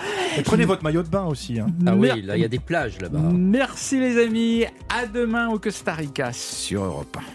prenez 0.46 0.66
votre 0.66 0.84
maillot 0.84 1.04
de 1.04 1.10
bain 1.10 1.26
aussi. 1.26 1.60
Hein. 1.60 1.68
Ah 1.86 1.96
oui, 1.96 2.10
là, 2.24 2.38
il 2.38 2.42
y 2.42 2.46
a 2.46 2.50
des 2.50 2.60
plages 2.60 3.00
là-bas. 3.00 3.20
Merci 3.20 4.00
les 4.00 4.24
amis. 4.24 4.66
À 4.90 5.06
demain 5.06 5.50
au 5.50 5.60
Costa 5.60 5.94
Rica 5.94 6.34
sur 6.34 6.84
Europe 6.84 7.18
1. 7.18 7.22